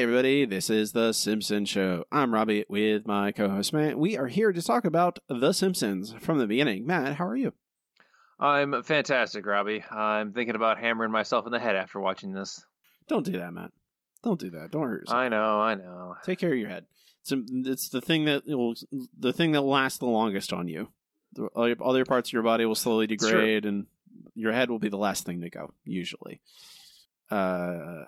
Hi, 0.00 0.04
everybody. 0.04 0.46
This 0.46 0.70
is 0.70 0.92
The 0.92 1.12
Simpsons 1.12 1.68
Show. 1.68 2.06
I'm 2.10 2.32
Robbie 2.32 2.64
with 2.70 3.06
my 3.06 3.32
co 3.32 3.50
host, 3.50 3.74
Matt. 3.74 3.98
We 3.98 4.16
are 4.16 4.28
here 4.28 4.50
to 4.50 4.62
talk 4.62 4.86
about 4.86 5.18
The 5.28 5.52
Simpsons 5.52 6.14
from 6.18 6.38
the 6.38 6.46
beginning. 6.46 6.86
Matt, 6.86 7.16
how 7.16 7.26
are 7.26 7.36
you? 7.36 7.52
I'm 8.38 8.82
fantastic, 8.82 9.44
Robbie. 9.44 9.84
I'm 9.90 10.32
thinking 10.32 10.54
about 10.54 10.78
hammering 10.78 11.12
myself 11.12 11.44
in 11.44 11.52
the 11.52 11.58
head 11.58 11.76
after 11.76 12.00
watching 12.00 12.32
this. 12.32 12.64
Don't 13.08 13.26
do 13.26 13.32
that, 13.32 13.52
Matt. 13.52 13.72
Don't 14.22 14.40
do 14.40 14.48
that. 14.52 14.70
Don't 14.70 14.88
hurt 14.88 15.02
yourself. 15.02 15.18
I 15.18 15.28
know, 15.28 15.60
I 15.60 15.74
know. 15.74 16.14
Take 16.24 16.38
care 16.38 16.52
of 16.52 16.58
your 16.58 16.70
head. 16.70 16.86
It's, 17.20 17.34
it's 17.68 17.88
the 17.90 18.00
thing 18.00 18.24
that 18.24 18.44
will 18.46 18.76
the 19.18 19.34
thing 19.34 19.52
that 19.52 19.60
lasts 19.60 19.98
the 19.98 20.06
longest 20.06 20.54
on 20.54 20.66
you. 20.66 20.88
The, 21.34 21.50
other 21.54 22.06
parts 22.06 22.30
of 22.30 22.32
your 22.32 22.42
body 22.42 22.64
will 22.64 22.74
slowly 22.74 23.06
degrade, 23.06 23.66
and 23.66 23.84
your 24.34 24.52
head 24.54 24.70
will 24.70 24.78
be 24.78 24.88
the 24.88 24.96
last 24.96 25.26
thing 25.26 25.42
to 25.42 25.50
go. 25.50 25.74
Usually. 25.84 26.40
Uh, 27.30 28.04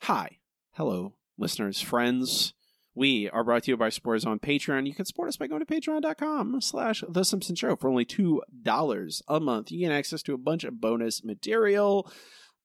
hi, 0.00 0.38
hello, 0.72 1.14
listeners, 1.38 1.80
friends. 1.80 2.52
We 2.94 3.30
are 3.30 3.44
brought 3.44 3.62
to 3.64 3.70
you 3.70 3.76
by 3.76 3.90
supporters 3.90 4.24
on 4.24 4.40
Patreon. 4.40 4.86
You 4.86 4.94
can 4.94 5.04
support 5.04 5.28
us 5.28 5.36
by 5.36 5.46
going 5.46 5.64
to 5.64 5.66
patreon.com 5.66 6.60
slash 6.60 7.04
The 7.08 7.24
Simpson 7.24 7.54
Show 7.54 7.76
for 7.76 7.88
only 7.88 8.04
$2 8.04 9.22
a 9.28 9.40
month. 9.40 9.70
You 9.70 9.86
get 9.86 9.94
access 9.94 10.20
to 10.22 10.34
a 10.34 10.38
bunch 10.38 10.64
of 10.64 10.80
bonus 10.80 11.24
material, 11.24 12.10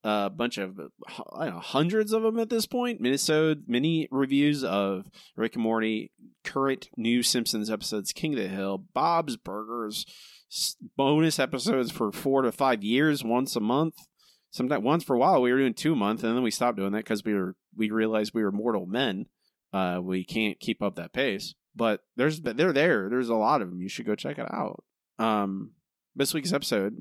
a 0.04 0.32
bunch 0.32 0.58
of 0.58 0.78
know, 0.78 1.60
hundreds 1.62 2.14
of 2.14 2.24
them 2.24 2.40
at 2.40 2.50
this 2.50 2.66
point. 2.66 3.00
Minnesota 3.00 3.62
mini 3.68 4.08
reviews 4.10 4.64
of 4.64 5.06
Rick 5.36 5.54
and 5.54 5.64
Morty, 5.64 6.12
current 6.44 6.90
new 6.98 7.22
Simpsons 7.22 7.70
episodes, 7.70 8.12
King 8.12 8.34
of 8.34 8.40
the 8.40 8.48
Hill, 8.48 8.84
Bob's 8.94 9.38
Burgers, 9.38 10.04
bonus 10.98 11.38
episodes 11.38 11.92
for 11.92 12.12
four 12.12 12.42
to 12.42 12.52
five 12.52 12.84
years, 12.84 13.24
once 13.24 13.56
a 13.56 13.60
month. 13.60 13.96
Sometimes 14.54 14.84
once 14.84 15.04
for 15.04 15.16
a 15.16 15.20
while 15.20 15.42
we 15.42 15.52
were 15.52 15.58
doing 15.58 15.74
two 15.74 15.96
month, 15.96 16.24
and 16.24 16.36
then 16.36 16.44
we 16.44 16.52
stopped 16.52 16.78
doing 16.78 16.92
that 16.94 17.00
because 17.04 17.24
we 17.24 17.34
were 17.34 17.56
we 17.76 17.90
realized 17.90 18.34
we 18.34 18.44
were 18.44 18.52
mortal 18.52 18.86
men. 18.86 19.26
Uh, 19.74 20.00
we 20.02 20.24
can't 20.24 20.60
keep 20.60 20.82
up 20.82 20.96
that 20.96 21.12
pace. 21.12 21.56
But 21.76 22.02
there's 22.16 22.40
they're 22.42 22.72
there. 22.72 23.10
There's 23.10 23.30
a 23.30 23.36
lot 23.36 23.62
of 23.62 23.70
them. 23.70 23.82
You 23.82 23.90
should 23.90 24.06
go 24.06 24.16
check 24.16 24.38
it 24.38 24.48
out. 24.54 24.84
Um, 25.18 25.72
this 26.16 26.34
week's 26.34 26.54
episode 26.54 26.96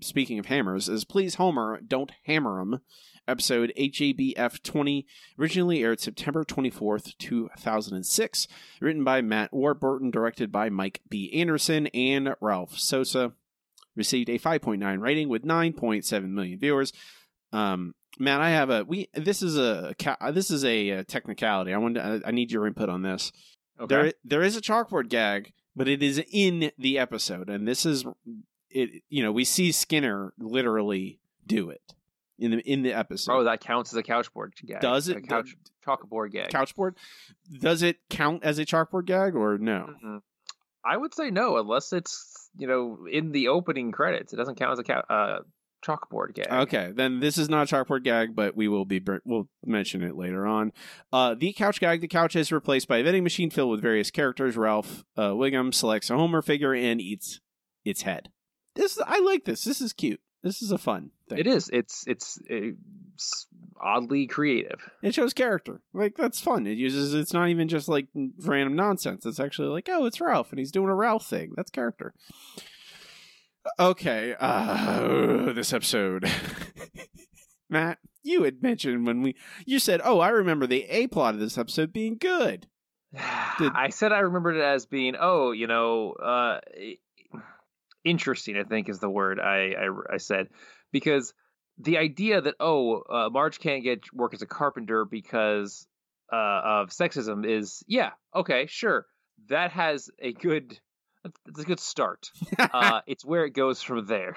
speaking 0.00 0.38
of 0.38 0.46
hammers, 0.46 0.88
is 0.88 1.04
Please 1.04 1.36
Homer, 1.36 1.80
Don't 1.86 2.12
Hammer 2.24 2.60
'em, 2.60 2.80
episode 3.26 3.72
HABF 3.76 4.62
20, 4.62 5.06
originally 5.38 5.82
aired 5.82 6.00
September 6.00 6.44
24th, 6.44 7.16
2006, 7.18 8.48
written 8.80 9.04
by 9.04 9.20
Matt 9.20 9.52
Warburton, 9.52 10.10
directed 10.10 10.52
by 10.52 10.68
Mike 10.68 11.00
B. 11.08 11.32
Anderson 11.32 11.88
and 11.88 12.34
Ralph 12.40 12.78
Sosa. 12.78 13.32
Received 13.98 14.30
a 14.30 14.38
5.9 14.38 15.00
rating 15.00 15.28
with 15.28 15.42
9.7 15.44 16.30
million 16.30 16.58
viewers. 16.58 16.92
Um, 17.52 17.94
Matt, 18.18 18.40
I 18.40 18.50
have 18.50 18.70
a 18.70 18.84
we. 18.84 19.08
This 19.12 19.42
is 19.42 19.58
a 19.58 19.94
this 20.32 20.50
is 20.50 20.64
a, 20.64 20.90
uh 20.92 21.04
technicality. 21.06 21.74
I 21.74 21.78
want 21.78 21.96
to, 21.96 22.22
I 22.24 22.30
need 22.30 22.50
your 22.50 22.66
input 22.66 22.88
on 22.88 23.02
this. 23.02 23.32
Okay. 23.80 23.94
There, 23.94 24.12
there 24.24 24.42
is 24.42 24.56
a 24.56 24.60
chalkboard 24.60 25.08
gag, 25.08 25.52
but 25.76 25.88
it 25.88 26.02
is 26.02 26.22
in 26.32 26.70
the 26.78 26.98
episode, 26.98 27.48
and 27.50 27.66
this 27.68 27.84
is 27.84 28.04
it. 28.70 29.02
You 29.08 29.22
know, 29.22 29.32
we 29.32 29.44
see 29.44 29.72
Skinner 29.72 30.32
literally 30.38 31.20
do 31.46 31.70
it 31.70 31.82
in 32.38 32.50
the 32.52 32.58
in 32.58 32.82
the 32.82 32.92
episode. 32.92 33.32
oh, 33.32 33.44
that 33.44 33.60
counts 33.60 33.92
as 33.92 33.96
a 33.98 34.02
couchboard 34.02 34.52
gag. 34.66 34.80
Does 34.80 35.08
A 35.08 35.16
it? 35.16 35.28
couch 35.28 35.56
chalkboard 35.86 36.30
gag. 36.32 36.50
Couchboard. 36.50 36.92
Does 37.60 37.82
it 37.82 37.98
count 38.10 38.42
as 38.44 38.58
a 38.58 38.64
chalkboard 38.66 39.06
gag 39.06 39.34
or 39.34 39.58
no? 39.58 39.94
Mhm. 40.04 40.20
I 40.84 40.96
would 40.96 41.14
say 41.14 41.30
no, 41.30 41.58
unless 41.58 41.92
it's 41.92 42.50
you 42.56 42.66
know 42.66 43.06
in 43.10 43.32
the 43.32 43.48
opening 43.48 43.92
credits. 43.92 44.32
It 44.32 44.36
doesn't 44.36 44.56
count 44.56 44.72
as 44.72 44.78
a 44.78 44.84
cou- 44.84 45.14
uh, 45.14 45.38
chalkboard 45.84 46.34
gag. 46.34 46.50
Okay, 46.50 46.92
then 46.94 47.20
this 47.20 47.38
is 47.38 47.48
not 47.48 47.70
a 47.70 47.74
chalkboard 47.74 48.04
gag, 48.04 48.34
but 48.34 48.56
we 48.56 48.68
will 48.68 48.84
be 48.84 48.98
br- 48.98 49.16
we'll 49.24 49.48
mention 49.64 50.02
it 50.02 50.16
later 50.16 50.46
on. 50.46 50.72
Uh, 51.12 51.34
the 51.38 51.52
couch 51.52 51.80
gag. 51.80 52.00
The 52.00 52.08
couch 52.08 52.36
is 52.36 52.52
replaced 52.52 52.88
by 52.88 52.98
a 52.98 53.02
vending 53.02 53.22
machine 53.24 53.50
filled 53.50 53.70
with 53.70 53.82
various 53.82 54.10
characters. 54.10 54.56
Ralph 54.56 55.04
uh, 55.16 55.30
Wiggum 55.30 55.72
selects 55.74 56.10
a 56.10 56.16
Homer 56.16 56.42
figure 56.42 56.74
and 56.74 57.00
eats 57.00 57.40
its 57.84 58.02
head. 58.02 58.30
This 58.74 58.98
I 59.04 59.18
like 59.20 59.44
this. 59.44 59.64
This 59.64 59.80
is 59.80 59.92
cute. 59.92 60.20
This 60.42 60.62
is 60.62 60.70
a 60.70 60.78
fun 60.78 61.10
thing. 61.28 61.38
It 61.38 61.46
is. 61.46 61.68
It's 61.72 62.04
it's 62.06 62.38
it's 62.46 63.46
oddly 63.80 64.26
creative. 64.26 64.90
It 65.02 65.14
shows 65.14 65.32
character. 65.32 65.80
Like 65.92 66.16
that's 66.16 66.40
fun. 66.40 66.66
It 66.66 66.78
uses. 66.78 67.14
It's 67.14 67.32
not 67.32 67.48
even 67.48 67.68
just 67.68 67.88
like 67.88 68.08
random 68.40 68.76
nonsense. 68.76 69.26
It's 69.26 69.40
actually 69.40 69.68
like, 69.68 69.88
oh, 69.90 70.06
it's 70.06 70.20
Ralph, 70.20 70.50
and 70.50 70.58
he's 70.58 70.72
doing 70.72 70.88
a 70.88 70.94
Ralph 70.94 71.26
thing. 71.26 71.52
That's 71.56 71.70
character. 71.70 72.14
Okay. 73.78 74.34
Uh, 74.38 75.52
this 75.52 75.72
episode, 75.72 76.30
Matt, 77.70 77.98
you 78.22 78.44
had 78.44 78.62
mentioned 78.62 79.06
when 79.06 79.22
we 79.22 79.36
you 79.66 79.78
said, 79.78 80.00
oh, 80.04 80.20
I 80.20 80.28
remember 80.28 80.66
the 80.66 80.84
a 80.84 81.06
plot 81.06 81.34
of 81.34 81.40
this 81.40 81.58
episode 81.58 81.92
being 81.92 82.16
good. 82.18 82.66
Did- 83.58 83.72
I 83.74 83.90
said 83.90 84.12
I 84.12 84.20
remembered 84.20 84.56
it 84.56 84.62
as 84.62 84.86
being 84.86 85.14
oh 85.18 85.52
you 85.52 85.66
know 85.66 86.12
uh, 86.12 86.60
interesting. 88.04 88.56
I 88.56 88.64
think 88.64 88.88
is 88.88 88.98
the 89.00 89.10
word 89.10 89.40
I 89.40 89.72
I, 89.72 90.14
I 90.14 90.16
said 90.18 90.48
because 90.92 91.32
the 91.78 91.98
idea 91.98 92.40
that 92.40 92.54
oh 92.60 93.02
uh, 93.02 93.28
Marge 93.30 93.58
can't 93.58 93.82
get 93.82 94.12
work 94.12 94.34
as 94.34 94.42
a 94.42 94.46
carpenter 94.46 95.04
because 95.04 95.86
uh, 96.32 96.60
of 96.64 96.90
sexism 96.90 97.46
is 97.48 97.82
yeah 97.86 98.10
okay 98.34 98.66
sure 98.66 99.06
that 99.48 99.70
has 99.72 100.10
a 100.18 100.32
good 100.32 100.78
it's 101.46 101.60
a 101.60 101.64
good 101.64 101.80
start. 101.80 102.30
uh, 102.58 103.00
it's 103.06 103.24
where 103.24 103.44
it 103.44 103.50
goes 103.50 103.82
from 103.82 104.06
there. 104.06 104.36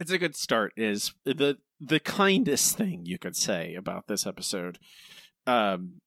it's 0.00 0.10
a 0.10 0.18
good 0.18 0.36
start 0.36 0.72
is 0.76 1.12
the 1.24 1.58
the 1.80 2.00
kindest 2.00 2.76
thing 2.76 3.06
you 3.06 3.18
could 3.18 3.36
say 3.36 3.74
about 3.74 4.06
this 4.08 4.26
episode 4.26 4.78
um 5.46 6.00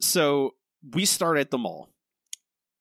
so 0.00 0.54
we 0.92 1.04
start 1.04 1.38
at 1.38 1.50
the 1.50 1.58
mall 1.58 1.92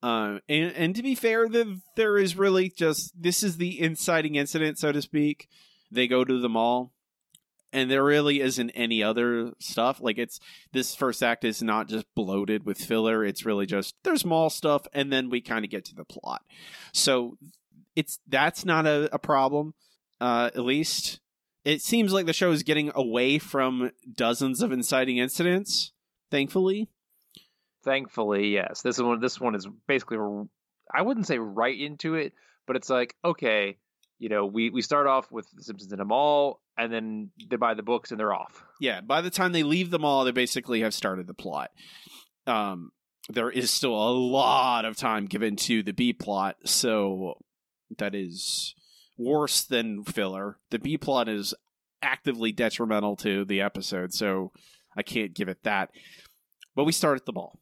uh, 0.03 0.39
and, 0.49 0.73
and 0.75 0.95
to 0.95 1.03
be 1.03 1.13
fair, 1.13 1.47
the, 1.47 1.79
there 1.95 2.17
is 2.17 2.35
really 2.35 2.69
just 2.69 3.13
this 3.19 3.43
is 3.43 3.57
the 3.57 3.79
inciting 3.79 4.33
incident, 4.33 4.79
so 4.79 4.91
to 4.91 5.01
speak. 5.01 5.47
They 5.91 6.07
go 6.07 6.23
to 6.23 6.39
the 6.39 6.49
mall, 6.49 6.93
and 7.73 7.89
there 7.89 8.03
really 8.03 8.41
isn't 8.41 8.69
any 8.71 9.03
other 9.03 9.51
stuff. 9.59 9.99
Like 10.01 10.17
it's 10.17 10.39
this 10.71 10.95
first 10.95 11.21
act 11.21 11.43
is 11.43 11.61
not 11.61 11.87
just 11.87 12.05
bloated 12.15 12.65
with 12.65 12.77
filler. 12.77 13.25
It's 13.25 13.45
really 13.45 13.65
just 13.65 13.95
there's 14.03 14.25
mall 14.25 14.49
stuff, 14.49 14.83
and 14.93 15.11
then 15.11 15.29
we 15.29 15.41
kind 15.41 15.65
of 15.65 15.71
get 15.71 15.85
to 15.85 15.95
the 15.95 16.05
plot. 16.05 16.43
So 16.93 17.37
it's 17.95 18.19
that's 18.27 18.65
not 18.65 18.87
a, 18.87 19.13
a 19.13 19.19
problem. 19.19 19.73
Uh, 20.19 20.51
at 20.53 20.63
least 20.63 21.19
it 21.65 21.81
seems 21.81 22.13
like 22.13 22.25
the 22.25 22.33
show 22.33 22.51
is 22.51 22.63
getting 22.63 22.91
away 22.95 23.37
from 23.39 23.91
dozens 24.15 24.61
of 24.61 24.71
inciting 24.71 25.17
incidents. 25.17 25.91
Thankfully, 26.29 26.87
Thankfully, 27.83 28.49
yes. 28.49 28.81
This 28.81 28.99
one 28.99 29.19
this 29.19 29.39
one 29.39 29.55
is 29.55 29.67
basically 29.87 30.17
I 30.93 31.01
wouldn't 31.01 31.27
say 31.27 31.39
right 31.39 31.77
into 31.77 32.15
it, 32.15 32.33
but 32.67 32.75
it's 32.75 32.89
like 32.89 33.15
okay, 33.25 33.77
you 34.21 34.29
know, 34.29 34.45
we 34.45 34.69
we 34.69 34.83
start 34.83 35.07
off 35.07 35.31
with 35.31 35.49
the 35.51 35.63
Simpsons 35.63 35.91
in 35.91 35.99
a 35.99 36.05
mall, 36.05 36.61
and 36.77 36.93
then 36.93 37.31
they 37.49 37.55
buy 37.55 37.73
the 37.73 37.81
books 37.81 38.11
and 38.11 38.19
they're 38.19 38.33
off. 38.33 38.63
yeah, 38.79 39.01
by 39.01 39.19
the 39.19 39.31
time 39.31 39.51
they 39.51 39.63
leave 39.63 39.89
the 39.89 39.97
mall, 39.97 40.23
they 40.23 40.31
basically 40.31 40.81
have 40.81 40.93
started 40.93 41.25
the 41.25 41.33
plot. 41.33 41.71
Um, 42.45 42.91
there 43.29 43.49
is 43.49 43.71
still 43.71 43.95
a 43.95 44.13
lot 44.13 44.85
of 44.85 44.95
time 44.95 45.25
given 45.25 45.55
to 45.55 45.81
the 45.81 45.91
B 45.91 46.13
plot, 46.13 46.57
so 46.65 47.33
that 47.97 48.13
is 48.13 48.75
worse 49.17 49.63
than 49.63 50.03
filler. 50.03 50.59
The 50.69 50.77
B 50.77 50.99
plot 50.99 51.27
is 51.27 51.55
actively 52.03 52.51
detrimental 52.51 53.15
to 53.17 53.43
the 53.43 53.61
episode, 53.61 54.13
so 54.13 54.51
I 54.95 55.01
can't 55.01 55.33
give 55.33 55.49
it 55.49 55.63
that. 55.63 55.89
But 56.75 56.83
we 56.83 56.91
start 56.91 57.17
at 57.17 57.25
the 57.25 57.33
mall. 57.33 57.59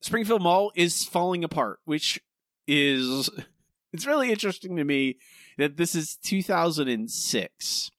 Springfield 0.00 0.40
Mall 0.40 0.72
is 0.74 1.04
falling 1.04 1.44
apart, 1.44 1.80
which 1.84 2.20
is 2.66 3.28
it's 3.92 4.06
really 4.06 4.30
interesting 4.30 4.76
to 4.76 4.84
me 4.84 5.18
that 5.60 5.76
this 5.76 5.94
is 5.94 6.16
2006 6.16 7.90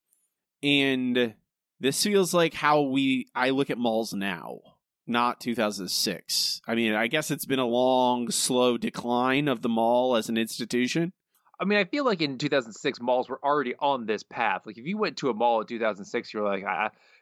and 0.64 1.34
this 1.80 2.04
feels 2.04 2.34
like 2.34 2.56
how 2.56 2.82
we 2.82 3.28
I 3.36 3.52
look 3.52 3.70
at 3.70 3.78
malls 3.78 4.14
now, 4.14 4.60
not 5.06 5.40
2006. 5.40 6.62
I 6.68 6.76
mean, 6.76 6.94
I 6.94 7.06
guess 7.06 7.30
it's 7.30 7.46
been 7.46 7.60
a 7.60 7.66
long, 7.66 8.32
slow 8.32 8.78
decline 8.78 9.48
of 9.48 9.62
the 9.62 9.70
mall 9.70 10.16
as 10.16 10.28
an 10.28 10.38
institution. 10.38 11.14
I 11.60 11.66
mean, 11.66 11.78
I 11.78 11.84
feel 11.84 12.04
like 12.04 12.22
in 12.22 12.40
2006, 12.40 13.00
malls 13.00 13.30
were 13.30 13.40
already 13.44 13.76
on 13.78 14.08
this 14.08 14.24
path. 14.24 14.66
Like, 14.66 14.80
if 14.80 14.88
you 14.88 14.98
went 14.98 15.18
to 15.18 15.30
a 15.30 15.34
mall 15.34 15.62
in 15.62 15.68
2006, 15.68 16.34
you're 16.34 16.44
like, 16.44 16.64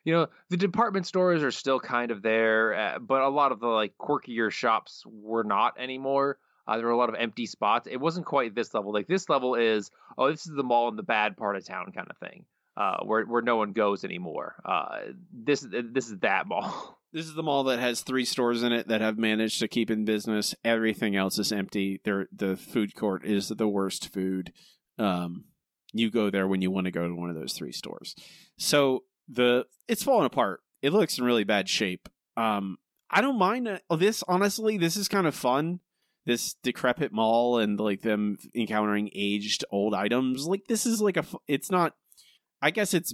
you 0.05 0.13
know, 0.13 0.27
the 0.49 0.55
department 0.55 1.05
stores 1.05 1.43
are 1.43 1.51
still 1.51 1.81
kind 1.81 2.11
of 2.11 2.21
there, 2.21 2.73
uh, 2.73 2.99
but 2.99 3.21
a 3.21 3.27
lot 3.27 3.51
of 3.51 3.59
the 3.59 3.67
like 3.67 3.97
quirkier 3.97 4.49
shops 4.49 5.03
were 5.05 5.43
not 5.43 5.77
anymore. 5.77 6.37
Uh, 6.69 6.77
there 6.77 6.85
were 6.85 6.91
a 6.91 6.97
lot 6.97 7.09
of 7.09 7.15
empty 7.15 7.47
spots. 7.47 7.87
It 7.89 7.97
wasn't 7.97 8.27
quite 8.27 8.53
this 8.53 8.75
level. 8.75 8.93
Like 8.93 9.07
this 9.07 9.27
level 9.27 9.55
is, 9.55 9.89
oh, 10.19 10.29
this 10.29 10.45
is 10.45 10.53
the 10.55 10.63
mall 10.63 10.87
in 10.89 10.95
the 10.95 11.03
bad 11.03 11.35
part 11.35 11.55
of 11.55 11.65
town 11.65 11.91
kind 11.95 12.07
of 12.07 12.17
thing, 12.17 12.45
uh, 12.77 12.97
where 13.03 13.25
where 13.25 13.41
no 13.41 13.55
one 13.55 13.71
goes 13.71 14.03
anymore. 14.03 14.53
Uh, 14.63 14.99
this 15.33 15.65
this 15.67 16.09
is 16.09 16.19
that 16.19 16.47
mall. 16.47 16.95
This 17.11 17.25
is 17.25 17.33
the 17.33 17.41
mall 17.41 17.63
that 17.63 17.79
has 17.79 18.01
three 18.01 18.23
stores 18.23 18.61
in 18.61 18.71
it 18.71 18.89
that 18.89 19.01
have 19.01 19.17
managed 19.17 19.61
to 19.61 19.67
keep 19.67 19.89
in 19.89 20.05
business. 20.05 20.53
Everything 20.63 21.15
else 21.15 21.39
is 21.39 21.51
empty. 21.51 21.99
There, 22.05 22.27
the 22.31 22.55
food 22.55 22.93
court 22.93 23.25
is 23.25 23.47
the 23.49 23.67
worst 23.67 24.13
food. 24.13 24.53
Um, 24.99 25.45
you 25.91 26.11
go 26.11 26.29
there 26.29 26.47
when 26.47 26.61
you 26.61 26.69
want 26.69 26.85
to 26.85 26.91
go 26.91 27.07
to 27.07 27.15
one 27.15 27.31
of 27.31 27.35
those 27.35 27.53
three 27.53 27.71
stores. 27.71 28.13
So 28.59 29.05
the 29.27 29.65
it's 29.87 30.03
falling 30.03 30.27
apart. 30.27 30.59
It 30.83 30.93
looks 30.93 31.17
in 31.17 31.25
really 31.25 31.45
bad 31.45 31.67
shape. 31.67 32.07
Um, 32.37 32.77
I 33.09 33.21
don't 33.21 33.39
mind 33.39 33.67
uh, 33.67 33.95
this. 33.95 34.23
Honestly, 34.27 34.77
this 34.77 34.95
is 34.95 35.07
kind 35.07 35.25
of 35.25 35.33
fun. 35.33 35.79
This 36.25 36.55
decrepit 36.63 37.11
mall 37.11 37.57
and 37.57 37.79
like 37.79 38.01
them 38.01 38.37
encountering 38.53 39.09
aged 39.15 39.65
old 39.71 39.93
items. 39.93 40.45
Like 40.47 40.67
this 40.67 40.85
is 40.85 41.01
like 41.01 41.17
a. 41.17 41.25
It's 41.47 41.71
not. 41.71 41.93
I 42.61 42.71
guess 42.71 42.93
it's 42.93 43.13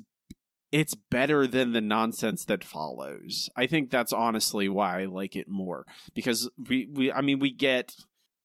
it's 0.72 0.94
better 0.94 1.48
than 1.48 1.72
the 1.72 1.82
nonsense 1.82 2.46
that 2.46 2.64
follows. 2.64 3.50
I 3.56 3.68
think 3.68 3.90
that's 3.90 4.12
honestly 4.12 4.68
why 4.68 5.02
I 5.02 5.06
like 5.06 5.36
it 5.36 5.48
more 5.48 5.86
because 6.14 6.50
we 6.68 6.90
we 6.92 7.12
I 7.12 7.22
mean 7.22 7.40
we 7.40 7.52
get 7.52 7.96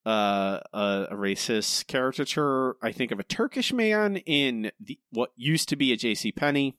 uh, 0.07 0.61
a, 0.73 1.09
a 1.11 1.15
racist 1.15 1.87
caricature. 1.87 2.77
I 2.83 2.93
think 2.93 3.11
of 3.11 3.19
a 3.19 3.25
Turkish 3.25 3.73
man 3.73 4.17
in 4.19 4.71
the, 4.81 4.99
what 5.11 5.31
used 5.37 5.69
to 5.71 5.77
be 5.77 5.93
a 5.93 5.97
J.C. 5.97 6.33
Penney. 6.33 6.77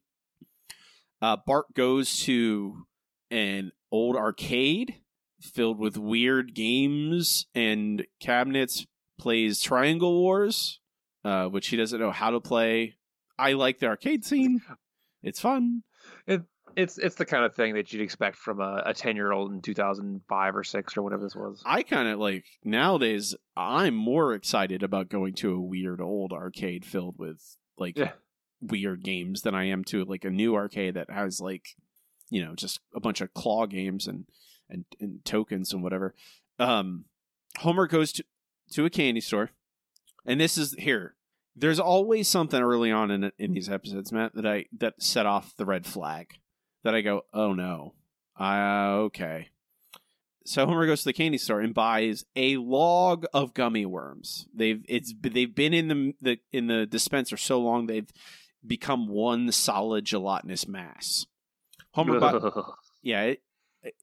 Uh, 1.22 1.38
Bart 1.46 1.74
goes 1.76 2.22
to 2.22 2.86
an 3.30 3.72
old 3.92 4.16
arcade 4.16 5.01
filled 5.42 5.80
with 5.80 5.98
weird 5.98 6.54
games 6.56 7.46
and 7.56 8.06
cabinets. 8.20 8.86
Plays 9.20 9.62
Triangle 9.62 10.20
Wars, 10.20 10.80
uh, 11.24 11.46
which 11.46 11.68
he 11.68 11.78
doesn't 11.78 12.00
know 12.00 12.10
how 12.12 12.32
to 12.32 12.40
play. 12.40 12.96
I 13.38 13.54
like 13.54 13.78
the 13.80 13.86
arcade 13.88 14.26
scene. 14.26 14.62
It's 15.22 15.40
fun. 15.40 15.84
It's 16.76 16.98
it's 16.98 17.16
the 17.16 17.26
kind 17.26 17.44
of 17.44 17.54
thing 17.54 17.74
that 17.76 17.92
you'd 17.92 18.02
expect 18.02 18.38
from 18.38 18.62
a, 18.62 18.82
a 18.86 18.94
10 18.94 19.16
year 19.18 19.32
old 19.34 19.52
in 19.52 19.62
2005 19.62 20.56
or 20.56 20.64
6 20.64 20.98
or 20.98 21.02
whatever 21.04 21.24
this 21.24 21.36
was. 21.36 21.62
I 21.66 21.84
kind 21.84 22.08
of 22.08 22.18
like 22.20 22.46
nowadays. 22.64 23.36
I'm 23.58 23.94
more 23.94 24.34
excited 24.34 24.82
about 24.82 25.10
going 25.10 25.34
to 25.36 25.54
a 25.54 25.60
weird 25.62 26.00
old 26.02 26.32
arcade 26.32 26.86
filled 26.86 27.18
with 27.20 27.58
like 27.78 27.98
Yeah. 27.98 28.14
weird 28.62 29.04
games 29.04 29.42
than 29.42 29.54
I 29.54 29.66
am 29.66 29.84
to 29.86 30.06
like 30.06 30.24
a 30.24 30.30
new 30.30 30.56
arcade 30.56 30.94
that 30.94 31.10
has 31.12 31.42
like 31.42 31.66
you 32.30 32.44
know 32.44 32.56
just 32.56 32.80
a 32.96 33.02
bunch 33.02 33.20
of 33.20 33.34
claw 33.34 33.66
games 33.66 34.08
and 34.08 34.26
and, 34.72 34.86
and 35.00 35.24
tokens 35.26 35.74
and 35.74 35.84
whatever. 35.84 36.14
Um, 36.60 37.06
Homer 37.60 37.88
goes 37.88 38.12
to 38.14 38.24
to 38.72 38.86
a 38.86 38.90
candy 38.90 39.22
store, 39.22 39.52
and 40.26 40.40
this 40.40 40.58
is 40.58 40.74
here. 40.80 41.16
There's 41.56 41.80
always 41.80 42.28
something 42.28 42.62
early 42.62 42.92
on 42.92 43.12
in 43.12 43.32
in 43.38 43.54
these 43.54 43.70
episodes, 43.70 44.12
Matt, 44.12 44.36
that 44.36 44.46
I 44.46 44.66
that 44.80 45.02
set 45.02 45.26
off 45.26 45.56
the 45.58 45.66
red 45.66 45.86
flag. 45.86 46.40
That 46.84 46.96
I 46.96 47.02
go, 47.02 47.24
oh 47.34 47.54
no, 47.54 47.94
uh, 48.40 49.02
okay. 49.06 49.50
So 50.44 50.66
Homer 50.66 50.88
goes 50.88 51.02
to 51.02 51.06
the 51.06 51.14
candy 51.14 51.38
store 51.38 51.62
and 51.62 51.74
buys 51.74 52.26
a 52.36 52.58
log 52.58 53.26
of 53.34 53.54
gummy 53.54 53.86
worms. 53.86 54.48
They've 54.54 54.84
it's 54.88 55.14
they've 55.22 55.54
been 55.54 55.74
in 55.74 55.88
the, 55.88 56.14
the 56.22 56.40
in 56.52 56.68
the 56.68 56.86
dispenser 56.86 57.38
so 57.38 57.60
long 57.60 57.86
they've 57.86 58.12
become 58.66 59.08
one 59.08 59.52
solid 59.52 60.06
gelatinous 60.06 60.68
mass. 60.68 61.26
Homer 61.94 62.20
bought, 62.20 62.66
yeah, 63.04 63.24
it, 63.24 63.42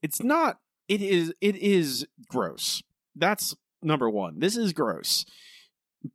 it's 0.01 0.23
not. 0.23 0.59
It 0.87 1.01
is. 1.01 1.33
It 1.41 1.55
is 1.55 2.07
gross. 2.27 2.81
That's 3.15 3.55
number 3.81 4.09
one. 4.09 4.39
This 4.39 4.57
is 4.57 4.73
gross, 4.73 5.25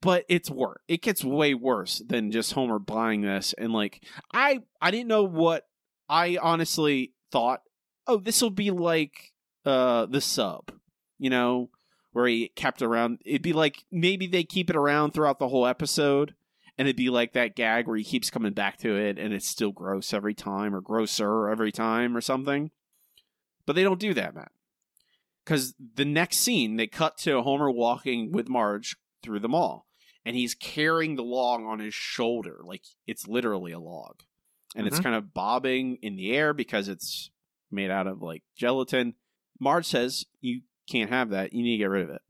but 0.00 0.25
it's 0.28 0.50
worse. 0.50 0.78
It 0.88 1.02
gets 1.02 1.25
way 1.25 1.55
worse 1.55 2.02
than 2.06 2.32
just 2.32 2.52
Homer 2.52 2.78
buying 2.78 3.22
this 3.22 3.55
and 3.56 3.72
like 3.72 4.02
I. 4.32 4.61
I 4.81 4.90
didn't 4.90 5.08
know 5.08 5.25
what 5.25 5.64
I 6.08 6.38
honestly 6.40 7.12
thought. 7.31 7.61
Oh, 8.06 8.19
this 8.19 8.43
will 8.43 8.50
be 8.50 8.70
like 8.70 9.32
uh 9.64 10.06
the 10.06 10.20
sub, 10.20 10.72
you 11.19 11.31
know, 11.31 11.70
where 12.12 12.26
he 12.26 12.49
kept 12.49 12.81
around. 12.81 13.20
It'd 13.25 13.43
be 13.43 13.52
like 13.52 13.84
maybe 13.90 14.26
they 14.26 14.44
keep 14.44 14.70
it 14.70 14.76
around 14.76 15.12
throughout 15.12 15.38
the 15.38 15.49
whole 15.49 15.66
episode. 15.66 16.34
And 16.76 16.88
it'd 16.88 16.96
be 16.96 17.11
like 17.11 17.34
that 17.34 17.55
gag 17.55 17.87
where 17.87 17.96
he 17.96 18.02
keeps 18.02 18.31
coming 18.31 18.52
back 18.52 18.78
to 18.78 18.96
it 18.96 19.16
and 19.19 19.32
it's 19.32 19.46
still 19.46 19.70
gross 19.70 20.12
every 20.12 20.34
time 20.34 20.75
or 20.75 20.81
grosser 20.81 21.49
every 21.49 21.70
time 21.70 22.16
or 22.16 22.20
something. 22.20 22.72
But 23.66 23.76
they 23.76 23.82
don't 23.82 24.00
do 24.00 24.14
that, 24.14 24.34
Matt. 24.34 24.52
Because 25.44 25.75
the 25.94 26.05
next 26.05 26.38
scene, 26.38 26.76
they 26.76 26.87
cut 26.87 27.19
to 27.19 27.43
Homer 27.43 27.70
walking 27.70 28.32
with 28.32 28.49
Marge 28.49 28.96
through 29.22 29.40
the 29.40 29.49
mall. 29.49 29.87
And 30.25 30.34
he's 30.34 30.55
carrying 30.55 31.16
the 31.16 31.22
log 31.22 31.61
on 31.62 31.81
his 31.81 31.93
shoulder. 31.94 32.61
Like 32.64 32.82
it's 33.06 33.28
literally 33.28 33.72
a 33.72 33.78
log. 33.78 34.22
And 34.75 34.87
it's 34.87 34.99
Mhm. 34.99 35.02
kind 35.02 35.16
of 35.16 35.34
bobbing 35.34 35.99
in 36.02 36.16
the 36.16 36.32
air 36.32 36.55
because 36.55 36.88
it's 36.88 37.31
made 37.70 37.90
out 37.90 38.06
of 38.06 38.22
like 38.22 38.43
gelatin. 38.56 39.14
Marge 39.61 39.87
says, 39.87 40.25
You 40.40 40.62
can't 40.90 41.11
have 41.11 41.31
that. 41.31 41.52
You 41.52 41.62
need 41.62 41.72
to 41.72 41.78
get 41.78 41.90
rid 41.90 42.05
of 42.05 42.11
it. 42.11 42.22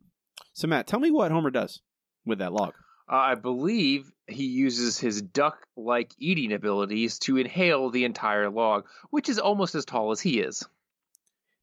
So, 0.53 0.67
Matt, 0.69 0.87
tell 0.87 1.01
me 1.01 1.11
what 1.11 1.31
Homer 1.33 1.51
does 1.51 1.81
with 2.25 2.39
that 2.39 2.53
log. 2.53 2.75
Uh, 3.11 3.17
I 3.17 3.35
believe 3.35 4.11
he 4.27 4.47
uses 4.47 4.99
his 4.99 5.21
duck 5.21 5.67
like 5.77 6.13
eating 6.19 6.53
abilities 6.53 7.19
to 7.21 7.37
inhale 7.37 7.91
the 7.91 8.05
entire 8.05 8.51
log, 8.51 8.87
which 9.11 9.29
is 9.29 9.39
almost 9.39 9.75
as 9.75 9.85
tall 9.85 10.11
as 10.11 10.21
he 10.21 10.41
is. 10.41 10.65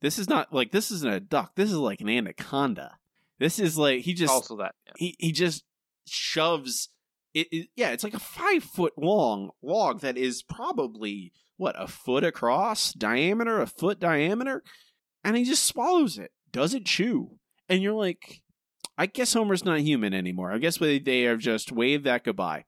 This 0.01 0.17
is 0.19 0.27
not 0.29 0.53
like 0.53 0.71
this 0.71 0.91
isn't 0.91 1.13
a 1.13 1.19
duck. 1.19 1.55
This 1.55 1.69
is 1.69 1.77
like 1.77 2.01
an 2.01 2.09
anaconda. 2.09 2.97
This 3.39 3.59
is 3.59 3.77
like 3.77 4.01
he 4.01 4.13
just 4.13 4.31
also, 4.33 4.57
that. 4.57 4.75
yeah. 4.85 4.93
he 4.97 5.15
he 5.19 5.31
just 5.31 5.63
shoves 6.07 6.89
it, 7.33 7.47
it- 7.51 7.69
yeah 7.75 7.89
it's 7.91 8.03
like 8.03 8.13
a 8.13 8.19
five 8.19 8.63
foot 8.63 8.93
long 8.97 9.51
log 9.61 10.01
that 10.01 10.17
is 10.17 10.43
probably 10.43 11.31
what 11.57 11.75
a 11.81 11.87
foot 11.87 12.23
across 12.23 12.91
diameter 12.93 13.61
a 13.61 13.67
foot 13.67 13.99
diameter 13.99 14.63
and 15.23 15.37
he 15.37 15.43
just 15.43 15.63
swallows 15.63 16.17
it 16.17 16.31
doesn't 16.51 16.85
chew 16.85 17.37
and 17.69 17.81
you're 17.81 17.93
like 17.93 18.41
i 18.97 19.05
guess 19.05 19.33
homer's 19.33 19.63
not 19.63 19.79
human 19.79 20.13
anymore 20.13 20.51
i 20.51 20.57
guess 20.57 20.77
they, 20.79 20.99
they 20.99 21.21
have 21.21 21.39
just 21.39 21.71
waved 21.71 22.03
that 22.03 22.23
goodbye 22.23 22.65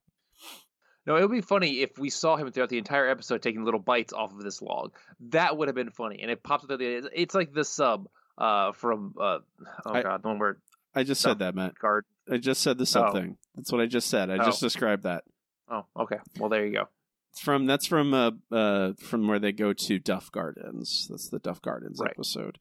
No, 1.05 1.15
it 1.17 1.21
would 1.21 1.31
be 1.31 1.41
funny 1.41 1.81
if 1.81 1.97
we 1.97 2.09
saw 2.09 2.37
him 2.37 2.51
throughout 2.51 2.69
the 2.69 2.77
entire 2.77 3.09
episode 3.09 3.41
taking 3.41 3.63
little 3.65 3.79
bites 3.79 4.13
off 4.13 4.31
of 4.31 4.41
this 4.43 4.61
log. 4.61 4.93
That 5.31 5.57
would 5.57 5.67
have 5.67 5.75
been 5.75 5.91
funny. 5.91 6.19
And 6.21 6.31
it 6.31 6.41
pops 6.43 6.63
up 6.63 6.71
at 6.71 6.79
the 6.79 6.95
end. 6.95 7.09
It's 7.13 7.35
like 7.35 7.53
the 7.53 7.65
sub 7.65 8.07
uh, 8.37 8.71
from 8.71 9.13
uh, 9.19 9.39
oh 9.85 9.93
I- 9.93 10.01
god, 10.03 10.23
the 10.23 10.27
one 10.29 10.39
where 10.39 10.57
i 10.95 11.01
just 11.03 11.21
said 11.21 11.39
that 11.39 11.55
matt 11.55 11.77
guard. 11.79 12.05
i 12.31 12.37
just 12.37 12.61
said 12.61 12.77
the 12.77 12.83
Oh. 12.83 12.85
something 12.85 13.35
that's 13.55 13.71
what 13.71 13.81
i 13.81 13.87
just 13.87 14.07
said 14.09 14.29
i 14.29 14.37
just 14.37 14.61
Oh. 14.61 14.65
described 14.67 15.03
that 15.03 15.23
Oh, 15.69 15.85
okay. 15.97 16.17
Well, 16.39 16.49
there 16.49 16.65
you 16.65 16.73
go. 16.73 16.87
It's 17.31 17.39
from 17.41 17.65
that's 17.65 17.85
from 17.87 18.13
uh 18.13 18.31
uh 18.51 18.93
from 18.99 19.27
where 19.27 19.39
they 19.39 19.51
go 19.51 19.73
to 19.73 19.97
Duff 19.97 20.31
Gardens. 20.31 21.07
That's 21.09 21.29
the 21.29 21.39
Duff 21.39 21.61
Gardens 21.63 21.99
Right. 21.99 22.11
episode. 22.11 22.59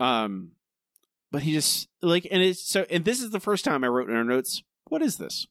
Um, 0.00 0.52
but 1.30 1.42
he 1.42 1.52
just 1.52 1.88
like 2.00 2.26
and 2.30 2.42
it's 2.42 2.62
so 2.66 2.86
and 2.90 3.04
this 3.04 3.20
is 3.20 3.30
the 3.30 3.40
first 3.40 3.64
time 3.64 3.84
I 3.84 3.88
wrote 3.88 4.08
in 4.08 4.16
our 4.16 4.24
notes. 4.24 4.62
What 4.88 5.02
is 5.02 5.16
this? 5.18 5.46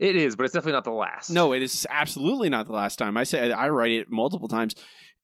It 0.00 0.16
is, 0.16 0.36
but 0.36 0.44
it's 0.44 0.54
definitely 0.54 0.72
not 0.72 0.84
the 0.84 0.90
last. 0.92 1.30
No, 1.30 1.52
it 1.52 1.62
is 1.62 1.86
absolutely 1.90 2.48
not 2.48 2.66
the 2.66 2.72
last 2.72 2.96
time. 2.96 3.16
I 3.16 3.24
say 3.24 3.52
I 3.52 3.68
write 3.68 3.92
it 3.92 4.10
multiple 4.10 4.48
times, 4.48 4.74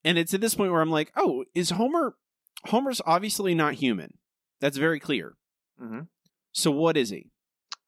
and 0.04 0.19
it's 0.19 0.35
at 0.35 0.40
this 0.40 0.54
point 0.54 0.73
where 0.73 0.81
I'm 0.81 0.90
like, 0.90 1.12
oh, 1.16 1.45
is 1.54 1.71
Homer? 1.71 2.14
Homer's 2.66 3.00
obviously 3.07 3.54
not 3.54 3.75
human. 3.75 4.14
That's 4.61 4.76
very 4.76 5.00
clear. 5.00 5.35
Mhm. 5.83 6.07
So 6.52 6.71
what 6.71 6.97
is 6.97 7.11
he? 7.11 7.28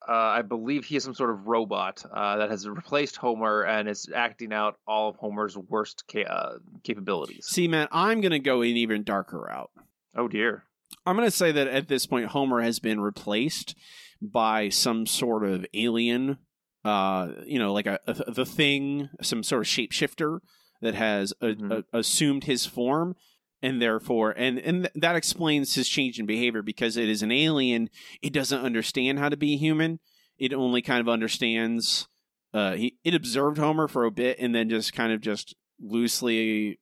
uh, 0.07 0.13
I 0.13 0.43
believe 0.43 0.85
he 0.85 0.97
is 0.97 1.05
some 1.05 1.15
sort 1.15 1.31
of 1.31 1.47
robot 1.47 2.05
uh, 2.13 2.37
that 2.37 2.51
has 2.51 2.69
replaced 2.69 3.17
Homer 3.17 3.63
and 3.63 3.89
is 3.89 4.07
acting 4.15 4.53
out 4.53 4.77
all 4.87 5.09
of 5.09 5.17
Homer's 5.17 5.57
worst 5.57 6.05
ca- 6.13 6.25
uh, 6.27 6.59
capabilities. 6.83 7.47
See, 7.47 7.69
man, 7.69 7.89
I'm 7.91 8.21
gonna 8.21 8.39
go 8.39 8.61
an 8.61 8.69
even 8.77 9.03
darker 9.03 9.39
route. 9.41 9.71
Oh 10.15 10.29
dear. 10.29 10.65
I'm 11.07 11.17
going 11.17 11.27
to 11.27 11.35
say 11.37 11.51
that 11.53 11.67
at 11.67 11.89
this 11.89 12.05
point, 12.07 12.27
Homer 12.27 12.61
has 12.61 12.79
been 12.79 13.01
replaced 13.01 13.75
by 14.23 14.69
some 14.69 15.07
sort 15.07 15.45
of 15.45 15.65
alien, 15.75 16.37
uh, 16.85 17.29
you 17.47 17.59
know, 17.59 17.73
like 17.73 17.87
a, 17.87 17.99
a 18.07 18.31
the 18.31 18.45
thing, 18.47 19.09
some 19.23 19.43
sort 19.43 19.63
of 19.63 19.69
shapeshifter 19.69 20.41
that 20.83 20.95
has 20.95 21.33
a, 21.41 21.47
Mhm. 21.55 21.85
a- 21.93 21.99
assumed 21.99 22.45
his 22.45 22.67
form, 22.67 23.17
and 23.63 23.81
therefore, 23.81 24.33
and 24.37 24.59
and 24.59 24.85
th- 24.85 24.93
that 24.97 25.17
explains 25.17 25.75
his 25.75 25.89
change 25.89 26.19
in 26.21 26.27
behavior 26.27 26.63
because 26.63 26.97
it 26.97 27.09
is 27.09 27.23
an 27.23 27.33
alien. 27.33 27.89
It 28.23 28.33
doesn't 28.33 28.61
understand 28.61 29.19
how 29.19 29.29
to 29.31 29.37
be 29.37 29.57
human. 29.57 30.01
It 30.39 30.53
only 30.53 30.83
kind 30.83 31.01
of 31.01 31.09
understands. 31.09 32.07
Uh, 32.53 32.75
he 32.75 32.97
it 33.03 33.15
observed 33.15 33.59
Homer 33.59 33.89
for 33.89 34.05
a 34.05 34.11
bit 34.11 34.39
and 34.39 34.55
then 34.55 34.69
just 34.69 34.93
kind 34.93 35.13
of 35.13 35.21
just 35.21 35.55
loosely 35.81 36.79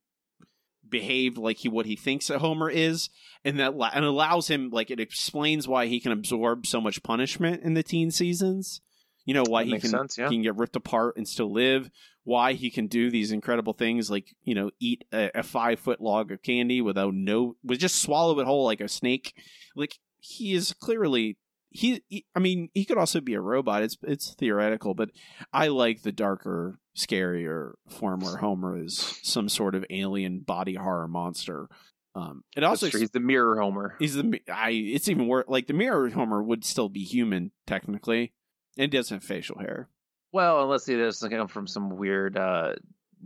behaved 0.88 1.38
like 1.38 1.58
he 1.58 1.68
what 1.68 1.86
he 1.86 1.96
thinks 1.96 2.28
a 2.28 2.38
Homer 2.40 2.68
is, 2.68 3.08
and 3.44 3.58
that 3.60 3.72
and 3.94 4.04
allows 4.04 4.48
him 4.48 4.70
like 4.70 4.90
it 4.90 5.00
explains 5.00 5.68
why 5.68 5.86
he 5.86 6.00
can 6.00 6.12
absorb 6.12 6.66
so 6.66 6.80
much 6.80 7.02
punishment 7.02 7.62
in 7.62 7.74
the 7.74 7.82
teen 7.82 8.10
seasons. 8.10 8.80
You 9.24 9.34
know 9.34 9.44
why 9.46 9.64
That 9.64 9.74
he 9.74 9.80
can 9.80 9.90
sense, 9.90 10.18
yeah. 10.18 10.28
he 10.28 10.36
can 10.36 10.42
get 10.42 10.56
ripped 10.56 10.76
apart 10.76 11.16
and 11.16 11.26
still 11.26 11.52
live. 11.52 11.90
Why 12.24 12.52
he 12.52 12.70
can 12.70 12.86
do 12.86 13.10
these 13.10 13.32
incredible 13.32 13.72
things 13.72 14.10
like 14.10 14.34
you 14.44 14.54
know 14.54 14.70
eat 14.80 15.04
a, 15.12 15.30
a 15.34 15.42
five 15.42 15.80
foot 15.80 16.00
log 16.00 16.32
of 16.32 16.42
candy 16.42 16.80
without 16.80 17.14
no 17.14 17.56
with 17.64 17.78
just 17.78 18.02
swallow 18.02 18.38
it 18.40 18.46
whole 18.46 18.64
like 18.64 18.80
a 18.80 18.88
snake. 18.88 19.34
Like 19.76 19.98
he 20.20 20.54
is 20.54 20.72
clearly 20.72 21.36
he, 21.70 22.02
he 22.08 22.26
I 22.34 22.38
mean 22.38 22.68
he 22.74 22.84
could 22.84 22.98
also 22.98 23.20
be 23.20 23.34
a 23.34 23.40
robot. 23.40 23.82
It's 23.82 23.96
it's 24.02 24.34
theoretical, 24.34 24.94
but 24.94 25.10
I 25.52 25.68
like 25.68 26.02
the 26.02 26.12
darker, 26.12 26.78
scarier 26.96 27.72
form 27.88 28.20
where 28.20 28.36
Homer 28.36 28.82
is 28.82 29.18
some 29.22 29.48
sort 29.48 29.74
of 29.74 29.84
alien 29.90 30.40
body 30.40 30.74
horror 30.74 31.08
monster. 31.08 31.68
Um, 32.14 32.44
it 32.56 32.62
also. 32.62 32.86
He's 32.90 33.10
the 33.10 33.20
mirror 33.20 33.58
Homer. 33.60 33.96
he's 33.98 34.14
the 34.14 34.40
I. 34.52 34.70
It's 34.70 35.08
even 35.08 35.26
worse. 35.26 35.46
Like 35.48 35.66
the 35.66 35.72
mirror 35.72 36.10
Homer 36.10 36.42
would 36.42 36.64
still 36.64 36.88
be 36.88 37.04
human 37.04 37.52
technically, 37.66 38.32
and 38.78 38.90
doesn't 38.90 39.16
have 39.16 39.24
facial 39.24 39.58
hair. 39.58 39.88
Well, 40.32 40.62
unless 40.62 40.86
he 40.86 40.96
doesn't 40.96 41.30
come 41.30 41.48
from 41.48 41.66
some 41.66 41.90
weird, 41.96 42.36
uh, 42.36 42.74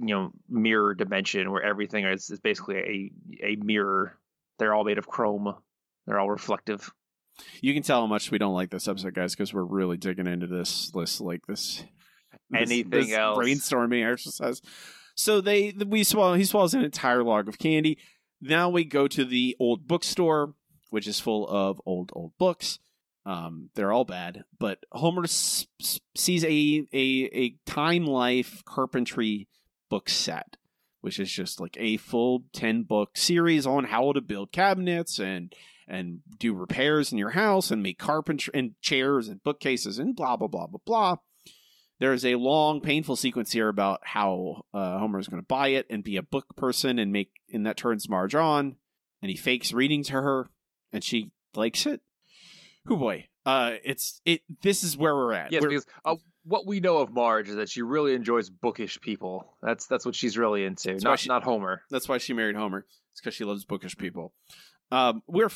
you 0.00 0.15
know, 0.15 0.33
mirror 0.49 0.95
dimension 0.95 1.50
where 1.50 1.62
everything 1.62 2.05
is, 2.05 2.29
is 2.31 2.41
basically 2.41 2.76
a 3.41 3.47
a 3.53 3.57
mirror. 3.57 4.19
They're 4.59 4.75
all 4.75 4.85
made 4.85 4.99
of 4.99 5.07
chrome. 5.07 5.55
They're 6.07 6.19
all 6.19 6.31
reflective. 6.31 6.91
You 7.61 7.75
can 7.75 7.83
tell 7.83 8.00
how 8.00 8.07
much 8.07 8.31
we 8.31 8.38
don't 8.38 8.55
like 8.55 8.71
this 8.71 8.88
episode, 8.88 9.12
guys, 9.15 9.35
because 9.35 9.53
we're 9.53 9.62
really 9.62 9.97
digging 9.99 10.26
into 10.26 10.47
this 10.47 10.95
list 10.95 11.21
like 11.21 11.47
this. 11.47 11.85
this- 12.50 12.71
Anything 12.71 12.91
this 12.91 13.12
else? 13.12 13.38
brainstorming 13.38 14.11
exercise. 14.11 14.62
So 15.15 15.41
they 15.41 15.73
we 15.73 16.03
swallow 16.05 16.35
he 16.35 16.45
swallows 16.45 16.75
an 16.75 16.83
entire 16.85 17.23
log 17.23 17.49
of 17.49 17.59
candy. 17.59 17.99
Now 18.41 18.69
we 18.69 18.85
go 18.85 19.09
to 19.09 19.25
the 19.25 19.57
old 19.59 19.87
bookstore, 19.87 20.55
which 20.91 21.07
is 21.07 21.21
full 21.21 21.47
of 21.49 21.81
old 21.87 22.11
old 22.15 22.33
books. 22.38 22.79
Um, 23.26 23.71
they're 23.75 23.92
all 23.92 24.04
bad, 24.04 24.45
but 24.56 24.78
Homer 24.92 25.25
s- 25.25 25.66
s- 25.80 25.99
sees 26.14 26.45
a 26.45 26.87
a 26.92 27.30
a 27.35 27.56
Time 27.66 28.06
Life 28.06 28.62
carpentry 28.64 29.49
book 29.90 30.09
set, 30.09 30.56
which 31.00 31.18
is 31.18 31.30
just 31.30 31.61
like 31.61 31.76
a 31.80 31.97
full 31.97 32.45
ten 32.52 32.85
book 32.85 33.16
series 33.16 33.66
on 33.66 33.85
how 33.85 34.12
to 34.12 34.21
build 34.21 34.52
cabinets 34.52 35.18
and 35.18 35.52
and 35.88 36.21
do 36.38 36.54
repairs 36.54 37.11
in 37.11 37.18
your 37.18 37.30
house 37.30 37.73
and 37.73 37.83
make 37.83 37.99
carpentry 37.99 38.52
and 38.54 38.80
chairs 38.80 39.26
and 39.26 39.42
bookcases 39.42 39.99
and 39.99 40.14
blah 40.14 40.37
blah 40.37 40.47
blah 40.47 40.68
blah 40.68 40.80
blah. 40.87 41.16
There's 41.99 42.25
a 42.25 42.35
long, 42.37 42.80
painful 42.80 43.16
sequence 43.16 43.50
here 43.52 43.68
about 43.68 44.00
how 44.04 44.62
uh, 44.73 44.99
Homer 44.99 45.18
is 45.18 45.28
going 45.28 45.42
to 45.42 45.47
buy 45.47 45.68
it 45.68 45.87
and 45.90 46.04
be 46.04 46.16
a 46.16 46.23
book 46.23 46.54
person 46.54 46.99
and 46.99 47.11
make, 47.11 47.30
and 47.52 47.66
that 47.66 47.78
turns 47.78 48.09
Marge 48.09 48.35
on, 48.35 48.76
and 49.23 49.30
he 49.30 49.37
fakes 49.37 49.73
reading 49.73 50.04
to 50.04 50.12
her, 50.12 50.50
and 50.92 51.02
she 51.02 51.30
likes 51.54 51.87
it. 51.87 52.02
Oh 52.88 52.97
boy, 52.97 53.26
uh, 53.45 53.75
it's 53.85 54.21
it. 54.25 54.43
This 54.62 54.85
is 54.85 54.97
where 54.97 55.14
we're 55.14 55.33
at. 55.33 55.52
Yes, 55.52 55.62
We're- 55.62 55.75
because 55.75 55.87
uh, 56.05 56.16
what 56.45 56.66
we 56.66 56.81
know 56.81 56.99
of 56.99 57.12
Marge 57.12 57.49
is 57.49 57.57
that 57.57 57.69
she 57.69 57.83
really 57.83 58.14
enjoys 58.14 58.49
bookish 58.50 59.00
people. 59.00 59.57
That's 59.62 59.87
that's 59.87 60.07
what 60.07 60.14
she's 60.14 60.38
really 60.38 60.64
into. 60.64 60.97
Not 60.99 61.19
she- 61.19 61.28
not 61.28 61.43
Homer. 61.43 61.83
That's 61.90 62.09
why 62.09 62.19
she 62.19 62.33
married 62.33 62.57
Homer. 62.57 62.87
It's 63.12 63.21
because 63.21 63.35
she 63.35 63.45
loves 63.45 63.64
bookish 63.64 63.97
people. 63.97 64.33
Um, 64.93 65.23
we're 65.26 65.50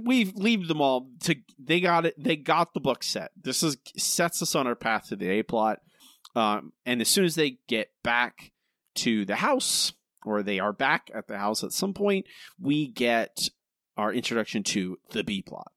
we 0.00 0.26
leave 0.26 0.68
them 0.68 0.80
all 0.80 1.10
to 1.24 1.34
they 1.58 1.80
got 1.80 2.06
it. 2.06 2.14
They 2.22 2.36
got 2.36 2.72
the 2.72 2.80
book 2.80 3.02
set. 3.02 3.32
This 3.40 3.62
is 3.64 3.76
sets 3.96 4.42
us 4.42 4.54
on 4.54 4.66
our 4.68 4.76
path 4.76 5.08
to 5.08 5.16
the 5.16 5.28
A 5.30 5.42
plot. 5.42 5.80
Um, 6.36 6.72
and 6.84 7.00
as 7.00 7.08
soon 7.08 7.24
as 7.24 7.34
they 7.34 7.58
get 7.66 7.88
back 8.04 8.52
to 8.96 9.24
the 9.24 9.36
house, 9.36 9.92
or 10.24 10.42
they 10.42 10.60
are 10.60 10.72
back 10.72 11.10
at 11.14 11.26
the 11.26 11.38
house 11.38 11.64
at 11.64 11.72
some 11.72 11.94
point, 11.94 12.26
we 12.60 12.86
get 12.88 13.48
our 13.96 14.12
introduction 14.12 14.62
to 14.62 14.98
the 15.10 15.24
B 15.24 15.42
plot. 15.42 15.72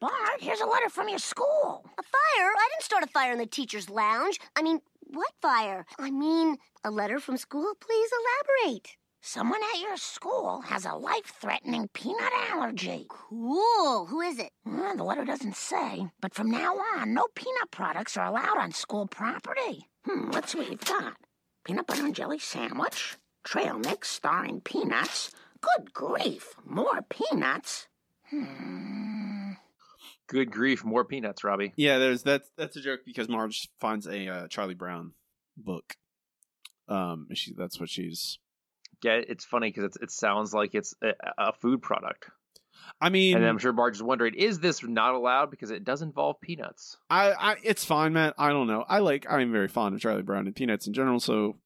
Bart, 0.00 0.40
here's 0.40 0.60
a 0.60 0.66
letter 0.66 0.88
from 0.88 1.10
your 1.10 1.18
school. 1.18 1.84
A 1.98 2.02
fire? 2.02 2.50
I 2.56 2.68
didn't 2.72 2.84
start 2.84 3.04
a 3.04 3.06
fire 3.06 3.32
in 3.32 3.38
the 3.38 3.46
teacher's 3.46 3.90
lounge. 3.90 4.40
I 4.56 4.62
mean, 4.62 4.80
what 5.06 5.32
fire? 5.42 5.84
I 5.98 6.10
mean, 6.10 6.56
a 6.82 6.90
letter 6.90 7.20
from 7.20 7.36
school? 7.36 7.74
Please 7.78 8.10
elaborate. 8.64 8.96
Someone 9.20 9.60
at 9.74 9.80
your 9.82 9.98
school 9.98 10.62
has 10.62 10.86
a 10.86 10.94
life-threatening 10.94 11.90
peanut 11.92 12.32
allergy. 12.50 13.04
Cool. 13.10 14.06
Who 14.06 14.22
is 14.22 14.38
it? 14.38 14.52
Well, 14.64 14.96
the 14.96 15.04
letter 15.04 15.26
doesn't 15.26 15.56
say, 15.56 16.06
but 16.22 16.32
from 16.32 16.50
now 16.50 16.76
on, 16.96 17.12
no 17.12 17.26
peanut 17.34 17.70
products 17.70 18.16
are 18.16 18.24
allowed 18.26 18.56
on 18.56 18.72
school 18.72 19.06
property. 19.06 19.90
Hmm, 20.06 20.30
let's 20.30 20.52
see 20.52 20.58
what 20.58 20.70
you've 20.70 20.84
got. 20.86 21.16
Peanut 21.64 21.86
butter 21.86 22.06
and 22.06 22.14
jelly 22.14 22.38
sandwich, 22.38 23.18
trail 23.44 23.78
mix 23.78 24.08
starring 24.08 24.62
peanuts. 24.62 25.30
Good 25.60 25.92
grief, 25.92 26.54
more 26.64 27.02
peanuts. 27.10 27.86
Hmm. 28.30 29.09
Good 30.30 30.50
grief, 30.50 30.84
more 30.84 31.04
peanuts, 31.04 31.44
Robbie. 31.44 31.72
Yeah, 31.76 31.98
there's 31.98 32.22
that's 32.22 32.48
that's 32.56 32.76
a 32.76 32.80
joke 32.80 33.00
because 33.04 33.28
Marge 33.28 33.68
finds 33.80 34.06
a 34.06 34.28
uh, 34.28 34.48
Charlie 34.48 34.74
Brown 34.74 35.12
book. 35.56 35.94
Um, 36.88 37.26
she 37.34 37.52
that's 37.56 37.78
what 37.78 37.88
she's. 37.88 38.38
Yeah, 39.02 39.20
it's 39.26 39.44
funny 39.44 39.72
because 39.72 39.96
it 40.00 40.10
sounds 40.10 40.52
like 40.52 40.74
it's 40.74 40.94
a, 41.02 41.12
a 41.38 41.52
food 41.52 41.82
product, 41.82 42.26
I 43.00 43.08
mean, 43.08 43.36
and 43.36 43.46
I'm 43.46 43.58
sure 43.58 43.72
Marge 43.72 43.96
is 43.96 44.02
wondering, 44.02 44.34
is 44.34 44.60
this 44.60 44.82
not 44.82 45.14
allowed 45.14 45.50
because 45.50 45.70
it 45.70 45.84
does 45.84 46.02
involve 46.02 46.40
peanuts? 46.40 46.96
I, 47.08 47.32
I 47.32 47.56
it's 47.62 47.84
fine, 47.84 48.12
Matt. 48.12 48.34
I 48.38 48.50
don't 48.50 48.66
know. 48.66 48.84
I 48.88 48.98
like 48.98 49.26
I'm 49.28 49.52
very 49.52 49.68
fond 49.68 49.94
of 49.94 50.00
Charlie 50.00 50.22
Brown 50.22 50.46
and 50.46 50.54
peanuts 50.54 50.86
in 50.86 50.92
general, 50.92 51.20
so 51.20 51.56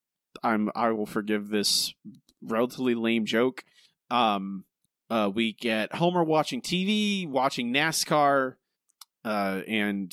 I'm 0.42 0.70
I 0.74 0.90
will 0.90 1.06
forgive 1.06 1.48
this 1.48 1.94
relatively 2.42 2.94
lame 2.94 3.24
joke. 3.24 3.64
Um 4.10 4.64
uh 5.10 5.30
we 5.32 5.52
get 5.52 5.94
Homer 5.94 6.24
watching 6.24 6.60
TV, 6.60 7.28
watching 7.28 7.72
NASCAR, 7.72 8.54
uh 9.24 9.60
and 9.66 10.12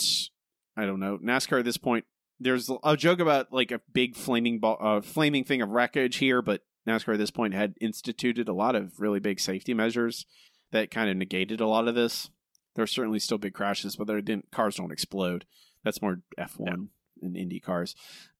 I 0.78 0.86
don't 0.86 1.00
know, 1.00 1.18
NASCAR 1.18 1.60
at 1.60 1.66
this 1.66 1.78
point 1.78 2.06
there's 2.42 2.72
a 2.84 2.98
joke 2.98 3.20
about 3.20 3.54
like 3.54 3.72
a 3.72 3.82
big 3.94 4.16
flaming 4.16 4.60
ball, 4.60 4.78
uh, 4.82 5.02
flaming 5.02 5.44
thing 5.44 5.62
of 5.62 5.70
wreckage 5.70 6.18
here, 6.18 6.42
but 6.42 6.62
NASCAR 6.88 7.14
at 7.14 7.20
this 7.20 7.32
point 7.32 7.54
had 7.54 7.76
instituted 7.80 8.48
a 8.50 8.54
lot 8.54 8.76
of 8.76 9.00
really 9.00 9.20
big 9.20 9.40
safety 9.40 9.76
measures 9.76 10.26
that 10.72 10.90
kind 10.90 11.10
of 11.10 11.18
negated 11.18 11.62
a 11.62 11.68
lot 11.68 11.88
of 11.88 11.94
this. 11.94 12.32
There 12.76 12.84
are 12.84 12.88
certainly 12.88 13.20
still 13.20 13.38
big 13.38 13.54
crashes, 13.54 13.96
but 13.96 14.08
there 14.08 14.20
didn't 14.22 14.52
cars 14.52 14.78
don't 14.78 14.92
explode. 14.92 15.46
That's 15.84 16.02
more 16.02 16.22
F 16.38 16.56
one 16.58 16.90
and 17.22 17.38
Indy 17.38 17.60
cars. 17.60 17.96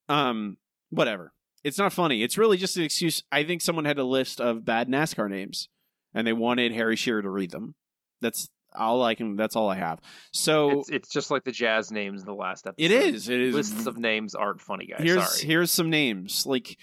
Um, 0.10 0.58
whatever. 0.90 1.34
It's 1.64 1.78
not 1.78 1.94
funny. 1.94 2.24
It's 2.24 2.40
really 2.40 2.58
just 2.58 2.78
an 2.78 2.84
excuse. 2.84 3.24
I 3.32 3.44
think 3.44 3.62
someone 3.62 3.86
had 3.86 4.00
a 4.00 4.04
list 4.04 4.42
of 4.42 4.66
bad 4.66 4.90
NASCAR 4.90 5.30
names, 5.30 5.70
and 6.14 6.26
they 6.26 6.34
wanted 6.34 6.72
Harry 6.74 6.96
Shearer 6.96 7.22
to 7.22 7.30
read 7.30 7.52
them. 7.52 7.76
That's 8.22 8.50
all 8.74 9.04
I 9.04 9.16
can. 9.16 9.36
That's 9.36 9.56
all 9.56 9.70
I 9.70 9.76
have. 9.76 10.00
So 10.32 10.80
It's 10.82 10.90
it's 10.90 11.10
just 11.10 11.32
like 11.32 11.44
the 11.44 11.52
jazz 11.52 11.92
names 11.92 12.22
in 12.22 12.26
the 12.26 12.34
last 12.34 12.68
episode. 12.68 12.84
it 12.86 12.92
is. 12.92 13.30
It 13.30 13.42
is. 13.42 13.56
Lists 13.56 13.86
of 13.86 13.98
names 13.98 14.36
aren't 14.36 14.62
funny, 14.62 14.88
guys. 14.88 15.02
here's 15.04 15.40
Sorry. 15.40 15.48
here's 15.48 15.72
some 15.72 15.90
names. 15.90 16.46
Like 16.46 16.78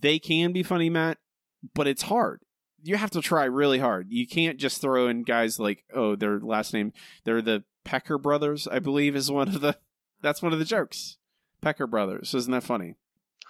they 0.00 0.18
can 0.18 0.52
be 0.52 0.62
funny, 0.62 0.90
Matt, 0.90 1.18
but 1.74 1.86
it's 1.86 2.02
hard. 2.02 2.40
You 2.84 2.96
have 2.96 3.10
to 3.10 3.20
try 3.22 3.44
really 3.44 3.78
hard. 3.78 4.08
You 4.10 4.26
can't 4.26 4.58
just 4.58 4.80
throw 4.80 5.06
in 5.06 5.22
guys 5.22 5.58
like, 5.60 5.84
oh, 5.94 6.16
their 6.16 6.40
last 6.40 6.72
name, 6.74 6.92
they're 7.24 7.42
the 7.42 7.62
Pecker 7.84 8.18
brothers, 8.18 8.66
I 8.66 8.78
believe, 8.80 9.14
is 9.16 9.30
one 9.30 9.48
of 9.48 9.60
the. 9.60 9.76
That's 10.20 10.40
one 10.42 10.52
of 10.52 10.58
the 10.60 10.64
jokes. 10.64 11.16
Pecker 11.60 11.86
brothers, 11.88 12.32
isn't 12.34 12.52
that 12.52 12.62
funny? 12.62 12.94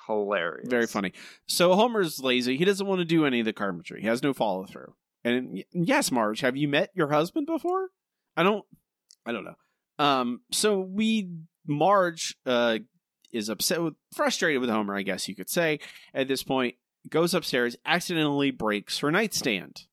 Hilarious. 0.06 0.68
Very 0.68 0.86
funny. 0.86 1.12
So 1.46 1.74
Homer's 1.74 2.20
lazy. 2.20 2.56
He 2.56 2.64
doesn't 2.64 2.86
want 2.86 3.00
to 3.00 3.04
do 3.04 3.24
any 3.24 3.40
of 3.40 3.46
the 3.46 3.52
carpentry. 3.52 4.00
He 4.00 4.06
has 4.06 4.22
no 4.22 4.32
follow 4.32 4.64
through. 4.66 4.94
And 5.24 5.64
yes, 5.72 6.10
Marge, 6.10 6.40
have 6.40 6.56
you 6.56 6.68
met 6.68 6.90
your 6.94 7.08
husband 7.08 7.46
before? 7.46 7.90
I 8.36 8.42
don't. 8.42 8.64
I 9.24 9.32
don't 9.32 9.44
know. 9.44 9.54
Um. 10.04 10.40
So 10.50 10.80
we 10.80 11.30
Marge 11.66 12.36
uh 12.44 12.78
is 13.32 13.48
upset, 13.48 13.82
with, 13.82 13.94
frustrated 14.14 14.60
with 14.60 14.70
Homer. 14.70 14.94
I 14.94 15.02
guess 15.02 15.28
you 15.28 15.34
could 15.34 15.48
say 15.48 15.80
at 16.12 16.28
this 16.28 16.42
point 16.42 16.74
goes 17.08 17.34
upstairs, 17.34 17.76
accidentally 17.84 18.50
breaks 18.50 18.98
her 18.98 19.10
nightstand. 19.10 19.86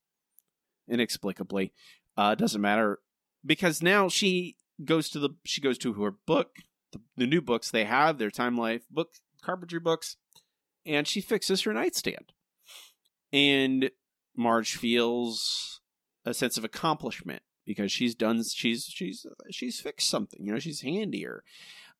Inexplicably, 0.90 1.72
uh, 2.18 2.36
doesn't 2.36 2.62
matter 2.62 3.00
because 3.46 3.82
now 3.84 4.10
she 4.10 4.56
goes 4.84 5.10
to 5.10 5.20
the 5.20 5.30
she 5.46 5.62
goes 5.62 5.78
to 5.78 5.94
her 5.94 6.16
book, 6.26 6.56
the, 6.92 7.00
the 7.16 7.28
new 7.28 7.42
books 7.42 7.70
they 7.70 7.86
have, 7.86 8.18
their 8.18 8.32
Time 8.32 8.58
Life 8.58 8.84
book 8.90 9.10
carpentry 9.42 9.80
books, 9.80 10.18
and 10.86 11.08
she 11.08 11.22
fixes 11.22 11.62
her 11.62 11.74
nightstand. 11.74 12.34
And 13.32 13.92
Marge 14.36 14.76
feels 14.76 15.82
a 16.26 16.34
sense 16.34 16.58
of 16.58 16.64
accomplishment 16.64 17.42
because 17.66 17.92
she's 17.92 18.16
done 18.16 18.44
she's 18.44 18.86
she's 18.86 19.26
she's 19.52 19.80
fixed 19.80 20.10
something, 20.10 20.46
you 20.46 20.52
know, 20.52 20.60
she's 20.60 20.82
handier. 20.82 21.44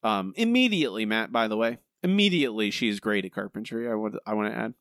Um 0.04 0.34
immediately, 0.36 1.06
Matt, 1.06 1.32
by 1.32 1.48
the 1.48 1.58
way. 1.58 1.78
Immediately 2.02 2.72
she's 2.72 3.00
great 3.00 3.26
at 3.26 3.34
carpentry, 3.34 3.90
I 3.90 3.96
would 3.96 4.18
I 4.26 4.34
want 4.34 4.52
to 4.54 4.58
add. 4.58 4.74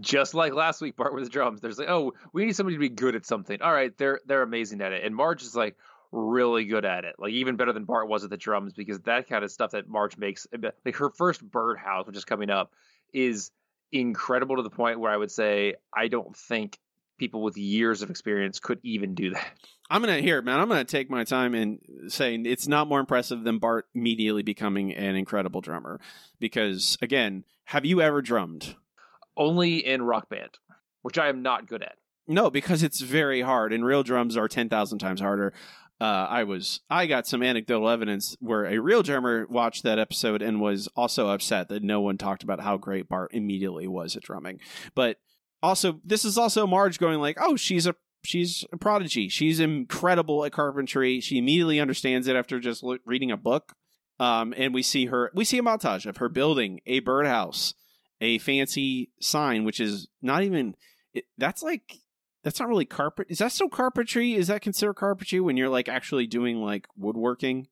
Just 0.00 0.34
like 0.34 0.54
last 0.54 0.80
week, 0.80 0.96
Bart 0.96 1.14
with 1.14 1.24
the 1.24 1.30
drums. 1.30 1.60
There's 1.60 1.78
like, 1.78 1.90
oh, 1.90 2.14
we 2.32 2.46
need 2.46 2.56
somebody 2.56 2.76
to 2.76 2.80
be 2.80 2.88
good 2.88 3.14
at 3.14 3.26
something. 3.26 3.60
All 3.60 3.72
right, 3.72 3.96
they're 3.98 4.20
they're 4.26 4.42
amazing 4.42 4.80
at 4.80 4.92
it, 4.92 5.04
and 5.04 5.14
Marge 5.14 5.42
is 5.42 5.54
like 5.54 5.76
really 6.12 6.64
good 6.64 6.84
at 6.84 7.04
it, 7.04 7.16
like 7.18 7.32
even 7.32 7.56
better 7.56 7.72
than 7.72 7.84
Bart 7.84 8.08
was 8.08 8.24
at 8.24 8.30
the 8.30 8.36
drums 8.36 8.72
because 8.72 9.00
that 9.00 9.28
kind 9.28 9.44
of 9.44 9.50
stuff 9.50 9.72
that 9.72 9.88
Marge 9.88 10.16
makes, 10.16 10.46
eh, 10.52 10.70
like 10.84 10.96
her 10.96 11.10
first 11.10 11.42
birdhouse, 11.42 12.06
which 12.06 12.16
is 12.16 12.24
coming 12.24 12.50
up, 12.50 12.72
is 13.12 13.50
incredible 13.92 14.56
to 14.56 14.62
the 14.62 14.70
point 14.70 15.00
where 15.00 15.10
I 15.12 15.16
would 15.16 15.30
say 15.30 15.74
I 15.94 16.08
don't 16.08 16.36
think 16.36 16.78
people 17.18 17.42
with 17.42 17.56
years 17.56 18.02
of 18.02 18.10
experience 18.10 18.58
could 18.58 18.80
even 18.82 19.14
do 19.14 19.30
that. 19.30 19.46
I'm 19.90 20.00
gonna 20.00 20.20
here, 20.20 20.40
man. 20.42 20.58
I'm 20.58 20.68
gonna 20.68 20.84
take 20.84 21.10
my 21.10 21.24
time 21.24 21.54
and 21.54 21.78
saying 22.08 22.46
it's 22.46 22.66
not 22.66 22.88
more 22.88 23.00
impressive 23.00 23.44
than 23.44 23.58
Bart 23.58 23.86
immediately 23.94 24.42
becoming 24.42 24.92
an 24.94 25.16
incredible 25.16 25.60
drummer. 25.60 26.00
Because 26.38 26.96
again, 27.02 27.44
have 27.64 27.84
you 27.84 28.00
ever 28.00 28.22
drummed? 28.22 28.76
Only 29.36 29.84
in 29.84 30.02
rock 30.02 30.28
band, 30.28 30.58
which 31.02 31.18
I 31.18 31.28
am 31.28 31.42
not 31.42 31.66
good 31.66 31.82
at. 31.82 31.96
No, 32.26 32.50
because 32.50 32.82
it's 32.82 33.00
very 33.00 33.42
hard, 33.42 33.72
and 33.72 33.84
real 33.84 34.02
drums 34.02 34.36
are 34.36 34.48
ten 34.48 34.68
thousand 34.68 34.98
times 34.98 35.20
harder. 35.20 35.52
Uh, 36.00 36.26
I 36.30 36.44
was 36.44 36.80
I 36.88 37.06
got 37.06 37.26
some 37.26 37.42
anecdotal 37.42 37.88
evidence 37.90 38.34
where 38.40 38.64
a 38.64 38.78
real 38.78 39.02
drummer 39.02 39.46
watched 39.50 39.82
that 39.82 39.98
episode 39.98 40.40
and 40.40 40.58
was 40.58 40.88
also 40.96 41.28
upset 41.28 41.68
that 41.68 41.82
no 41.82 42.00
one 42.00 42.16
talked 42.16 42.42
about 42.42 42.60
how 42.60 42.78
great 42.78 43.06
Bart 43.06 43.32
immediately 43.34 43.86
was 43.86 44.16
at 44.16 44.22
drumming. 44.22 44.60
But 44.94 45.18
also, 45.62 46.00
this 46.02 46.24
is 46.24 46.38
also 46.38 46.66
Marge 46.66 46.98
going 46.98 47.20
like, 47.20 47.36
"Oh, 47.38 47.54
she's 47.54 47.86
a 47.86 47.94
she's 48.24 48.64
a 48.72 48.78
prodigy. 48.78 49.28
She's 49.28 49.60
incredible 49.60 50.42
at 50.46 50.52
carpentry. 50.52 51.20
She 51.20 51.36
immediately 51.36 51.78
understands 51.78 52.28
it 52.28 52.36
after 52.36 52.60
just 52.60 52.82
lo- 52.82 52.98
reading 53.04 53.30
a 53.30 53.36
book." 53.36 53.74
Um, 54.18 54.54
and 54.56 54.72
we 54.72 54.82
see 54.82 55.06
her. 55.06 55.30
We 55.34 55.44
see 55.44 55.58
a 55.58 55.62
montage 55.62 56.06
of 56.06 56.16
her 56.16 56.30
building 56.30 56.80
a 56.86 57.00
birdhouse, 57.00 57.74
a 58.22 58.38
fancy 58.38 59.10
sign, 59.20 59.64
which 59.64 59.80
is 59.80 60.08
not 60.22 60.44
even. 60.44 60.76
It, 61.12 61.24
that's 61.36 61.62
like 61.62 61.98
that's 62.42 62.58
not 62.60 62.68
really 62.68 62.84
carpet. 62.86 63.26
Is 63.30 63.38
that 63.38 63.52
still 63.52 63.68
carpentry? 63.68 64.34
Is 64.34 64.48
that 64.48 64.62
considered 64.62 64.94
carpentry 64.94 65.40
when 65.40 65.56
you're 65.56 65.68
like 65.68 65.88
actually 65.88 66.26
doing 66.26 66.62
like 66.62 66.86
woodworking? 66.96 67.68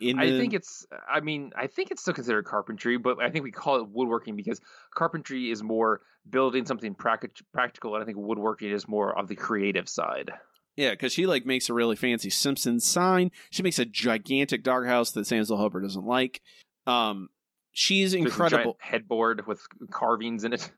In 0.00 0.18
I 0.18 0.30
think 0.30 0.52
it's. 0.52 0.84
I 1.08 1.20
mean, 1.20 1.52
I 1.56 1.68
think 1.68 1.90
it's 1.92 2.02
still 2.02 2.14
considered 2.14 2.44
carpentry, 2.44 2.98
but 2.98 3.22
I 3.22 3.30
think 3.30 3.44
we 3.44 3.52
call 3.52 3.76
it 3.80 3.88
woodworking 3.88 4.34
because 4.34 4.60
carpentry 4.94 5.50
is 5.50 5.62
more 5.62 6.00
building 6.28 6.66
something 6.66 6.94
practic- 6.94 7.40
practical, 7.52 7.94
and 7.94 8.02
I 8.02 8.06
think 8.06 8.18
woodworking 8.18 8.70
is 8.70 8.88
more 8.88 9.16
of 9.16 9.28
the 9.28 9.36
creative 9.36 9.88
side. 9.88 10.32
yeah, 10.76 10.90
because 10.90 11.12
she 11.12 11.26
like 11.26 11.46
makes 11.46 11.68
a 11.68 11.74
really 11.74 11.94
fancy 11.94 12.30
Simpsons 12.30 12.84
sign. 12.84 13.30
She 13.50 13.62
makes 13.62 13.78
a 13.78 13.84
gigantic 13.84 14.64
doghouse 14.64 15.12
that 15.12 15.26
Santa's 15.26 15.50
Little 15.50 15.62
Helper 15.62 15.80
doesn't 15.80 16.04
like. 16.06 16.40
Um, 16.86 17.28
she's 17.70 18.10
There's 18.10 18.24
a 18.24 18.26
giant 18.26 18.42
incredible. 18.42 18.76
headboard 18.80 19.46
with 19.46 19.60
carvings 19.92 20.42
in 20.42 20.52
it. 20.52 20.68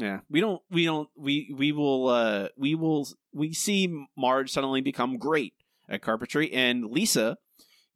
Yeah, 0.00 0.20
we 0.30 0.40
don't, 0.40 0.62
we 0.70 0.86
don't, 0.86 1.10
we 1.14 1.54
we 1.54 1.72
will, 1.72 2.08
uh 2.08 2.48
we 2.56 2.74
will, 2.74 3.06
we 3.34 3.52
see 3.52 4.06
Marge 4.16 4.50
suddenly 4.50 4.80
become 4.80 5.18
great 5.18 5.52
at 5.90 6.00
carpentry, 6.00 6.50
and 6.52 6.86
Lisa 6.86 7.36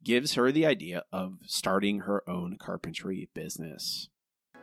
gives 0.03 0.35
her 0.35 0.51
the 0.51 0.67
idea 0.67 1.03
of 1.11 1.39
starting 1.47 2.01
her 2.01 2.21
own 2.29 2.57
carpentry 2.59 3.27
business. 3.33 4.09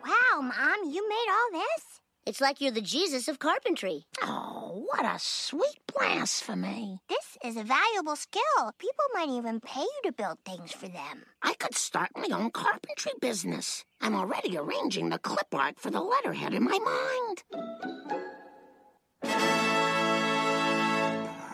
Wow, 0.04 0.40
Mom, 0.40 0.90
you 0.90 1.08
made 1.08 1.26
all 1.30 1.60
this? 1.60 2.01
It's 2.24 2.40
like 2.40 2.60
you're 2.60 2.70
the 2.70 2.80
Jesus 2.80 3.26
of 3.26 3.40
carpentry. 3.40 4.06
Oh, 4.22 4.86
what 4.88 5.04
a 5.04 5.18
sweet 5.18 5.80
blasphemy. 5.92 7.00
This 7.08 7.36
is 7.44 7.56
a 7.56 7.64
valuable 7.64 8.14
skill. 8.14 8.72
People 8.78 9.04
might 9.12 9.28
even 9.28 9.60
pay 9.60 9.80
you 9.80 10.00
to 10.04 10.12
build 10.12 10.38
things 10.44 10.70
for 10.70 10.86
them. 10.86 11.24
I 11.42 11.54
could 11.54 11.74
start 11.74 12.10
my 12.14 12.28
own 12.32 12.52
carpentry 12.52 13.12
business. 13.20 13.84
I'm 14.00 14.14
already 14.14 14.56
arranging 14.56 15.08
the 15.08 15.18
clip 15.18 15.52
art 15.52 15.80
for 15.80 15.90
the 15.90 16.00
letterhead 16.00 16.54
in 16.54 16.62
my 16.62 16.78
mind. 16.78 17.42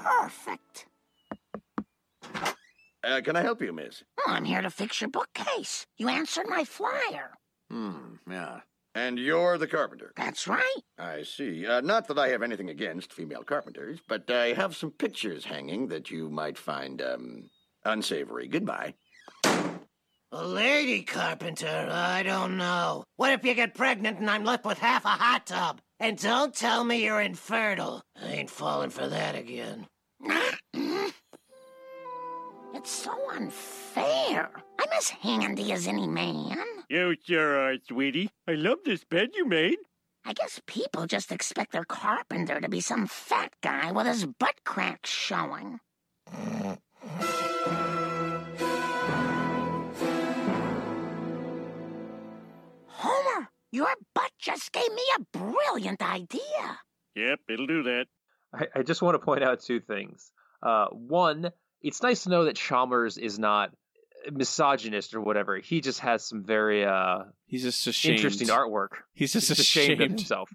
Perfect. 0.05 0.87
Uh, 3.03 3.23
can 3.23 3.37
I 3.37 3.43
help 3.43 3.63
you, 3.63 3.73
miss? 3.73 4.03
Oh, 4.21 4.33
I'm 4.33 4.45
here 4.45 4.61
to 4.61 4.69
fix 4.69 5.01
your 5.01 5.09
bookcase. 5.09 5.87
You 5.97 6.09
answered 6.09 6.47
my 6.47 6.65
flyer. 6.65 7.39
Hmm, 7.71 8.17
yeah. 8.31 8.61
And 8.95 9.19
you're 9.19 9.59
the 9.59 9.67
carpenter. 9.67 10.13
That's 10.17 10.49
right. 10.49 10.83
I 10.99 11.23
see. 11.23 11.67
Uh, 11.67 11.81
not 11.81 12.09
that 12.09 12.19
I 12.19 12.29
have 12.29 12.43
anything 12.43 12.71
against 12.71 13.13
female 13.13 13.43
carpenters, 13.43 14.01
but 14.09 14.31
I 14.31 14.55
have 14.55 14.75
some 14.77 14.91
pictures 14.91 15.45
hanging 15.45 15.89
that 15.89 16.11
you 16.11 16.29
might 16.29 16.59
find, 16.59 17.01
um, 17.03 17.51
unsavory. 17.85 18.49
Goodbye. 18.49 18.95
A 20.31 20.45
lady 20.45 21.05
carpenter? 21.05 21.89
I 21.91 22.23
don't 22.23 22.59
know. 22.59 23.05
What 23.17 23.33
if 23.33 23.45
you 23.45 23.55
get 23.55 23.75
pregnant 23.75 24.19
and 24.19 24.29
I'm 24.29 24.45
left 24.45 24.65
with 24.65 24.79
half 24.79 25.05
a 25.07 25.09
hot 25.09 25.47
tub? 25.47 25.81
And 26.01 26.19
don't 26.19 26.55
tell 26.55 26.85
me 26.85 27.05
you're 27.05 27.21
infertile. 27.21 28.03
I 28.21 28.29
ain't 28.29 28.51
falling 28.51 28.91
for 28.91 29.09
that 29.09 29.35
again. 29.35 29.87
It's 32.79 32.93
so 32.93 33.11
unfair. 33.35 34.49
I'm 34.79 34.93
as 34.97 35.09
handy 35.09 35.73
as 35.73 35.89
any 35.89 36.07
man. 36.07 36.65
You 36.89 37.17
sure 37.27 37.59
are, 37.59 37.75
sweetie. 37.89 38.31
I 38.47 38.53
love 38.53 38.79
this 38.85 39.03
bed 39.03 39.31
you 39.35 39.47
made. 39.47 39.79
I 40.25 40.33
guess 40.33 40.61
people 40.65 41.09
just 41.09 41.33
expect 41.33 41.73
their 41.73 41.85
carpenter 41.85 42.61
to 42.61 42.69
be 42.69 42.81
some 42.81 43.09
fat 43.09 43.53
guy 43.65 43.91
with 43.91 44.07
his 44.07 44.27
butt 44.27 44.63
crack 44.65 45.07
showing. 45.07 45.81
Homer, 52.87 53.49
your 53.73 53.93
butt 54.15 54.31
just 54.39 54.71
gave 54.71 54.93
me 54.95 55.03
a 55.17 55.37
brilliant 55.37 56.01
idea. 56.01 56.79
Yep, 57.17 57.41
it'll 57.49 57.67
do 57.67 57.83
that. 57.83 58.07
I, 58.55 58.67
I 58.77 58.83
just 58.85 59.03
want 59.03 59.17
to 59.17 59.19
point 59.19 59.43
out 59.43 59.63
two 59.63 59.81
things. 59.81 60.31
Uh, 60.63 60.87
one, 60.93 61.51
it's 61.83 62.03
nice 62.03 62.25
to 62.25 62.31
know 62.31 62.45
that 62.45 62.57
Chalmers 62.57 63.19
is 63.19 63.39
not 63.39 63.71
misogynist 64.33 65.15
or 65.15 65.21
whatever. 65.21 65.59
He 65.59 65.81
just 65.81 66.01
has 66.01 66.25
some 66.25 66.45
very 66.45 66.85
uh, 66.85 67.25
He's 67.47 67.63
just 67.63 67.87
ashamed. 67.87 68.17
interesting 68.17 68.49
artwork. 68.49 68.89
He's 69.15 69.33
just 69.33 69.49
He's 69.49 69.59
ashamed. 69.59 69.85
ashamed 69.93 70.03
of 70.03 70.09
himself, 70.19 70.51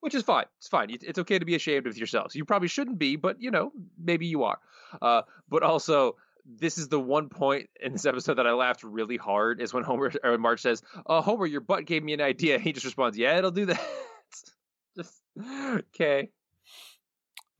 which 0.00 0.14
is 0.14 0.22
fine. 0.22 0.46
It's 0.58 0.68
fine. 0.68 0.90
It's 0.90 1.18
okay 1.18 1.38
to 1.38 1.44
be 1.44 1.54
ashamed 1.54 1.86
of 1.86 1.96
yourselves. 1.96 2.34
You 2.34 2.44
probably 2.44 2.68
shouldn't 2.68 2.98
be, 2.98 3.16
but 3.16 3.40
you 3.40 3.50
know, 3.50 3.72
maybe 4.02 4.26
you 4.26 4.44
are. 4.44 4.58
Uh, 5.02 5.22
but 5.48 5.62
also, 5.62 6.16
this 6.46 6.78
is 6.78 6.88
the 6.88 7.00
one 7.00 7.28
point 7.28 7.68
in 7.80 7.92
this 7.92 8.06
episode 8.06 8.34
that 8.34 8.46
I 8.46 8.52
laughed 8.52 8.82
really 8.84 9.16
hard 9.18 9.60
is 9.60 9.74
when 9.74 9.84
Homer 9.84 10.10
or 10.24 10.30
when 10.30 10.40
Marge 10.40 10.62
says, 10.62 10.82
"Oh, 11.04 11.20
Homer, 11.20 11.44
your 11.46 11.60
butt 11.60 11.84
gave 11.84 12.02
me 12.02 12.12
an 12.14 12.20
idea." 12.22 12.58
He 12.58 12.72
just 12.72 12.86
responds, 12.86 13.18
"Yeah, 13.18 13.36
it'll 13.36 13.50
do 13.50 13.66
that." 13.66 13.80
just 14.96 15.20
okay. 15.94 16.30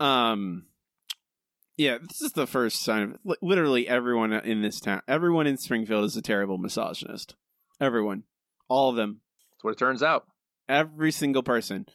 Um, 0.00 0.64
yeah, 1.79 1.97
this 2.07 2.21
is 2.21 2.33
the 2.33 2.47
first 2.47 2.83
sign 2.83 3.03
of 3.25 3.37
literally 3.41 3.88
everyone 3.88 4.33
in 4.33 4.61
this 4.62 4.81
town. 4.81 5.01
Everyone 5.09 5.47
in 5.47 5.57
Springfield 5.57 6.05
is 6.05 6.17
a 6.17 6.23
terrible 6.23 6.59
misogynist. 6.59 7.37
Everyone, 7.81 8.25
all 8.69 8.91
of 8.91 8.97
them, 8.97 9.21
That's 9.53 9.64
what 9.64 9.71
it 9.73 9.79
turns 9.79 10.03
out. 10.03 10.27
every 10.69 11.12
single 11.12 11.43
person. 11.43 11.87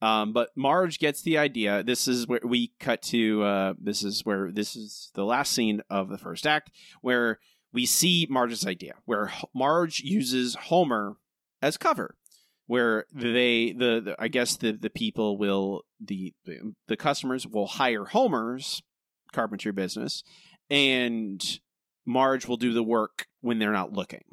Um, 0.00 0.32
but 0.32 0.50
Marge 0.56 0.98
gets 0.98 1.22
the 1.22 1.38
idea. 1.38 1.82
This 1.82 2.08
is 2.08 2.26
where 2.26 2.40
we 2.42 2.72
cut 2.80 3.02
to. 3.02 3.42
Uh, 3.42 3.74
this 3.78 4.02
is 4.02 4.24
where 4.24 4.50
this 4.50 4.74
is 4.74 5.10
the 5.14 5.24
last 5.24 5.52
scene 5.52 5.82
of 5.90 6.08
the 6.08 6.18
first 6.18 6.46
act, 6.46 6.70
where 7.02 7.38
we 7.72 7.86
see 7.86 8.26
Marge's 8.30 8.66
idea, 8.66 8.94
where 9.04 9.32
Marge 9.54 10.00
uses 10.00 10.54
Homer 10.56 11.16
as 11.60 11.76
cover, 11.76 12.16
where 12.66 13.04
they 13.14 13.72
the, 13.72 14.00
the 14.04 14.16
I 14.18 14.26
guess 14.28 14.56
the 14.56 14.72
the 14.72 14.90
people 14.90 15.38
will 15.38 15.82
the 16.00 16.34
the, 16.46 16.74
the 16.88 16.96
customers 16.96 17.46
will 17.46 17.66
hire 17.68 18.06
Homer's 18.06 18.82
carpentry 19.32 19.72
business, 19.72 20.22
and 20.70 21.60
Marge 22.06 22.46
will 22.46 22.56
do 22.56 22.72
the 22.72 22.82
work 22.82 23.26
when 23.40 23.58
they're 23.58 23.72
not 23.72 23.92
looking. 23.92 24.24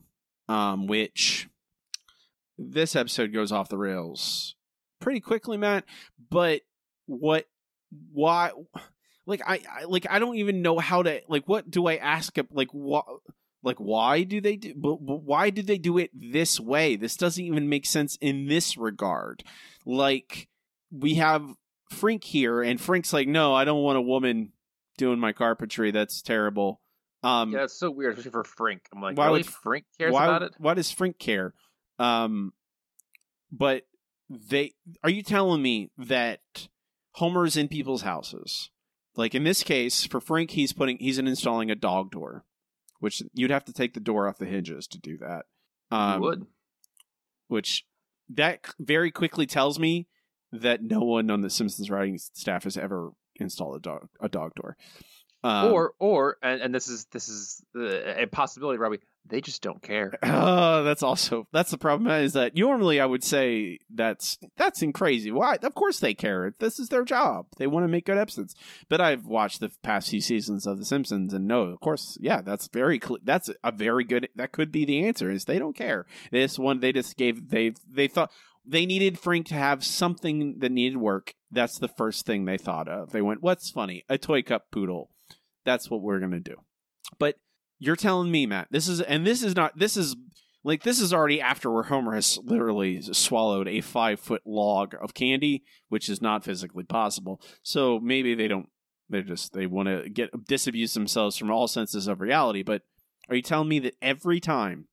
Um, 0.48 0.88
which 0.88 1.48
this 2.58 2.96
episode 2.96 3.32
goes 3.32 3.52
off 3.52 3.70
the 3.70 3.78
rails 3.78 4.56
pretty 5.00 5.20
quickly, 5.20 5.58
Matt. 5.58 5.86
But 6.30 6.62
what, 7.06 7.46
why, 8.12 8.52
like 9.26 9.42
I, 9.46 9.62
I 9.72 9.84
like 9.86 10.08
I 10.10 10.20
don't 10.20 10.38
even 10.38 10.62
know 10.62 10.80
how 10.80 11.04
to 11.04 11.22
like. 11.28 11.48
What 11.48 11.70
do 11.70 11.88
I 11.88 11.98
ask? 11.98 12.36
Like 12.52 12.72
what? 12.72 13.06
Like 13.62 13.78
why 13.78 14.24
do 14.24 14.42
they 14.42 14.56
do? 14.56 14.74
But 14.76 15.06
but 15.06 15.24
why 15.24 15.50
did 15.50 15.68
they 15.68 15.78
do 15.78 15.98
it 15.98 16.12
this 16.14 16.60
way? 16.60 16.96
This 16.96 17.16
doesn't 17.16 17.44
even 17.44 17.70
make 17.70 17.86
sense 17.86 18.18
in 18.22 18.48
this 18.48 18.78
regard. 18.78 19.44
Like 19.86 20.48
we 20.92 21.16
have 21.16 21.46
Frink 21.92 22.24
here, 22.24 22.62
and 22.62 22.80
Frink's 22.80 23.14
like, 23.14 23.28
no, 23.28 23.54
I 23.54 23.66
don't 23.66 23.84
want 23.84 23.98
a 23.98 24.02
woman 24.02 24.54
doing 25.00 25.20
my 25.20 25.34
carpentry. 25.34 25.90
That's 25.90 26.22
terrible. 26.22 26.80
Um, 27.24 27.52
Yeah, 27.52 27.64
it's 27.64 27.80
so 27.80 27.90
weird, 27.90 28.14
especially 28.14 28.32
for 28.32 28.44
Frink. 28.44 28.82
I'm 28.94 29.02
like, 29.02 29.18
Why 29.18 29.26
really? 29.26 29.40
would- 29.40 29.48
Frink 29.48 29.86
cares 29.98 30.14
why, 30.14 30.26
about 30.26 30.44
it? 30.44 30.54
Why 30.60 30.76
does 30.76 30.92
Frink 30.92 31.18
care? 31.18 31.54
Um, 31.98 32.54
but 33.52 33.84
they 34.30 34.74
are 35.04 35.10
you 35.10 35.24
telling 35.24 35.62
me 35.62 35.90
that 35.98 36.42
Homer's 37.14 37.58
in 37.58 37.68
people's 37.68 38.04
houses? 38.04 38.70
Like 39.16 39.34
in 39.34 39.44
this 39.44 39.64
case, 39.64 40.06
for 40.06 40.22
Frank, 40.22 40.52
he's 40.52 40.72
putting 40.72 40.98
he's 41.00 41.18
installing 41.18 41.72
a 41.72 41.76
dog 41.76 42.12
door, 42.12 42.46
which 43.00 43.24
you'd 43.34 43.50
have 43.52 43.66
to 43.66 43.74
take 43.74 43.96
the 43.96 44.00
door 44.00 44.28
off 44.30 44.38
the 44.38 44.46
hinges 44.46 44.88
to 44.88 45.00
do 45.00 45.18
that. 45.18 45.46
Um, 45.92 46.14
You 46.16 46.22
would. 46.22 46.46
which 47.48 47.86
that 48.30 48.60
very 48.80 49.10
quickly 49.12 49.46
tells 49.48 49.80
me 49.80 50.08
that 50.52 50.84
no 50.84 51.00
one 51.02 51.30
on 51.32 51.42
the 51.42 51.50
Simpsons 51.50 51.90
writing 51.90 52.18
staff 52.18 52.64
has 52.64 52.78
ever 52.78 53.12
installed 53.42 53.78
a 53.78 53.80
dog 53.80 54.10
a 54.20 54.30
dog 54.30 54.54
door. 54.56 54.78
Um, 55.42 55.72
or 55.72 55.94
or 56.00 56.38
and, 56.44 56.62
and 56.62 56.76
this 56.76 56.90
is 56.90 57.06
this 57.14 57.30
is 57.30 57.64
uh, 57.76 57.82
a 57.82 58.26
possibility, 58.26 58.78
Robbie. 58.78 59.00
They 59.26 59.42
just 59.42 59.62
don't 59.62 59.82
care. 59.82 60.18
Oh, 60.42 60.84
that's 60.84 61.04
also 61.04 61.48
that's 61.52 61.72
the 61.72 61.78
problem 61.78 62.10
is 62.12 62.34
that 62.34 62.56
normally 62.56 63.00
I 63.00 63.06
would 63.06 63.24
say 63.24 63.80
that's 63.90 64.38
that's 64.58 64.82
in 64.82 64.94
crazy. 64.94 65.32
Why? 65.32 65.58
Of 65.62 65.76
course 65.76 66.00
they 66.00 66.14
care. 66.14 66.54
This 66.60 66.80
is 66.80 66.90
their 66.90 67.04
job. 67.04 67.48
They 67.58 67.68
want 67.68 67.84
to 67.84 67.88
make 67.88 68.06
good 68.06 68.18
episodes. 68.18 68.56
But 68.90 69.02
I've 69.02 69.26
watched 69.26 69.60
the 69.60 69.72
past 69.84 70.10
few 70.10 70.22
seasons 70.22 70.66
of 70.66 70.78
The 70.78 70.86
Simpsons, 70.86 71.34
and 71.34 71.48
no, 71.48 71.64
of 71.64 71.80
course, 71.80 72.18
yeah, 72.22 72.42
that's 72.42 72.68
very 72.68 73.00
cl- 73.02 73.20
that's 73.24 73.50
a 73.64 73.72
very 73.72 74.04
good. 74.04 74.30
That 74.36 74.52
could 74.52 74.72
be 74.72 74.86
the 74.86 75.06
answer. 75.06 75.30
Is 75.30 75.46
they 75.46 75.60
don't 75.60 75.76
care. 75.76 76.06
This 76.32 76.60
one 76.60 76.80
they 76.80 76.92
just 76.92 77.18
gave 77.18 77.50
they 77.50 77.74
they 77.90 78.08
thought 78.08 78.32
they 78.70 78.86
needed 78.86 79.20
Frank 79.20 79.48
to 79.48 79.56
have 79.56 79.84
something 79.84 80.60
that 80.60 80.72
needed 80.72 80.98
work. 80.98 81.34
That's 81.52 81.80
the 81.80 81.88
first 81.88 82.26
thing 82.26 82.46
they 82.46 82.58
thought 82.58 82.88
of. 82.88 83.12
They 83.12 83.22
went, 83.22 83.42
"What's 83.42 83.72
funny? 83.72 84.04
A 84.10 84.18
teacup 84.18 84.72
poodle." 84.72 85.12
That's 85.66 85.90
what 85.90 86.02
we're 86.02 86.20
gonna 86.20 86.40
do. 86.40 86.56
But 87.18 87.36
you're 87.80 87.96
telling 87.96 88.32
me, 88.32 88.46
Matt, 88.46 88.68
this 88.72 88.88
is 88.88 89.02
and 89.02 89.26
this 89.26 89.44
is 89.44 89.56
not 89.56 89.78
this 89.78 89.98
is 89.98 90.16
like 90.64 90.84
this 90.84 91.00
is 91.00 91.14
already 91.14 91.42
after 91.42 91.72
where 91.72 91.84
Homer 91.84 92.14
has 92.16 92.38
literally 92.44 93.02
swallowed 93.02 93.68
a 93.68 93.82
five 93.82 94.20
foot 94.20 94.42
log 94.46 94.94
of 95.02 95.14
candy, 95.14 95.64
which 95.88 96.10
is 96.10 96.22
not 96.22 96.44
physically 96.44 96.84
possible. 96.84 97.42
So 97.64 98.00
maybe 98.00 98.36
they 98.36 98.48
don't. 98.48 98.68
they're 99.10 99.24
just 99.24 99.54
they 99.54 99.66
want 99.66 99.88
to 99.88 100.10
get 100.10 100.46
disabuse 100.46 100.94
themselves 100.94 101.38
from 101.38 101.50
all 101.50 101.68
senses 101.68 102.08
of 102.08 102.22
reality. 102.22 102.62
But 102.64 102.84
are 103.30 103.36
you 103.36 103.42
telling 103.42 103.70
me 103.70 103.80
that 103.80 103.96
every 104.02 104.40
time 104.40 104.88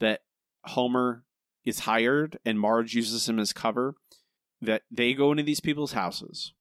that 0.00 0.20
Homer 0.64 1.24
is 1.64 1.80
hired 1.80 2.38
and 2.44 2.58
Marge 2.58 2.94
uses 2.94 3.28
him 3.28 3.38
as 3.38 3.52
cover, 3.52 3.94
that 4.60 4.82
they 4.90 5.14
go 5.14 5.30
into 5.30 5.42
these 5.42 5.60
people's 5.60 5.92
houses, 5.92 6.52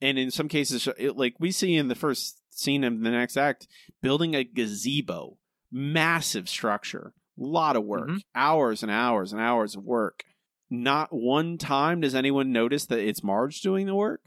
and 0.00 0.18
in 0.18 0.30
some 0.30 0.48
cases, 0.48 0.88
it, 0.98 1.16
like 1.16 1.34
we 1.38 1.50
see 1.50 1.74
in 1.74 1.88
the 1.88 1.94
first 1.94 2.40
scene 2.50 2.84
of 2.84 3.00
the 3.00 3.10
next 3.10 3.36
act, 3.36 3.66
building 4.02 4.34
a 4.34 4.44
gazebo, 4.44 5.38
massive 5.70 6.48
structure, 6.48 7.12
a 7.38 7.42
lot 7.42 7.76
of 7.76 7.84
work, 7.84 8.08
Mhm. 8.08 8.20
hours 8.34 8.82
and 8.82 8.90
hours 8.90 9.32
and 9.32 9.40
hours 9.40 9.74
of 9.76 9.84
work. 9.84 10.24
Not 10.68 11.12
one 11.12 11.58
time 11.58 12.00
does 12.00 12.14
anyone 12.14 12.50
notice 12.52 12.86
that 12.86 12.98
it's 12.98 13.22
Marge 13.22 13.60
doing 13.60 13.86
the 13.86 13.94
work. 13.94 14.22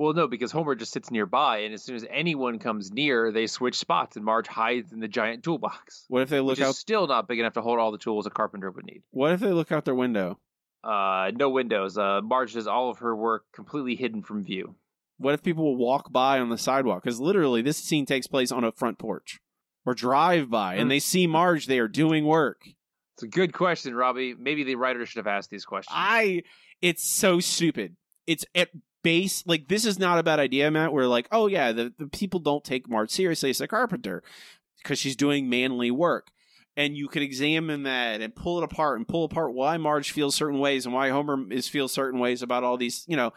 Well, 0.00 0.14
no, 0.14 0.26
because 0.26 0.50
Homer 0.50 0.74
just 0.74 0.92
sits 0.92 1.10
nearby, 1.10 1.58
and 1.58 1.74
as 1.74 1.84
soon 1.84 1.94
as 1.94 2.06
anyone 2.08 2.58
comes 2.58 2.90
near, 2.90 3.30
they 3.30 3.46
switch 3.46 3.74
spots, 3.76 4.16
and 4.16 4.24
Marge 4.24 4.46
hides 4.46 4.92
in 4.94 5.00
the 5.00 5.08
giant 5.08 5.44
toolbox, 5.44 6.06
What 6.08 6.22
if 6.22 6.30
they 6.30 6.40
look 6.40 6.58
out? 6.58 6.74
still 6.74 7.06
not 7.06 7.28
big 7.28 7.38
enough 7.38 7.52
to 7.52 7.60
hold 7.60 7.78
all 7.78 7.92
the 7.92 7.98
tools 7.98 8.24
a 8.24 8.30
carpenter 8.30 8.70
would 8.70 8.86
need. 8.86 9.02
What 9.10 9.32
if 9.32 9.40
they 9.40 9.52
look 9.52 9.70
out 9.70 9.84
their 9.84 9.94
window? 9.94 10.38
Uh, 10.82 11.32
no 11.34 11.50
windows. 11.50 11.98
Uh, 11.98 12.22
Marge 12.22 12.54
does 12.54 12.66
all 12.66 12.88
of 12.88 13.00
her 13.00 13.14
work 13.14 13.44
completely 13.52 13.94
hidden 13.94 14.22
from 14.22 14.42
view. 14.42 14.74
What 15.18 15.34
if 15.34 15.42
people 15.42 15.64
will 15.64 15.76
walk 15.76 16.10
by 16.10 16.38
on 16.40 16.48
the 16.48 16.56
sidewalk? 16.56 17.02
Because 17.04 17.20
literally, 17.20 17.60
this 17.60 17.76
scene 17.76 18.06
takes 18.06 18.26
place 18.26 18.50
on 18.50 18.64
a 18.64 18.72
front 18.72 18.98
porch 18.98 19.38
or 19.84 19.92
drive 19.92 20.48
by, 20.48 20.76
and 20.76 20.86
Mm. 20.86 20.88
they 20.88 20.98
see 21.00 21.26
Marge 21.26 21.66
there 21.66 21.88
doing 21.88 22.24
work. 22.24 22.62
It's 23.16 23.24
a 23.24 23.28
good 23.28 23.52
question, 23.52 23.94
Robbie. 23.94 24.34
Maybe 24.34 24.64
the 24.64 24.76
writer 24.76 25.04
should 25.04 25.18
have 25.18 25.26
asked 25.26 25.50
these 25.50 25.66
questions. 25.66 25.92
I 25.94 26.44
it's 26.80 27.06
so 27.06 27.38
stupid. 27.38 27.96
It's 28.26 28.46
at 28.54 28.70
base 29.02 29.44
like 29.46 29.68
this 29.68 29.84
is 29.84 29.98
not 29.98 30.18
a 30.18 30.22
bad 30.22 30.40
idea, 30.40 30.70
Matt. 30.70 30.92
We're 30.92 31.06
like, 31.06 31.28
oh 31.32 31.46
yeah, 31.46 31.72
the, 31.72 31.92
the 31.98 32.06
people 32.06 32.40
don't 32.40 32.64
take 32.64 32.88
Marge 32.88 33.10
seriously 33.10 33.50
as 33.50 33.60
a 33.60 33.68
carpenter 33.68 34.22
because 34.82 34.98
she's 34.98 35.16
doing 35.16 35.48
manly 35.48 35.90
work. 35.90 36.28
And 36.76 36.96
you 36.96 37.08
can 37.08 37.22
examine 37.22 37.82
that 37.82 38.20
and 38.20 38.34
pull 38.34 38.58
it 38.58 38.64
apart 38.64 38.98
and 38.98 39.06
pull 39.06 39.24
apart 39.24 39.52
why 39.52 39.76
Marge 39.76 40.12
feels 40.12 40.34
certain 40.34 40.60
ways 40.60 40.86
and 40.86 40.94
why 40.94 41.10
Homer 41.10 41.52
is 41.52 41.68
feels 41.68 41.92
certain 41.92 42.20
ways 42.20 42.42
about 42.42 42.64
all 42.64 42.76
these. 42.76 43.04
You 43.08 43.16
know, 43.16 43.32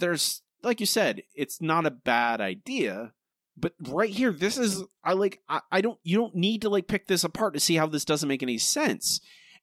there's 0.00 0.42
like 0.62 0.80
you 0.80 0.86
said, 0.86 1.22
it's 1.34 1.62
not 1.62 1.86
a 1.86 1.90
bad 1.90 2.40
idea. 2.40 3.12
But 3.56 3.74
right 3.88 4.10
here, 4.10 4.32
this 4.32 4.58
is 4.58 4.82
I 5.04 5.12
like 5.12 5.40
I, 5.48 5.60
I 5.70 5.80
don't 5.80 5.98
you 6.02 6.18
don't 6.18 6.34
need 6.34 6.62
to 6.62 6.68
like 6.68 6.88
pick 6.88 7.06
this 7.06 7.24
apart 7.24 7.54
to 7.54 7.60
see 7.60 7.76
how 7.76 7.86
this 7.86 8.04
doesn't 8.04 8.28
make 8.28 8.42
any 8.42 8.58
sense 8.58 9.20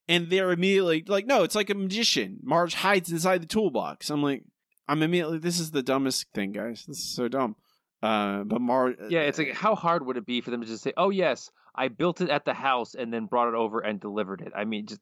and 0.08 0.30
they're 0.30 0.51
immediately 0.51 1.04
like, 1.08 1.25
no, 1.25 1.43
it's 1.43 1.56
like 1.56 1.69
a 1.69 1.75
magician. 1.75 2.39
Marge 2.43 2.73
hides 2.73 3.12
inside 3.12 3.41
the 3.41 3.47
toolbox. 3.47 4.10
I'm 4.10 4.23
like, 4.23 4.43
I'm 4.87 5.03
immediately, 5.03 5.37
this 5.37 5.59
is 5.59 5.71
the 5.71 5.83
dumbest 5.83 6.27
thing, 6.33 6.51
guys. 6.51 6.85
This 6.87 6.97
is 6.97 7.15
so 7.15 7.27
dumb. 7.27 7.55
Uh, 8.01 8.43
but 8.43 8.61
Marge, 8.61 8.95
yeah, 9.09 9.21
it's 9.21 9.37
like 9.37 9.53
how 9.53 9.75
hard 9.75 10.05
would 10.05 10.17
it 10.17 10.25
be 10.25 10.41
for 10.41 10.49
them 10.49 10.61
to 10.61 10.67
just 10.67 10.81
say, 10.81 10.91
"Oh 10.97 11.11
yes, 11.11 11.51
I 11.75 11.87
built 11.87 12.19
it 12.19 12.29
at 12.29 12.45
the 12.45 12.53
house 12.53 12.95
and 12.95 13.13
then 13.13 13.27
brought 13.27 13.49
it 13.49 13.53
over 13.53 13.79
and 13.79 13.99
delivered 13.99 14.41
it." 14.41 14.51
I 14.55 14.65
mean, 14.65 14.87
just 14.87 15.01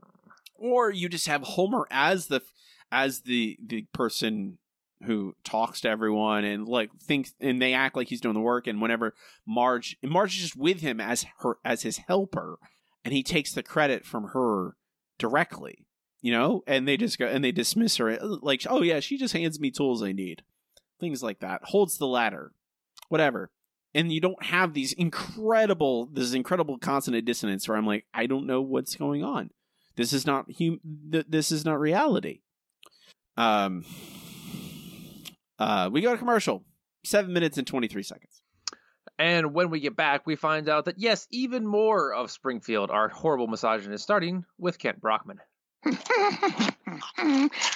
or 0.56 0.90
you 0.90 1.08
just 1.08 1.26
have 1.26 1.42
Homer 1.42 1.86
as 1.90 2.26
the 2.26 2.42
as 2.92 3.22
the 3.22 3.56
the 3.64 3.86
person 3.94 4.58
who 5.04 5.34
talks 5.42 5.80
to 5.80 5.88
everyone 5.88 6.44
and 6.44 6.68
like 6.68 6.90
thinks 7.00 7.34
and 7.40 7.60
they 7.60 7.72
act 7.72 7.96
like 7.96 8.08
he's 8.08 8.20
doing 8.20 8.34
the 8.34 8.40
work 8.40 8.66
and 8.66 8.80
whenever 8.80 9.14
Marge 9.46 9.96
and 10.02 10.10
Marge 10.10 10.36
is 10.36 10.42
just 10.42 10.56
with 10.56 10.80
him 10.80 11.00
as 11.00 11.26
her 11.40 11.56
as 11.64 11.82
his 11.82 11.98
helper 11.98 12.58
and 13.04 13.12
he 13.12 13.22
takes 13.22 13.52
the 13.52 13.62
credit 13.62 14.04
from 14.04 14.28
her 14.28 14.76
directly 15.18 15.86
you 16.24 16.32
know 16.32 16.64
and 16.66 16.88
they 16.88 16.96
just 16.96 17.18
go 17.18 17.26
and 17.26 17.44
they 17.44 17.52
dismiss 17.52 17.98
her 17.98 18.16
like 18.18 18.62
oh 18.70 18.80
yeah 18.80 18.98
she 18.98 19.18
just 19.18 19.34
hands 19.34 19.60
me 19.60 19.70
tools 19.70 20.02
I 20.02 20.12
need. 20.12 20.42
Things 20.98 21.22
like 21.22 21.40
that. 21.40 21.60
Holds 21.64 21.98
the 21.98 22.06
ladder. 22.06 22.52
Whatever. 23.10 23.50
And 23.94 24.10
you 24.10 24.22
don't 24.22 24.42
have 24.42 24.72
these 24.72 24.94
incredible 24.94 26.06
this 26.06 26.32
incredible 26.32 26.78
consonant 26.78 27.26
dissonance 27.26 27.68
where 27.68 27.76
I'm 27.76 27.86
like 27.86 28.06
I 28.14 28.24
don't 28.24 28.46
know 28.46 28.62
what's 28.62 28.96
going 28.96 29.22
on. 29.22 29.50
This 29.96 30.14
is 30.14 30.24
not 30.26 30.46
hum- 30.58 30.80
th- 31.12 31.26
this 31.28 31.52
is 31.52 31.66
not 31.66 31.78
reality. 31.78 32.40
Um 33.36 33.84
uh 35.58 35.90
we 35.92 36.00
got 36.00 36.14
a 36.14 36.18
commercial. 36.18 36.64
7 37.04 37.30
minutes 37.34 37.58
and 37.58 37.66
23 37.66 38.02
seconds. 38.02 38.40
And 39.18 39.52
when 39.52 39.68
we 39.68 39.78
get 39.80 39.94
back, 39.94 40.26
we 40.26 40.36
find 40.36 40.70
out 40.70 40.86
that 40.86 40.98
yes, 40.98 41.28
even 41.30 41.66
more 41.66 42.14
of 42.14 42.30
Springfield, 42.30 42.90
our 42.90 43.10
horrible 43.10 43.46
misogynist, 43.46 44.02
starting 44.02 44.46
with 44.56 44.78
Kent 44.78 45.02
Brockman. 45.02 45.38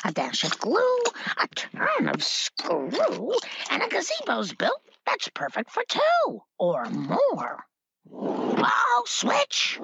A 0.04 0.12
dash 0.12 0.44
of 0.44 0.58
glue, 0.58 1.02
a 1.36 1.48
turn 1.54 2.08
of 2.08 2.22
screw, 2.22 3.32
and 3.70 3.82
a 3.82 3.88
gazebo's 3.88 4.52
built 4.54 4.80
that's 5.06 5.28
perfect 5.28 5.70
for 5.70 5.82
two 5.88 6.42
or 6.58 6.84
more. 6.86 7.64
Oh, 8.12 9.04
switch! 9.06 9.80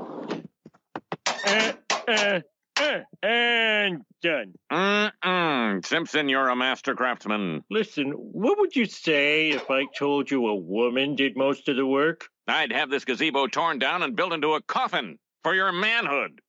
Uh, 1.26 1.72
uh, 2.08 2.40
uh, 2.76 2.98
and 3.22 4.02
done. 4.22 4.54
Mm-mm. 4.72 5.86
Simpson, 5.86 6.28
you're 6.28 6.48
a 6.48 6.56
master 6.56 6.94
craftsman. 6.94 7.64
Listen, 7.70 8.10
what 8.12 8.58
would 8.58 8.74
you 8.76 8.86
say 8.86 9.50
if 9.50 9.70
I 9.70 9.84
told 9.96 10.30
you 10.30 10.46
a 10.46 10.54
woman 10.54 11.16
did 11.16 11.36
most 11.36 11.68
of 11.68 11.76
the 11.76 11.86
work? 11.86 12.28
I'd 12.46 12.72
have 12.72 12.90
this 12.90 13.04
gazebo 13.04 13.46
torn 13.46 13.78
down 13.78 14.02
and 14.02 14.16
built 14.16 14.32
into 14.32 14.54
a 14.54 14.62
coffin 14.62 15.18
for 15.42 15.54
your 15.54 15.72
manhood. 15.72 16.40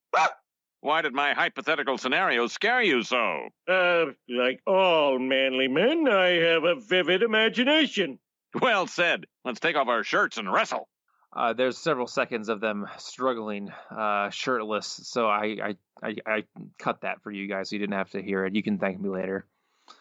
Why 0.86 1.02
did 1.02 1.15
my 1.15 1.34
hypothetical 1.34 1.98
scenario 1.98 2.45
scare 2.45 2.84
you 2.84 3.02
so? 3.02 3.50
Uh, 3.67 4.06
like 4.30 4.62
all 4.67 5.17
manly 5.17 5.67
men, 5.67 6.08
I 6.08 6.34
have 6.34 6.63
a 6.63 6.76
vivid 6.76 7.24
imagination. 7.24 8.19
Well 8.62 8.86
said. 8.86 9.26
Let's 9.43 9.60
take 9.60 9.76
off 9.76 9.88
our 9.88 10.04
shirts 10.04 10.38
and 10.38 10.54
wrestle. 10.54 10.88
Uh, 11.36 11.54
there's 11.54 11.80
several 11.80 12.06
seconds 12.06 12.50
of 12.50 12.62
them 12.62 12.86
struggling, 13.00 13.71
uh, 13.89 14.30
shirtless. 14.30 15.00
So 15.06 15.26
I, 15.26 15.58
I, 15.63 15.76
I, 16.04 16.15
I 16.24 16.43
cut 16.78 17.02
that 17.02 17.24
for 17.24 17.32
you 17.32 17.48
guys, 17.48 17.69
so 17.69 17.76
you 17.78 17.80
didn't 17.80 17.95
have 17.98 18.12
to 18.12 18.21
hear 18.21 18.45
it. 18.45 18.54
You 18.54 18.62
can 18.62 18.78
thank 18.78 19.02
me 19.02 19.10
later. 19.10 19.48
What 19.88 19.95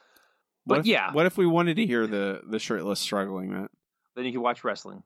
But 0.66 0.78
if- 0.80 0.86
yeah, 0.86 1.14
what 1.14 1.24
if 1.24 1.38
we 1.38 1.46
wanted 1.46 1.76
to 1.76 1.86
hear 1.86 2.06
the 2.06 2.42
the 2.46 2.58
shirtless 2.58 3.00
struggling 3.00 3.50
Matt 3.50 3.70
then 4.16 4.26
you 4.26 4.32
can 4.32 4.42
watch 4.42 4.62
wrestling. 4.62 5.02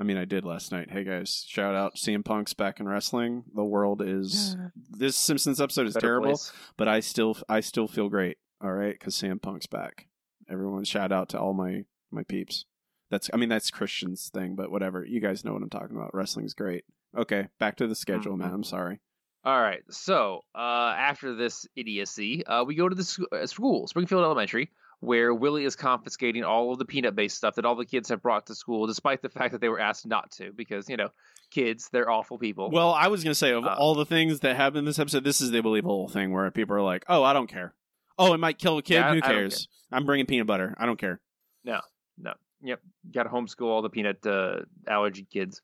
I 0.00 0.04
mean, 0.04 0.16
I 0.16 0.24
did 0.24 0.44
last 0.44 0.72
night. 0.72 0.90
Hey 0.90 1.04
guys, 1.04 1.44
shout 1.48 1.74
out 1.74 1.94
CM 1.96 2.24
Punk's 2.24 2.52
back 2.54 2.80
in 2.80 2.88
wrestling. 2.88 3.44
The 3.54 3.64
world 3.64 4.02
is 4.02 4.56
this 4.90 5.16
Simpsons 5.16 5.60
episode 5.60 5.86
is 5.86 5.94
Better 5.94 6.06
terrible, 6.06 6.30
place. 6.30 6.52
but 6.76 6.88
I 6.88 7.00
still 7.00 7.36
I 7.48 7.60
still 7.60 7.86
feel 7.86 8.08
great. 8.08 8.38
All 8.62 8.72
right, 8.72 8.92
because 8.98 9.14
CM 9.14 9.40
Punk's 9.40 9.66
back. 9.66 10.08
Everyone, 10.48 10.84
shout 10.84 11.12
out 11.12 11.28
to 11.30 11.38
all 11.40 11.52
my 11.54 11.84
my 12.10 12.24
peeps. 12.24 12.64
That's 13.10 13.30
I 13.32 13.36
mean 13.36 13.48
that's 13.48 13.70
Christian's 13.70 14.30
thing, 14.30 14.56
but 14.56 14.70
whatever. 14.70 15.04
You 15.04 15.20
guys 15.20 15.44
know 15.44 15.52
what 15.52 15.62
I'm 15.62 15.70
talking 15.70 15.96
about. 15.96 16.14
Wrestling's 16.14 16.54
great. 16.54 16.84
Okay, 17.16 17.46
back 17.60 17.76
to 17.76 17.86
the 17.86 17.94
schedule, 17.94 18.34
Mhm. 18.34 18.38
man. 18.40 18.52
I'm 18.52 18.64
sorry. 18.64 18.98
All 19.44 19.60
right. 19.60 19.82
So 19.90 20.40
uh, 20.54 20.94
after 20.98 21.34
this 21.34 21.66
idiocy, 21.76 22.44
uh, 22.46 22.64
we 22.64 22.74
go 22.74 22.88
to 22.88 22.94
the 22.96 23.04
sc- 23.04 23.20
uh, 23.30 23.46
school, 23.46 23.86
Springfield 23.86 24.24
Elementary, 24.24 24.70
where 25.04 25.34
Willie 25.34 25.64
is 25.64 25.76
confiscating 25.76 26.44
all 26.44 26.72
of 26.72 26.78
the 26.78 26.84
peanut-based 26.84 27.36
stuff 27.36 27.56
that 27.56 27.64
all 27.64 27.74
the 27.76 27.84
kids 27.84 28.08
have 28.08 28.22
brought 28.22 28.46
to 28.46 28.54
school, 28.54 28.86
despite 28.86 29.22
the 29.22 29.28
fact 29.28 29.52
that 29.52 29.60
they 29.60 29.68
were 29.68 29.80
asked 29.80 30.06
not 30.06 30.30
to, 30.32 30.52
because 30.52 30.88
you 30.88 30.96
know, 30.96 31.10
kids, 31.50 31.88
they're 31.92 32.10
awful 32.10 32.38
people. 32.38 32.70
Well, 32.70 32.92
I 32.92 33.08
was 33.08 33.22
gonna 33.22 33.34
say 33.34 33.52
of 33.52 33.64
Uh, 33.64 33.74
all 33.78 33.94
the 33.94 34.06
things 34.06 34.40
that 34.40 34.56
happen 34.56 34.78
in 34.78 34.84
this 34.84 34.98
episode, 34.98 35.24
this 35.24 35.40
is 35.40 35.50
the 35.50 35.60
believable 35.60 36.08
thing 36.08 36.32
where 36.32 36.50
people 36.50 36.74
are 36.76 36.82
like, 36.82 37.04
"Oh, 37.08 37.22
I 37.22 37.32
don't 37.32 37.48
care. 37.48 37.74
Oh, 38.18 38.32
it 38.32 38.38
might 38.38 38.58
kill 38.58 38.78
a 38.78 38.82
kid. 38.82 38.94
Yeah, 38.94 39.14
Who 39.14 39.20
cares? 39.20 39.68
I'm 39.92 40.06
bringing 40.06 40.26
peanut 40.26 40.46
butter. 40.46 40.74
I 40.78 40.86
don't 40.86 40.98
care." 40.98 41.20
No, 41.64 41.80
no. 42.18 42.34
Yep. 42.62 42.80
Got 43.12 43.22
to 43.24 43.28
homeschool 43.28 43.66
all 43.66 43.82
the 43.82 43.90
peanut 43.90 44.24
uh, 44.26 44.60
allergy 44.88 45.26
kids. 45.30 45.60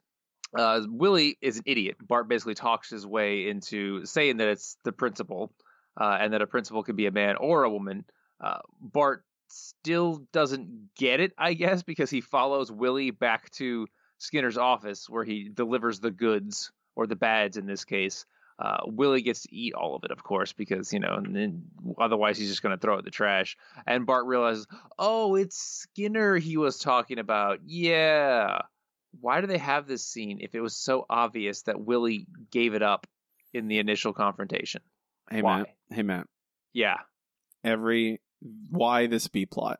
Uh, 0.55 0.81
Willie 0.87 1.37
is 1.41 1.57
an 1.57 1.63
idiot. 1.65 1.95
Bart 2.05 2.27
basically 2.27 2.55
talks 2.55 2.89
his 2.89 3.07
way 3.07 3.47
into 3.47 4.05
saying 4.05 4.37
that 4.37 4.49
it's 4.49 4.77
the 4.83 4.91
principal, 4.91 5.53
uh, 5.99 6.17
and 6.19 6.33
that 6.33 6.41
a 6.41 6.47
principal 6.47 6.83
could 6.83 6.95
be 6.97 7.05
a 7.07 7.11
man 7.11 7.37
or 7.37 7.63
a 7.63 7.69
woman. 7.69 8.05
Uh, 8.43 8.59
Bart 8.79 9.23
still 9.51 10.23
doesn't 10.31 10.89
get 10.95 11.19
it, 11.19 11.33
I 11.37 11.53
guess, 11.53 11.83
because 11.83 12.09
he 12.09 12.21
follows 12.21 12.71
Willie 12.71 13.11
back 13.11 13.49
to 13.51 13.87
Skinner's 14.17 14.57
office 14.57 15.09
where 15.09 15.23
he 15.23 15.49
delivers 15.49 15.99
the 15.99 16.11
goods 16.11 16.71
or 16.95 17.07
the 17.07 17.15
bads 17.15 17.57
in 17.57 17.65
this 17.65 17.85
case. 17.85 18.25
Uh, 18.59 18.81
Willie 18.85 19.23
gets 19.23 19.41
to 19.41 19.55
eat 19.55 19.73
all 19.73 19.95
of 19.95 20.03
it, 20.03 20.11
of 20.11 20.23
course, 20.23 20.53
because 20.53 20.93
you 20.93 20.99
know, 20.99 21.15
and 21.15 21.35
then 21.35 21.63
otherwise 21.99 22.37
he's 22.37 22.49
just 22.49 22.61
going 22.61 22.75
to 22.75 22.79
throw 22.79 22.95
it 22.95 22.99
in 22.99 23.05
the 23.05 23.11
trash. 23.11 23.57
And 23.87 24.05
Bart 24.05 24.27
realizes, 24.27 24.67
oh, 24.99 25.35
it's 25.35 25.57
Skinner 25.57 26.37
he 26.37 26.57
was 26.57 26.77
talking 26.77 27.17
about. 27.17 27.59
Yeah. 27.65 28.59
Why 29.19 29.41
do 29.41 29.47
they 29.47 29.57
have 29.57 29.87
this 29.87 30.05
scene 30.05 30.39
if 30.41 30.53
it 30.53 30.61
was 30.61 30.75
so 30.75 31.05
obvious 31.09 31.63
that 31.63 31.81
Willie 31.81 32.27
gave 32.51 32.75
it 32.75 32.83
up 32.83 33.07
in 33.53 33.67
the 33.67 33.79
initial 33.79 34.13
confrontation? 34.13 34.81
Hey 35.29 35.41
Why? 35.41 35.59
Matt. 35.59 35.67
Hey 35.89 36.03
Matt. 36.03 36.27
Yeah. 36.71 36.97
Every 37.63 38.21
why 38.69 39.07
this 39.07 39.27
B 39.27 39.45
plot? 39.45 39.79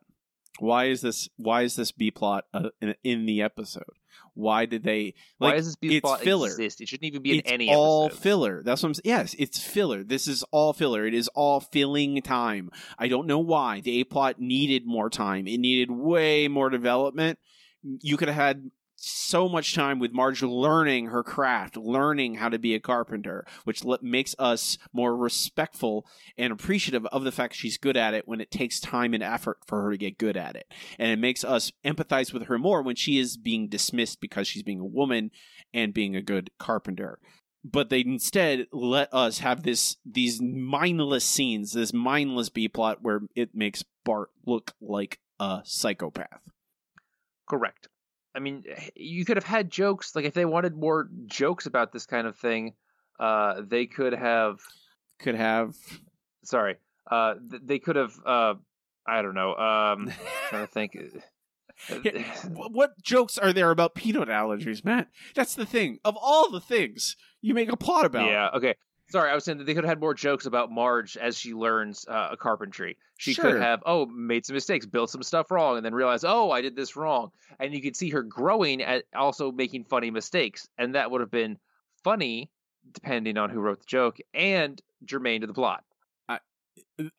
Why 0.58 0.86
is 0.86 1.00
this? 1.00 1.28
Why 1.36 1.62
is 1.62 1.76
this 1.76 1.92
B 1.92 2.10
plot 2.10 2.44
uh, 2.52 2.70
in, 2.80 2.94
in 3.02 3.26
the 3.26 3.42
episode? 3.42 3.84
Why 4.34 4.66
did 4.66 4.82
they? 4.82 5.14
Why 5.38 5.54
is 5.54 5.66
this 5.66 5.76
B 5.76 6.00
plot 6.00 6.20
filler. 6.20 6.48
exist? 6.48 6.80
It 6.80 6.88
shouldn't 6.88 7.06
even 7.06 7.22
be 7.22 7.32
in 7.32 7.38
it's 7.40 7.50
any 7.50 7.74
all 7.74 8.06
episode. 8.06 8.22
filler. 8.22 8.62
That's 8.62 8.82
what 8.82 8.88
I'm 8.88 8.94
saying. 8.94 9.02
Yes, 9.04 9.34
it's 9.38 9.62
filler. 9.62 10.04
This 10.04 10.28
is 10.28 10.42
all 10.50 10.72
filler. 10.72 11.06
It 11.06 11.14
is 11.14 11.28
all 11.28 11.60
filling 11.60 12.20
time. 12.22 12.70
I 12.98 13.08
don't 13.08 13.26
know 13.26 13.38
why 13.38 13.80
the 13.80 14.00
A 14.00 14.04
plot 14.04 14.40
needed 14.40 14.86
more 14.86 15.10
time. 15.10 15.46
It 15.46 15.58
needed 15.58 15.90
way 15.90 16.48
more 16.48 16.70
development. 16.70 17.38
You 17.82 18.16
could 18.16 18.28
have 18.28 18.36
had 18.36 18.70
so 19.02 19.48
much 19.48 19.74
time 19.74 19.98
with 19.98 20.12
Marge 20.12 20.42
learning 20.42 21.06
her 21.06 21.22
craft, 21.22 21.76
learning 21.76 22.36
how 22.36 22.48
to 22.48 22.58
be 22.58 22.74
a 22.74 22.80
carpenter, 22.80 23.44
which 23.64 23.84
le- 23.84 23.98
makes 24.00 24.34
us 24.38 24.78
more 24.92 25.16
respectful 25.16 26.06
and 26.38 26.52
appreciative 26.52 27.04
of 27.06 27.24
the 27.24 27.32
fact 27.32 27.54
she's 27.54 27.78
good 27.78 27.96
at 27.96 28.14
it 28.14 28.28
when 28.28 28.40
it 28.40 28.50
takes 28.50 28.78
time 28.78 29.12
and 29.12 29.22
effort 29.22 29.58
for 29.66 29.82
her 29.82 29.90
to 29.90 29.98
get 29.98 30.18
good 30.18 30.36
at 30.36 30.54
it. 30.54 30.72
And 30.98 31.10
it 31.10 31.18
makes 31.18 31.42
us 31.42 31.72
empathize 31.84 32.32
with 32.32 32.44
her 32.44 32.58
more 32.58 32.82
when 32.82 32.96
she 32.96 33.18
is 33.18 33.36
being 33.36 33.68
dismissed 33.68 34.20
because 34.20 34.46
she's 34.46 34.62
being 34.62 34.80
a 34.80 34.84
woman 34.84 35.30
and 35.74 35.92
being 35.92 36.14
a 36.14 36.22
good 36.22 36.50
carpenter. 36.58 37.18
But 37.64 37.90
they 37.90 38.00
instead 38.00 38.66
let 38.72 39.12
us 39.12 39.38
have 39.38 39.62
this 39.62 39.96
these 40.04 40.40
mindless 40.40 41.24
scenes, 41.24 41.72
this 41.72 41.92
mindless 41.92 42.48
B 42.48 42.68
plot 42.68 42.98
where 43.02 43.22
it 43.36 43.54
makes 43.54 43.84
Bart 44.04 44.30
look 44.44 44.72
like 44.80 45.20
a 45.38 45.60
psychopath. 45.64 46.40
Correct. 47.48 47.88
I 48.34 48.38
mean, 48.38 48.64
you 48.94 49.24
could 49.24 49.36
have 49.36 49.44
had 49.44 49.70
jokes 49.70 50.14
like 50.16 50.24
if 50.24 50.34
they 50.34 50.44
wanted 50.44 50.76
more 50.76 51.08
jokes 51.26 51.66
about 51.66 51.92
this 51.92 52.06
kind 52.06 52.26
of 52.26 52.36
thing, 52.36 52.74
uh, 53.20 53.62
they 53.66 53.86
could 53.86 54.14
have. 54.14 54.60
Could 55.18 55.34
have. 55.34 55.74
Sorry, 56.44 56.76
uh, 57.10 57.34
th- 57.50 57.62
they 57.64 57.78
could 57.78 57.96
have. 57.96 58.12
Uh, 58.24 58.54
I 59.06 59.22
don't 59.22 59.34
know. 59.34 59.54
Um, 59.54 60.12
trying 60.48 60.66
to 60.66 60.72
think. 60.72 60.96
Yeah, 62.04 62.22
what 62.54 63.00
jokes 63.02 63.38
are 63.38 63.52
there 63.52 63.70
about 63.70 63.94
peanut 63.94 64.28
allergies, 64.28 64.84
Matt? 64.84 65.08
That's 65.34 65.54
the 65.54 65.66
thing. 65.66 65.98
Of 66.04 66.16
all 66.20 66.50
the 66.50 66.60
things 66.60 67.16
you 67.40 67.54
make 67.54 67.70
a 67.72 67.76
plot 67.76 68.06
about, 68.06 68.28
Yeah. 68.28 68.50
Okay. 68.54 68.74
Sorry, 69.12 69.30
I 69.30 69.34
was 69.34 69.44
saying 69.44 69.58
that 69.58 69.64
they 69.64 69.74
could 69.74 69.84
have 69.84 69.90
had 69.90 70.00
more 70.00 70.14
jokes 70.14 70.46
about 70.46 70.70
Marge 70.72 71.18
as 71.18 71.36
she 71.36 71.52
learns 71.52 72.06
uh, 72.08 72.34
carpentry. 72.36 72.96
She 73.18 73.34
Sure. 73.34 73.52
could 73.52 73.60
have, 73.60 73.82
oh, 73.84 74.06
made 74.06 74.46
some 74.46 74.54
mistakes, 74.54 74.86
built 74.86 75.10
some 75.10 75.22
stuff 75.22 75.50
wrong, 75.50 75.76
and 75.76 75.84
then 75.84 75.94
realized, 75.94 76.24
oh, 76.26 76.50
I 76.50 76.62
did 76.62 76.74
this 76.74 76.96
wrong. 76.96 77.30
And 77.60 77.74
you 77.74 77.82
could 77.82 77.94
see 77.94 78.08
her 78.08 78.22
growing 78.22 78.80
at 78.80 79.04
also 79.14 79.52
making 79.52 79.84
funny 79.84 80.10
mistakes, 80.10 80.66
and 80.78 80.94
that 80.94 81.10
would 81.10 81.20
have 81.20 81.30
been 81.30 81.58
funny, 82.02 82.50
depending 82.90 83.36
on 83.36 83.50
who 83.50 83.60
wrote 83.60 83.80
the 83.80 83.86
joke, 83.86 84.16
and 84.32 84.80
germane 85.04 85.42
to 85.42 85.46
the 85.46 85.52
plot. 85.52 85.84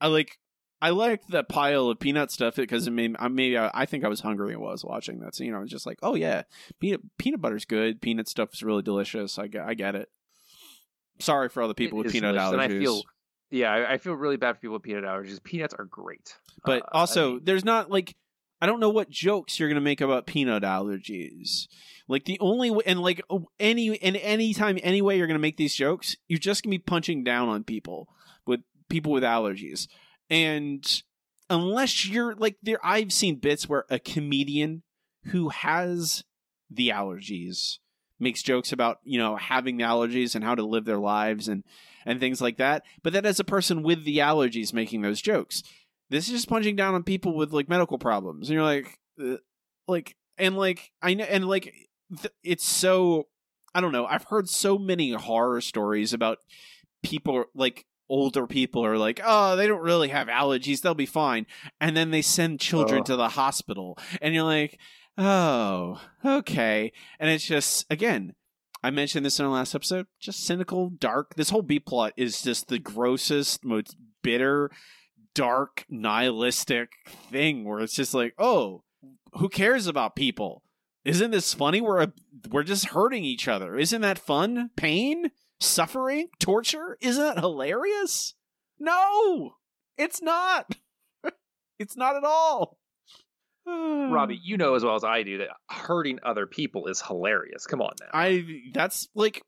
I 0.02 0.08
like. 0.08 0.40
I 0.82 0.90
liked 0.90 1.30
that 1.30 1.48
pile 1.48 1.88
of 1.90 2.00
peanut 2.00 2.30
stuff 2.32 2.56
because 2.56 2.88
it 2.88 2.92
made 2.92 3.16
I 3.18 3.30
maybe 3.30 3.58
I, 3.58 3.72
I 3.74 3.86
think 3.86 4.04
I 4.04 4.10
was 4.10 4.20
hungry 4.20 4.58
while 4.58 4.70
I 4.70 4.74
was 4.74 4.84
watching 4.84 5.20
that 5.20 5.34
scene. 5.34 5.54
I 5.54 5.60
was 5.60 5.70
just 5.70 5.86
like, 5.86 5.98
oh 6.04 6.16
yeah, 6.16 6.44
peanut 6.82 7.02
peanut 7.18 7.40
butter's 7.40 7.64
good. 7.64 8.02
Peanut 8.02 8.28
stuff 8.28 8.50
is 8.54 8.64
really 8.64 8.82
delicious. 8.82 9.40
I 9.40 9.48
get 9.48 9.64
I 9.66 9.76
get 9.76 9.96
it. 9.96 10.10
Sorry 11.24 11.50
for 11.50 11.62
all 11.62 11.68
the 11.68 11.74
people 11.74 12.00
It 12.00 12.04
with 12.06 12.12
peanut 12.14 12.36
delicious, 12.36 12.52
allergies. 12.52 12.64
And 12.66 12.74
I 12.74 12.80
feel, 12.80 13.02
yeah, 13.52 13.72
I, 13.72 13.94
I 13.94 13.98
feel 13.98 14.14
really 14.14 14.38
bad 14.38 14.56
for 14.56 14.62
people 14.62 14.74
with 14.74 14.84
peanut 14.84 15.04
allergies. 15.04 15.42
Peanuts 15.44 15.74
are 15.74 15.86
great, 15.86 16.36
But 16.66 16.82
Uh, 16.84 16.86
I 16.94 17.00
also, 17.00 17.32
mean- 17.34 17.42
there's 17.44 17.66
not 17.66 17.90
like 17.90 18.16
I 18.62 18.66
don't 18.66 18.80
know 18.80 18.90
what 18.92 19.10
jokes 19.10 19.60
you're 19.60 19.68
gonna 19.68 19.82
make 19.82 20.00
about 20.00 20.26
peanut 20.26 20.64
allergies. 20.64 21.68
Like 22.08 22.24
the 22.26 22.40
only 22.40 22.72
way, 22.72 22.84
and 22.86 23.02
like 23.02 23.22
any 23.60 24.00
and 24.02 24.16
any 24.16 24.54
time, 24.54 24.80
any 24.82 25.02
way 25.02 25.18
you're 25.18 25.28
gonna 25.28 25.40
make 25.40 25.58
these 25.58 25.76
jokes, 25.76 26.16
you're 26.30 26.40
just 26.40 26.64
gonna 26.64 26.72
be 26.72 26.80
punching 26.80 27.24
down 27.26 27.50
on 27.50 27.64
people 27.66 28.08
with 28.46 28.62
people 28.90 29.12
with 29.12 29.24
allergies. 29.24 29.88
And 30.30 31.04
unless 31.50 32.08
you're 32.08 32.36
like 32.36 32.56
there, 32.64 32.80
I've 32.84 33.12
seen 33.12 33.36
bits 33.36 33.68
where 33.68 33.84
a 33.90 34.00
comedian 34.00 34.84
who 35.26 35.50
has 35.50 36.24
the 36.70 36.90
allergies 36.90 37.80
makes 38.24 38.42
jokes 38.42 38.72
about 38.72 39.00
you 39.04 39.20
know 39.20 39.36
having 39.36 39.78
the 39.78 39.84
allergies 39.84 40.36
and 40.36 40.44
how 40.44 40.56
to 40.56 40.64
live 40.64 40.86
their 40.86 40.98
lives 40.98 41.48
and 41.48 41.64
and 42.06 42.20
things 42.20 42.42
like 42.42 42.58
that. 42.58 42.84
But 43.04 43.14
then 43.14 43.26
as 43.26 43.40
a 43.40 43.46
person 43.46 43.84
with 43.84 44.04
the 44.04 44.18
allergies 44.18 44.74
making 44.74 45.02
those 45.02 45.22
jokes 45.22 45.64
this 46.14 46.28
is 46.28 46.32
just 46.34 46.50
punching 46.50 46.76
down 46.76 46.94
on 46.94 47.04
people 47.04 47.36
with 47.36 47.52
like 47.54 47.68
medical 47.68 47.98
problems. 47.98 48.50
And 48.50 48.54
you're 48.56 48.64
like 48.64 49.00
like 49.88 50.16
and 50.38 50.56
like 50.56 50.92
i 51.02 51.14
know 51.14 51.26
and 51.26 51.48
like 51.48 51.74
th- 52.22 52.34
it's 52.44 52.66
so 52.66 53.28
i 53.76 53.82
don't 53.82 53.92
know 53.92 54.06
i've 54.06 54.24
heard 54.26 54.50
so 54.50 54.78
many 54.78 55.12
horror 55.12 55.62
stories 55.62 56.14
about 56.14 56.40
people 57.04 57.46
like 57.54 57.86
older 58.10 58.48
people 58.48 58.86
are 58.86 58.98
like 58.98 59.20
oh 59.24 59.56
they 59.56 59.68
don't 59.68 59.82
really 59.82 60.10
have 60.10 60.28
allergies 60.28 60.82
they'll 60.82 60.94
be 60.94 61.06
fine. 61.06 61.46
And 61.82 61.98
then 61.98 62.12
they 62.12 62.22
send 62.22 62.60
children 62.60 63.04
to 63.06 63.16
the 63.16 63.30
hospital. 63.30 63.98
And 64.22 64.34
you're 64.34 64.44
like 64.44 64.80
oh 65.18 66.02
okay 66.26 66.92
and 67.20 67.30
it's 67.30 67.46
just 67.46 67.86
again 67.92 68.34
I 68.84 68.92
mentioned 68.92 69.26
this 69.26 69.40
in 69.40 69.46
the 69.46 69.52
last 69.52 69.74
episode. 69.74 70.08
Just 70.20 70.46
cynical, 70.46 70.90
dark. 70.90 71.36
This 71.36 71.52
whole 71.52 71.62
B 71.62 71.80
plot 71.80 72.12
is 72.18 72.42
just 72.42 72.68
the 72.68 72.80
grossest, 72.80 73.64
most 73.64 73.96
bitter, 74.22 74.70
dark, 75.34 75.86
nihilistic 75.90 76.92
thing 77.32 77.64
where 77.64 77.80
it's 77.80 77.96
just 77.96 78.14
like, 78.14 78.34
oh, 78.38 78.84
who 79.34 79.48
cares 79.48 79.88
about 79.88 80.18
people? 80.18 80.64
Isn't 81.06 81.32
this 81.32 81.54
funny? 81.54 81.80
We're 81.80 82.04
a, 82.04 82.14
we're 82.50 82.64
just 82.64 82.88
hurting 82.88 83.24
each 83.24 83.48
other. 83.48 83.78
Isn't 83.78 84.02
that 84.02 84.20
fun? 84.20 84.70
Pain, 84.76 85.32
suffering, 85.62 86.28
torture. 86.40 86.98
Isn't 87.02 87.24
that 87.24 87.40
hilarious? 87.40 88.36
No, 88.80 89.56
it's 89.98 90.22
not. 90.22 90.76
it's 91.80 91.96
not 91.96 92.18
at 92.18 92.24
all. 92.26 92.80
Robbie, 93.66 94.40
you 94.44 94.58
know 94.58 94.76
as 94.76 94.84
well 94.84 94.96
as 94.96 95.04
I 95.04 95.24
do 95.24 95.40
that 95.40 95.50
hurting 95.70 96.20
other 96.24 96.46
people 96.46 96.88
is 96.88 97.02
hilarious. 97.02 97.66
Come 97.68 97.82
on 97.82 97.94
now. 98.00 98.08
I 98.14 98.46
that's 98.74 99.08
like 99.16 99.44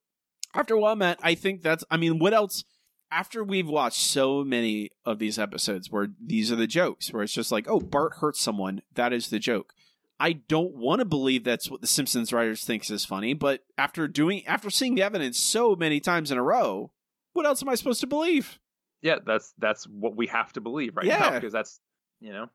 after 0.53 0.73
a 0.75 0.79
while, 0.79 0.95
Matt. 0.95 1.19
I 1.21 1.35
think 1.35 1.61
that's. 1.61 1.83
I 1.91 1.97
mean, 1.97 2.19
what 2.19 2.33
else? 2.33 2.63
After 3.11 3.43
we've 3.43 3.67
watched 3.67 3.99
so 4.01 4.43
many 4.43 4.89
of 5.05 5.19
these 5.19 5.37
episodes 5.37 5.91
where 5.91 6.07
these 6.19 6.51
are 6.51 6.55
the 6.55 6.67
jokes, 6.67 7.13
where 7.13 7.23
it's 7.23 7.33
just 7.33 7.51
like, 7.51 7.67
oh, 7.69 7.79
Bart 7.79 8.15
hurts 8.19 8.41
someone. 8.41 8.81
That 8.95 9.13
is 9.13 9.29
the 9.29 9.39
joke. 9.39 9.73
I 10.19 10.33
don't 10.33 10.75
want 10.75 10.99
to 10.99 11.05
believe 11.05 11.43
that's 11.43 11.69
what 11.69 11.81
the 11.81 11.87
Simpsons 11.87 12.33
writers 12.33 12.63
thinks 12.63 12.89
is 12.89 13.05
funny, 13.05 13.33
but 13.33 13.61
after 13.77 14.07
doing 14.07 14.45
after 14.47 14.69
seeing 14.69 14.95
the 14.95 15.03
evidence 15.03 15.37
so 15.37 15.75
many 15.75 15.99
times 15.99 16.31
in 16.31 16.37
a 16.37 16.43
row, 16.43 16.91
what 17.33 17.45
else 17.45 17.61
am 17.61 17.69
I 17.69 17.75
supposed 17.75 18.01
to 18.01 18.07
believe? 18.07 18.59
yeah, 19.01 19.17
that's 19.25 19.53
that's 19.59 19.85
what 19.85 20.15
we 20.15 20.27
have 20.27 20.51
to 20.53 20.61
believe 20.61 20.95
right 20.97 21.05
now 21.05 21.19
Yeah. 21.19 21.31
because 21.31 21.53
that's 21.53 21.79
you 22.21 22.31
know. 22.33 22.47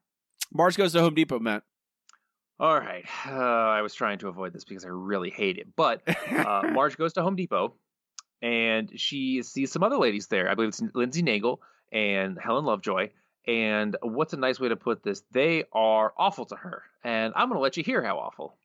Mars 0.53 0.77
goes 0.77 0.93
to 0.93 1.01
Home 1.01 1.15
Depot, 1.15 1.39
Matt. 1.39 1.63
All 2.59 2.79
right, 2.79 3.07
uh, 3.27 3.31
I 3.31 3.81
was 3.81 3.95
trying 3.95 4.19
to 4.19 4.29
avoid 4.29 4.53
this 4.53 4.65
because 4.65 4.85
I 4.85 4.89
really 4.89 5.31
hate 5.31 5.57
it, 5.57 5.69
but 5.77 6.03
uh, 6.31 6.63
Marge 6.73 6.99
goes 6.99 7.15
to 7.15 7.23
Home 7.23 7.35
Depot 7.35 7.75
and 8.43 8.93
she 9.01 9.43
sees 9.43 9.73
some 9.73 9.83
other 9.83 9.97
ladies 9.97 10.27
there. 10.27 10.49
I 10.49 10.55
believe 10.55 10.69
it's 10.69 10.83
Lindsey 10.95 11.23
Naegle 11.23 11.59
and 11.93 12.39
Helen 12.39 12.65
Lovejoy. 12.65 13.11
And 13.47 13.97
what's 14.03 14.35
a 14.35 14.37
nice 14.37 14.61
way 14.61 14.69
to 14.69 14.77
put 14.77 15.03
this? 15.03 15.23
They 15.31 15.65
are 15.73 16.13
awful 16.17 16.45
to 16.47 16.57
her, 16.57 16.83
and 17.03 17.33
I'm 17.35 17.49
going 17.49 17.57
to 17.57 17.63
let 17.63 17.79
you 17.79 17.83
hear 17.83 18.03
how 18.03 18.19
awful. 18.19 18.57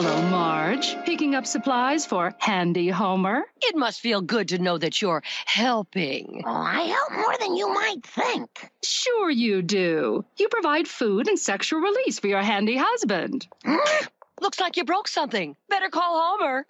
Hello, 0.00 0.22
Marge. 0.30 0.94
Picking 1.04 1.34
up 1.34 1.44
supplies 1.44 2.06
for 2.06 2.32
Handy 2.38 2.88
Homer? 2.88 3.42
It 3.60 3.74
must 3.74 4.00
feel 4.00 4.20
good 4.20 4.50
to 4.50 4.60
know 4.60 4.78
that 4.78 5.02
you're 5.02 5.24
helping. 5.44 6.44
Oh, 6.46 6.52
I 6.52 6.82
help 6.82 7.10
more 7.10 7.36
than 7.40 7.56
you 7.56 7.74
might 7.74 8.06
think. 8.06 8.70
Sure, 8.84 9.28
you 9.28 9.60
do. 9.60 10.24
You 10.36 10.48
provide 10.50 10.86
food 10.86 11.26
and 11.26 11.36
sexual 11.36 11.80
release 11.80 12.20
for 12.20 12.28
your 12.28 12.42
handy 12.42 12.76
husband. 12.76 13.48
Looks 14.40 14.60
like 14.60 14.76
you 14.76 14.84
broke 14.84 15.08
something. 15.08 15.56
Better 15.68 15.88
call 15.88 16.38
Homer. 16.38 16.64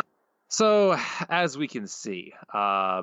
So, 0.50 0.96
as 1.28 1.58
we 1.58 1.68
can 1.68 1.86
see, 1.86 2.32
uh, 2.54 3.02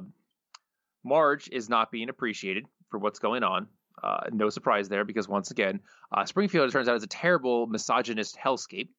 Marge 1.03 1.47
is 1.51 1.69
not 1.69 1.91
being 1.91 2.09
appreciated 2.09 2.65
for 2.89 2.97
what's 2.97 3.19
going 3.19 3.43
on. 3.43 3.67
Uh, 4.03 4.29
no 4.31 4.49
surprise 4.49 4.89
there, 4.89 5.05
because 5.05 5.27
once 5.27 5.51
again, 5.51 5.79
uh, 6.11 6.25
Springfield 6.25 6.69
it 6.69 6.71
turns 6.71 6.87
out 6.87 6.95
is 6.95 7.03
a 7.03 7.07
terrible 7.07 7.67
misogynist 7.67 8.37
hellscape, 8.37 8.89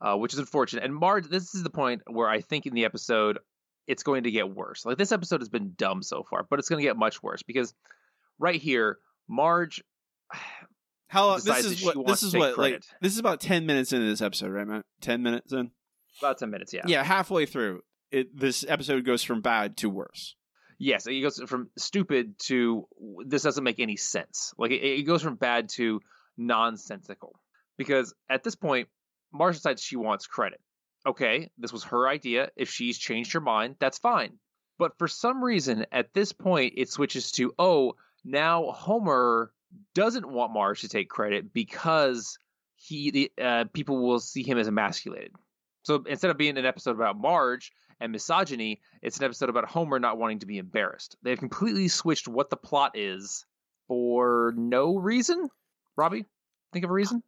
uh, 0.00 0.16
which 0.16 0.32
is 0.32 0.38
unfortunate. 0.38 0.84
And 0.84 0.94
Marge, 0.94 1.26
this 1.28 1.54
is 1.54 1.62
the 1.62 1.70
point 1.70 2.02
where 2.06 2.28
I 2.28 2.40
think 2.40 2.66
in 2.66 2.74
the 2.74 2.84
episode 2.84 3.38
it's 3.86 4.02
going 4.02 4.24
to 4.24 4.30
get 4.30 4.54
worse. 4.54 4.86
Like 4.86 4.98
this 4.98 5.12
episode 5.12 5.40
has 5.40 5.48
been 5.48 5.74
dumb 5.76 6.02
so 6.02 6.22
far, 6.22 6.46
but 6.48 6.58
it's 6.58 6.68
going 6.68 6.80
to 6.80 6.86
get 6.88 6.96
much 6.96 7.22
worse 7.22 7.42
because 7.42 7.74
right 8.38 8.60
here, 8.60 8.98
Marge. 9.28 9.82
How 11.08 11.36
this 11.36 11.66
is 11.66 11.84
what 11.84 12.06
this 12.06 12.22
is 12.22 12.34
what 12.34 12.56
like 12.56 12.82
this 13.02 13.12
is 13.12 13.18
about 13.18 13.38
ten 13.38 13.66
minutes 13.66 13.92
into 13.92 14.06
this 14.06 14.22
episode, 14.22 14.50
right, 14.50 14.66
Matt? 14.66 14.86
Ten 15.02 15.22
minutes 15.22 15.52
in. 15.52 15.70
About 16.18 16.38
ten 16.38 16.48
minutes, 16.48 16.72
yeah. 16.72 16.84
Yeah, 16.86 17.04
halfway 17.04 17.44
through, 17.44 17.82
it 18.10 18.34
this 18.34 18.64
episode 18.66 19.04
goes 19.04 19.22
from 19.22 19.42
bad 19.42 19.76
to 19.78 19.90
worse. 19.90 20.36
Yes, 20.84 21.06
it 21.06 21.20
goes 21.20 21.40
from 21.46 21.70
stupid 21.78 22.36
to 22.40 22.88
this 23.24 23.44
doesn't 23.44 23.62
make 23.62 23.78
any 23.78 23.96
sense. 23.96 24.52
Like 24.58 24.72
it, 24.72 24.82
it 24.82 25.02
goes 25.04 25.22
from 25.22 25.36
bad 25.36 25.68
to 25.74 26.00
nonsensical. 26.36 27.38
Because 27.78 28.12
at 28.28 28.42
this 28.42 28.56
point, 28.56 28.88
Marge 29.32 29.54
decides 29.54 29.80
she 29.80 29.94
wants 29.94 30.26
credit. 30.26 30.60
Okay, 31.06 31.52
this 31.56 31.72
was 31.72 31.84
her 31.84 32.08
idea. 32.08 32.50
If 32.56 32.68
she's 32.68 32.98
changed 32.98 33.32
her 33.34 33.40
mind, 33.40 33.76
that's 33.78 33.98
fine. 33.98 34.40
But 34.76 34.98
for 34.98 35.06
some 35.06 35.44
reason, 35.44 35.86
at 35.92 36.12
this 36.14 36.32
point, 36.32 36.74
it 36.76 36.90
switches 36.90 37.30
to 37.32 37.54
oh, 37.60 37.94
now 38.24 38.72
Homer 38.72 39.52
doesn't 39.94 40.28
want 40.28 40.52
Marge 40.52 40.80
to 40.80 40.88
take 40.88 41.08
credit 41.08 41.52
because 41.52 42.38
he 42.74 43.12
the 43.12 43.32
uh, 43.40 43.64
people 43.72 44.02
will 44.04 44.18
see 44.18 44.42
him 44.42 44.58
as 44.58 44.66
emasculated. 44.66 45.30
So 45.84 46.02
instead 46.08 46.32
of 46.32 46.38
being 46.38 46.58
an 46.58 46.66
episode 46.66 46.96
about 46.96 47.16
Marge 47.16 47.70
and 48.02 48.12
misogyny, 48.12 48.80
it's 49.00 49.18
an 49.18 49.24
episode 49.24 49.48
about 49.48 49.64
Homer 49.66 49.98
not 49.98 50.18
wanting 50.18 50.40
to 50.40 50.46
be 50.46 50.58
embarrassed. 50.58 51.16
They've 51.22 51.38
completely 51.38 51.88
switched 51.88 52.28
what 52.28 52.50
the 52.50 52.56
plot 52.56 52.92
is 52.96 53.46
for 53.88 54.52
no 54.56 54.96
reason. 54.96 55.48
Robbie, 55.96 56.26
think 56.72 56.84
of 56.84 56.90
a 56.90 56.94
reason? 56.94 57.22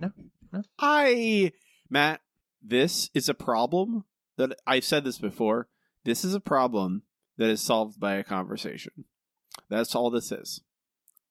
No, 0.00 0.10
no. 0.52 0.62
I 0.78 1.52
Matt, 1.90 2.20
this 2.62 3.10
is 3.14 3.28
a 3.28 3.34
problem 3.34 4.04
that 4.36 4.56
I've 4.66 4.84
said 4.84 5.04
this 5.04 5.18
before. 5.18 5.68
This 6.04 6.24
is 6.24 6.34
a 6.34 6.40
problem 6.40 7.02
that 7.38 7.48
is 7.48 7.60
solved 7.60 7.98
by 8.00 8.14
a 8.14 8.24
conversation. 8.24 9.04
That's 9.68 9.94
all 9.94 10.10
this 10.10 10.32
is. 10.32 10.60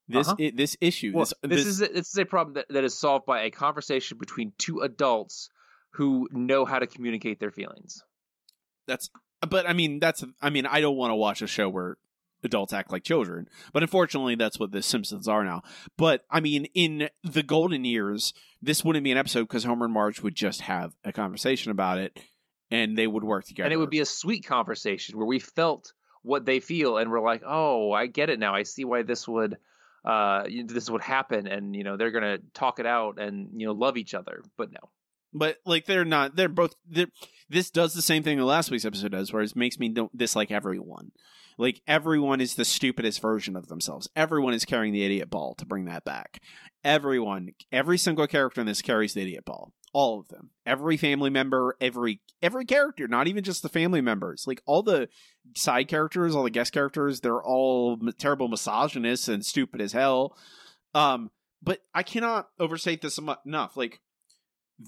This 0.07 0.27
Uh-huh. 0.27 0.35
i- 0.39 0.53
this 0.55 0.77
issue. 0.81 1.11
Well, 1.13 1.25
this, 1.25 1.33
this, 1.43 1.65
is 1.65 1.81
a, 1.81 1.87
this 1.87 2.09
is 2.09 2.17
a 2.17 2.25
problem 2.25 2.53
that, 2.55 2.65
that 2.69 2.83
is 2.83 2.97
solved 2.97 3.25
by 3.25 3.43
a 3.43 3.51
conversation 3.51 4.17
between 4.17 4.53
two 4.57 4.81
adults 4.81 5.49
who 5.91 6.27
know 6.31 6.65
how 6.65 6.79
to 6.79 6.87
communicate 6.87 7.39
their 7.39 7.51
feelings. 7.51 8.03
That's 8.91 9.09
but 9.47 9.67
I 9.67 9.73
mean 9.73 9.99
that's 9.99 10.23
I 10.41 10.49
mean 10.49 10.65
I 10.65 10.81
don't 10.81 10.97
want 10.97 11.11
to 11.11 11.15
watch 11.15 11.41
a 11.41 11.47
show 11.47 11.69
where 11.69 11.97
adults 12.43 12.73
act 12.73 12.91
like 12.91 13.03
children, 13.03 13.47
but 13.71 13.83
unfortunately 13.83 14.35
that's 14.35 14.59
what 14.59 14.71
the 14.71 14.81
Simpsons 14.81 15.27
are 15.27 15.43
now. 15.43 15.61
But 15.97 16.25
I 16.29 16.41
mean 16.41 16.65
in 16.73 17.09
the 17.23 17.43
golden 17.43 17.85
years, 17.85 18.33
this 18.61 18.83
wouldn't 18.83 19.03
be 19.03 19.11
an 19.11 19.17
episode 19.17 19.43
because 19.43 19.63
Homer 19.63 19.85
and 19.85 19.93
Marge 19.93 20.21
would 20.21 20.35
just 20.35 20.61
have 20.61 20.93
a 21.05 21.13
conversation 21.13 21.71
about 21.71 21.97
it, 21.99 22.19
and 22.69 22.97
they 22.97 23.07
would 23.07 23.23
work 23.23 23.45
together. 23.45 23.65
And 23.65 23.73
it 23.73 23.77
would 23.77 23.89
be 23.89 24.01
a 24.01 24.05
sweet 24.05 24.45
conversation 24.45 25.17
where 25.17 25.27
we 25.27 25.39
felt 25.39 25.93
what 26.23 26.45
they 26.45 26.59
feel 26.59 26.97
and 26.97 27.09
we're 27.09 27.21
like, 27.21 27.43
"Oh, 27.45 27.91
I 27.91 28.07
get 28.07 28.29
it 28.29 28.39
now. 28.39 28.53
I 28.53 28.63
see 28.63 28.85
why 28.85 29.03
this 29.03 29.27
would 29.27 29.57
uh 30.03 30.43
this 30.65 30.89
would 30.89 31.01
happen 31.01 31.47
and 31.47 31.75
you 31.75 31.83
know, 31.83 31.95
they're 31.95 32.11
going 32.11 32.23
to 32.23 32.41
talk 32.53 32.79
it 32.79 32.87
out 32.87 33.19
and 33.19 33.49
you 33.55 33.67
know, 33.67 33.73
love 33.73 33.97
each 33.97 34.13
other." 34.13 34.43
But 34.57 34.71
no. 34.71 34.89
But 35.33 35.57
like 35.65 35.85
they're 35.85 36.05
not. 36.05 36.35
They're 36.35 36.49
both. 36.49 36.75
They're, 36.87 37.07
this 37.49 37.69
does 37.69 37.93
the 37.93 38.01
same 38.01 38.23
thing 38.23 38.37
that 38.37 38.45
last 38.45 38.71
week's 38.71 38.85
episode 38.85 39.11
does, 39.11 39.33
where 39.33 39.41
it 39.41 39.55
makes 39.55 39.79
me 39.79 39.89
don't 39.89 40.15
dislike 40.17 40.51
everyone. 40.51 41.11
Like 41.57 41.81
everyone 41.87 42.41
is 42.41 42.55
the 42.55 42.65
stupidest 42.65 43.21
version 43.21 43.55
of 43.55 43.67
themselves. 43.67 44.09
Everyone 44.15 44.53
is 44.53 44.65
carrying 44.65 44.93
the 44.93 45.03
idiot 45.03 45.29
ball 45.29 45.53
to 45.55 45.65
bring 45.65 45.85
that 45.85 46.05
back. 46.05 46.41
Everyone, 46.83 47.49
every 47.71 47.97
single 47.97 48.25
character 48.27 48.61
in 48.61 48.67
this 48.67 48.81
carries 48.81 49.13
the 49.13 49.21
idiot 49.21 49.45
ball. 49.45 49.73
All 49.93 50.19
of 50.21 50.29
them. 50.29 50.51
Every 50.65 50.95
family 50.95 51.29
member, 51.29 51.75
every 51.81 52.21
every 52.41 52.65
character, 52.65 53.07
not 53.07 53.27
even 53.27 53.43
just 53.43 53.61
the 53.61 53.69
family 53.69 54.01
members. 54.01 54.45
Like 54.47 54.61
all 54.65 54.81
the 54.81 55.09
side 55.55 55.87
characters, 55.89 56.33
all 56.33 56.43
the 56.43 56.49
guest 56.49 56.71
characters, 56.71 57.19
they're 57.19 57.43
all 57.43 57.99
terrible 58.17 58.47
misogynists 58.47 59.27
and 59.27 59.45
stupid 59.45 59.81
as 59.81 59.91
hell. 59.91 60.37
Um, 60.93 61.29
but 61.61 61.79
I 61.93 62.03
cannot 62.03 62.47
overstate 62.59 63.01
this 63.01 63.19
enough. 63.45 63.75
Like 63.75 63.99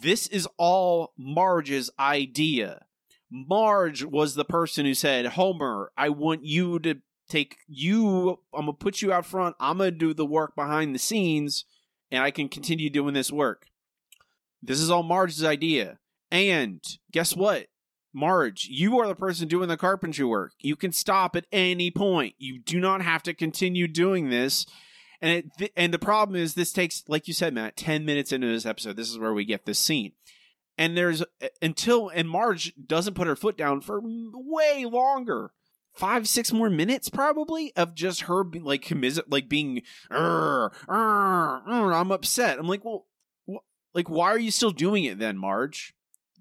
this 0.02 0.28
is 0.28 0.48
all 0.58 1.14
Marge's 1.18 1.90
idea. 2.00 2.86
Marge 3.30 4.04
was 4.04 4.36
the 4.36 4.46
person 4.46 4.86
who 4.86 4.94
said, 4.94 5.26
Homer, 5.26 5.92
I 5.98 6.10
want 6.10 6.46
you 6.46 6.80
to 6.80 6.96
take 7.30 7.58
you, 7.68 8.40
I'm 8.54 8.66
going 8.66 8.78
to 8.78 8.84
put 8.84 9.02
you 9.02 9.12
out 9.12 9.26
front. 9.26 9.56
I'm 9.60 9.78
going 9.78 9.92
to 9.92 9.98
do 9.98 10.14
the 10.14 10.26
work 10.26 10.56
behind 10.56 10.94
the 10.94 11.00
scenes, 11.00 11.66
and 12.12 12.22
I 12.22 12.32
can 12.32 12.50
continue 12.50 12.90
doing 12.90 13.14
this 13.14 13.32
work. 13.32 13.68
This 14.62 14.80
is 14.80 14.92
all 14.92 15.04
Marge's 15.04 15.44
idea. 15.44 16.00
And 16.32 16.82
guess 17.12 17.36
what? 17.36 17.68
Marge, 18.14 18.68
you 18.70 19.00
are 19.00 19.08
the 19.08 19.16
person 19.16 19.48
doing 19.48 19.68
the 19.68 19.78
carpentry 19.78 20.26
work. 20.26 20.54
You 20.60 20.76
can 20.76 20.92
stop 20.92 21.36
at 21.36 21.48
any 21.52 21.90
point. 21.90 22.36
You 22.38 22.60
do 22.60 22.80
not 22.80 23.02
have 23.02 23.24
to 23.24 23.34
continue 23.34 23.88
doing 23.88 24.30
this. 24.30 24.66
And 25.24 25.32
it, 25.32 25.46
th- 25.58 25.72
and 25.78 25.94
the 25.94 26.00
problem 26.00 26.36
is 26.36 26.54
this 26.54 26.74
takes, 26.74 27.02
like 27.08 27.30
you 27.30 27.34
said, 27.34 27.54
Matt, 27.54 27.78
ten 27.78 28.04
minutes 28.04 28.34
into 28.34 28.46
this 28.48 28.66
episode. 28.66 28.98
This 28.98 29.10
is 29.10 29.18
where 29.18 29.34
we 29.34 29.46
get 29.46 29.66
this 29.66 29.80
scene, 29.80 30.12
and 30.78 30.98
there's 30.98 31.22
uh, 31.22 31.48
until 31.62 32.10
and 32.10 32.30
Marge 32.30 32.74
doesn't 32.86 33.14
put 33.14 33.28
her 33.28 33.36
foot 33.38 33.58
down 33.58 33.80
for 33.80 34.02
way 34.04 34.84
longer, 34.86 35.52
five 35.94 36.28
six 36.28 36.52
more 36.52 36.70
minutes 36.70 37.08
probably 37.10 37.72
of 37.78 37.96
just 37.96 38.24
her 38.24 38.44
be, 38.44 38.60
like 38.60 38.84
commis- 38.84 39.22
like 39.30 39.48
being, 39.48 39.84
"Arr, 40.12 40.74
arr, 40.90 41.64
arr, 41.70 41.94
I'm 41.94 42.12
upset. 42.12 42.60
I'm 42.60 42.68
like, 42.68 42.84
well, 42.84 43.08
wh- 43.50 43.64
like 43.94 44.10
why 44.10 44.28
are 44.28 44.38
you 44.40 44.52
still 44.52 44.72
doing 44.72 45.06
it 45.06 45.20
then, 45.20 45.38
Marge? 45.38 45.96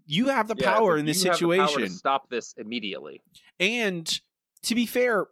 You 0.07 0.27
have 0.31 0.49
the 0.49 0.57
Yeah, 0.59 0.73
power 0.75 0.97
in 0.99 1.07
this 1.07 1.23
you 1.23 1.31
have 1.31 1.39
the 1.39 1.47
power 1.47 1.59
to 1.59 1.69
situation. 1.69 1.91
stop 1.91 2.29
this 2.31 2.53
immediately. 2.59 3.23
And 3.61 4.21
to 4.65 4.75
be 4.75 4.87
fair, 4.87 5.27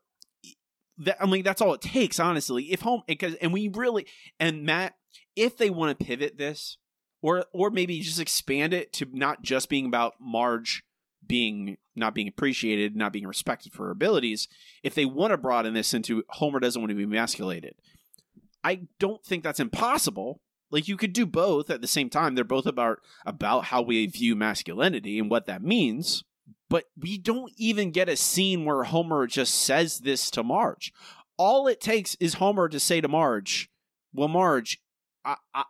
that 1.01 1.17
I 1.21 1.27
mean 1.27 1.43
that's 1.43 1.61
all 1.61 1.75
it 1.75 1.81
takes, 1.81 2.21
honestly. 2.21 2.73
If 2.73 2.83
home 2.83 3.03
because 3.07 3.35
and 3.37 3.53
we 3.53 3.69
really 3.69 4.07
and 4.39 4.65
Matt, 4.65 4.95
if 5.35 5.57
they 5.57 5.71
want 5.71 5.99
to 5.99 6.05
pivot 6.05 6.39
this, 6.39 6.79
or 7.23 7.45
or 7.53 7.71
maybe 7.71 8.01
just 8.01 8.21
expand 8.21 8.73
it 8.73 8.93
to 8.95 9.07
not 9.13 9.43
just 9.43 9.69
being 9.69 9.87
about 9.87 10.15
Marge 10.21 10.85
being 11.27 11.77
not 11.95 12.15
being 12.15 12.29
appreciated, 12.29 12.97
not 12.97 13.13
being 13.13 13.27
respected 13.27 13.73
for 13.73 13.87
her 13.87 13.93
abilities, 13.93 14.49
if 14.83 14.95
they 14.95 15.05
want 15.05 15.33
to 15.33 15.39
broaden 15.39 15.75
this 15.75 15.95
into 15.95 16.25
Homer 16.31 16.61
doesn't 16.61 16.81
want 16.81 16.91
to 16.91 16.97
be 16.97 17.05
emasculated, 17.05 17.75
I 18.65 18.83
don't 18.99 19.25
think 19.25 19.45
that's 19.45 19.61
impossible. 19.61 20.41
Like 20.71 20.89
you 20.89 20.97
could 20.97 21.13
do 21.13 21.27
both 21.27 21.69
at 21.71 21.81
the 21.81 21.89
same 21.89 22.11
time. 22.11 22.35
They're 22.35 22.45
both 22.45 22.67
about 22.67 22.99
about 23.27 23.67
how 23.67 23.83
we 23.83 24.07
view 24.07 24.37
masculinity 24.37 25.19
and 25.19 25.31
what 25.31 25.47
that 25.47 25.63
means. 25.63 26.25
But 26.71 26.85
we 26.97 27.19
don't 27.19 27.53
even 27.59 27.91
get 27.91 28.09
a 28.09 28.17
scene 28.17 28.65
where 28.65 28.85
Homer 28.85 29.27
just 29.27 29.53
says 29.55 29.99
this 29.99 30.31
to 30.31 30.43
Marge. 30.43 30.93
All 31.37 31.67
it 31.67 31.81
takes 31.81 32.15
is 32.15 32.35
Homer 32.35 32.69
to 32.71 32.81
say 32.81 33.03
to 33.03 33.09
Marge, 33.09 33.69
"Well, 34.15 34.29
Marge, 34.29 34.81
I, 35.25 35.37
I, 35.55 35.65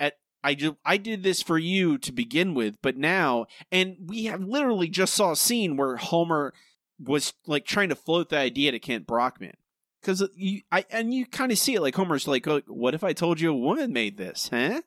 I 0.00 0.12
I 0.44 0.56
I 0.84 0.96
did 0.98 1.22
this 1.22 1.42
for 1.42 1.58
you 1.58 1.98
to 1.98 2.12
begin 2.12 2.54
with, 2.54 2.76
but 2.82 2.96
now, 2.96 3.46
and 3.72 3.96
we 4.06 4.24
have 4.24 4.42
literally 4.42 4.88
just 4.88 5.14
saw 5.14 5.32
a 5.32 5.36
scene 5.36 5.76
where 5.76 5.96
Homer 5.96 6.52
was 6.98 7.32
like 7.46 7.66
trying 7.66 7.88
to 7.88 7.96
float 7.96 8.28
the 8.28 8.38
idea 8.38 8.70
to 8.70 8.78
Kent 8.78 9.06
Brockman 9.06 9.54
because 10.00 10.22
you, 10.36 10.60
I, 10.70 10.84
and 10.90 11.12
you 11.14 11.24
kind 11.26 11.50
of 11.50 11.58
see 11.58 11.74
it 11.74 11.80
like 11.80 11.94
Homer's 11.94 12.28
like, 12.28 12.46
"Oh, 12.46 12.60
"What 12.66 12.94
if 12.94 13.02
I 13.02 13.14
told 13.14 13.40
you 13.40 13.50
a 13.50 13.56
woman 13.56 13.92
made 13.92 14.18
this, 14.18 14.50
huh?" 14.52 14.82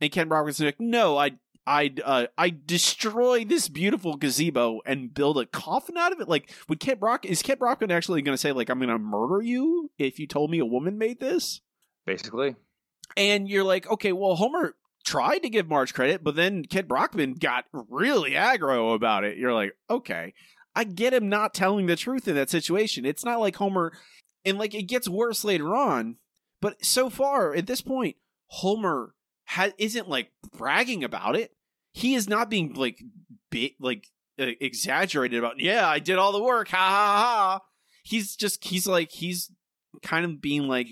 And 0.00 0.10
Kent 0.10 0.30
Brockman's 0.30 0.60
like, 0.60 0.80
"No, 0.80 1.18
I, 1.18 1.32
I, 1.66 1.94
uh, 2.04 2.26
I 2.36 2.54
destroy 2.64 3.44
this 3.44 3.68
beautiful 3.68 4.16
gazebo 4.16 4.80
and 4.84 5.14
build 5.14 5.38
a 5.38 5.46
coffin 5.46 5.96
out 5.96 6.12
of 6.12 6.20
it." 6.20 6.28
Like, 6.28 6.50
would 6.68 6.80
Kent 6.80 7.00
Brock 7.00 7.24
is 7.24 7.42
Kent 7.42 7.58
Brockman 7.58 7.90
actually 7.90 8.22
going 8.22 8.34
to 8.34 8.40
say 8.40 8.52
like, 8.52 8.68
"I'm 8.68 8.78
going 8.78 8.88
to 8.88 8.98
murder 8.98 9.42
you 9.42 9.90
if 9.98 10.18
you 10.18 10.26
told 10.26 10.50
me 10.50 10.58
a 10.58 10.66
woman 10.66 10.98
made 10.98 11.20
this"? 11.20 11.60
Basically. 12.06 12.56
And 13.16 13.48
you're 13.48 13.64
like, 13.64 13.88
okay, 13.88 14.12
well, 14.12 14.34
Homer 14.34 14.74
tried 15.04 15.40
to 15.40 15.50
give 15.50 15.68
Marge 15.68 15.94
credit, 15.94 16.24
but 16.24 16.36
then 16.36 16.64
Kent 16.64 16.88
Brockman 16.88 17.34
got 17.34 17.64
really 17.72 18.32
aggro 18.32 18.94
about 18.94 19.24
it. 19.24 19.36
You're 19.36 19.52
like, 19.52 19.76
okay, 19.88 20.34
I 20.74 20.84
get 20.84 21.14
him 21.14 21.28
not 21.28 21.54
telling 21.54 21.86
the 21.86 21.96
truth 21.96 22.26
in 22.26 22.34
that 22.34 22.50
situation. 22.50 23.04
It's 23.04 23.24
not 23.24 23.40
like 23.40 23.56
Homer, 23.56 23.92
and 24.44 24.58
like 24.58 24.74
it 24.74 24.84
gets 24.84 25.08
worse 25.08 25.44
later 25.44 25.74
on, 25.74 26.16
but 26.60 26.84
so 26.84 27.10
far 27.10 27.54
at 27.54 27.66
this 27.66 27.80
point, 27.80 28.16
Homer 28.46 29.14
ha- 29.44 29.72
isn't 29.78 30.08
like 30.08 30.30
bragging 30.56 31.04
about 31.04 31.36
it. 31.36 31.52
He 31.92 32.14
is 32.14 32.28
not 32.28 32.50
being 32.50 32.74
like 32.74 33.02
bi- 33.50 33.74
like 33.80 34.08
uh, 34.38 34.46
exaggerated 34.60 35.38
about. 35.38 35.60
Yeah, 35.60 35.88
I 35.88 35.98
did 35.98 36.18
all 36.18 36.32
the 36.32 36.42
work. 36.42 36.68
Ha 36.68 36.76
ha 36.76 37.22
ha. 37.22 37.60
He's 38.02 38.36
just 38.36 38.64
he's 38.64 38.86
like 38.86 39.10
he's 39.10 39.50
kind 40.02 40.24
of 40.24 40.40
being 40.40 40.68
like 40.68 40.88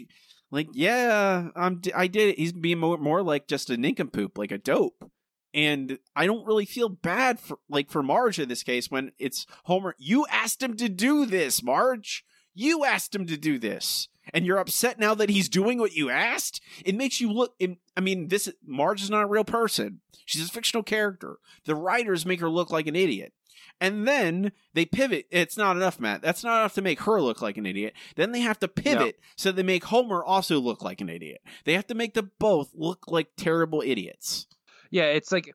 like 0.52 0.68
yeah 0.72 1.48
i'm 1.56 1.80
i 1.94 2.06
did 2.06 2.28
it 2.28 2.38
he's 2.38 2.52
being 2.52 2.78
more, 2.78 2.98
more 2.98 3.22
like 3.22 3.48
just 3.48 3.70
a 3.70 3.76
nincompoop 3.76 4.38
like 4.38 4.52
a 4.52 4.58
dope 4.58 5.10
and 5.52 5.98
i 6.14 6.26
don't 6.26 6.46
really 6.46 6.66
feel 6.66 6.88
bad 6.88 7.40
for 7.40 7.58
like 7.68 7.90
for 7.90 8.02
marge 8.02 8.38
in 8.38 8.48
this 8.48 8.62
case 8.62 8.90
when 8.90 9.10
it's 9.18 9.46
homer 9.64 9.96
you 9.98 10.24
asked 10.30 10.62
him 10.62 10.76
to 10.76 10.88
do 10.88 11.26
this 11.26 11.62
marge 11.62 12.24
you 12.54 12.84
asked 12.84 13.14
him 13.14 13.26
to 13.26 13.36
do 13.36 13.58
this 13.58 14.08
and 14.32 14.46
you're 14.46 14.58
upset 14.58 14.98
now 14.98 15.14
that 15.14 15.30
he's 15.30 15.48
doing 15.48 15.78
what 15.78 15.94
you 15.94 16.10
asked 16.10 16.60
it 16.84 16.94
makes 16.94 17.20
you 17.20 17.30
look 17.30 17.54
i 17.96 18.00
mean 18.00 18.28
this 18.28 18.48
marge 18.64 19.02
is 19.02 19.10
not 19.10 19.24
a 19.24 19.28
real 19.28 19.44
person 19.44 20.00
she's 20.24 20.48
a 20.48 20.52
fictional 20.52 20.82
character 20.82 21.36
the 21.64 21.74
writers 21.74 22.26
make 22.26 22.40
her 22.40 22.50
look 22.50 22.70
like 22.70 22.86
an 22.86 22.96
idiot 22.96 23.32
and 23.80 24.06
then 24.06 24.52
they 24.74 24.84
pivot. 24.84 25.26
It's 25.30 25.56
not 25.56 25.76
enough, 25.76 25.98
Matt. 25.98 26.22
That's 26.22 26.44
not 26.44 26.60
enough 26.60 26.74
to 26.74 26.82
make 26.82 27.00
her 27.00 27.20
look 27.20 27.42
like 27.42 27.56
an 27.56 27.66
idiot. 27.66 27.94
Then 28.14 28.30
they 28.30 28.40
have 28.40 28.60
to 28.60 28.68
pivot 28.68 29.18
so 29.36 29.50
they 29.50 29.64
make 29.64 29.84
Homer 29.84 30.24
also 30.24 30.60
look 30.60 30.82
like 30.82 31.00
an 31.00 31.08
idiot. 31.08 31.40
They 31.64 31.74
have 31.74 31.88
to 31.88 31.94
make 31.94 32.14
them 32.14 32.30
both 32.38 32.70
look 32.74 33.08
like 33.08 33.28
terrible 33.36 33.82
idiots. 33.84 34.46
Yeah, 34.90 35.06
it's 35.06 35.32
like 35.32 35.52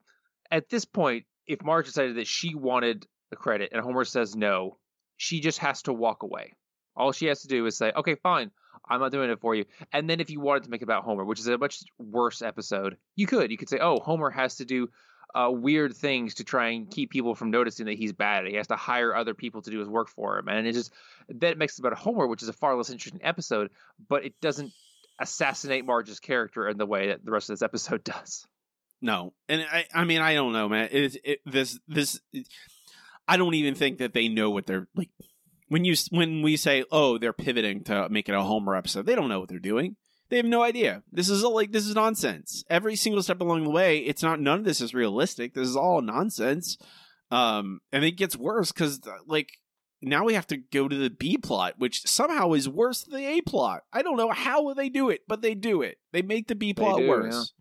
at 0.51 0.69
this 0.69 0.83
point, 0.83 1.23
if 1.45 1.63
Marge 1.63 1.85
decided 1.85 2.17
that 2.17 2.27
she 2.27 2.53
wanted 2.53 3.07
the 3.29 3.37
credit 3.37 3.69
and 3.71 3.81
Homer 3.81 4.03
says 4.03 4.35
no, 4.35 4.77
she 5.15 5.39
just 5.39 5.59
has 5.59 5.83
to 5.83 5.93
walk 5.93 6.23
away. 6.23 6.53
All 6.97 7.11
she 7.11 7.27
has 7.27 7.41
to 7.43 7.47
do 7.47 7.65
is 7.65 7.77
say, 7.77 7.91
"Okay, 7.95 8.15
fine, 8.15 8.51
I'm 8.89 8.99
not 8.99 9.11
doing 9.11 9.29
it 9.29 9.39
for 9.39 9.55
you." 9.55 9.65
And 9.93 10.09
then 10.09 10.19
if 10.19 10.29
you 10.29 10.39
wanted 10.39 10.63
to 10.63 10.69
make 10.69 10.81
it 10.81 10.85
about 10.85 11.03
Homer, 11.03 11.23
which 11.23 11.39
is 11.39 11.47
a 11.47 11.57
much 11.57 11.83
worse 11.97 12.41
episode, 12.41 12.97
you 13.15 13.27
could. 13.27 13.51
You 13.51 13.57
could 13.57 13.69
say, 13.69 13.79
"Oh, 13.79 13.99
Homer 13.99 14.29
has 14.29 14.55
to 14.55 14.65
do 14.65 14.89
uh, 15.35 15.51
weird 15.51 15.95
things 15.95 16.35
to 16.35 16.43
try 16.43 16.69
and 16.69 16.89
keep 16.89 17.11
people 17.11 17.35
from 17.35 17.51
noticing 17.51 17.85
that 17.85 17.97
he's 17.97 18.13
bad. 18.13 18.47
He 18.47 18.55
has 18.55 18.67
to 18.67 18.75
hire 18.75 19.15
other 19.15 19.33
people 19.33 19.61
to 19.61 19.71
do 19.71 19.79
his 19.79 19.87
work 19.87 20.09
for 20.09 20.37
him." 20.37 20.47
And 20.49 20.67
it 20.67 20.73
just 20.73 20.91
that 21.29 21.57
makes 21.57 21.77
it 21.77 21.85
about 21.85 21.97
Homer, 21.97 22.27
which 22.27 22.41
is 22.41 22.49
a 22.49 22.53
far 22.53 22.75
less 22.75 22.89
interesting 22.89 23.21
episode, 23.23 23.69
but 24.09 24.25
it 24.25 24.33
doesn't 24.41 24.71
assassinate 25.19 25.85
Marge's 25.85 26.19
character 26.19 26.67
in 26.67 26.77
the 26.77 26.85
way 26.85 27.07
that 27.07 27.23
the 27.23 27.31
rest 27.31 27.49
of 27.49 27.53
this 27.53 27.63
episode 27.63 28.03
does. 28.03 28.45
No, 29.01 29.33
and 29.47 29.61
I, 29.61 29.85
I 29.93 30.03
mean, 30.05 30.21
I 30.21 30.33
don't 30.33 30.53
know, 30.53 30.67
man. 30.67 30.89
It, 30.91 31.17
it, 31.23 31.39
this, 31.45 31.79
this, 31.87 32.19
I 33.27 33.37
don't 33.37 33.53
even 33.53 33.75
think 33.75 33.99
that 33.99 34.13
they 34.13 34.27
know 34.27 34.49
what 34.49 34.65
they're 34.65 34.87
like. 34.95 35.09
When 35.69 35.83
you 35.85 35.95
when 36.11 36.41
we 36.41 36.57
say, 36.57 36.85
"Oh, 36.91 37.17
they're 37.17 37.33
pivoting 37.33 37.83
to 37.85 38.07
make 38.09 38.29
it 38.29 38.35
a 38.35 38.41
Homer 38.41 38.75
episode," 38.75 39.05
they 39.05 39.15
don't 39.15 39.29
know 39.29 39.39
what 39.39 39.49
they're 39.49 39.59
doing. 39.59 39.95
They 40.29 40.37
have 40.37 40.45
no 40.45 40.61
idea. 40.61 41.03
This 41.11 41.29
is 41.29 41.43
all 41.43 41.55
like 41.55 41.71
this 41.71 41.85
is 41.85 41.95
nonsense. 41.95 42.63
Every 42.69 42.95
single 42.95 43.23
step 43.23 43.41
along 43.41 43.63
the 43.63 43.69
way, 43.69 43.99
it's 43.99 44.23
not. 44.23 44.39
None 44.39 44.59
of 44.59 44.65
this 44.65 44.81
is 44.81 44.93
realistic. 44.93 45.53
This 45.53 45.67
is 45.67 45.75
all 45.75 46.01
nonsense. 46.01 46.77
Um, 47.31 47.81
and 47.91 48.05
it 48.05 48.11
gets 48.11 48.37
worse 48.37 48.71
because 48.71 49.01
like 49.25 49.49
now 50.01 50.25
we 50.25 50.35
have 50.35 50.47
to 50.47 50.57
go 50.57 50.87
to 50.87 50.95
the 50.95 51.09
B 51.09 51.37
plot, 51.37 51.75
which 51.77 52.07
somehow 52.07 52.53
is 52.53 52.69
worse 52.69 53.03
than 53.03 53.19
the 53.19 53.27
A 53.37 53.41
plot. 53.41 53.83
I 53.91 54.01
don't 54.01 54.17
know 54.17 54.31
how 54.31 54.73
they 54.73 54.89
do 54.89 55.09
it, 55.09 55.21
but 55.27 55.41
they 55.41 55.55
do 55.55 55.81
it. 55.81 55.97
They 56.11 56.21
make 56.21 56.47
the 56.47 56.55
B 56.55 56.73
plot 56.73 56.99
do, 56.99 57.07
worse. 57.07 57.53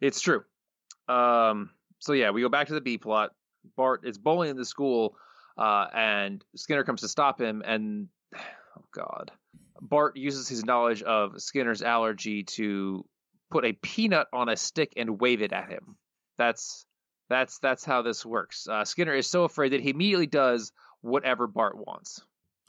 It's 0.00 0.20
true. 0.20 0.42
Um, 1.08 1.70
so 1.98 2.12
yeah, 2.12 2.30
we 2.30 2.42
go 2.42 2.48
back 2.48 2.68
to 2.68 2.74
the 2.74 2.80
B 2.80 2.98
plot. 2.98 3.30
Bart 3.76 4.02
is 4.04 4.18
bullying 4.18 4.56
the 4.56 4.64
school, 4.64 5.16
uh, 5.56 5.86
and 5.94 6.44
Skinner 6.54 6.84
comes 6.84 7.00
to 7.02 7.08
stop 7.08 7.40
him, 7.40 7.62
and 7.64 8.08
oh 8.36 8.84
god, 8.94 9.30
Bart 9.80 10.16
uses 10.16 10.48
his 10.48 10.64
knowledge 10.64 11.02
of 11.02 11.40
Skinner's 11.40 11.82
allergy 11.82 12.44
to 12.44 13.04
put 13.50 13.64
a 13.64 13.72
peanut 13.72 14.26
on 14.32 14.48
a 14.48 14.56
stick 14.56 14.92
and 14.96 15.20
wave 15.20 15.42
it 15.42 15.52
at 15.52 15.68
him. 15.70 15.96
That's 16.38 16.84
that's 17.28 17.58
that's 17.58 17.84
how 17.84 18.02
this 18.02 18.24
works. 18.24 18.66
Uh, 18.68 18.84
Skinner 18.84 19.14
is 19.14 19.26
so 19.26 19.44
afraid 19.44 19.72
that 19.72 19.80
he 19.80 19.90
immediately 19.90 20.26
does 20.26 20.72
whatever 21.00 21.46
Bart 21.46 21.76
wants. 21.76 22.20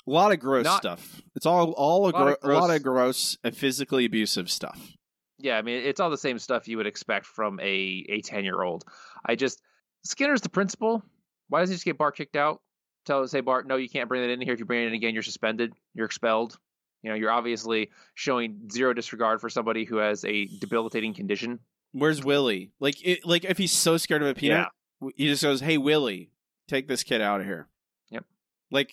A 0.08 0.12
lot 0.12 0.32
of 0.32 0.40
gross 0.40 0.64
Not- 0.64 0.82
stuff. 0.82 1.22
It's 1.36 1.46
all 1.46 1.72
all 1.74 2.08
a, 2.08 2.12
Lot 2.12 2.16
of 2.16 2.40
gro- 2.42 2.52
a 2.52 2.54
lot 2.54 2.68
gross- 2.68 2.76
of 2.78 2.84
gross 2.84 3.38
and 3.44 3.56
physically 3.56 4.06
abusive 4.06 4.50
stuff. 4.50 4.80
Yeah, 5.40 5.58
I 5.58 5.62
mean 5.62 5.84
it's 5.84 6.00
all 6.00 6.10
the 6.10 6.18
same 6.18 6.40
stuff 6.40 6.68
you 6.68 6.78
would 6.78 6.88
expect 6.88 7.26
from 7.26 7.60
a 7.60 8.06
a 8.10 8.22
ten 8.22 8.44
year 8.44 8.62
old. 8.62 8.86
I 9.26 9.36
just 9.36 9.62
Skinner's 10.04 10.42
the 10.42 10.50
principal. 10.50 11.04
Why 11.50 11.60
doesn't 11.60 11.74
he 11.74 11.76
just 11.76 11.86
get 11.86 11.98
Bart 11.98 12.16
kicked 12.16 12.36
out? 12.36 12.62
Tell 13.08 13.28
say 13.28 13.40
Bart, 13.42 13.66
no, 13.68 13.78
you 13.78 13.90
can't 13.90 14.08
bring 14.08 14.22
that 14.22 14.30
in 14.30 14.42
here. 14.42 14.54
If 14.54 14.60
you 14.60 14.66
bring 14.66 14.84
it 14.84 14.88
in 14.88 14.94
again, 14.94 15.14
you're 15.14 15.24
suspended. 15.24 15.74
You're 15.96 16.06
expelled. 16.06 16.60
You 17.02 17.10
know, 17.10 17.16
you're 17.16 17.32
obviously 17.32 17.90
showing 18.16 18.70
zero 18.72 18.94
disregard 18.94 19.40
for 19.42 19.50
somebody 19.50 19.86
who 19.86 19.98
has 19.98 20.26
a 20.26 20.46
debilitating 20.60 21.14
condition. 21.14 21.60
Where's 21.94 22.24
Willie? 22.24 22.72
Like, 22.80 22.96
it, 23.06 23.26
like 23.26 23.46
if 23.46 23.58
he's 23.58 23.72
so 23.72 23.98
scared 23.98 24.22
of 24.22 24.28
a 24.28 24.34
peanut, 24.36 24.68
he 25.16 25.28
just 25.28 25.42
goes, 25.42 25.62
"Hey, 25.62 25.78
Willie, 25.78 26.30
take 26.68 26.88
this 26.88 27.04
kid 27.04 27.22
out 27.22 27.40
of 27.40 27.46
here." 27.46 27.70
Yep. 28.12 28.26
Like, 28.72 28.92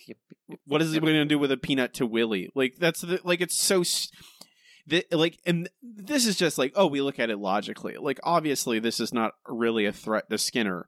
what 0.66 0.80
is 0.80 0.92
he 0.92 1.00
going 1.00 1.14
to 1.14 1.24
do 1.24 1.38
with 1.38 1.50
a 1.50 1.56
peanut 1.56 1.92
to 1.94 2.06
Willie? 2.06 2.50
Like, 2.54 2.76
that's 2.78 3.00
the, 3.00 3.20
like 3.24 3.40
it's 3.40 3.58
so. 3.58 3.80
s- 3.80 4.10
The, 4.86 5.04
like, 5.10 5.38
and 5.46 5.68
this 5.82 6.26
is 6.26 6.36
just 6.36 6.58
like, 6.58 6.72
oh, 6.76 6.86
we 6.86 7.00
look 7.00 7.18
at 7.18 7.30
it 7.30 7.38
logically. 7.38 7.96
Like, 7.98 8.20
obviously, 8.22 8.78
this 8.78 9.00
is 9.00 9.12
not 9.14 9.32
really 9.48 9.86
a 9.86 9.92
threat 9.92 10.28
to 10.30 10.36
Skinner, 10.38 10.86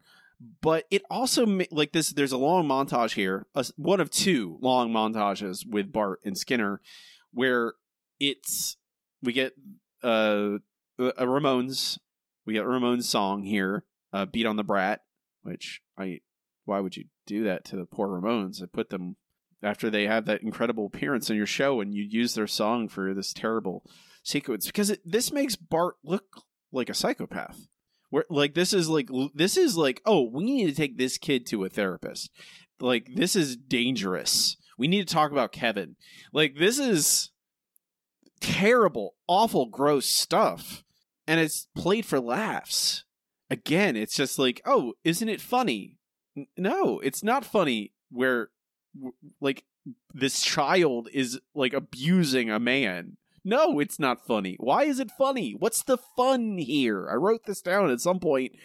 but 0.60 0.84
it 0.90 1.02
also 1.10 1.46
like 1.70 1.92
this. 1.92 2.10
There's 2.10 2.32
a 2.32 2.38
long 2.38 2.66
montage 2.66 3.14
here, 3.14 3.46
a 3.54 3.64
one 3.76 4.00
of 4.00 4.10
two 4.10 4.58
long 4.60 4.90
montages 4.90 5.66
with 5.66 5.92
Bart 5.92 6.20
and 6.24 6.36
Skinner, 6.36 6.80
where 7.32 7.74
it's 8.20 8.76
we 9.22 9.32
get 9.32 9.54
uh, 10.02 10.58
a 10.98 11.26
Ramones, 11.26 11.98
we 12.44 12.54
get 12.54 12.64
a 12.64 12.68
Ramones 12.68 13.04
song 13.04 13.42
here, 13.42 13.84
uh, 14.12 14.26
"Beat 14.26 14.46
on 14.46 14.56
the 14.56 14.64
Brat," 14.64 15.00
which 15.42 15.80
I 15.98 16.20
why 16.64 16.80
would 16.80 16.96
you 16.96 17.04
do 17.26 17.44
that 17.44 17.64
to 17.66 17.76
the 17.76 17.86
poor 17.86 18.08
Ramones? 18.08 18.62
I 18.62 18.66
put 18.66 18.90
them 18.90 19.16
after 19.62 19.88
they 19.88 20.06
have 20.06 20.26
that 20.26 20.42
incredible 20.42 20.86
appearance 20.86 21.30
in 21.30 21.36
your 21.36 21.46
show, 21.46 21.80
and 21.80 21.94
you 21.94 22.02
use 22.02 22.34
their 22.34 22.46
song 22.46 22.88
for 22.88 23.14
this 23.14 23.32
terrible 23.32 23.84
sequence 24.22 24.66
because 24.66 24.90
it, 24.90 25.00
this 25.04 25.32
makes 25.32 25.56
Bart 25.56 25.94
look 26.04 26.42
like 26.72 26.90
a 26.90 26.94
psychopath. 26.94 27.66
Like 28.30 28.54
this 28.54 28.72
is 28.72 28.88
like 28.88 29.08
this 29.34 29.56
is 29.56 29.76
like 29.76 30.00
oh 30.06 30.30
we 30.32 30.44
need 30.44 30.66
to 30.66 30.74
take 30.74 30.96
this 30.96 31.18
kid 31.18 31.46
to 31.46 31.64
a 31.64 31.68
therapist. 31.68 32.30
Like 32.80 33.08
this 33.14 33.34
is 33.36 33.56
dangerous. 33.56 34.56
We 34.78 34.88
need 34.88 35.06
to 35.08 35.14
talk 35.14 35.32
about 35.32 35.52
Kevin. 35.52 35.96
Like 36.32 36.56
this 36.56 36.78
is 36.78 37.30
terrible, 38.40 39.14
awful, 39.26 39.66
gross 39.66 40.06
stuff, 40.06 40.84
and 41.26 41.40
it's 41.40 41.68
played 41.74 42.06
for 42.06 42.20
laughs. 42.20 43.04
Again, 43.50 43.96
it's 43.96 44.14
just 44.14 44.38
like 44.38 44.60
oh 44.66 44.94
isn't 45.04 45.28
it 45.28 45.40
funny? 45.40 45.96
N- 46.36 46.46
No, 46.56 47.00
it's 47.00 47.22
not 47.24 47.44
funny. 47.44 47.92
Where 48.10 48.50
like 49.40 49.64
this 50.14 50.40
child 50.40 51.08
is 51.12 51.40
like 51.54 51.72
abusing 51.72 52.50
a 52.50 52.58
man. 52.60 53.16
No, 53.48 53.78
it's 53.78 54.00
not 54.00 54.26
funny. 54.26 54.56
Why 54.58 54.82
is 54.86 54.98
it 54.98 55.08
funny? 55.16 55.54
What's 55.56 55.84
the 55.84 55.98
fun 56.16 56.58
here? 56.58 57.08
I 57.08 57.14
wrote 57.14 57.44
this 57.46 57.62
down 57.62 57.90
at 57.90 58.00
some 58.00 58.18
point. 58.18 58.56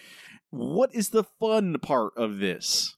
What 0.49 0.95
is 0.95 1.09
the 1.09 1.23
fun 1.39 1.75
part 1.83 2.13
of 2.17 2.39
this? 2.39 2.97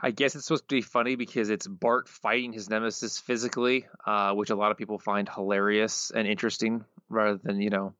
I 0.00 0.10
guess 0.10 0.34
it's 0.34 0.46
supposed 0.46 0.70
to 0.70 0.76
be 0.76 0.80
funny 0.80 1.16
because 1.16 1.50
it's 1.50 1.66
Bart 1.66 2.08
fighting 2.08 2.54
his 2.54 2.70
nemesis 2.70 3.18
physically, 3.18 3.88
uh, 4.06 4.32
which 4.32 4.48
a 4.48 4.54
lot 4.54 4.70
of 4.70 4.78
people 4.78 4.98
find 4.98 5.28
hilarious 5.28 6.12
and 6.14 6.26
interesting 6.26 6.86
rather 7.10 7.38
than, 7.42 7.60
you 7.60 7.68
know, 7.68 7.92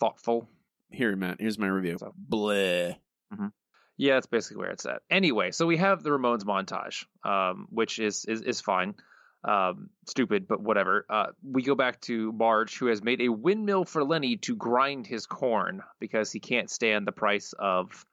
thoughtful. 0.00 0.48
Here, 0.90 1.14
Matt. 1.14 1.36
Here's 1.38 1.56
my 1.56 1.68
review. 1.68 1.98
Bleh. 2.28 2.96
Yeah, 3.96 4.14
that's 4.14 4.26
basically 4.26 4.56
where 4.56 4.70
it's 4.70 4.86
at. 4.86 5.02
Anyway, 5.08 5.52
so 5.52 5.66
we 5.66 5.76
have 5.76 6.02
the 6.02 6.10
Ramones 6.10 6.42
montage, 6.42 7.04
um, 7.22 7.68
which 7.70 8.00
is 8.00 8.24
is, 8.24 8.40
is 8.40 8.60
fine. 8.60 8.96
Um, 9.46 9.90
stupid, 10.06 10.48
but 10.48 10.60
whatever. 10.60 11.04
Uh, 11.10 11.26
we 11.42 11.62
go 11.62 11.74
back 11.74 12.00
to 12.02 12.32
Marge, 12.32 12.78
who 12.78 12.86
has 12.86 13.02
made 13.02 13.20
a 13.20 13.28
windmill 13.28 13.84
for 13.84 14.02
Lenny 14.02 14.38
to 14.38 14.56
grind 14.56 15.06
his 15.06 15.26
corn 15.26 15.82
because 16.00 16.32
he 16.32 16.40
can't 16.40 16.70
stand 16.70 17.06
the 17.06 17.12
price 17.12 17.52
of, 17.58 18.06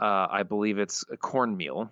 uh, 0.00 0.26
I 0.30 0.44
believe 0.44 0.78
it's 0.78 1.04
cornmeal. 1.20 1.90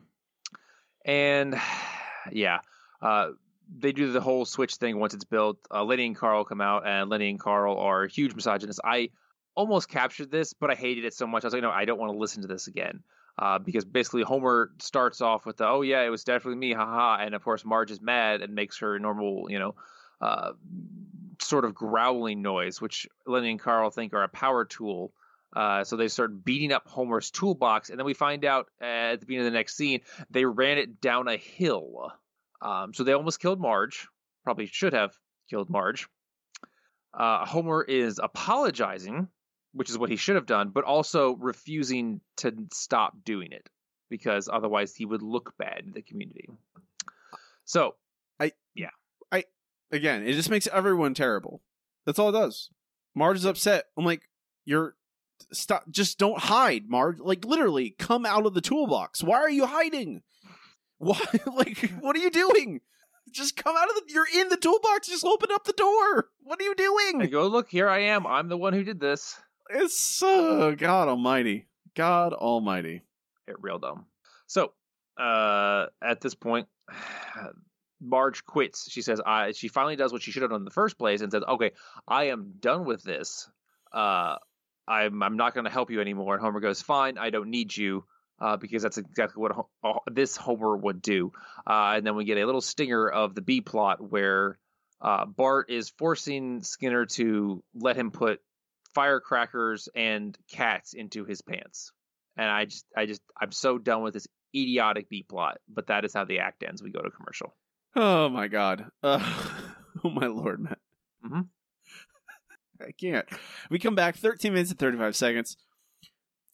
And 1.04 1.60
yeah, 2.32 2.60
uh, 3.02 3.32
they 3.78 3.92
do 3.92 4.12
the 4.12 4.20
whole 4.20 4.46
switch 4.46 4.76
thing 4.76 4.98
once 4.98 5.12
it's 5.12 5.24
built. 5.24 5.58
Uh, 5.70 5.84
Lenny 5.84 6.06
and 6.06 6.16
Carl 6.16 6.44
come 6.44 6.62
out, 6.62 6.86
and 6.86 7.10
Lenny 7.10 7.28
and 7.28 7.40
Carl 7.40 7.76
are 7.76 8.06
huge 8.06 8.34
misogynists. 8.34 8.80
I 8.82 9.10
almost 9.54 9.88
captured 9.88 10.30
this, 10.30 10.52
but 10.54 10.70
I 10.70 10.74
hated 10.74 11.04
it 11.04 11.14
so 11.14 11.26
much. 11.26 11.44
I 11.44 11.48
was 11.48 11.54
like, 11.54 11.62
no, 11.62 11.70
I 11.70 11.84
don't 11.84 11.98
want 11.98 12.12
to 12.12 12.18
listen 12.18 12.42
to 12.42 12.48
this 12.48 12.66
again. 12.66 13.02
Uh, 13.38 13.58
because 13.58 13.84
basically 13.84 14.22
Homer 14.22 14.70
starts 14.78 15.20
off 15.20 15.44
with 15.44 15.58
the, 15.58 15.68
oh 15.68 15.82
yeah, 15.82 16.02
it 16.02 16.08
was 16.08 16.24
definitely 16.24 16.58
me, 16.58 16.72
haha, 16.72 17.22
and 17.22 17.34
of 17.34 17.44
course 17.44 17.64
Marge 17.64 17.90
is 17.90 18.00
mad 18.00 18.40
and 18.40 18.54
makes 18.54 18.78
her 18.78 18.98
normal, 18.98 19.50
you 19.50 19.58
know, 19.58 19.74
uh, 20.22 20.52
sort 21.42 21.66
of 21.66 21.74
growling 21.74 22.40
noise, 22.40 22.80
which 22.80 23.06
Lenny 23.26 23.50
and 23.50 23.60
Carl 23.60 23.90
think 23.90 24.14
are 24.14 24.22
a 24.22 24.28
power 24.28 24.64
tool. 24.64 25.12
Uh, 25.54 25.84
so 25.84 25.96
they 25.96 26.08
start 26.08 26.44
beating 26.44 26.72
up 26.72 26.86
Homer's 26.86 27.30
toolbox, 27.30 27.90
and 27.90 27.98
then 27.98 28.06
we 28.06 28.14
find 28.14 28.44
out 28.44 28.68
at 28.80 29.20
the 29.20 29.26
beginning 29.26 29.46
of 29.46 29.52
the 29.52 29.58
next 29.58 29.76
scene 29.76 30.00
they 30.30 30.44
ran 30.44 30.78
it 30.78 31.00
down 31.00 31.28
a 31.28 31.36
hill. 31.36 32.12
Um, 32.60 32.94
so 32.94 33.04
they 33.04 33.12
almost 33.12 33.40
killed 33.40 33.60
Marge. 33.60 34.08
Probably 34.44 34.66
should 34.66 34.92
have 34.92 35.16
killed 35.48 35.70
Marge. 35.70 36.08
Uh, 37.12 37.46
Homer 37.46 37.82
is 37.82 38.20
apologizing, 38.22 39.28
which 39.76 39.90
is 39.90 39.98
what 39.98 40.08
he 40.08 40.16
should 40.16 40.36
have 40.36 40.46
done, 40.46 40.70
but 40.70 40.84
also 40.84 41.36
refusing 41.36 42.20
to 42.38 42.52
stop 42.72 43.12
doing 43.24 43.52
it 43.52 43.68
because 44.08 44.48
otherwise 44.50 44.94
he 44.94 45.04
would 45.04 45.22
look 45.22 45.52
bad 45.58 45.82
in 45.84 45.92
the 45.92 46.00
community. 46.00 46.48
So, 47.66 47.94
I 48.40 48.52
yeah, 48.74 48.90
I 49.30 49.44
again, 49.92 50.26
it 50.26 50.32
just 50.32 50.50
makes 50.50 50.66
everyone 50.72 51.12
terrible. 51.12 51.60
That's 52.06 52.18
all 52.18 52.30
it 52.30 52.32
does. 52.32 52.70
Marge 53.14 53.36
is 53.36 53.44
upset. 53.44 53.84
I'm 53.98 54.04
like, 54.04 54.22
you're 54.64 54.94
stop. 55.52 55.84
Just 55.90 56.18
don't 56.18 56.38
hide, 56.38 56.88
Marge. 56.88 57.18
Like 57.18 57.44
literally, 57.44 57.94
come 57.98 58.24
out 58.24 58.46
of 58.46 58.54
the 58.54 58.62
toolbox. 58.62 59.22
Why 59.22 59.36
are 59.36 59.50
you 59.50 59.66
hiding? 59.66 60.22
Why? 60.98 61.20
Like, 61.46 61.90
what 62.00 62.16
are 62.16 62.20
you 62.20 62.30
doing? 62.30 62.80
Just 63.30 63.56
come 63.56 63.76
out 63.76 63.90
of 63.90 63.96
the. 63.96 64.02
You're 64.08 64.28
in 64.34 64.48
the 64.48 64.56
toolbox. 64.56 65.08
Just 65.08 65.26
open 65.26 65.50
up 65.52 65.64
the 65.64 65.74
door. 65.74 66.30
What 66.42 66.60
are 66.60 66.64
you 66.64 66.74
doing? 66.74 67.20
I 67.20 67.26
go, 67.26 67.46
look, 67.48 67.68
here 67.68 67.88
I 67.88 67.98
am. 67.98 68.26
I'm 68.26 68.48
the 68.48 68.56
one 68.56 68.72
who 68.72 68.84
did 68.84 69.00
this. 69.00 69.36
It's 69.70 69.98
so 69.98 70.74
God 70.76 71.08
Almighty. 71.08 71.66
God 71.94 72.32
Almighty. 72.32 73.02
It 73.46 73.56
real 73.60 73.78
dumb. 73.78 74.06
So, 74.46 74.72
uh, 75.18 75.86
at 76.02 76.20
this 76.20 76.34
point, 76.34 76.68
Marge 78.00 78.44
quits. 78.44 78.90
She 78.90 79.02
says, 79.02 79.20
"I." 79.24 79.52
She 79.52 79.68
finally 79.68 79.96
does 79.96 80.12
what 80.12 80.22
she 80.22 80.30
should 80.30 80.42
have 80.42 80.50
done 80.50 80.60
in 80.60 80.64
the 80.64 80.70
first 80.70 80.98
place, 80.98 81.20
and 81.20 81.32
says, 81.32 81.42
"Okay, 81.48 81.72
I 82.06 82.24
am 82.24 82.54
done 82.60 82.84
with 82.84 83.02
this. 83.02 83.48
Uh, 83.92 84.36
I'm 84.86 85.22
I'm 85.22 85.36
not 85.36 85.54
going 85.54 85.64
to 85.64 85.70
help 85.70 85.90
you 85.90 86.00
anymore." 86.00 86.34
And 86.34 86.42
Homer 86.42 86.60
goes, 86.60 86.82
"Fine, 86.82 87.18
I 87.18 87.30
don't 87.30 87.50
need 87.50 87.76
you." 87.76 88.04
Uh, 88.38 88.58
because 88.58 88.82
that's 88.82 88.98
exactly 88.98 89.40
what 89.40 89.52
Ho- 89.52 89.70
uh, 89.82 89.94
this 90.12 90.36
Homer 90.36 90.76
would 90.76 91.00
do. 91.00 91.32
Uh, 91.66 91.94
and 91.96 92.06
then 92.06 92.16
we 92.16 92.26
get 92.26 92.36
a 92.36 92.44
little 92.44 92.60
stinger 92.60 93.08
of 93.08 93.34
the 93.34 93.40
B 93.40 93.62
plot 93.62 93.98
where 94.10 94.58
uh, 95.00 95.24
Bart 95.24 95.70
is 95.70 95.88
forcing 95.88 96.62
Skinner 96.62 97.06
to 97.06 97.64
let 97.74 97.96
him 97.96 98.10
put 98.10 98.42
firecrackers 98.96 99.90
and 99.94 100.36
cats 100.50 100.94
into 100.94 101.26
his 101.26 101.42
pants. 101.42 101.92
And 102.36 102.48
I 102.48 102.64
just, 102.64 102.86
I 102.96 103.04
just, 103.04 103.20
I'm 103.38 103.52
so 103.52 103.76
done 103.76 104.02
with 104.02 104.14
this 104.14 104.26
idiotic 104.54 105.10
B 105.10 105.22
plot. 105.22 105.58
But 105.68 105.88
that 105.88 106.06
is 106.06 106.14
how 106.14 106.24
the 106.24 106.38
act 106.38 106.62
ends. 106.62 106.82
We 106.82 106.90
go 106.90 107.02
to 107.02 107.10
commercial. 107.10 107.54
Oh 107.94 108.30
my 108.30 108.48
God. 108.48 108.86
Uh, 109.02 109.20
oh 110.04 110.10
my 110.10 110.26
Lord, 110.26 110.60
Matt. 110.60 110.78
Mm-hmm. 111.24 111.40
I 112.80 112.92
can't. 112.98 113.26
We 113.70 113.78
come 113.78 113.94
back 113.94 114.16
13 114.16 114.52
minutes 114.52 114.70
and 114.70 114.78
35 114.78 115.14
seconds. 115.14 115.56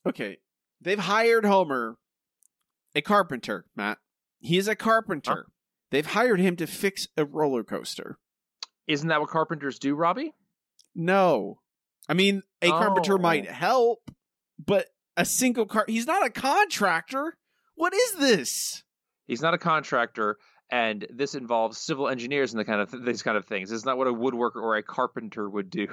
Okay. 0.04 0.38
They've 0.80 0.98
hired 0.98 1.44
Homer 1.44 1.96
a 2.94 3.02
carpenter, 3.02 3.66
Matt. 3.76 3.98
He 4.40 4.58
is 4.58 4.66
a 4.66 4.74
carpenter. 4.74 5.46
They've 5.92 6.04
hired 6.04 6.40
him 6.40 6.56
to 6.56 6.66
fix 6.66 7.06
a 7.16 7.24
roller 7.24 7.62
coaster. 7.62 8.18
Isn't 8.88 9.08
that 9.08 9.20
what 9.20 9.30
carpenters 9.30 9.78
do, 9.78 9.94
Robbie? 9.94 10.34
No. 10.94 11.60
I 12.08 12.14
mean, 12.14 12.42
a 12.60 12.68
carpenter 12.68 13.14
Oh. 13.14 13.18
might 13.18 13.48
help, 13.48 14.10
but 14.64 14.86
a 15.16 15.24
single 15.24 15.66
car 15.66 15.84
he's 15.88 16.06
not 16.06 16.24
a 16.24 16.30
contractor. 16.30 17.36
What 17.74 17.94
is 17.94 18.14
this? 18.14 18.82
He's 19.26 19.40
not 19.42 19.54
a 19.54 19.58
contractor, 19.58 20.36
and 20.70 21.06
this 21.10 21.34
involves 21.34 21.78
civil 21.78 22.08
engineers 22.08 22.52
and 22.52 22.60
the 22.60 22.64
kind 22.64 22.80
of 22.80 22.90
th- 22.90 23.02
these 23.04 23.22
kind 23.22 23.36
of 23.36 23.46
things. 23.46 23.70
It's 23.72 23.84
not 23.84 23.96
what 23.98 24.08
a 24.08 24.12
woodworker 24.12 24.56
or 24.56 24.76
a 24.76 24.82
carpenter 24.82 25.48
would 25.48 25.70
do. 25.70 25.86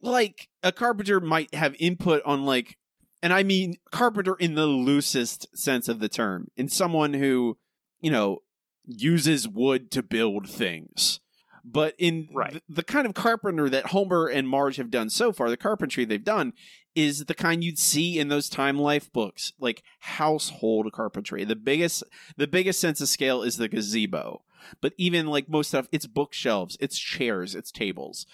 Like 0.00 0.48
a 0.62 0.70
carpenter 0.70 1.18
might 1.20 1.52
have 1.54 1.74
input 1.80 2.22
on 2.24 2.44
like 2.44 2.76
and 3.20 3.32
I 3.32 3.42
mean 3.42 3.76
carpenter 3.90 4.36
in 4.36 4.54
the 4.54 4.66
loosest 4.66 5.46
sense 5.56 5.88
of 5.88 5.98
the 5.98 6.08
term, 6.08 6.48
in 6.56 6.68
someone 6.68 7.14
who, 7.14 7.58
you 8.00 8.10
know, 8.10 8.38
uses 8.84 9.48
wood 9.48 9.90
to 9.92 10.02
build 10.02 10.48
things. 10.48 11.20
But 11.64 11.94
in 11.96 12.28
Right. 12.32 12.50
th- 12.52 12.62
the 12.68 12.82
kind 12.82 13.06
of 13.06 13.14
carpenter 13.14 13.68
that 13.70 13.86
Homer 13.86 14.26
and 14.26 14.48
Marge 14.48 14.76
have 14.76 14.90
done 14.90 15.08
so 15.10 15.32
far, 15.32 15.48
the 15.48 15.56
carpentry 15.56 16.04
they've 16.04 16.22
done 16.24 16.54
is 16.94 17.26
the 17.26 17.34
kind 17.34 17.62
you'd 17.62 17.78
see 17.78 18.18
in 18.18 18.28
those 18.28 18.48
Time 18.48 18.78
Life 18.78 19.12
books, 19.12 19.52
like 19.58 19.82
household 20.00 20.90
carpentry. 20.92 21.44
The 21.44 21.56
biggest 21.56 22.02
the 22.36 22.46
biggest 22.48 22.80
sense 22.80 23.00
of 23.00 23.08
scale 23.08 23.42
is 23.42 23.56
the 23.56 23.68
gazebo. 23.68 24.42
But 24.80 24.92
even 24.96 25.26
like 25.26 25.48
most 25.48 25.68
stuff, 25.68 25.88
it's 25.92 26.06
bookshelves, 26.06 26.76
it's 26.80 26.98
chairs, 26.98 27.54
it's 27.54 27.70
tables. 27.72 28.26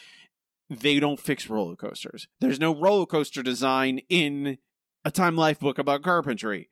They 0.71 0.99
don't 1.01 1.21
fix 1.21 1.49
roller 1.49 1.77
coasters. 1.77 2.29
There's 2.41 2.61
no 2.61 2.75
roller 2.79 3.07
coaster 3.07 3.43
design 3.43 4.01
in 4.09 4.59
a 5.05 5.11
Time 5.11 5.37
Life 5.37 5.61
book 5.61 5.79
about 5.79 6.03
carpentry. 6.03 6.69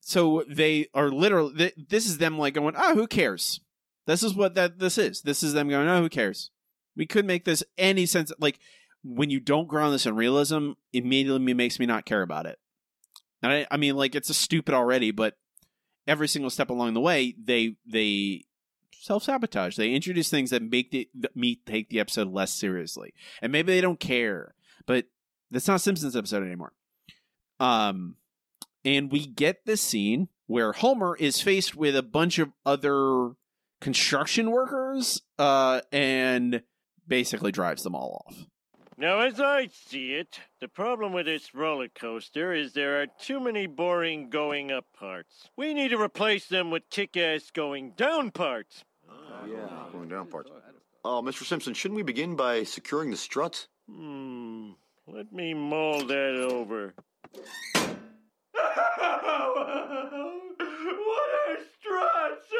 So 0.00 0.44
they 0.48 0.88
are 0.94 1.10
literally 1.10 1.54
th- 1.54 1.74
this 1.88 2.06
is 2.06 2.18
them 2.18 2.38
like 2.38 2.54
going, 2.54 2.74
"Ah, 2.76 2.94
who 2.94 3.06
cares?" 3.06 3.60
This 4.06 4.22
is 4.22 4.34
what 4.34 4.54
that 4.54 4.78
this 4.78 4.98
is. 4.98 5.22
This 5.22 5.42
is 5.42 5.52
them 5.52 5.68
going, 5.68 5.88
"Oh, 5.88 6.02
who 6.02 6.08
cares?" 6.08 6.50
We 6.96 7.06
could 7.06 7.24
make 7.24 7.44
this 7.44 7.62
any 7.78 8.06
sense 8.06 8.32
like 8.38 8.58
when 9.04 9.30
you 9.30 9.40
don't 9.40 9.68
ground 9.68 9.94
this 9.94 10.06
in 10.06 10.14
realism, 10.14 10.72
immediately 10.92 11.54
makes 11.54 11.78
me 11.78 11.86
not 11.86 12.04
care 12.04 12.22
about 12.22 12.46
it. 12.46 12.58
And 13.42 13.52
I, 13.52 13.66
I 13.70 13.76
mean, 13.76 13.96
like 13.96 14.14
it's 14.14 14.30
a 14.30 14.34
stupid 14.34 14.74
already, 14.74 15.10
but 15.10 15.36
every 16.06 16.28
single 16.28 16.50
step 16.50 16.70
along 16.70 16.94
the 16.94 17.00
way, 17.00 17.34
they 17.42 17.76
they 17.86 18.44
self 18.92 19.24
sabotage. 19.24 19.76
They 19.76 19.92
introduce 19.92 20.30
things 20.30 20.50
that 20.50 20.62
make 20.62 20.90
the, 20.90 21.08
me 21.34 21.60
take 21.66 21.88
the 21.88 22.00
episode 22.00 22.28
less 22.28 22.52
seriously, 22.52 23.14
and 23.40 23.52
maybe 23.52 23.72
they 23.72 23.80
don't 23.80 24.00
care, 24.00 24.54
but 24.86 25.06
that's 25.50 25.68
not 25.68 25.80
Simpsons 25.80 26.16
episode 26.16 26.44
anymore. 26.44 26.72
Um, 27.60 28.16
and 28.84 29.12
we 29.12 29.26
get 29.26 29.66
this 29.66 29.80
scene 29.80 30.28
where 30.46 30.72
Homer 30.72 31.16
is 31.16 31.40
faced 31.40 31.76
with 31.76 31.96
a 31.96 32.02
bunch 32.02 32.38
of 32.38 32.52
other 32.66 33.32
construction 33.82 34.50
workers, 34.52 35.20
uh, 35.38 35.80
and 35.90 36.62
basically 37.06 37.52
drives 37.52 37.82
them 37.82 37.94
all 37.94 38.24
off. 38.26 38.46
Now, 38.96 39.18
as 39.18 39.40
I 39.40 39.68
see 39.72 40.12
it, 40.12 40.38
the 40.60 40.68
problem 40.68 41.12
with 41.12 41.26
this 41.26 41.52
roller 41.54 41.88
coaster 41.88 42.52
is 42.52 42.72
there 42.72 43.02
are 43.02 43.06
too 43.20 43.40
many 43.40 43.66
boring 43.66 44.30
going 44.30 44.70
up 44.70 44.84
parts. 44.96 45.48
We 45.56 45.74
need 45.74 45.88
to 45.88 46.00
replace 46.00 46.46
them 46.46 46.70
with 46.70 46.88
kick 46.90 47.16
ass 47.16 47.50
going 47.52 47.94
down 47.96 48.30
parts. 48.30 48.84
Oh, 49.10 49.46
yeah, 49.46 49.66
going 49.90 50.08
down 50.08 50.28
parts. 50.28 50.50
Oh, 51.04 51.20
Mr. 51.20 51.42
Simpson, 51.42 51.74
shouldn't 51.74 51.96
we 51.96 52.04
begin 52.04 52.36
by 52.36 52.62
securing 52.62 53.10
the 53.10 53.16
struts? 53.16 53.66
Hmm, 53.90 54.70
let 55.08 55.32
me 55.32 55.54
mull 55.54 56.06
that 56.06 56.48
over. 56.52 56.94
what 58.54 58.68
are 61.48 61.58
struts? 61.80 62.52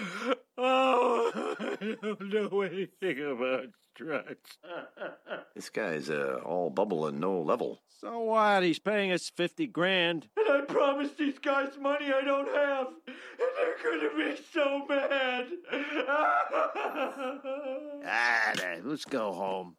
Oh, 0.62 1.32
I 1.80 1.96
don't 2.02 2.20
know 2.20 2.60
anything 2.60 3.18
about 3.32 3.68
struts. 3.94 4.58
This 5.54 5.70
guy's 5.70 6.10
uh, 6.10 6.40
all 6.44 6.70
bubble 6.70 7.06
and 7.06 7.18
no 7.18 7.40
level. 7.40 7.82
So 8.00 8.20
what? 8.20 8.62
He's 8.62 8.78
paying 8.78 9.10
us 9.10 9.30
50 9.36 9.66
grand. 9.66 10.28
And 10.36 10.48
I 10.48 10.60
promised 10.66 11.18
these 11.18 11.38
guys 11.38 11.70
money 11.80 12.12
I 12.12 12.22
don't 12.22 12.48
have. 12.54 12.86
And 13.06 13.16
they're 13.56 13.76
gonna 13.82 14.10
be 14.16 14.40
so 14.52 14.86
mad. 14.88 15.46
ah, 18.06 18.52
then, 18.56 18.82
let's 18.84 19.04
go 19.04 19.32
home. 19.32 19.76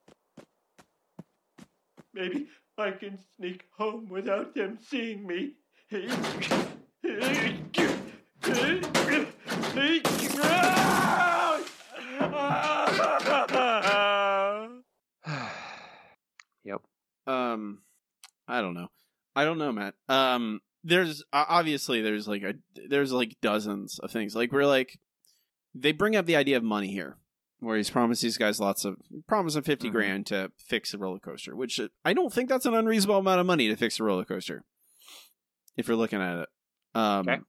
Maybe 2.14 2.48
I 2.78 2.92
can 2.92 3.18
sneak 3.38 3.66
home 3.78 4.08
without 4.10 4.54
them 4.56 4.78
seeing 4.82 5.26
me. 5.26 5.54
Yep. 16.64 16.82
Um, 17.28 17.80
I 18.48 18.62
don't 18.62 18.74
know. 18.74 18.88
I 19.36 19.46
don't 19.46 19.58
know, 19.58 19.72
Matt. 19.72 19.96
Um, 20.10 20.60
there's 20.84 21.24
obviously 21.32 22.02
there's 22.02 22.28
like 22.28 22.44
a 22.44 22.54
there's 22.90 23.12
like 23.12 23.36
dozens 23.42 24.00
of 24.00 24.12
things. 24.12 24.36
Like 24.36 24.52
we're 24.52 24.66
like 24.66 25.00
they 25.74 25.92
bring 25.92 26.16
up 26.16 26.26
the 26.26 26.36
idea 26.36 26.58
of 26.58 26.64
money 26.64 26.92
here, 26.92 27.18
where 27.60 27.78
he's 27.78 27.90
promised 27.90 28.22
these 28.22 28.38
guys 28.38 28.60
lots 28.60 28.84
of 28.84 28.98
promise 29.28 29.56
of 29.56 29.66
50 29.66 29.90
Mhm. 29.90 29.92
grand 29.92 30.26
to 30.28 30.52
fix 30.58 30.92
the 30.92 30.98
roller 30.98 31.20
coaster, 31.20 31.56
which 31.56 31.80
uh, 31.80 31.88
I 32.04 32.14
don't 32.14 32.34
think 32.34 32.50
that's 32.50 32.66
an 32.66 32.74
unreasonable 32.74 33.20
amount 33.20 33.40
of 33.40 33.46
money 33.46 33.68
to 33.70 33.76
fix 33.76 34.00
a 34.00 34.04
roller 34.04 34.26
coaster. 34.26 34.64
If 35.78 35.88
you're 35.88 35.98
looking 35.98 36.22
at 36.22 36.40
it, 36.40 36.50
um, 36.96 37.30
Okay. 37.30 37.40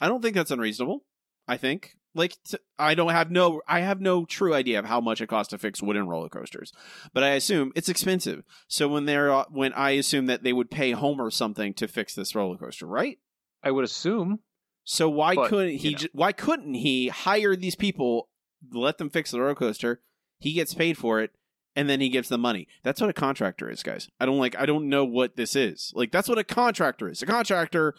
I 0.00 0.08
don't 0.08 0.20
think 0.20 0.34
that's 0.34 0.50
unreasonable. 0.50 1.04
I 1.48 1.56
think 1.56 1.96
like 2.14 2.36
t- 2.44 2.58
I 2.78 2.94
don't 2.94 3.10
have 3.12 3.30
no 3.30 3.62
I 3.66 3.80
have 3.80 4.00
no 4.00 4.24
true 4.24 4.54
idea 4.54 4.78
of 4.78 4.84
how 4.84 5.00
much 5.00 5.20
it 5.20 5.28
costs 5.28 5.50
to 5.50 5.58
fix 5.58 5.82
wooden 5.82 6.06
roller 6.08 6.28
coasters, 6.28 6.72
but 7.12 7.22
I 7.22 7.30
assume 7.30 7.72
it's 7.74 7.88
expensive. 7.88 8.42
So 8.68 8.86
when 8.88 9.06
they're 9.06 9.32
uh, 9.32 9.44
when 9.50 9.72
I 9.72 9.90
assume 9.92 10.26
that 10.26 10.42
they 10.42 10.52
would 10.52 10.70
pay 10.70 10.92
Homer 10.92 11.30
something 11.30 11.74
to 11.74 11.88
fix 11.88 12.14
this 12.14 12.34
roller 12.34 12.56
coaster, 12.56 12.86
right? 12.86 13.18
I 13.62 13.70
would 13.70 13.84
assume. 13.84 14.40
So 14.84 15.08
why 15.08 15.34
But, 15.36 15.48
couldn't 15.48 15.72
you 15.74 15.78
he? 15.78 15.90
know. 15.92 15.98
ju- 15.98 16.08
Why 16.12 16.32
couldn't 16.32 16.74
he 16.74 17.08
hire 17.08 17.54
these 17.54 17.76
people, 17.76 18.28
let 18.72 18.98
them 18.98 19.10
fix 19.10 19.30
the 19.30 19.40
roller 19.40 19.54
coaster? 19.54 20.00
He 20.40 20.52
gets 20.54 20.74
paid 20.74 20.98
for 20.98 21.20
it, 21.20 21.30
and 21.76 21.88
then 21.88 22.00
he 22.00 22.08
gives 22.08 22.28
them 22.28 22.40
money. 22.40 22.66
That's 22.82 23.00
what 23.00 23.08
a 23.08 23.12
contractor 23.12 23.70
is, 23.70 23.84
guys. 23.84 24.08
I 24.18 24.26
don't 24.26 24.38
like. 24.38 24.58
I 24.58 24.66
don't 24.66 24.88
know 24.88 25.04
what 25.04 25.36
this 25.36 25.54
is. 25.54 25.92
Like 25.94 26.10
that's 26.10 26.28
what 26.28 26.38
a 26.38 26.44
contractor 26.44 27.08
is. 27.08 27.22
A 27.22 27.26
contractor 27.26 27.94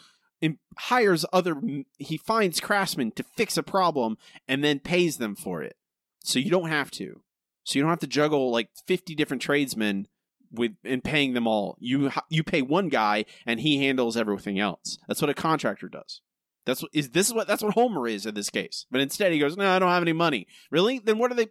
hires 0.78 1.26
other. 1.34 1.56
He 1.98 2.18
finds 2.18 2.60
craftsmen 2.60 3.12
to 3.12 3.24
fix 3.24 3.58
a 3.58 3.64
problem 3.64 4.18
and 4.48 4.64
then 4.64 4.80
pays 4.80 5.18
them 5.18 5.36
for 5.36 5.64
it. 5.64 5.76
So 6.24 6.40
you 6.40 6.50
don't 6.50 6.70
have 6.70 6.92
to. 6.92 7.22
So 7.64 7.78
you 7.78 7.84
don't 7.84 7.90
have 7.90 8.00
to 8.00 8.08
juggle 8.08 8.52
like 8.52 8.70
fifty 8.88 9.16
different 9.16 9.42
tradesmen 9.42 10.08
with 10.52 10.74
and 10.84 11.04
paying 11.04 11.34
them 11.34 11.48
all. 11.48 11.78
You 11.80 12.12
you 12.30 12.44
pay 12.44 12.62
one 12.62 12.90
guy 12.90 13.26
and 13.46 13.60
he 13.60 13.86
handles 13.86 14.18
everything 14.18 14.60
else. 14.60 14.98
That's 15.08 15.22
what 15.22 15.30
a 15.30 15.34
contractor 15.34 15.90
does. 15.90 16.22
That's 16.66 16.82
what 16.82 16.92
is 16.94 17.10
this 17.10 17.28
is 17.28 17.34
what 17.34 17.48
that's 17.48 17.64
what 17.64 17.74
Homer 17.74 18.08
is 18.08 18.26
in 18.26 18.36
this 18.36 18.50
case. 18.50 18.86
But 18.90 19.02
instead 19.02 19.34
he 19.34 19.40
goes, 19.40 19.58
"No, 19.58 19.70
I 19.70 19.80
don't 19.80 19.90
have 19.90 20.04
any 20.04 20.14
money." 20.14 20.48
Really? 20.72 21.00
Then 21.00 21.18
what 21.18 21.32
are 21.32 21.36
they 21.36 21.48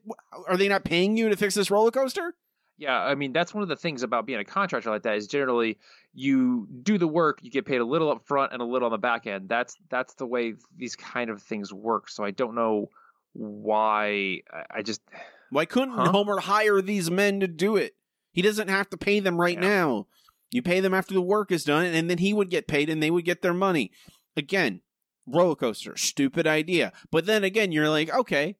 are 0.48 0.56
they 0.56 0.68
not 0.68 0.84
paying 0.84 1.16
you 1.16 1.28
to 1.28 1.36
fix 1.36 1.54
this 1.54 1.70
roller 1.70 1.90
coaster? 1.90 2.34
Yeah, 2.82 2.98
I 3.00 3.14
mean 3.14 3.32
that's 3.32 3.54
one 3.54 3.62
of 3.62 3.68
the 3.68 3.76
things 3.76 4.02
about 4.02 4.26
being 4.26 4.40
a 4.40 4.44
contractor 4.44 4.90
like 4.90 5.02
that 5.04 5.16
is 5.16 5.28
generally 5.28 5.78
you 6.14 6.66
do 6.82 6.98
the 6.98 7.06
work, 7.06 7.38
you 7.40 7.48
get 7.50 7.64
paid 7.64 7.80
a 7.80 7.84
little 7.84 8.10
up 8.10 8.26
front 8.26 8.52
and 8.52 8.60
a 8.60 8.64
little 8.64 8.86
on 8.86 8.92
the 8.92 8.98
back 8.98 9.24
end. 9.28 9.48
That's 9.48 9.76
that's 9.88 10.14
the 10.14 10.26
way 10.26 10.54
these 10.76 10.96
kind 10.96 11.30
of 11.30 11.40
things 11.40 11.72
work. 11.72 12.10
So 12.10 12.24
I 12.24 12.32
don't 12.32 12.56
know 12.56 12.88
why 13.34 14.40
I- 14.70 14.82
just 14.82 15.00
Why 15.50 15.64
couldn't 15.64 15.94
Huh? 15.94 16.10
Homer 16.10 16.40
hire 16.40 16.80
these 16.80 17.08
men 17.08 17.38
to 17.40 17.46
do 17.46 17.76
it? 17.76 17.94
He 18.32 18.42
doesn't 18.42 18.68
have 18.68 18.90
to 18.90 18.96
pay 18.96 19.20
them 19.20 19.40
right 19.40 19.54
Yeah. 19.62 19.68
now. 19.68 20.06
You 20.50 20.60
pay 20.62 20.80
them 20.80 20.92
after 20.92 21.14
the 21.14 21.22
work 21.22 21.52
is 21.52 21.62
done, 21.64 21.86
and 21.86 22.10
then 22.10 22.18
he 22.18 22.34
would 22.34 22.50
get 22.50 22.66
paid 22.66 22.90
and 22.90 23.02
they 23.02 23.10
would 23.10 23.24
get 23.24 23.42
their 23.42 23.54
money. 23.54 23.92
Again, 24.36 24.80
roller 25.26 25.54
coaster, 25.54 25.96
stupid 25.96 26.46
idea. 26.48 26.92
But 27.12 27.26
then 27.26 27.44
again, 27.44 27.70
you're 27.70 27.88
like, 27.88 28.12
okay, 28.12 28.56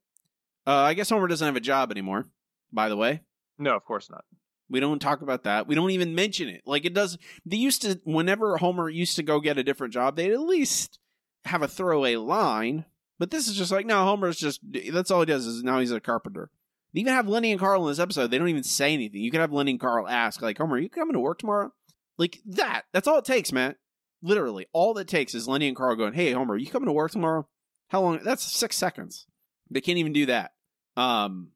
uh, 0.66 0.70
I 0.76 0.94
guess 0.94 1.10
Homer 1.10 1.26
doesn't 1.26 1.44
have 1.44 1.56
a 1.56 1.60
job 1.60 1.90
anymore, 1.90 2.26
by 2.72 2.88
the 2.88 2.96
way. 2.96 3.22
No, 3.62 3.76
of 3.76 3.84
course 3.84 4.10
not. 4.10 4.24
We 4.68 4.80
don't 4.80 5.00
talk 5.00 5.22
about 5.22 5.44
that. 5.44 5.66
We 5.66 5.74
don't 5.74 5.90
even 5.90 6.14
mention 6.14 6.48
it. 6.48 6.62
Like 6.64 6.84
it 6.84 6.94
does. 6.94 7.18
They 7.44 7.56
used 7.56 7.82
to, 7.82 8.00
whenever 8.04 8.56
Homer 8.56 8.88
used 8.88 9.16
to 9.16 9.22
go 9.22 9.40
get 9.40 9.58
a 9.58 9.64
different 9.64 9.92
job, 9.92 10.16
they'd 10.16 10.32
at 10.32 10.40
least 10.40 10.98
have 11.44 11.62
a 11.62 11.68
throwaway 11.68 12.16
line. 12.16 12.86
But 13.18 13.30
this 13.30 13.48
is 13.48 13.56
just 13.56 13.70
like, 13.70 13.86
no, 13.86 14.04
Homer's 14.04 14.38
just, 14.38 14.60
that's 14.92 15.10
all 15.10 15.20
he 15.20 15.26
does 15.26 15.46
is 15.46 15.62
now 15.62 15.78
he's 15.78 15.92
a 15.92 16.00
carpenter. 16.00 16.50
They 16.92 17.00
even 17.00 17.12
have 17.12 17.28
Lenny 17.28 17.50
and 17.50 17.60
Carl 17.60 17.82
in 17.84 17.90
this 17.90 17.98
episode. 17.98 18.30
They 18.30 18.38
don't 18.38 18.48
even 18.48 18.64
say 18.64 18.92
anything. 18.92 19.20
You 19.20 19.30
could 19.30 19.40
have 19.40 19.52
Lenny 19.52 19.72
and 19.72 19.80
Carl 19.80 20.08
ask, 20.08 20.42
like, 20.42 20.58
Homer, 20.58 20.76
are 20.76 20.80
you 20.80 20.88
coming 20.88 21.14
to 21.14 21.20
work 21.20 21.38
tomorrow? 21.38 21.72
Like 22.18 22.40
that. 22.46 22.82
That's 22.92 23.08
all 23.08 23.18
it 23.18 23.24
takes, 23.24 23.52
Matt. 23.52 23.76
Literally, 24.22 24.66
all 24.72 24.96
it 24.98 25.08
takes 25.08 25.34
is 25.34 25.48
Lenny 25.48 25.68
and 25.68 25.76
Carl 25.76 25.96
going, 25.96 26.12
hey, 26.12 26.32
Homer, 26.32 26.54
are 26.54 26.58
you 26.58 26.66
coming 26.66 26.86
to 26.86 26.92
work 26.92 27.10
tomorrow? 27.10 27.48
How 27.88 28.00
long? 28.00 28.20
That's 28.22 28.44
six 28.44 28.76
seconds. 28.76 29.26
They 29.70 29.80
can't 29.80 29.98
even 29.98 30.12
do 30.12 30.26
that. 30.26 30.52
Um, 30.96 31.48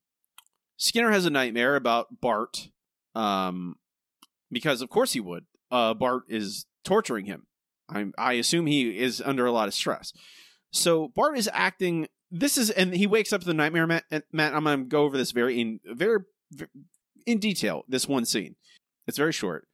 Skinner 0.76 1.10
has 1.10 1.26
a 1.26 1.30
nightmare 1.30 1.76
about 1.76 2.20
Bart, 2.20 2.68
um, 3.14 3.76
because 4.50 4.82
of 4.82 4.90
course 4.90 5.12
he 5.12 5.20
would. 5.20 5.46
Uh, 5.70 5.94
Bart 5.94 6.24
is 6.28 6.66
torturing 6.84 7.26
him. 7.26 7.46
I 7.88 8.06
I 8.18 8.32
assume 8.34 8.66
he 8.66 8.98
is 8.98 9.22
under 9.24 9.46
a 9.46 9.52
lot 9.52 9.68
of 9.68 9.74
stress. 9.74 10.12
So 10.72 11.08
Bart 11.08 11.38
is 11.38 11.48
acting. 11.52 12.08
This 12.30 12.58
is 12.58 12.70
and 12.70 12.94
he 12.94 13.06
wakes 13.06 13.32
up 13.32 13.40
to 13.40 13.46
the 13.46 13.54
nightmare. 13.54 13.86
Matt, 13.86 14.04
Matt 14.32 14.54
I'm 14.54 14.64
going 14.64 14.80
to 14.80 14.84
go 14.84 15.02
over 15.02 15.16
this 15.16 15.30
very 15.30 15.60
in 15.60 15.80
very, 15.84 16.20
very 16.52 16.70
in 17.26 17.38
detail. 17.38 17.84
This 17.88 18.08
one 18.08 18.24
scene. 18.24 18.56
It's 19.06 19.18
very 19.18 19.32
short. 19.32 19.66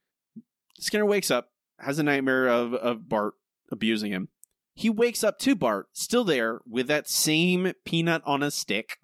Skinner 0.79 1.05
wakes 1.05 1.31
up, 1.31 1.49
has 1.79 1.99
a 1.99 2.03
nightmare 2.03 2.47
of 2.47 2.73
of 2.73 3.09
Bart 3.09 3.33
abusing 3.71 4.11
him. 4.11 4.29
He 4.75 4.89
wakes 4.89 5.23
up 5.23 5.37
to 5.39 5.55
Bart 5.55 5.87
still 5.93 6.23
there 6.23 6.59
with 6.67 6.87
that 6.87 7.09
same 7.09 7.73
peanut 7.85 8.21
on 8.25 8.41
a 8.41 8.49
stick. 8.49 8.97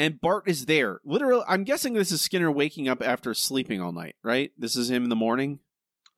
And 0.00 0.18
Bart 0.18 0.44
is 0.46 0.64
there. 0.64 1.00
Literally, 1.04 1.44
I'm 1.46 1.62
guessing 1.62 1.92
this 1.92 2.10
is 2.10 2.22
Skinner 2.22 2.50
waking 2.50 2.88
up 2.88 3.02
after 3.02 3.34
sleeping 3.34 3.82
all 3.82 3.92
night, 3.92 4.16
right? 4.24 4.50
This 4.56 4.74
is 4.74 4.90
him 4.90 5.04
in 5.04 5.10
the 5.10 5.14
morning. 5.16 5.58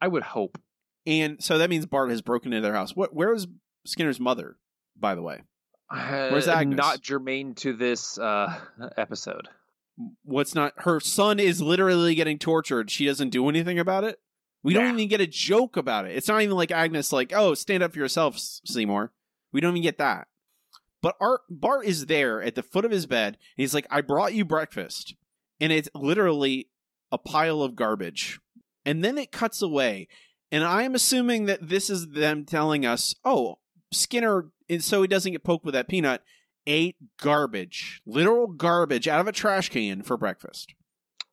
I 0.00 0.06
would 0.06 0.22
hope. 0.22 0.56
And 1.04 1.42
so 1.42 1.58
that 1.58 1.68
means 1.68 1.84
Bart 1.86 2.10
has 2.10 2.22
broken 2.22 2.52
into 2.52 2.62
their 2.62 2.74
house. 2.74 2.94
What? 2.94 3.12
Where 3.12 3.34
is 3.34 3.48
Skinner's 3.84 4.20
mother, 4.20 4.56
by 4.96 5.16
the 5.16 5.22
way? 5.22 5.42
Where's 5.90 6.46
Uh, 6.46 6.52
Agnes? 6.52 6.76
Not 6.76 7.00
germane 7.00 7.56
to 7.56 7.72
this 7.72 8.18
uh, 8.18 8.56
episode. 8.96 9.48
What's 10.24 10.54
not? 10.54 10.74
Her 10.76 11.00
son 11.00 11.40
is 11.40 11.60
literally 11.60 12.14
getting 12.14 12.38
tortured. 12.38 12.88
She 12.88 13.06
doesn't 13.06 13.30
do 13.30 13.48
anything 13.48 13.80
about 13.80 14.04
it. 14.04 14.20
We 14.62 14.74
don't 14.74 14.94
even 14.94 15.08
get 15.08 15.20
a 15.20 15.26
joke 15.26 15.76
about 15.76 16.06
it. 16.06 16.16
It's 16.16 16.28
not 16.28 16.40
even 16.40 16.56
like 16.56 16.70
Agnes, 16.70 17.12
like, 17.12 17.32
"Oh, 17.34 17.54
stand 17.54 17.82
up 17.82 17.94
for 17.94 17.98
yourself, 17.98 18.38
Seymour." 18.38 19.12
We 19.52 19.60
don't 19.60 19.72
even 19.72 19.82
get 19.82 19.98
that. 19.98 20.28
But 21.02 21.16
Art 21.20 21.42
Bart 21.50 21.84
is 21.84 22.06
there 22.06 22.40
at 22.40 22.54
the 22.54 22.62
foot 22.62 22.84
of 22.84 22.90
his 22.90 23.06
bed. 23.06 23.34
And 23.34 23.36
he's 23.56 23.74
like, 23.74 23.86
"I 23.90 24.00
brought 24.00 24.34
you 24.34 24.44
breakfast," 24.44 25.14
and 25.60 25.72
it's 25.72 25.88
literally 25.94 26.68
a 27.10 27.18
pile 27.18 27.60
of 27.60 27.76
garbage. 27.76 28.40
And 28.84 29.04
then 29.04 29.18
it 29.18 29.30
cuts 29.32 29.60
away, 29.60 30.08
and 30.50 30.64
I 30.64 30.82
am 30.84 30.94
assuming 30.94 31.44
that 31.46 31.68
this 31.68 31.90
is 31.90 32.10
them 32.10 32.44
telling 32.44 32.86
us, 32.86 33.14
"Oh, 33.24 33.58
Skinner," 33.92 34.50
and 34.68 34.82
so 34.82 35.02
he 35.02 35.08
doesn't 35.08 35.32
get 35.32 35.44
poked 35.44 35.64
with 35.64 35.74
that 35.74 35.88
peanut. 35.88 36.22
Ate 36.66 36.96
garbage, 37.18 38.00
literal 38.06 38.46
garbage, 38.46 39.08
out 39.08 39.20
of 39.20 39.26
a 39.26 39.32
trash 39.32 39.68
can 39.68 40.02
for 40.02 40.16
breakfast. 40.16 40.74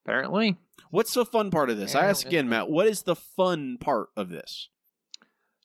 Apparently. 0.04 0.58
What's 0.90 1.14
the 1.14 1.26
fun 1.26 1.52
part 1.52 1.70
of 1.70 1.78
this? 1.78 1.94
I 1.94 2.06
ask 2.06 2.26
again, 2.26 2.50
Matt. 2.50 2.70
What 2.70 2.88
is 2.88 3.04
the 3.04 3.16
fun 3.16 3.78
part 3.78 4.10
of 4.18 4.30
this? 4.30 4.70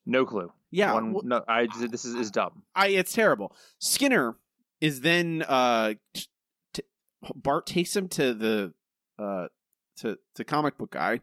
No 0.07 0.25
clue. 0.27 0.53
Yeah, 0.71 0.93
One, 0.95 1.15
wh- 1.15 1.25
no, 1.25 1.45
I 1.47 1.67
this 1.91 2.05
is, 2.05 2.15
is 2.15 2.31
dumb. 2.31 2.63
I 2.75 2.89
it's 2.89 3.13
terrible. 3.13 3.55
Skinner 3.79 4.37
is 4.81 5.01
then 5.03 5.43
uh 5.49 5.95
t- 6.13 6.27
t- 6.73 6.83
Bart 7.35 7.67
takes 7.67 7.95
him 7.97 8.09
to 8.09 8.35
the 8.35 8.75
uh 9.19 9.47
to 9.99 10.19
to 10.35 10.45
comic 10.45 10.77
book 10.77 10.91
guy 10.91 11.21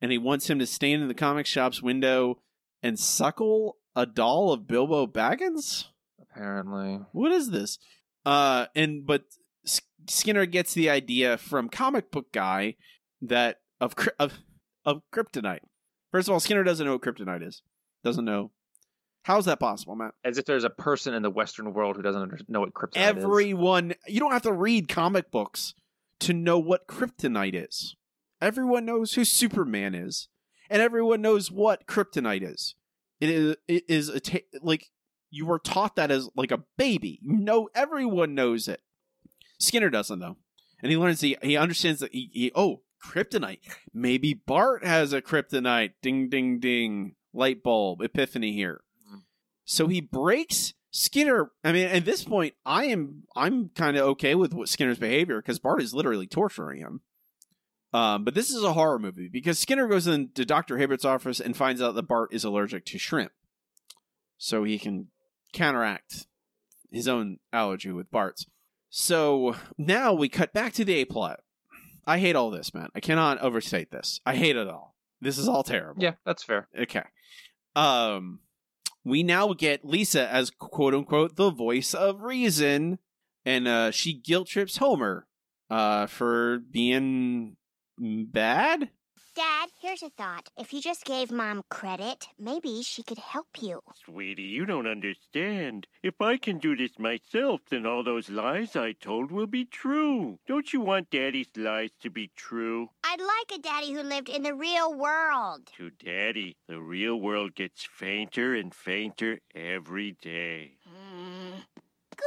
and 0.00 0.12
he 0.12 0.18
wants 0.18 0.48
him 0.48 0.58
to 0.60 0.66
stand 0.66 1.02
in 1.02 1.08
the 1.08 1.14
comic 1.14 1.44
shop's 1.44 1.82
window 1.82 2.40
and 2.82 2.98
suckle 2.98 3.76
a 3.96 4.06
doll 4.06 4.52
of 4.52 4.68
Bilbo 4.68 5.06
Baggins? 5.08 5.86
Apparently. 6.22 7.00
What 7.12 7.32
is 7.32 7.50
this? 7.50 7.78
Uh 8.24 8.66
and 8.76 9.04
but 9.04 9.24
S- 9.66 9.80
Skinner 10.08 10.46
gets 10.46 10.72
the 10.72 10.88
idea 10.88 11.36
from 11.36 11.68
comic 11.68 12.10
book 12.12 12.32
guy 12.32 12.76
that 13.20 13.56
of 13.80 13.94
of 14.20 14.34
of 14.84 15.02
kryptonite. 15.12 15.60
First 16.12 16.28
of 16.28 16.32
all, 16.32 16.40
Skinner 16.40 16.62
doesn't 16.64 16.86
know 16.86 16.92
what 16.92 17.02
kryptonite 17.02 17.46
is. 17.46 17.60
Doesn't 18.04 18.24
know. 18.24 18.50
How's 19.22 19.44
that 19.44 19.60
possible, 19.60 19.94
Matt? 19.94 20.14
As 20.24 20.38
if 20.38 20.46
there's 20.46 20.64
a 20.64 20.70
person 20.70 21.12
in 21.12 21.22
the 21.22 21.30
Western 21.30 21.72
world 21.74 21.96
who 21.96 22.02
doesn't 22.02 22.22
under- 22.22 22.38
know 22.48 22.60
what 22.60 22.72
kryptonite 22.72 23.18
is. 23.18 23.24
Everyone, 23.24 23.94
you 24.06 24.20
don't 24.20 24.32
have 24.32 24.42
to 24.42 24.52
read 24.52 24.88
comic 24.88 25.30
books 25.30 25.74
to 26.20 26.32
know 26.32 26.58
what 26.58 26.86
kryptonite 26.86 27.52
is. 27.54 27.94
Everyone 28.40 28.84
knows 28.86 29.14
who 29.14 29.24
Superman 29.24 29.94
is, 29.94 30.28
and 30.70 30.80
everyone 30.80 31.20
knows 31.20 31.50
what 31.50 31.86
kryptonite 31.86 32.42
is. 32.42 32.74
It 33.20 33.30
is 33.30 33.56
it 33.66 33.84
is 33.88 34.08
a 34.08 34.20
ta- 34.20 34.38
like 34.62 34.90
you 35.30 35.44
were 35.44 35.58
taught 35.58 35.96
that 35.96 36.10
as 36.10 36.30
like 36.36 36.52
a 36.52 36.64
baby. 36.76 37.18
You 37.22 37.36
know, 37.38 37.68
everyone 37.74 38.34
knows 38.34 38.68
it. 38.68 38.80
Skinner 39.58 39.90
doesn't 39.90 40.20
though, 40.20 40.36
and 40.82 40.90
he 40.90 40.96
learns 40.96 41.20
he 41.20 41.36
he 41.42 41.56
understands 41.56 42.00
that 42.00 42.12
he, 42.12 42.30
he 42.32 42.52
oh 42.54 42.82
kryptonite. 43.04 43.60
Maybe 43.92 44.34
Bart 44.34 44.84
has 44.84 45.12
a 45.12 45.20
kryptonite. 45.20 45.94
Ding 46.00 46.28
ding 46.28 46.60
ding. 46.60 47.16
Light 47.32 47.62
bulb 47.62 48.00
epiphany 48.02 48.52
here. 48.52 48.82
So 49.64 49.86
he 49.86 50.00
breaks 50.00 50.72
Skinner. 50.90 51.50
I 51.62 51.72
mean, 51.72 51.88
at 51.88 52.06
this 52.06 52.24
point, 52.24 52.54
I 52.64 52.86
am 52.86 53.24
I'm 53.36 53.68
kind 53.74 53.98
of 53.98 54.06
okay 54.08 54.34
with 54.34 54.54
what 54.54 54.68
Skinner's 54.68 54.98
behavior 54.98 55.42
because 55.42 55.58
Bart 55.58 55.82
is 55.82 55.92
literally 55.92 56.26
torturing 56.26 56.80
him. 56.80 57.02
Um, 57.92 58.24
but 58.24 58.34
this 58.34 58.50
is 58.50 58.62
a 58.62 58.72
horror 58.72 58.98
movie 58.98 59.28
because 59.28 59.58
Skinner 59.58 59.86
goes 59.86 60.06
into 60.06 60.44
Doctor 60.44 60.78
Hibbert's 60.78 61.04
office 61.04 61.40
and 61.40 61.56
finds 61.56 61.82
out 61.82 61.94
that 61.94 62.08
Bart 62.08 62.32
is 62.32 62.44
allergic 62.44 62.84
to 62.86 62.98
shrimp, 62.98 63.32
so 64.36 64.64
he 64.64 64.78
can 64.78 65.08
counteract 65.52 66.26
his 66.90 67.08
own 67.08 67.38
allergy 67.52 67.92
with 67.92 68.10
Bart's. 68.10 68.46
So 68.90 69.54
now 69.76 70.14
we 70.14 70.30
cut 70.30 70.54
back 70.54 70.72
to 70.74 70.84
the 70.84 70.94
A 70.94 71.04
plot. 71.04 71.40
I 72.06 72.18
hate 72.18 72.36
all 72.36 72.50
this, 72.50 72.72
man. 72.72 72.88
I 72.94 73.00
cannot 73.00 73.38
overstate 73.40 73.90
this. 73.90 74.20
I 74.24 74.34
hate 74.34 74.56
it 74.56 74.66
all. 74.66 74.94
This 75.20 75.38
is 75.38 75.48
all 75.48 75.62
terrible. 75.62 76.02
Yeah, 76.02 76.14
that's 76.24 76.42
fair. 76.42 76.68
Okay. 76.78 77.02
Um, 77.74 78.40
we 79.04 79.22
now 79.22 79.52
get 79.52 79.84
Lisa 79.84 80.28
as 80.32 80.50
quote 80.50 80.94
unquote 80.94 81.36
the 81.36 81.50
voice 81.50 81.94
of 81.94 82.22
reason, 82.22 82.98
and 83.44 83.66
uh, 83.66 83.90
she 83.90 84.14
guilt 84.14 84.48
trips 84.48 84.76
Homer 84.76 85.26
uh, 85.70 86.06
for 86.06 86.58
being 86.58 87.56
bad. 87.98 88.90
Dad, 89.38 89.68
here's 89.80 90.02
a 90.02 90.10
thought. 90.10 90.48
If 90.58 90.72
you 90.72 90.82
just 90.82 91.04
gave 91.04 91.30
Mom 91.30 91.62
credit, 91.70 92.26
maybe 92.40 92.82
she 92.82 93.04
could 93.04 93.20
help 93.20 93.46
you. 93.60 93.78
Sweetie, 94.04 94.42
you 94.42 94.66
don't 94.66 94.88
understand. 94.88 95.86
If 96.02 96.20
I 96.20 96.38
can 96.38 96.58
do 96.58 96.74
this 96.74 96.98
myself, 96.98 97.60
then 97.70 97.86
all 97.86 98.02
those 98.02 98.28
lies 98.28 98.74
I 98.74 98.94
told 98.94 99.30
will 99.30 99.46
be 99.46 99.64
true. 99.64 100.40
Don't 100.48 100.72
you 100.72 100.80
want 100.80 101.10
Daddy's 101.10 101.50
lies 101.56 101.90
to 102.00 102.10
be 102.10 102.32
true? 102.34 102.88
I'd 103.04 103.20
like 103.20 103.56
a 103.56 103.62
daddy 103.62 103.92
who 103.92 104.02
lived 104.02 104.28
in 104.28 104.42
the 104.42 104.54
real 104.54 104.92
world. 104.92 105.68
To 105.76 105.90
Daddy, 105.90 106.56
the 106.66 106.80
real 106.80 107.20
world 107.20 107.54
gets 107.54 107.84
fainter 107.84 108.56
and 108.56 108.74
fainter 108.74 109.38
every 109.54 110.16
day. 110.20 110.72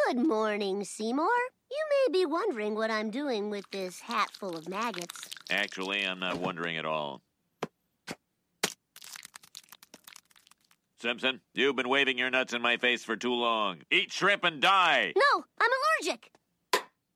Good 0.08 0.26
morning, 0.26 0.86
Seymour. 0.86 1.28
You 1.72 1.86
may 1.90 2.20
be 2.20 2.26
wondering 2.26 2.76
what 2.76 2.92
I'm 2.92 3.10
doing 3.12 3.50
with 3.50 3.64
this 3.72 4.02
hat 4.02 4.30
full 4.34 4.58
of 4.58 4.68
maggots. 4.68 5.18
Actually, 5.50 6.06
I'm 6.06 6.20
not 6.20 6.38
wondering 6.38 6.76
at 6.76 6.86
all. 6.86 7.22
Simpson, 11.00 11.40
you've 11.54 11.78
been 11.78 11.88
waving 11.88 12.18
your 12.18 12.30
nuts 12.30 12.54
in 12.54 12.62
my 12.62 12.76
face 12.76 13.06
for 13.06 13.16
too 13.16 13.34
long. 13.34 13.80
Eat 13.90 14.12
shrimp 14.12 14.44
and 14.44 14.62
die! 14.62 15.14
No, 15.16 15.46
I'm 15.60 15.70
allergic. 16.04 16.30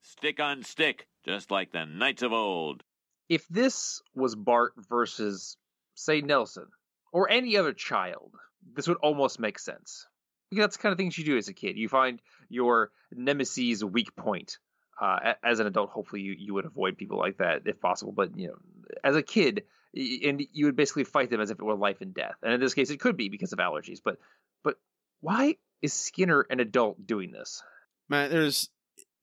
Stick 0.02 0.40
on 0.40 0.64
stick, 0.64 1.06
just 1.26 1.52
like 1.52 1.74
the 1.74 1.86
knights 1.86 2.24
of 2.24 2.32
old. 2.32 2.82
If 3.28 3.46
this 3.50 4.02
was 4.16 4.36
Bart 4.36 4.74
versus, 4.90 5.58
say, 5.96 6.22
Nelson 6.22 6.68
or 7.12 7.30
any 7.30 7.58
other 7.58 7.74
child, 7.74 8.32
this 8.74 8.88
would 8.88 8.98
almost 9.04 9.40
make 9.40 9.60
sense. 9.60 10.08
Because 10.56 10.64
that's 10.64 10.78
the 10.78 10.84
kind 10.84 10.92
of 10.92 10.98
things 10.98 11.18
you 11.18 11.26
do 11.26 11.38
as 11.38 11.48
a 11.48 11.54
kid. 11.54 11.78
You 11.78 11.90
find 11.90 12.22
your 12.50 12.92
nemesis 13.12 13.84
weak 13.84 14.16
point. 14.16 14.58
Uh, 15.00 15.34
as 15.44 15.60
an 15.60 15.68
adult, 15.68 15.90
hopefully 15.90 16.22
you, 16.22 16.36
you 16.38 16.54
would 16.54 16.66
avoid 16.66 16.98
people 16.98 17.18
like 17.18 17.38
that 17.40 17.64
if 17.66 17.82
possible. 17.82 18.14
But 18.14 18.38
you 18.38 18.48
know, 18.48 18.56
as 19.04 19.16
a 19.16 19.22
kid, 19.22 19.64
and 19.94 20.42
you 20.54 20.66
would 20.66 20.76
basically 20.76 21.04
fight 21.04 21.30
them 21.30 21.42
as 21.42 21.52
if 21.52 21.60
it 21.60 21.64
were 21.64 21.76
life 21.76 22.02
and 22.02 22.14
death. 22.14 22.36
And 22.42 22.54
in 22.54 22.60
this 22.60 22.74
case, 22.74 22.90
it 22.90 23.00
could 23.00 23.18
be 23.18 23.28
because 23.28 23.52
of 23.52 23.60
allergies. 23.60 24.00
But 24.04 24.18
but 24.64 24.78
why 25.20 25.58
is 25.82 25.94
Skinner 25.94 26.46
an 26.50 26.60
adult 26.60 27.06
doing 27.06 27.32
this? 27.32 27.62
Man, 28.08 28.30
there's 28.30 28.70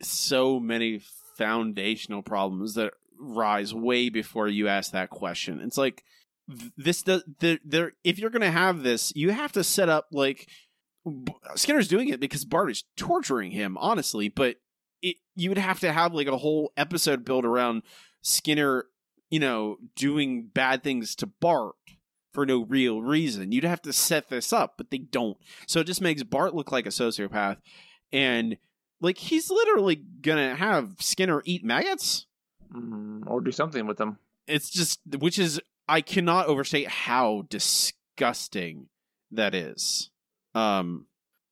so 0.03 0.61
many 0.61 1.01
foundational 1.39 2.23
problems 2.23 2.75
that 2.75 2.93
rise 3.19 3.73
way 3.73 4.09
before 4.09 4.49
you 4.49 4.69
ask 4.69 4.93
that 4.93 5.11
question. 5.11 5.61
It's 5.61 5.79
like 5.79 6.05
this 6.77 7.03
does 7.03 7.25
there 7.39 7.93
if 8.05 8.19
you're 8.19 8.31
to 8.31 8.51
have 8.51 8.83
this, 8.83 9.13
you 9.15 9.31
have 9.31 9.53
to 9.53 9.65
set 9.65 9.89
up 9.89 10.09
like 10.13 10.49
Skinner's 11.57 11.89
doing 11.89 12.09
it 12.09 12.21
because 12.21 12.45
Bart 12.45 12.71
is 12.71 12.85
torturing 12.97 13.51
him, 13.51 13.77
honestly, 13.79 14.29
but 14.29 14.57
it 15.03 15.17
you 15.35 15.49
would 15.49 15.59
have 15.59 15.81
to 15.81 15.93
have 15.93 16.15
like 16.15 16.29
a 16.29 16.37
whole 16.37 16.73
episode 16.77 17.25
built 17.25 17.45
around 17.45 17.83
Skinner, 18.23 18.87
you 19.31 19.41
know, 19.41 19.79
doing 19.97 20.47
bad 20.47 20.83
things 20.83 21.17
to 21.17 21.27
Bart 21.27 21.75
for 22.33 22.47
no 22.47 22.65
real 22.65 23.03
reason. 23.03 23.53
You'd 23.53 23.65
have 23.65 23.83
to 23.83 23.93
set 23.93 24.29
this 24.29 24.53
up, 24.53 24.75
but 24.77 24.91
they 24.91 24.99
don't. 24.99 25.37
So 25.67 25.81
it 25.81 25.87
just 25.87 26.01
makes 26.01 26.23
Bart 26.23 26.55
look 26.55 26.73
like 26.73 26.87
a 26.87 26.91
sociopath 26.91 27.59
and 28.13 28.57
like 29.01 29.19
he's 29.19 29.51
literally 29.51 29.97
gonna 29.97 30.55
have 30.55 30.95
Skinner 31.01 31.43
eat 31.45 31.65
maggots. 31.65 32.27
Mm, 32.73 33.27
or 33.27 33.41
do 33.41 33.51
something 33.51 33.87
with 33.87 33.99
them. 33.99 34.19
It's 34.47 34.71
just 34.71 35.01
which 35.19 35.39
is 35.39 35.61
I 35.89 36.01
cannot 36.01 36.47
overstate 36.47 36.89
how 36.89 37.47
disgusting 37.51 38.87
that 39.31 39.55
is. 39.55 40.11
Um 40.55 41.07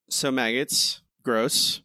so 0.09 0.31
maggots, 0.31 1.03
gross. 1.23 1.83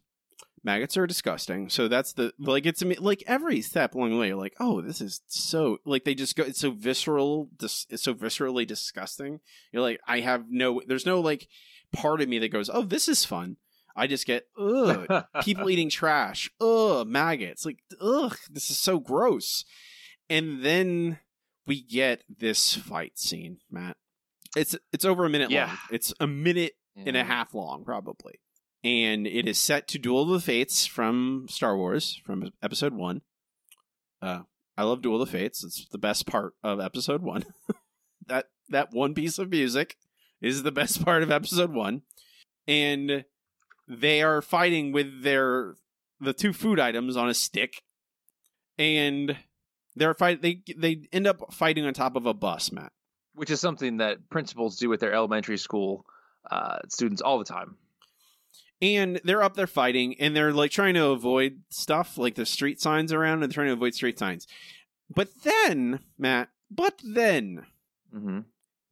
maggots 0.64 0.96
are 0.96 1.06
disgusting. 1.06 1.68
So 1.68 1.86
that's 1.88 2.12
the 2.12 2.32
like 2.38 2.66
it's 2.66 2.82
like 2.82 3.22
every 3.26 3.60
step 3.62 3.94
along 3.94 4.10
the 4.10 4.16
way. 4.18 4.28
You're 4.28 4.36
like, 4.36 4.56
oh, 4.58 4.80
this 4.80 5.00
is 5.00 5.20
so 5.28 5.78
like 5.84 6.04
they 6.04 6.14
just 6.14 6.34
go. 6.36 6.42
It's 6.44 6.60
so 6.60 6.72
visceral. 6.72 7.48
Dis, 7.56 7.86
it's 7.90 8.02
so 8.02 8.14
viscerally 8.14 8.66
disgusting. 8.66 9.40
You're 9.72 9.82
like, 9.82 10.00
I 10.06 10.20
have 10.20 10.46
no. 10.50 10.82
There's 10.86 11.06
no 11.06 11.20
like 11.20 11.46
part 11.92 12.20
of 12.20 12.28
me 12.28 12.38
that 12.40 12.48
goes, 12.48 12.68
oh, 12.72 12.82
this 12.82 13.08
is 13.08 13.24
fun. 13.24 13.56
I 13.98 14.06
just 14.06 14.26
get 14.26 14.44
ugh, 14.58 15.06
people 15.42 15.70
eating 15.70 15.88
trash, 15.88 16.50
ugh, 16.60 17.06
maggots, 17.06 17.64
like 17.64 17.78
ugh, 18.00 18.36
this 18.50 18.68
is 18.68 18.76
so 18.76 18.98
gross. 18.98 19.64
And 20.28 20.62
then 20.62 21.20
we 21.66 21.80
get 21.82 22.22
this 22.28 22.74
fight 22.74 23.18
scene, 23.18 23.58
Matt. 23.70 23.96
It's 24.54 24.76
it's 24.92 25.04
over 25.06 25.24
a 25.24 25.30
minute 25.30 25.50
Yeah. 25.50 25.66
long. 25.68 25.76
It's 25.90 26.12
a 26.20 26.26
minute 26.26 26.72
and 27.04 27.16
a 27.16 27.24
half 27.24 27.54
long, 27.54 27.84
probably. 27.84 28.40
And 28.84 29.26
it 29.26 29.48
is 29.48 29.58
set 29.58 29.88
to 29.88 29.98
Duel 29.98 30.22
of 30.22 30.28
the 30.28 30.40
Fates 30.40 30.86
from 30.86 31.46
Star 31.50 31.76
Wars, 31.76 32.20
from 32.24 32.50
episode 32.62 32.94
one. 32.94 33.22
Uh, 34.22 34.42
I 34.76 34.84
love 34.84 35.02
Duel 35.02 35.20
of 35.20 35.28
the 35.28 35.38
Fates. 35.38 35.64
It's 35.64 35.86
the 35.88 35.98
best 35.98 36.26
part 36.26 36.54
of 36.62 36.80
episode 36.80 37.22
one. 37.22 37.44
that 38.26 38.46
that 38.68 38.92
one 38.92 39.14
piece 39.14 39.38
of 39.38 39.50
music 39.50 39.96
is 40.40 40.62
the 40.62 40.72
best 40.72 41.04
part 41.04 41.22
of 41.22 41.30
episode 41.30 41.72
one. 41.72 42.02
And 42.68 43.24
they 43.88 44.22
are 44.22 44.42
fighting 44.42 44.92
with 44.92 45.22
their 45.22 45.74
the 46.20 46.32
two 46.32 46.52
food 46.52 46.78
items 46.78 47.16
on 47.16 47.28
a 47.28 47.34
stick. 47.34 47.82
And 48.78 49.36
they're 49.94 50.14
fight 50.14 50.42
they 50.42 50.62
they 50.76 51.08
end 51.12 51.26
up 51.26 51.52
fighting 51.52 51.86
on 51.86 51.94
top 51.94 52.16
of 52.16 52.26
a 52.26 52.34
bus, 52.34 52.70
Matt. 52.70 52.92
which 53.34 53.50
is 53.50 53.60
something 53.60 53.96
that 53.96 54.28
principals 54.30 54.76
do 54.76 54.88
with 54.88 55.00
their 55.00 55.12
elementary 55.12 55.58
school 55.58 56.04
uh, 56.50 56.78
students 56.88 57.20
all 57.22 57.38
the 57.38 57.44
time. 57.44 57.76
and 58.82 59.20
they're 59.24 59.42
up 59.42 59.54
there 59.56 59.66
fighting 59.66 60.14
and 60.20 60.36
they're 60.36 60.52
like 60.52 60.70
trying 60.70 60.94
to 60.94 61.06
avoid 61.06 61.60
stuff 61.70 62.18
like 62.18 62.34
the 62.34 62.44
street 62.46 62.80
signs 62.80 63.12
around 63.12 63.42
and 63.42 63.52
trying 63.52 63.68
to 63.68 63.72
avoid 63.72 63.94
street 63.94 64.18
signs 64.18 64.46
but 65.14 65.28
then 65.44 66.00
matt 66.18 66.48
but 66.70 67.00
then 67.04 67.64
Mm-hmm. 68.14 68.40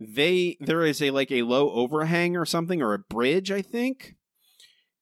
they 0.01 0.57
there 0.61 0.85
is 0.85 1.01
a 1.01 1.11
like 1.11 1.31
a 1.31 1.43
low 1.43 1.71
overhang 1.71 2.37
or 2.37 2.45
something 2.45 2.83
or 2.83 2.93
a 2.95 2.99
bridge 2.99 3.51
i 3.51 3.63
think 3.63 4.17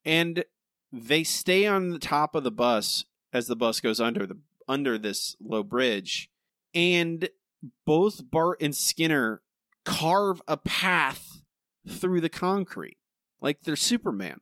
and 0.04 0.44
they 0.92 1.24
stay 1.24 1.66
on 1.66 1.88
the 1.90 1.98
top 1.98 2.34
of 2.34 2.44
the 2.44 2.50
bus 2.50 3.04
as 3.32 3.46
the 3.46 3.56
bus 3.56 3.80
goes 3.80 4.00
under 4.00 4.26
the 4.26 4.38
under 4.68 4.98
this 4.98 5.34
low 5.40 5.62
bridge 5.62 6.28
and 6.74 7.30
both 7.86 8.30
bart 8.30 8.60
and 8.60 8.76
skinner 8.76 9.40
carve 9.84 10.40
a 10.46 10.56
path 10.56 11.31
through 11.88 12.20
the 12.20 12.28
concrete 12.28 12.96
like 13.40 13.60
they're 13.62 13.76
superman 13.76 14.40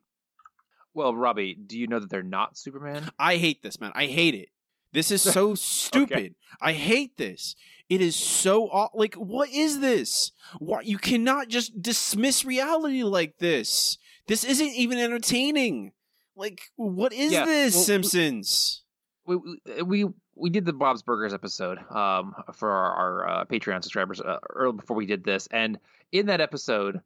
Well, 0.95 1.15
Robbie, 1.15 1.55
do 1.55 1.79
you 1.79 1.87
know 1.87 2.01
that 2.01 2.11
they're 2.11 2.23
not 2.23 2.59
Superman? 2.59 3.11
I 3.19 3.37
hate 3.37 3.63
this, 3.63 3.81
man. 3.81 3.93
I 3.95 4.07
hate 4.07 4.35
it. 4.35 4.49
This 4.93 5.11
is 5.13 5.23
so 5.23 5.55
stupid. 5.55 6.35
I 6.61 6.73
hate 6.73 7.17
this. 7.17 7.55
It 7.89 8.01
is 8.01 8.17
so 8.17 8.89
like 8.95 9.15
what 9.15 9.49
is 9.51 9.79
this? 9.81 10.33
What 10.59 10.87
you 10.87 10.99
cannot 10.99 11.49
just 11.49 11.81
dismiss 11.81 12.45
reality 12.45 13.05
like 13.05 13.39
this. 13.39 13.99
This 14.27 14.43
isn't 14.45 14.75
even 14.75 14.99
entertaining. 14.99 15.93
Like 16.37 16.61
what 16.77 17.13
is 17.13 17.31
Yeah, 17.33 17.45
this, 17.45 17.75
well, 17.77 17.85
Simpsons? 17.85 18.83
we 19.27 19.37
we- 19.37 19.83
we 19.85 20.05
we 20.35 20.51
did 20.51 20.65
the 20.65 20.73
Bob's 20.73 21.03
Burgers 21.03 21.35
episode 21.35 21.79
um 21.91 22.35
for 22.55 22.71
our, 22.71 22.93
our 22.95 23.29
uh, 23.29 23.45
Patreon 23.45 23.83
subscribers 23.83 24.21
uh, 24.21 24.39
early 24.51 24.77
before 24.77 24.97
we 24.97 25.07
did 25.07 25.23
this, 25.23 25.47
and 25.53 25.79
in 26.13 26.27
that 26.27 26.41
episode, 26.41 27.01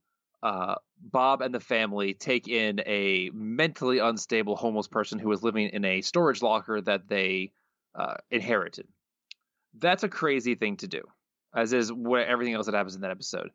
uh, 0.45 0.77
Bob 1.01 1.41
and 1.41 1.53
the 1.53 1.61
family 1.61 2.15
take 2.15 2.47
in 2.47 2.81
a 2.87 3.31
mentally 3.35 3.99
unstable 3.99 4.55
homeless 4.55 4.87
person 4.87 5.19
who 5.19 5.29
was 5.29 5.43
living 5.43 5.71
in 5.71 5.85
a 5.85 6.03
storage 6.03 6.43
locker 6.43 6.81
that 6.83 7.09
they 7.09 7.51
uh, 7.95 8.15
inherited. 8.31 8.87
That's 9.77 10.05
a 10.05 10.09
crazy 10.09 10.55
thing 10.55 10.77
to 10.79 10.87
do, 10.87 11.03
as 11.55 11.73
is 11.73 11.93
what 11.93 12.29
everything 12.29 12.55
else 12.55 12.67
that 12.67 12.75
happens 12.75 12.95
in 12.95 13.01
that 13.01 13.11
episode. 13.11 13.51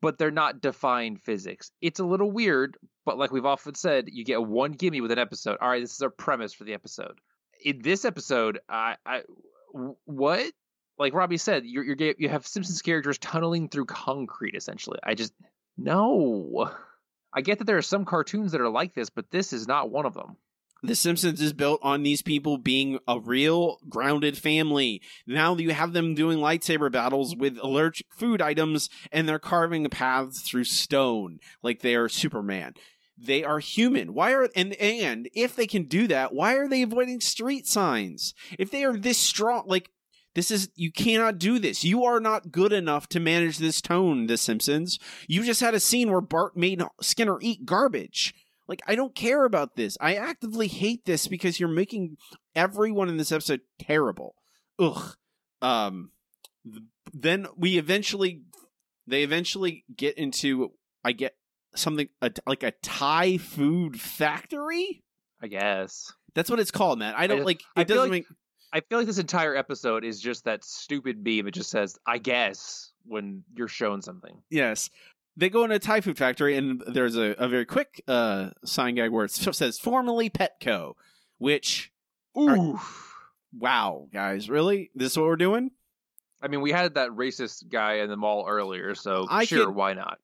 But 0.00 0.18
they're 0.18 0.30
not 0.30 0.60
defying 0.60 1.16
physics. 1.16 1.70
It's 1.80 2.00
a 2.00 2.04
little 2.04 2.30
weird, 2.30 2.76
but 3.06 3.16
like 3.16 3.32
we've 3.32 3.46
often 3.46 3.74
said, 3.74 4.08
you 4.10 4.24
get 4.24 4.44
one 4.44 4.72
gimme 4.72 5.00
with 5.00 5.12
an 5.12 5.18
episode. 5.18 5.58
All 5.60 5.68
right, 5.68 5.80
this 5.80 5.94
is 5.94 6.02
our 6.02 6.10
premise 6.10 6.52
for 6.52 6.64
the 6.64 6.74
episode 6.74 7.20
in 7.64 7.80
this 7.82 8.04
episode, 8.04 8.60
I, 8.68 8.96
I 9.04 9.22
what? 9.72 10.52
Like 10.96 11.14
Robbie 11.14 11.38
said, 11.38 11.64
you're, 11.64 11.82
you're 11.82 12.14
you 12.18 12.28
have 12.28 12.46
Simpsons 12.46 12.82
characters 12.82 13.18
tunneling 13.18 13.68
through 13.68 13.86
concrete. 13.86 14.54
Essentially, 14.54 14.98
I 15.02 15.14
just 15.14 15.32
no. 15.76 16.70
I 17.32 17.40
get 17.40 17.58
that 17.58 17.64
there 17.64 17.78
are 17.78 17.82
some 17.82 18.04
cartoons 18.04 18.52
that 18.52 18.60
are 18.60 18.68
like 18.68 18.94
this, 18.94 19.10
but 19.10 19.30
this 19.30 19.52
is 19.52 19.66
not 19.66 19.90
one 19.90 20.06
of 20.06 20.14
them. 20.14 20.36
The 20.84 20.94
Simpsons 20.94 21.40
is 21.40 21.54
built 21.54 21.80
on 21.82 22.02
these 22.02 22.20
people 22.20 22.58
being 22.58 22.98
a 23.08 23.18
real 23.18 23.78
grounded 23.88 24.36
family. 24.36 25.00
Now 25.26 25.56
you 25.56 25.70
have 25.70 25.94
them 25.94 26.14
doing 26.14 26.38
lightsaber 26.38 26.92
battles 26.92 27.34
with 27.34 27.58
allergic 27.62 28.06
food 28.14 28.42
items 28.42 28.90
and 29.10 29.26
they're 29.26 29.38
carving 29.38 29.88
paths 29.88 30.42
through 30.42 30.64
stone 30.64 31.38
like 31.62 31.80
they 31.80 31.94
are 31.94 32.10
Superman. 32.10 32.74
They 33.16 33.44
are 33.44 33.60
human. 33.60 34.12
Why 34.12 34.32
are 34.32 34.50
and 34.54 34.74
and 34.74 35.30
if 35.32 35.56
they 35.56 35.66
can 35.66 35.84
do 35.84 36.06
that, 36.08 36.34
why 36.34 36.56
are 36.56 36.68
they 36.68 36.82
avoiding 36.82 37.20
street 37.20 37.66
signs? 37.66 38.34
If 38.58 38.70
they 38.70 38.84
are 38.84 38.96
this 38.96 39.16
strong, 39.16 39.64
like 39.66 39.90
this 40.34 40.50
is 40.50 40.68
you 40.74 40.90
cannot 40.92 41.38
do 41.38 41.58
this. 41.58 41.84
You 41.84 42.04
are 42.04 42.20
not 42.20 42.50
good 42.52 42.72
enough 42.72 43.08
to 43.10 43.20
manage 43.20 43.58
this 43.58 43.80
tone, 43.80 44.26
The 44.26 44.36
Simpsons. 44.36 44.98
You 45.28 45.44
just 45.44 45.60
had 45.60 45.74
a 45.74 45.80
scene 45.80 46.10
where 46.10 46.20
Bart 46.20 46.56
made 46.56 46.82
Skinner 47.00 47.38
eat 47.40 47.64
garbage. 47.64 48.34
Like 48.66 48.82
I 48.86 48.94
don't 48.94 49.14
care 49.14 49.44
about 49.44 49.76
this. 49.76 49.96
I 50.00 50.14
actively 50.14 50.68
hate 50.68 51.04
this 51.04 51.26
because 51.28 51.60
you're 51.60 51.68
making 51.68 52.16
everyone 52.54 53.08
in 53.08 53.16
this 53.16 53.32
episode 53.32 53.60
terrible. 53.78 54.34
Ugh. 54.78 55.14
Um. 55.62 56.10
th- 56.64 56.82
Then 57.12 57.46
we 57.56 57.78
eventually, 57.78 58.42
they 59.06 59.22
eventually 59.22 59.84
get 59.94 60.16
into. 60.18 60.72
I 61.04 61.12
get 61.12 61.34
something 61.76 62.08
a, 62.22 62.30
like 62.46 62.62
a 62.62 62.72
Thai 62.82 63.36
food 63.36 64.00
factory. 64.00 65.02
I 65.42 65.46
guess 65.48 66.12
That's 66.34 66.48
what 66.50 66.58
it's 66.58 66.70
called, 66.70 66.98
man. 66.98 67.12
I 67.16 67.26
don't 67.26 67.38
just- 67.38 67.46
like. 67.46 67.60
It 67.60 67.64
I 67.76 67.84
doesn't 67.84 68.02
like- 68.04 68.10
make. 68.10 68.26
I 68.74 68.80
feel 68.80 68.98
like 68.98 69.06
this 69.06 69.18
entire 69.18 69.54
episode 69.54 70.04
is 70.04 70.20
just 70.20 70.44
that 70.44 70.64
stupid 70.64 71.24
meme. 71.24 71.46
It 71.46 71.52
just 71.54 71.70
says 71.70 71.96
"I 72.06 72.18
guess" 72.18 72.92
when 73.06 73.44
you're 73.54 73.68
shown 73.68 74.02
something. 74.02 74.42
Yes. 74.50 74.90
They 75.36 75.48
go 75.48 75.64
into 75.64 75.76
a 75.76 75.78
Thai 75.80 76.00
food 76.00 76.18
factory, 76.18 76.56
and 76.56 76.82
there's 76.86 77.16
a, 77.16 77.34
a 77.38 77.48
very 77.48 77.64
quick 77.64 78.02
uh, 78.06 78.50
sign 78.64 78.94
gag 78.96 79.10
where 79.10 79.24
it 79.24 79.30
says 79.30 79.78
formerly 79.78 80.28
Petco, 80.30 80.94
which. 81.38 81.92
Ooh. 82.36 82.80
wow, 83.56 84.08
guys, 84.12 84.50
really? 84.50 84.90
This 84.94 85.12
is 85.12 85.18
what 85.18 85.26
we're 85.26 85.36
doing? 85.36 85.70
I 86.42 86.48
mean, 86.48 86.60
we 86.60 86.72
had 86.72 86.94
that 86.94 87.10
racist 87.10 87.68
guy 87.68 87.94
in 87.94 88.10
the 88.10 88.16
mall 88.16 88.44
earlier, 88.48 88.94
so 88.94 89.26
I 89.30 89.44
sure, 89.44 89.66
could- 89.66 89.74
why 89.74 89.94
not? 89.94 90.18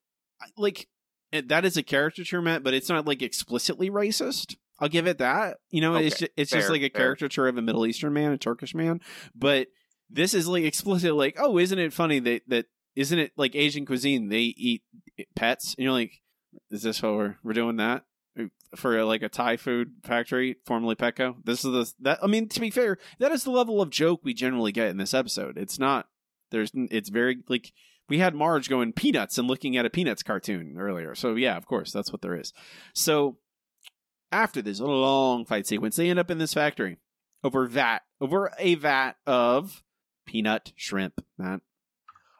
Like, 0.57 0.89
that 1.33 1.65
is 1.65 1.77
a 1.77 1.83
caricature, 1.83 2.43
Matt, 2.43 2.63
but 2.63 2.75
it's 2.75 2.89
not 2.89 3.07
like 3.07 3.23
explicitly 3.23 3.91
racist. 3.91 4.57
I'll 4.81 4.89
give 4.89 5.07
it 5.07 5.19
that. 5.19 5.59
You 5.71 5.81
know, 5.81 5.97
it's 5.97 6.19
just, 6.19 6.33
it's 6.37 6.51
just 6.51 6.71
like 6.71 6.83
a 6.83 6.91
fair. 6.91 7.15
caricature 7.15 7.47
of 7.47 7.57
a 7.57 7.63
Middle 7.63 7.87
Eastern 7.87 8.13
man, 8.13 8.33
a 8.33 8.39
Turkish 8.39 8.75
man. 8.75 9.01
But 9.35 9.69
this 10.09 10.35
is 10.35 10.49
like 10.49 10.65
explicit, 10.65 11.15
like, 11.15 11.37
oh, 11.39 11.59
isn't 11.59 11.79
it 11.79 11.93
funny 11.93 12.19
that 12.21 12.43
that 12.49 12.67
isn't 12.97 13.19
it 13.19 13.33
like 13.37 13.55
Asian 13.55 13.87
cuisine? 13.87 14.29
They 14.29 14.55
eat 14.57 14.83
pets, 15.37 15.75
and 15.75 15.85
you're 15.85 15.93
like, 15.93 16.21
is 16.71 16.83
this 16.83 17.01
how 17.01 17.15
we're 17.15 17.37
we're 17.43 17.53
doing 17.53 17.77
that 17.77 18.05
for 18.77 19.05
like 19.05 19.23
a 19.23 19.29
Thai 19.29 19.57
food 19.57 19.93
factory, 20.03 20.57
formerly 20.65 20.95
Petco? 20.95 21.37
This 21.45 21.65
is 21.65 21.73
the 21.73 21.93
that. 22.01 22.19
I 22.23 22.27
mean, 22.27 22.49
to 22.49 22.61
be 22.61 22.71
fair, 22.71 22.99
that 23.19 23.33
is 23.33 23.45
the 23.45 23.51
level 23.51 23.83
of 23.83 23.91
joke 23.91 24.21
we 24.25 24.35
generally 24.35 24.73
get 24.73 24.89
in 24.89 24.97
this 24.97 25.15
episode. 25.15 25.59
It's 25.59 25.79
not. 25.79 26.09
There's. 26.51 26.73
It's 26.75 27.11
very 27.11 27.39
like 27.49 27.73
we 28.09 28.19
had 28.19 28.35
Marge 28.35 28.69
going 28.69 28.93
peanuts 28.93 29.39
and 29.39 29.47
looking 29.47 29.77
at 29.77 29.87
a 29.87 29.91
peanuts 29.91 30.23
cartoon 30.23 30.77
earlier. 30.79 31.15
So 31.15 31.35
yeah, 31.35 31.57
of 31.57 31.67
course, 31.67 31.93
that's 31.93 32.13
what 32.13 32.23
there 32.23 32.35
is. 32.35 32.53
So 32.95 33.37
after 34.33 34.63
this 34.63 34.81
long 34.81 35.45
fight 35.45 35.67
sequence, 35.67 35.97
they 35.97 36.11
end 36.11 36.19
up 36.19 36.31
in 36.31 36.39
this 36.39 36.55
factory 36.55 36.99
over 37.43 37.67
vat 37.67 38.01
over 38.21 38.53
a 38.59 38.75
vat 38.75 39.17
of 39.27 39.83
peanut 40.27 40.73
shrimp. 40.77 41.25
Matt, 41.39 41.61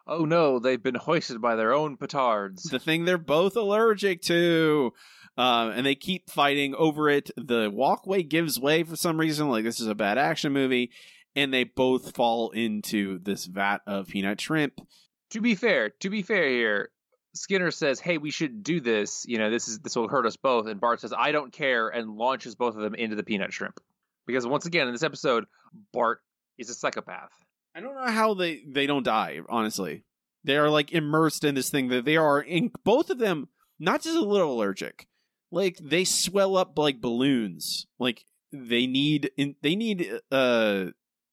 Oh 0.07 0.25
no, 0.25 0.59
they've 0.59 0.81
been 0.81 0.95
hoisted 0.95 1.41
by 1.41 1.55
their 1.55 1.73
own 1.73 1.97
petards. 1.97 2.63
the 2.63 2.79
thing 2.79 3.05
they're 3.05 3.17
both 3.17 3.55
allergic 3.55 4.21
to. 4.23 4.93
Um, 5.37 5.69
and 5.69 5.85
they 5.85 5.95
keep 5.95 6.29
fighting 6.29 6.75
over 6.75 7.07
it. 7.07 7.31
The 7.37 7.71
walkway 7.71 8.21
gives 8.23 8.59
way 8.59 8.83
for 8.83 8.97
some 8.97 9.17
reason, 9.17 9.49
like 9.49 9.63
this 9.63 9.79
is 9.79 9.87
a 9.87 9.95
bad 9.95 10.17
action 10.17 10.51
movie, 10.51 10.91
and 11.35 11.53
they 11.53 11.63
both 11.63 12.13
fall 12.15 12.51
into 12.51 13.19
this 13.19 13.45
vat 13.45 13.79
of 13.87 14.07
peanut 14.07 14.41
shrimp. 14.41 14.81
to 15.29 15.39
be 15.39 15.55
fair, 15.55 15.91
to 16.01 16.09
be 16.09 16.21
fair 16.21 16.49
here, 16.49 16.89
Skinner 17.33 17.71
says, 17.71 17.99
"Hey, 17.99 18.17
we 18.17 18.31
should 18.31 18.63
do 18.63 18.81
this. 18.81 19.25
You 19.27 19.37
know, 19.37 19.49
this 19.49 19.67
is 19.67 19.79
this 19.79 19.95
will 19.95 20.07
hurt 20.07 20.25
us 20.25 20.35
both." 20.37 20.67
And 20.67 20.79
Bart 20.79 20.99
says, 21.01 21.13
"I 21.17 21.31
don't 21.31 21.53
care," 21.53 21.89
and 21.89 22.17
launches 22.17 22.55
both 22.55 22.75
of 22.75 22.81
them 22.81 22.95
into 22.95 23.15
the 23.15 23.23
peanut 23.23 23.53
shrimp. 23.53 23.79
Because 24.27 24.45
once 24.45 24.65
again, 24.65 24.87
in 24.87 24.93
this 24.93 25.03
episode, 25.03 25.45
Bart 25.93 26.21
is 26.57 26.69
a 26.69 26.73
psychopath. 26.73 27.31
I 27.73 27.79
don't 27.79 27.95
know 27.95 28.11
how 28.11 28.33
they 28.33 28.63
they 28.67 28.85
don't 28.85 29.03
die. 29.03 29.39
Honestly, 29.49 30.03
they 30.43 30.57
are 30.57 30.69
like 30.69 30.91
immersed 30.91 31.43
in 31.43 31.55
this 31.55 31.69
thing 31.69 31.87
that 31.89 32.05
they 32.05 32.17
are 32.17 32.41
in. 32.41 32.71
Both 32.83 33.09
of 33.09 33.19
them, 33.19 33.47
not 33.79 34.01
just 34.01 34.17
a 34.17 34.21
little 34.21 34.53
allergic, 34.53 35.07
like 35.51 35.77
they 35.77 36.03
swell 36.03 36.57
up 36.57 36.77
like 36.77 37.01
balloons. 37.01 37.87
Like 37.97 38.25
they 38.51 38.87
need 38.87 39.31
in, 39.37 39.55
they 39.61 39.75
need 39.75 40.19
uh 40.31 40.87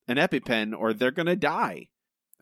an 0.07 0.17
EpiPen 0.17 0.79
or 0.79 0.93
they're 0.93 1.11
gonna 1.11 1.37
die. 1.37 1.89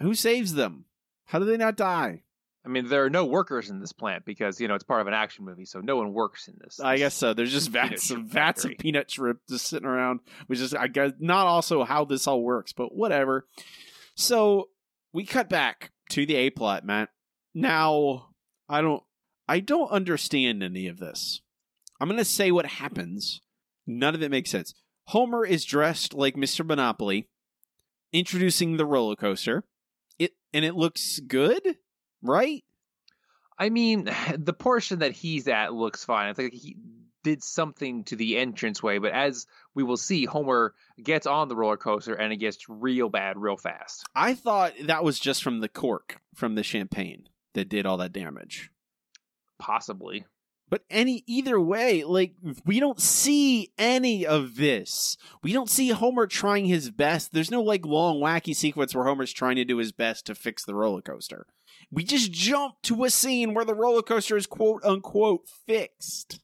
Who 0.00 0.14
saves 0.14 0.54
them? 0.54 0.84
How 1.26 1.38
do 1.38 1.46
they 1.46 1.56
not 1.56 1.76
die? 1.76 2.22
I 2.66 2.68
mean, 2.68 2.88
there 2.88 3.04
are 3.04 3.10
no 3.10 3.24
workers 3.24 3.70
in 3.70 3.78
this 3.78 3.92
plant 3.92 4.24
because 4.24 4.60
you 4.60 4.66
know 4.66 4.74
it's 4.74 4.82
part 4.82 5.00
of 5.00 5.06
an 5.06 5.14
action 5.14 5.44
movie, 5.44 5.64
so 5.64 5.80
no 5.80 5.96
one 5.96 6.12
works 6.12 6.48
in 6.48 6.56
this. 6.60 6.80
I 6.80 6.96
guess 6.96 7.14
so. 7.14 7.32
There's 7.32 7.52
just 7.52 7.70
vats 7.70 8.10
of 8.10 8.24
vats 8.24 8.64
of 8.64 8.72
peanut 8.78 9.08
shrimp 9.08 9.38
just 9.48 9.68
sitting 9.68 9.86
around, 9.86 10.20
which 10.48 10.58
is 10.58 10.74
I 10.74 10.88
guess 10.88 11.12
not 11.20 11.46
also 11.46 11.84
how 11.84 12.04
this 12.04 12.26
all 12.26 12.42
works, 12.42 12.72
but 12.72 12.92
whatever. 12.92 13.46
So 14.16 14.70
we 15.12 15.24
cut 15.24 15.48
back 15.48 15.92
to 16.10 16.26
the 16.26 16.34
A 16.34 16.50
plot, 16.50 16.84
Matt. 16.84 17.10
Now 17.54 18.30
I 18.68 18.80
don't 18.80 19.04
I 19.46 19.60
don't 19.60 19.90
understand 19.90 20.64
any 20.64 20.88
of 20.88 20.98
this. 20.98 21.42
I'm 22.00 22.08
gonna 22.08 22.24
say 22.24 22.50
what 22.50 22.66
happens. 22.66 23.42
None 23.86 24.16
of 24.16 24.22
it 24.22 24.30
makes 24.32 24.50
sense. 24.50 24.74
Homer 25.04 25.46
is 25.46 25.64
dressed 25.64 26.14
like 26.14 26.34
Mr. 26.34 26.66
Monopoly, 26.66 27.28
introducing 28.12 28.76
the 28.76 28.86
roller 28.86 29.14
coaster. 29.14 29.62
It 30.18 30.32
and 30.52 30.64
it 30.64 30.74
looks 30.74 31.20
good, 31.20 31.76
right? 32.22 32.64
I 33.58 33.70
mean, 33.70 34.10
the 34.36 34.52
portion 34.52 35.00
that 35.00 35.12
he's 35.12 35.48
at 35.48 35.72
looks 35.72 36.04
fine. 36.04 36.28
I 36.28 36.32
think 36.32 36.54
he 36.54 36.76
did 37.26 37.42
something 37.42 38.04
to 38.04 38.14
the 38.14 38.36
entranceway, 38.38 38.98
but 38.98 39.10
as 39.10 39.46
we 39.74 39.82
will 39.82 39.96
see, 39.96 40.26
Homer 40.26 40.74
gets 41.02 41.26
on 41.26 41.48
the 41.48 41.56
roller 41.56 41.76
coaster 41.76 42.14
and 42.14 42.32
it 42.32 42.36
gets 42.36 42.68
real 42.68 43.08
bad 43.08 43.36
real 43.36 43.56
fast. 43.56 44.04
I 44.14 44.34
thought 44.34 44.74
that 44.84 45.02
was 45.02 45.18
just 45.18 45.42
from 45.42 45.58
the 45.60 45.68
cork 45.68 46.20
from 46.36 46.54
the 46.54 46.62
champagne 46.62 47.28
that 47.54 47.68
did 47.68 47.84
all 47.84 47.96
that 47.96 48.12
damage. 48.12 48.70
Possibly. 49.58 50.24
But 50.68 50.84
any 50.90 51.24
either 51.26 51.60
way, 51.60 52.04
like 52.04 52.34
we 52.64 52.78
don't 52.78 53.00
see 53.00 53.72
any 53.78 54.24
of 54.24 54.56
this. 54.56 55.16
We 55.42 55.52
don't 55.52 55.70
see 55.70 55.88
Homer 55.88 56.28
trying 56.28 56.66
his 56.66 56.90
best. 56.90 57.32
There's 57.32 57.50
no 57.50 57.62
like 57.62 57.84
long 57.84 58.20
wacky 58.20 58.54
sequence 58.54 58.94
where 58.94 59.04
Homer's 59.04 59.32
trying 59.32 59.56
to 59.56 59.64
do 59.64 59.78
his 59.78 59.90
best 59.90 60.26
to 60.26 60.34
fix 60.34 60.64
the 60.64 60.74
roller 60.74 61.02
coaster. 61.02 61.46
We 61.90 62.04
just 62.04 62.32
jump 62.32 62.74
to 62.82 63.04
a 63.04 63.10
scene 63.10 63.54
where 63.54 63.64
the 63.64 63.74
roller 63.74 64.02
coaster 64.02 64.36
is 64.36 64.46
quote 64.46 64.84
unquote 64.84 65.48
fixed. 65.66 66.40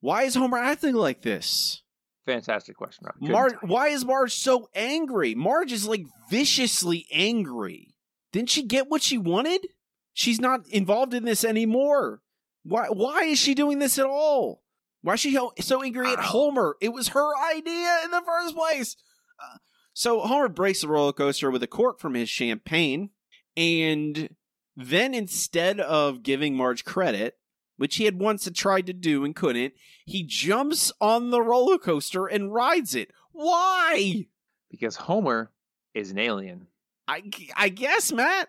Why 0.00 0.24
is 0.24 0.34
Homer 0.34 0.58
acting 0.58 0.94
like 0.94 1.22
this? 1.22 1.82
Fantastic 2.26 2.76
question, 2.76 3.06
Rob. 3.06 3.50
Time. 3.50 3.58
why 3.68 3.88
is 3.88 4.04
Marge 4.04 4.34
so 4.34 4.68
angry? 4.74 5.34
Marge 5.34 5.72
is 5.72 5.88
like 5.88 6.04
viciously 6.30 7.06
angry. 7.10 7.94
Didn't 8.32 8.50
she 8.50 8.62
get 8.62 8.88
what 8.88 9.02
she 9.02 9.18
wanted? 9.18 9.66
She's 10.12 10.40
not 10.40 10.68
involved 10.68 11.14
in 11.14 11.24
this 11.24 11.44
anymore. 11.44 12.20
Why? 12.64 12.86
Why 12.88 13.24
is 13.24 13.38
she 13.38 13.54
doing 13.54 13.78
this 13.78 13.98
at 13.98 14.06
all? 14.06 14.62
Why 15.02 15.14
is 15.14 15.20
she 15.20 15.36
so 15.60 15.82
angry 15.82 16.12
at 16.12 16.20
Homer? 16.20 16.76
It 16.80 16.90
was 16.90 17.08
her 17.08 17.30
idea 17.50 17.98
in 18.04 18.10
the 18.12 18.22
first 18.24 18.54
place. 18.54 18.96
Uh, 19.42 19.58
so 19.94 20.20
Homer 20.20 20.48
breaks 20.48 20.82
the 20.82 20.88
roller 20.88 21.12
coaster 21.12 21.50
with 21.50 21.62
a 21.62 21.66
cork 21.66 21.98
from 21.98 22.14
his 22.14 22.28
champagne, 22.28 23.10
and 23.56 24.28
then 24.76 25.14
instead 25.14 25.80
of 25.80 26.22
giving 26.22 26.56
Marge 26.56 26.84
credit, 26.84 27.36
which 27.76 27.96
he 27.96 28.04
had 28.04 28.18
once 28.18 28.48
tried 28.54 28.86
to 28.86 28.92
do 28.92 29.24
and 29.24 29.34
couldn't, 29.34 29.74
he 30.06 30.22
jumps 30.22 30.92
on 31.00 31.30
the 31.30 31.42
roller 31.42 31.78
coaster 31.78 32.26
and 32.26 32.52
rides 32.52 32.94
it. 32.94 33.10
Why? 33.32 34.26
Because 34.70 34.96
Homer 34.96 35.50
is 35.94 36.10
an 36.10 36.18
alien. 36.18 36.68
I, 37.08 37.22
I 37.56 37.68
guess, 37.68 38.12
Matt. 38.12 38.48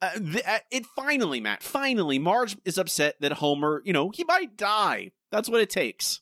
Uh, 0.00 0.10
th- 0.18 0.44
uh, 0.46 0.58
it 0.70 0.86
finally, 0.94 1.40
Matt. 1.40 1.62
Finally, 1.62 2.18
Marge 2.18 2.56
is 2.64 2.78
upset 2.78 3.16
that 3.20 3.32
Homer, 3.32 3.82
you 3.84 3.92
know, 3.92 4.10
he 4.10 4.24
might 4.24 4.56
die. 4.56 5.12
That's 5.30 5.48
what 5.48 5.60
it 5.62 5.70
takes. 5.70 6.20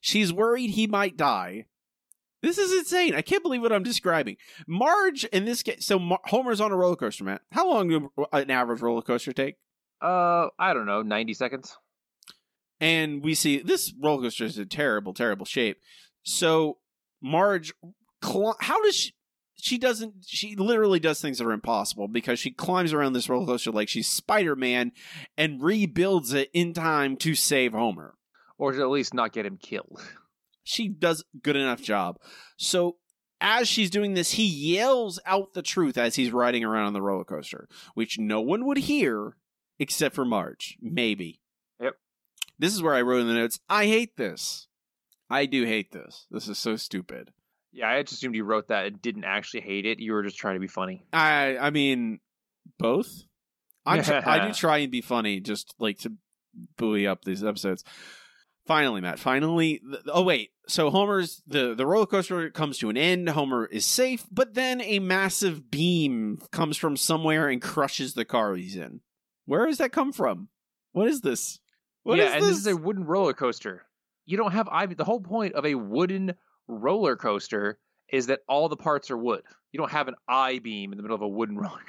She's 0.00 0.32
worried 0.32 0.70
he 0.70 0.86
might 0.86 1.16
die. 1.16 1.66
This 2.42 2.58
is 2.58 2.72
insane. 2.72 3.14
I 3.14 3.22
can't 3.22 3.42
believe 3.42 3.62
what 3.62 3.72
I'm 3.72 3.82
describing. 3.84 4.36
Marge 4.66 5.24
in 5.26 5.44
this 5.44 5.62
case, 5.62 5.86
so 5.86 5.98
Mar- 5.98 6.20
Homer's 6.24 6.60
on 6.60 6.72
a 6.72 6.76
roller 6.76 6.96
coaster, 6.96 7.24
Matt. 7.24 7.42
How 7.52 7.68
long 7.70 7.88
do 7.88 8.10
an 8.32 8.50
average 8.50 8.82
roller 8.82 9.02
coaster 9.02 9.32
take? 9.32 9.56
Uh, 10.00 10.48
I 10.58 10.74
don't 10.74 10.86
know, 10.86 11.02
90 11.02 11.34
seconds. 11.34 11.76
and 12.80 13.22
we 13.22 13.34
see 13.34 13.58
this 13.62 13.94
roller 14.02 14.22
coaster 14.22 14.44
is 14.44 14.58
in 14.58 14.68
terrible, 14.68 15.14
terrible 15.14 15.46
shape. 15.46 15.78
So 16.24 16.78
Marge, 17.22 17.72
cl- 18.24 18.56
how 18.60 18.82
does 18.82 18.96
she? 18.96 19.12
She 19.54 19.78
doesn't. 19.78 20.14
She 20.26 20.56
literally 20.56 20.98
does 20.98 21.20
things 21.20 21.38
that 21.38 21.46
are 21.46 21.52
impossible 21.52 22.08
because 22.08 22.40
she 22.40 22.50
climbs 22.50 22.92
around 22.92 23.12
this 23.12 23.28
roller 23.28 23.46
coaster 23.46 23.70
like 23.70 23.88
she's 23.88 24.08
Spider 24.08 24.56
Man 24.56 24.90
and 25.38 25.62
rebuilds 25.62 26.32
it 26.32 26.50
in 26.52 26.72
time 26.74 27.16
to 27.18 27.36
save 27.36 27.72
Homer. 27.72 28.14
Or 28.58 28.72
to 28.72 28.80
at 28.82 28.90
least 28.90 29.14
not 29.14 29.32
get 29.32 29.46
him 29.46 29.58
killed. 29.62 30.00
She 30.64 30.88
does 30.88 31.24
good 31.42 31.56
enough 31.56 31.82
job. 31.82 32.18
So 32.56 32.96
as 33.40 33.68
she's 33.68 33.90
doing 33.90 34.14
this, 34.14 34.32
he 34.32 34.46
yells 34.46 35.18
out 35.26 35.52
the 35.54 35.62
truth 35.62 35.98
as 35.98 36.14
he's 36.14 36.32
riding 36.32 36.64
around 36.64 36.86
on 36.86 36.92
the 36.92 37.02
roller 37.02 37.24
coaster, 37.24 37.68
which 37.94 38.18
no 38.18 38.40
one 38.40 38.64
would 38.66 38.78
hear 38.78 39.36
except 39.78 40.14
for 40.14 40.24
Marge. 40.24 40.78
Maybe. 40.80 41.40
Yep. 41.80 41.96
This 42.58 42.72
is 42.72 42.82
where 42.82 42.94
I 42.94 43.02
wrote 43.02 43.20
in 43.20 43.28
the 43.28 43.34
notes, 43.34 43.58
I 43.68 43.86
hate 43.86 44.16
this. 44.16 44.68
I 45.28 45.46
do 45.46 45.64
hate 45.64 45.92
this. 45.92 46.26
This 46.30 46.46
is 46.46 46.58
so 46.58 46.76
stupid. 46.76 47.32
Yeah, 47.72 47.88
I 47.88 48.02
just 48.02 48.12
assumed 48.12 48.34
you 48.36 48.44
wrote 48.44 48.68
that 48.68 48.86
and 48.86 49.00
didn't 49.00 49.24
actually 49.24 49.62
hate 49.62 49.86
it. 49.86 49.98
You 49.98 50.12
were 50.12 50.22
just 50.22 50.36
trying 50.36 50.54
to 50.56 50.60
be 50.60 50.68
funny. 50.68 51.04
I 51.12 51.56
I 51.58 51.70
mean 51.70 52.20
both. 52.78 53.24
I'm 53.86 54.02
tr- 54.02 54.20
I 54.24 54.46
do 54.46 54.52
try 54.54 54.78
and 54.78 54.92
be 54.92 55.00
funny 55.00 55.40
just 55.40 55.74
like 55.78 55.98
to 56.00 56.12
buoy 56.76 57.06
up 57.06 57.24
these 57.24 57.42
episodes. 57.42 57.82
Finally, 58.66 59.00
Matt. 59.00 59.18
Finally, 59.18 59.78
th- 59.78 60.02
oh 60.12 60.22
wait. 60.22 60.50
So 60.68 60.90
Homer's 60.90 61.42
the 61.46 61.74
the 61.74 61.86
roller 61.86 62.06
coaster 62.06 62.48
comes 62.50 62.78
to 62.78 62.90
an 62.90 62.96
end. 62.96 63.28
Homer 63.30 63.66
is 63.66 63.84
safe, 63.84 64.24
but 64.30 64.54
then 64.54 64.80
a 64.80 65.00
massive 65.00 65.70
beam 65.70 66.40
comes 66.52 66.76
from 66.76 66.96
somewhere 66.96 67.48
and 67.48 67.60
crushes 67.60 68.14
the 68.14 68.24
car 68.24 68.54
he's 68.54 68.76
in. 68.76 69.00
Where 69.46 69.66
does 69.66 69.78
that 69.78 69.92
come 69.92 70.12
from? 70.12 70.48
What 70.92 71.08
is 71.08 71.22
this? 71.22 71.58
What 72.04 72.18
yeah, 72.18 72.26
is 72.28 72.32
and 72.34 72.42
this? 72.42 72.50
this 72.50 72.58
is 72.58 72.66
a 72.68 72.76
wooden 72.76 73.04
roller 73.04 73.32
coaster. 73.32 73.84
You 74.26 74.36
don't 74.36 74.52
have 74.52 74.68
I 74.68 74.86
the 74.86 75.04
whole 75.04 75.20
point 75.20 75.54
of 75.54 75.66
a 75.66 75.74
wooden 75.74 76.34
roller 76.68 77.16
coaster 77.16 77.78
is 78.08 78.26
that 78.26 78.40
all 78.48 78.68
the 78.68 78.76
parts 78.76 79.10
are 79.10 79.18
wood. 79.18 79.42
You 79.72 79.78
don't 79.78 79.90
have 79.90 80.06
an 80.06 80.14
I 80.28 80.60
beam 80.60 80.92
in 80.92 80.98
the 80.98 81.02
middle 81.02 81.16
of 81.16 81.22
a 81.22 81.28
wooden 81.28 81.56
roller 81.58 81.80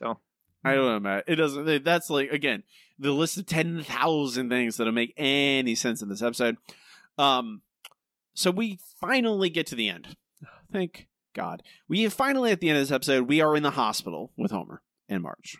coaster. 0.00 0.20
So 0.62 0.70
I 0.70 0.74
don't 0.74 0.86
know, 0.86 1.00
Matt. 1.00 1.24
It 1.26 1.36
doesn't. 1.36 1.84
That's 1.84 2.10
like 2.10 2.30
again 2.30 2.64
the 2.98 3.12
list 3.12 3.36
of 3.36 3.46
ten 3.46 3.82
thousand 3.82 4.48
things 4.50 4.76
that 4.76 4.84
don't 4.84 4.94
make 4.94 5.14
any 5.16 5.74
sense 5.74 6.02
in 6.02 6.08
this 6.08 6.22
episode. 6.22 6.56
Um, 7.16 7.62
so 8.34 8.50
we 8.50 8.78
finally 9.00 9.50
get 9.50 9.66
to 9.68 9.74
the 9.74 9.88
end. 9.88 10.16
Thank 10.72 11.08
God. 11.34 11.62
We 11.88 12.02
have 12.02 12.12
finally 12.12 12.50
at 12.50 12.60
the 12.60 12.68
end 12.68 12.78
of 12.78 12.82
this 12.82 12.94
episode. 12.94 13.28
We 13.28 13.40
are 13.40 13.56
in 13.56 13.62
the 13.62 13.70
hospital 13.70 14.32
with 14.36 14.50
Homer 14.50 14.82
and 15.08 15.22
Marge. 15.22 15.58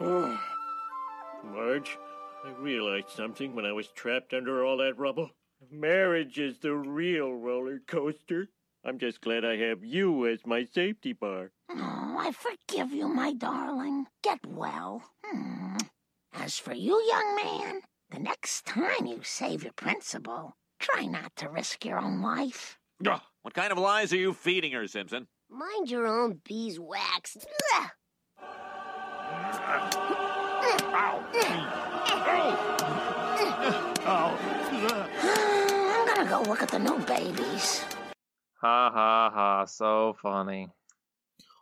Oh, 0.00 0.40
Marge, 1.44 1.98
I 2.44 2.50
realized 2.50 3.10
something 3.10 3.54
when 3.54 3.64
I 3.64 3.72
was 3.72 3.88
trapped 3.88 4.32
under 4.32 4.64
all 4.64 4.76
that 4.78 4.98
rubble. 4.98 5.30
Marriage 5.70 6.38
is 6.38 6.60
the 6.60 6.74
real 6.74 7.32
roller 7.32 7.80
coaster. 7.86 8.48
I'm 8.88 8.98
just 8.98 9.20
glad 9.20 9.44
I 9.44 9.58
have 9.58 9.84
you 9.84 10.26
as 10.26 10.46
my 10.46 10.64
safety 10.64 11.12
bar. 11.12 11.50
Oh, 11.70 12.16
I 12.18 12.32
forgive 12.32 12.90
you, 12.90 13.06
my 13.06 13.34
darling. 13.34 14.06
Get 14.22 14.38
well. 14.46 15.02
Hmm. 15.22 15.76
As 16.32 16.58
for 16.58 16.72
you, 16.72 16.98
young 17.06 17.36
man, 17.36 17.82
the 18.10 18.18
next 18.18 18.64
time 18.64 19.04
you 19.04 19.20
save 19.22 19.62
your 19.62 19.74
principal, 19.74 20.56
try 20.80 21.04
not 21.04 21.36
to 21.36 21.50
risk 21.50 21.84
your 21.84 21.98
own 21.98 22.22
life. 22.22 22.78
Ugh, 23.06 23.20
what 23.42 23.52
kind 23.52 23.72
of 23.72 23.78
lies 23.78 24.10
are 24.14 24.16
you 24.16 24.32
feeding 24.32 24.72
her, 24.72 24.86
Simpson? 24.86 25.26
Mind 25.50 25.90
your 25.90 26.06
own 26.06 26.40
beeswax. 26.42 27.36
Ugh. 27.74 27.90
I'm 35.90 36.06
gonna 36.06 36.30
go 36.30 36.40
look 36.48 36.62
at 36.62 36.70
the 36.70 36.78
new 36.78 36.98
babies. 37.00 37.84
Ha 38.58 38.90
ha 38.92 39.30
ha, 39.32 39.64
so 39.64 40.16
funny. 40.22 40.68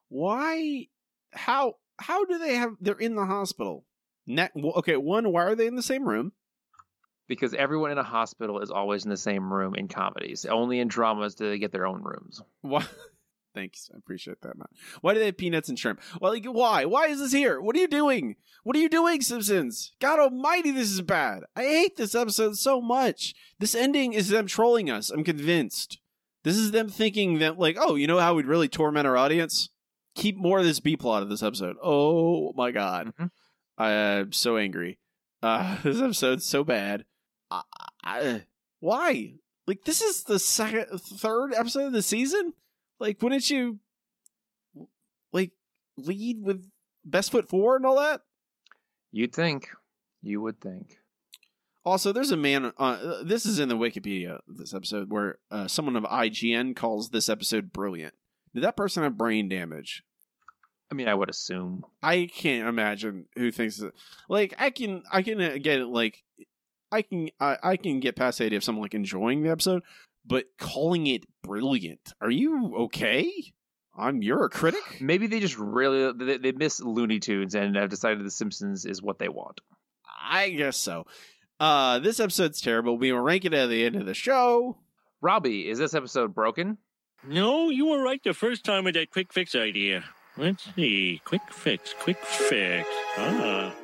Why? 0.09 0.89
How? 1.33 1.75
How 1.99 2.25
do 2.25 2.39
they 2.39 2.57
have? 2.57 2.73
They're 2.81 2.95
in 2.95 3.15
the 3.15 3.25
hospital. 3.25 3.85
Ne- 4.27 4.51
okay, 4.57 4.97
one. 4.97 5.33
Why 5.33 5.45
are 5.45 5.55
they 5.55 5.67
in 5.67 5.77
the 5.77 5.83
same 5.83 6.09
room? 6.09 6.33
Because 7.29 7.55
everyone 7.55 7.91
in 7.91 7.99
a 7.99 8.05
hospital 8.05 8.61
is 8.61 8.71
always 8.71 9.05
in 9.05 9.11
the 9.11 9.17
same 9.17 9.53
room 9.53 9.75
in 9.75 9.89
comedies. 9.89 10.45
Only 10.45 10.79
in 10.79 10.89
dramas 10.89 11.35
do 11.35 11.49
they 11.49 11.59
get 11.59 11.73
their 11.73 11.87
own 11.87 12.03
rooms. 12.03 12.41
Why? 12.61 12.85
Thanks, 13.57 13.91
I 13.93 13.97
appreciate 13.97 14.43
that, 14.43 14.59
man. 14.59 14.69
Why 15.01 15.15
do 15.15 15.19
they 15.19 15.27
have 15.27 15.39
peanuts 15.39 15.71
and 15.71 15.79
shrimp? 15.79 16.03
Well, 16.21 16.31
like, 16.31 16.45
why? 16.45 16.85
Why 16.85 17.07
is 17.07 17.21
this 17.21 17.33
here? 17.33 17.59
What 17.59 17.75
are 17.75 17.79
you 17.79 17.89
doing? 17.89 18.37
What 18.65 18.77
are 18.77 18.81
you 18.81 18.91
doing, 18.91 19.23
Simpsons? 19.23 19.93
God 19.99 20.19
Almighty, 20.19 20.73
this 20.73 20.91
is 20.91 21.01
bad. 21.01 21.45
I 21.57 21.63
hate 21.63 21.97
this 21.97 22.15
episode 22.15 22.59
so 22.59 22.83
much. 22.83 23.35
This 23.59 23.75
ending 23.75 24.13
is 24.13 24.29
them 24.29 24.47
trolling 24.47 24.91
us. 24.91 25.09
I'm 25.09 25.25
convinced. 25.25 25.99
This 26.47 26.57
is 26.59 26.71
them 26.71 26.89
thinking 26.89 27.41
that, 27.41 27.59
like, 27.59 27.77
oh, 27.77 27.97
you 27.97 28.07
know 28.07 28.21
how 28.21 28.35
we'd 28.35 28.47
really 28.47 28.69
torment 28.69 29.05
our 29.05 29.17
audience? 29.17 29.69
Keep 30.15 30.37
more 30.37 30.61
of 30.61 30.65
this 30.65 30.79
B 30.79 30.97
plot 30.97 31.25
of 31.25 31.29
this 31.29 31.43
episode. 31.43 31.75
Oh 31.83 32.53
my 32.55 32.71
God, 32.71 33.13
Mhm. 33.19 33.31
I'm 33.77 34.33
so 34.33 34.57
angry. 34.57 35.01
Uh, 35.43 35.77
this 35.83 36.01
episode's 36.01 36.47
so 36.47 36.63
bad. 36.63 37.05
I, 37.51 37.63
I, 38.05 38.43
why? 38.79 39.35
Like 39.67 39.83
this 39.85 40.01
is 40.01 40.23
the 40.23 40.39
second, 40.39 40.87
third 41.01 41.53
episode 41.53 41.87
of 41.87 41.93
the 41.93 42.01
season. 42.01 42.53
Like, 43.01 43.21
wouldn't 43.21 43.51
you 43.51 43.81
like 45.33 45.51
lead 45.97 46.43
with 46.45 46.71
best 47.05 47.33
foot 47.33 47.49
forward 47.49 47.79
and 47.79 47.87
all 47.87 47.97
that? 47.97 48.21
You'd 49.11 49.35
think. 49.35 49.71
You 50.23 50.41
would 50.43 50.61
think. 50.61 51.01
Also, 51.87 52.13
there's 52.13 52.33
a 52.33 52.37
man. 52.37 52.73
Uh, 52.77 53.23
this 53.23 53.47
is 53.47 53.61
in 53.61 53.69
the 53.69 53.77
Wikipedia. 53.77 54.41
This 54.49 54.75
episode 54.75 55.09
where 55.09 55.39
uh, 55.53 55.69
someone 55.69 55.95
of 55.95 56.03
IGN 56.03 56.75
calls 56.75 57.11
this 57.11 57.29
episode 57.29 57.73
brilliant. 57.73 58.13
Did 58.53 58.65
that 58.65 58.77
person 58.77 59.05
have 59.05 59.17
brain 59.17 59.49
damage? 59.49 60.03
I 60.91 60.97
mean, 60.97 61.07
I 61.07 61.15
would 61.15 61.31
assume. 61.31 61.85
I 62.03 62.29
can't 62.35 62.69
imagine 62.69 63.27
who 63.37 63.53
thinks 63.53 63.77
that. 63.77 63.93
Like, 64.29 64.53
I 64.59 64.71
can, 64.71 65.05
I 65.13 65.23
can 65.23 65.41
uh, 65.41 65.59
get 65.63 65.79
it. 65.79 65.87
Like, 65.87 66.25
I 66.91 67.03
can, 67.03 67.29
I, 67.39 67.57
I 67.63 67.77
can 67.77 68.01
get 68.01 68.17
past 68.17 68.39
the 68.39 68.47
idea 68.47 68.57
of 68.57 68.65
someone 68.65 68.83
like 68.83 68.95
enjoying 68.95 69.45
the 69.45 69.51
episode, 69.51 69.85
but 70.25 70.47
calling 70.59 71.07
it 71.07 71.25
brilliant. 71.45 72.13
Are 72.21 72.31
you 72.31 72.75
okay? 72.79 73.31
I'm. 73.97 74.23
You're 74.23 74.47
a 74.47 74.51
critic. 74.51 74.83
Maybe 75.01 75.29
they 75.29 75.39
just 75.39 75.57
really 75.57 76.13
they, 76.13 76.39
they 76.39 76.53
miss 76.53 76.81
Looney 76.81 77.21
Tunes 77.21 77.55
and 77.55 77.77
have 77.77 77.91
decided 77.91 78.25
The 78.27 78.31
Simpsons 78.33 78.85
is 78.87 79.01
what 79.01 79.21
they 79.21 79.29
want. 79.29 79.61
I 80.29 80.51
guess 80.51 80.77
so. 80.77 81.07
Uh, 81.59 81.99
this 81.99 82.21
episode's 82.21 82.61
terrible. 82.61 82.99
We 82.99 83.13
will 83.13 83.21
rank 83.21 83.45
it 83.45 83.55
at 83.55 83.69
the 83.69 83.85
end 83.85 83.97
of 83.97 84.07
the 84.07 84.15
show. 84.15 84.79
Robbie, 85.21 85.69
is 85.69 85.79
this 85.79 85.95
episode 85.95 86.35
broken? 86.35 86.79
No, 87.27 87.71
you 87.71 87.87
were 87.87 88.03
right 88.03 88.23
the 88.23 88.35
first 88.35 88.65
time 88.65 88.85
with 88.85 88.95
that 88.95 89.11
quick 89.11 89.33
fix 89.33 89.55
idea. 89.55 90.05
Let's 90.37 90.69
see. 90.77 91.23
Quick 91.25 91.51
fix, 91.51 91.95
quick 91.99 92.19
fix. 92.19 92.87
Ah. 93.17 93.75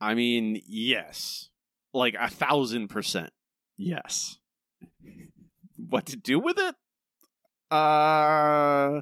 I 0.00 0.14
mean, 0.14 0.60
yes. 0.66 1.48
Like 1.94 2.14
a 2.18 2.28
thousand 2.28 2.88
percent. 2.88 3.30
Yes. 3.78 4.38
what 5.76 6.06
to 6.06 6.16
do 6.16 6.38
with 6.38 6.58
it? 6.58 6.74
Uh 7.70 9.00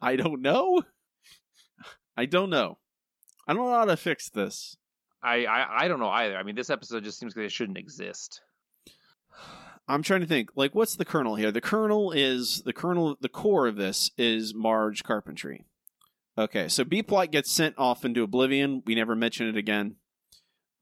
I 0.00 0.16
don't 0.16 0.42
know. 0.42 0.82
I 2.16 2.26
don't 2.26 2.50
know. 2.50 2.78
I 3.48 3.54
don't 3.54 3.64
know 3.64 3.72
how 3.74 3.86
to 3.86 3.96
fix 3.96 4.28
this. 4.28 4.76
I, 5.22 5.44
I 5.44 5.84
I 5.84 5.88
don't 5.88 6.00
know 6.00 6.08
either. 6.08 6.36
I 6.36 6.42
mean, 6.42 6.54
this 6.56 6.70
episode 6.70 7.04
just 7.04 7.18
seems 7.18 7.36
like 7.36 7.46
it 7.46 7.52
shouldn't 7.52 7.78
exist. 7.78 8.40
I'm 9.88 10.02
trying 10.02 10.20
to 10.20 10.26
think. 10.26 10.50
Like, 10.54 10.74
what's 10.74 10.96
the 10.96 11.04
kernel 11.04 11.36
here? 11.36 11.50
The 11.50 11.60
kernel 11.60 12.12
is 12.12 12.62
the 12.64 12.72
kernel. 12.72 13.16
The 13.20 13.28
core 13.28 13.66
of 13.66 13.76
this 13.76 14.10
is 14.16 14.54
Marge 14.54 15.02
carpentry. 15.02 15.64
Okay, 16.38 16.68
so 16.68 16.84
B 16.84 17.02
plot 17.02 17.30
gets 17.30 17.52
sent 17.52 17.74
off 17.78 18.04
into 18.04 18.22
oblivion. 18.22 18.82
We 18.86 18.94
never 18.94 19.14
mention 19.14 19.48
it 19.48 19.56
again. 19.56 19.96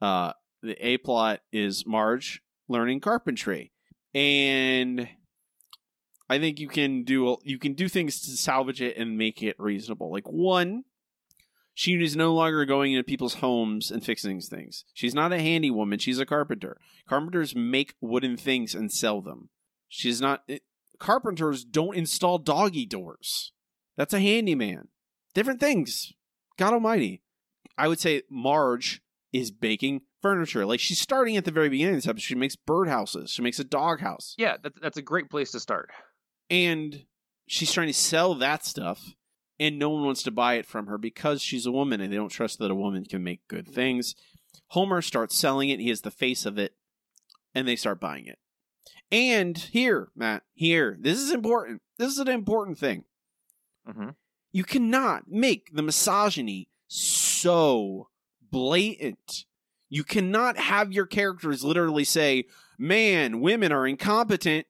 Uh, 0.01 0.33
the 0.61 0.75
A 0.85 0.97
plot 0.97 1.41
is 1.51 1.85
Marge 1.85 2.41
learning 2.67 3.01
carpentry, 3.01 3.71
and 4.13 5.09
I 6.29 6.39
think 6.39 6.59
you 6.59 6.69
can 6.69 7.03
do 7.03 7.37
you 7.43 7.59
can 7.59 7.73
do 7.73 7.89
things 7.89 8.21
to 8.21 8.37
salvage 8.37 8.81
it 8.81 8.95
and 8.95 9.17
make 9.17 9.43
it 9.43 9.55
reasonable. 9.59 10.11
Like 10.11 10.29
one, 10.29 10.85
she 11.73 12.01
is 12.01 12.15
no 12.15 12.33
longer 12.33 12.65
going 12.65 12.93
into 12.93 13.03
people's 13.03 13.35
homes 13.35 13.91
and 13.91 14.03
fixing 14.03 14.41
things. 14.41 14.85
She's 14.93 15.15
not 15.15 15.31
a 15.31 15.39
handy 15.39 15.71
woman. 15.71 15.99
She's 15.99 16.19
a 16.19 16.25
carpenter. 16.25 16.77
Carpenters 17.07 17.55
make 17.55 17.95
wooden 18.01 18.37
things 18.37 18.75
and 18.75 18.91
sell 18.91 19.21
them. 19.21 19.49
She's 19.87 20.21
not. 20.21 20.43
It, 20.47 20.63
carpenters 20.99 21.63
don't 21.63 21.95
install 21.95 22.37
doggy 22.37 22.85
doors. 22.85 23.53
That's 23.97 24.13
a 24.13 24.19
handyman. 24.19 24.89
Different 25.33 25.59
things. 25.59 26.13
God 26.57 26.73
Almighty. 26.73 27.23
I 27.77 27.87
would 27.87 27.99
say 27.99 28.23
Marge 28.29 29.01
is 29.31 29.51
baking 29.51 30.01
furniture. 30.21 30.65
Like 30.65 30.79
she's 30.79 30.99
starting 30.99 31.37
at 31.37 31.45
the 31.45 31.51
very 31.51 31.69
beginning 31.69 31.95
of 31.95 32.01
this 32.01 32.07
episode. 32.07 32.23
She 32.23 32.35
makes 32.35 32.55
birdhouses. 32.55 33.29
She 33.29 33.41
makes 33.41 33.59
a 33.59 33.63
doghouse. 33.63 34.35
Yeah, 34.37 34.57
that, 34.61 34.81
that's 34.81 34.97
a 34.97 35.01
great 35.01 35.29
place 35.29 35.51
to 35.51 35.59
start. 35.59 35.89
And 36.49 37.05
she's 37.47 37.71
trying 37.71 37.87
to 37.87 37.93
sell 37.93 38.35
that 38.35 38.65
stuff 38.65 39.15
and 39.61 39.77
no 39.77 39.91
one 39.91 40.03
wants 40.03 40.23
to 40.23 40.31
buy 40.31 40.55
it 40.55 40.65
from 40.65 40.87
her 40.87 40.97
because 40.97 41.39
she's 41.39 41.67
a 41.67 41.71
woman 41.71 42.01
and 42.01 42.11
they 42.11 42.17
don't 42.17 42.29
trust 42.29 42.57
that 42.57 42.71
a 42.71 42.75
woman 42.75 43.05
can 43.05 43.23
make 43.23 43.47
good 43.47 43.67
things. 43.67 44.15
Homer 44.69 45.03
starts 45.03 45.37
selling 45.37 45.69
it, 45.69 45.79
he 45.79 45.91
is 45.91 46.01
the 46.01 46.09
face 46.09 46.47
of 46.47 46.57
it, 46.57 46.73
and 47.53 47.67
they 47.67 47.75
start 47.75 48.01
buying 48.01 48.25
it. 48.25 48.39
And 49.11 49.55
here, 49.55 50.09
Matt, 50.15 50.41
here, 50.55 50.97
this 50.99 51.19
is 51.19 51.31
important. 51.31 51.83
This 51.99 52.11
is 52.11 52.17
an 52.17 52.27
important 52.27 52.79
thing. 52.79 53.03
Mm-hmm. 53.87 54.09
You 54.51 54.63
cannot 54.63 55.25
make 55.29 55.69
the 55.71 55.83
misogyny 55.83 56.69
so 56.87 58.09
blatant. 58.41 59.45
You 59.89 60.03
cannot 60.03 60.57
have 60.57 60.91
your 60.91 61.05
characters 61.05 61.63
literally 61.63 62.05
say, 62.05 62.45
"Man, 62.79 63.41
women 63.41 63.71
are 63.71 63.85
incompetent." 63.85 64.65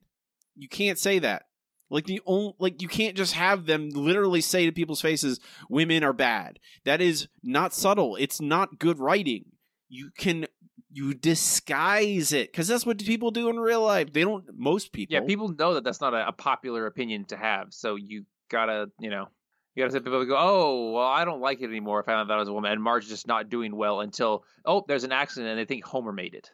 You 0.56 0.68
can't 0.68 1.00
say 1.00 1.20
that. 1.20 1.44
Like 1.92 2.06
the 2.06 2.22
only, 2.26 2.54
like 2.58 2.82
you 2.82 2.88
can't 2.88 3.18
just 3.18 3.34
have 3.34 3.66
them 3.66 3.90
literally 3.90 4.40
say 4.40 4.66
to 4.66 4.72
people's 4.72 5.02
faces, 5.02 5.42
"Women 5.70 6.04
are 6.04 6.14
bad." 6.14 6.58
That 6.86 7.02
is 7.02 7.28
not 7.44 7.74
subtle. 7.74 8.16
It's 8.16 8.40
not 8.40 8.80
good 8.80 8.98
writing. 8.98 9.46
You 9.90 10.10
can 10.18 10.48
you 10.94 11.14
disguise 11.14 12.32
it 12.32 12.52
because 12.52 12.70
that's 12.70 12.86
what 12.86 13.00
people 13.00 13.32
do 13.32 13.50
in 13.50 13.60
real 13.60 13.82
life. 13.82 14.14
They 14.14 14.22
don't. 14.22 14.46
Most 14.58 14.94
people. 14.94 15.14
Yeah, 15.14 15.22
people 15.22 15.50
know 15.50 15.74
that 15.74 15.84
that's 15.84 16.00
not 16.00 16.14
a, 16.14 16.30
a 16.30 16.32
popular 16.32 16.86
opinion 16.86 17.26
to 17.26 17.36
have. 17.36 17.74
So 17.74 17.96
you 17.96 18.26
gotta, 18.50 18.90
you 19.00 19.10
know, 19.10 19.28
you 19.76 19.84
gotta 19.84 19.92
say 19.92 20.00
people 20.00 20.24
go, 20.26 20.38
"Oh, 20.38 20.92
well, 20.94 21.08
I 21.08 21.26
don't 21.26 21.42
like 21.42 21.60
it 21.60 21.66
anymore." 21.66 22.00
If 22.00 22.08
I 22.08 22.14
found 22.14 22.32
out 22.32 22.36
I 22.36 22.40
was 22.40 22.48
a 22.48 22.54
woman, 22.54 22.72
and 22.72 22.82
Marge 22.82 23.10
just 23.10 23.28
not 23.28 23.50
doing 23.50 23.76
well 23.76 24.00
until 24.00 24.46
oh, 24.64 24.86
there's 24.88 25.04
an 25.04 25.12
accident, 25.12 25.50
and 25.50 25.60
they 25.60 25.66
think 25.66 25.84
Homer 25.84 26.14
made 26.14 26.36
it. 26.36 26.52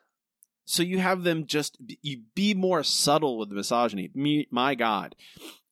So 0.70 0.84
you 0.84 1.00
have 1.00 1.24
them 1.24 1.46
just 1.46 1.78
you 2.02 2.24
be 2.36 2.54
more 2.54 2.84
subtle 2.84 3.38
with 3.38 3.48
the 3.48 3.56
misogyny. 3.56 4.12
Me, 4.14 4.50
my 4.52 4.76
God, 4.76 5.16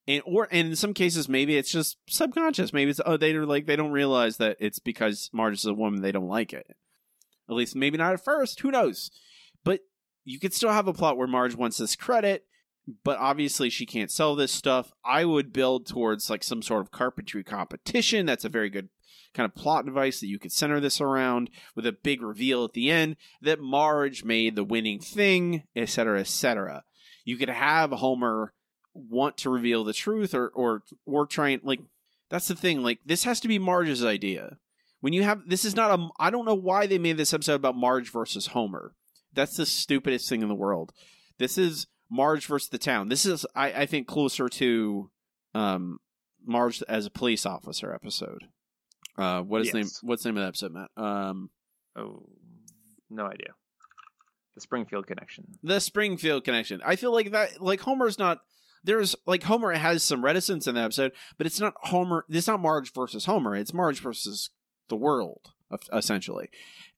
and 0.07 0.23
or 0.25 0.47
and 0.49 0.69
in 0.69 0.75
some 0.77 0.93
cases 0.93 1.27
maybe 1.27 1.57
it's 1.57 1.69
just 1.69 1.97
subconscious. 2.07 2.71
Maybe 2.71 2.91
it's 2.91 3.01
oh 3.05 3.17
they're 3.17 3.45
like 3.45 3.65
they 3.65 3.75
don't 3.75 3.91
realize 3.91 4.37
that 4.37 4.55
it's 4.61 4.79
because 4.79 5.29
Marge 5.33 5.55
is 5.55 5.65
a 5.65 5.73
woman 5.73 6.01
they 6.01 6.13
don't 6.13 6.29
like 6.29 6.53
it. 6.53 6.77
At 7.49 7.55
least 7.55 7.75
maybe 7.75 7.97
not 7.97 8.13
at 8.13 8.23
first. 8.23 8.61
Who 8.61 8.71
knows? 8.71 9.11
But 9.65 9.81
you 10.23 10.39
could 10.39 10.53
still 10.53 10.71
have 10.71 10.87
a 10.87 10.93
plot 10.93 11.17
where 11.17 11.27
Marge 11.27 11.55
wants 11.55 11.77
this 11.77 11.97
credit, 11.97 12.45
but 13.03 13.17
obviously 13.17 13.69
she 13.69 13.85
can't 13.85 14.11
sell 14.11 14.35
this 14.35 14.51
stuff. 14.51 14.91
I 15.03 15.25
would 15.25 15.53
build 15.53 15.85
towards 15.85 16.29
like 16.29 16.43
some 16.43 16.61
sort 16.61 16.81
of 16.81 16.91
carpentry 16.91 17.43
competition. 17.43 18.25
That's 18.25 18.45
a 18.45 18.49
very 18.49 18.69
good 18.69 18.89
kind 19.33 19.45
of 19.45 19.55
plot 19.55 19.85
device 19.85 20.19
that 20.19 20.27
you 20.27 20.39
could 20.39 20.51
center 20.51 20.79
this 20.79 21.01
around 21.01 21.49
with 21.75 21.85
a 21.85 21.91
big 21.91 22.21
reveal 22.21 22.63
at 22.63 22.73
the 22.73 22.89
end 22.89 23.17
that 23.41 23.59
Marge 23.59 24.23
made 24.23 24.55
the 24.55 24.63
winning 24.63 24.99
thing, 24.99 25.63
etc., 25.75 26.21
etc. 26.21 26.83
You 27.25 27.37
could 27.37 27.49
have 27.49 27.91
Homer 27.91 28.53
want 28.93 29.37
to 29.37 29.49
reveal 29.49 29.83
the 29.83 29.93
truth 29.93 30.33
or 30.33 30.47
or 30.49 30.83
or 31.05 31.27
trying 31.27 31.59
like 31.63 31.81
that's 32.29 32.47
the 32.47 32.55
thing 32.55 32.81
like 32.81 32.99
this 33.05 33.25
has 33.25 33.39
to 33.41 33.47
be 33.47 33.59
Marge's 33.59 34.05
idea. 34.05 34.57
When 35.01 35.11
you 35.11 35.23
have 35.23 35.41
this 35.47 35.65
is 35.65 35.75
not 35.75 35.99
a 35.99 36.07
I 36.17 36.29
don't 36.29 36.45
know 36.45 36.55
why 36.55 36.87
they 36.87 36.97
made 36.97 37.17
this 37.17 37.33
episode 37.33 37.55
about 37.55 37.75
Marge 37.75 38.11
versus 38.11 38.47
Homer. 38.47 38.93
That's 39.33 39.57
the 39.57 39.65
stupidest 39.65 40.29
thing 40.29 40.41
in 40.41 40.47
the 40.47 40.55
world. 40.55 40.93
This 41.37 41.57
is 41.57 41.87
Marge 42.09 42.45
versus 42.45 42.69
the 42.69 42.77
town. 42.77 43.09
This 43.09 43.25
is 43.25 43.45
I, 43.55 43.71
I 43.71 43.85
think 43.85 44.07
closer 44.07 44.47
to 44.49 45.09
um 45.53 45.99
Marge 46.45 46.83
as 46.87 47.05
a 47.05 47.09
police 47.11 47.45
officer 47.45 47.93
episode. 47.93 48.45
Uh, 49.17 49.41
what 49.41 49.61
is 49.61 49.67
Yes. 49.67 49.73
name? 49.73 49.87
What's 50.01 50.23
the 50.23 50.29
name 50.29 50.37
of 50.37 50.43
the 50.43 50.47
episode, 50.47 50.71
Matt? 50.73 50.89
Um, 50.97 51.49
Oh, 51.97 52.27
no 53.09 53.25
idea. 53.25 53.53
The 54.55 54.61
Springfield 54.61 55.07
connection. 55.07 55.45
the 55.63 55.79
Springfield 55.79 56.43
connection. 56.43 56.81
I 56.85 56.95
feel 56.97 57.13
like 57.13 57.31
that. 57.31 57.61
Like 57.61 57.81
Homer's 57.81 58.19
not. 58.19 58.39
There's 58.83 59.15
like 59.25 59.43
Homer 59.43 59.71
has 59.71 60.03
some 60.03 60.23
reticence 60.23 60.67
in 60.67 60.75
the 60.75 60.81
episode, 60.81 61.11
but 61.37 61.47
it's 61.47 61.59
not 61.59 61.73
Homer. 61.77 62.25
It's 62.29 62.47
not 62.47 62.59
Marge 62.59 62.93
versus 62.93 63.25
Homer. 63.25 63.55
It's 63.55 63.73
Marge 63.73 63.99
versus 63.99 64.49
the 64.89 64.95
world, 64.95 65.51
essentially. 65.91 66.49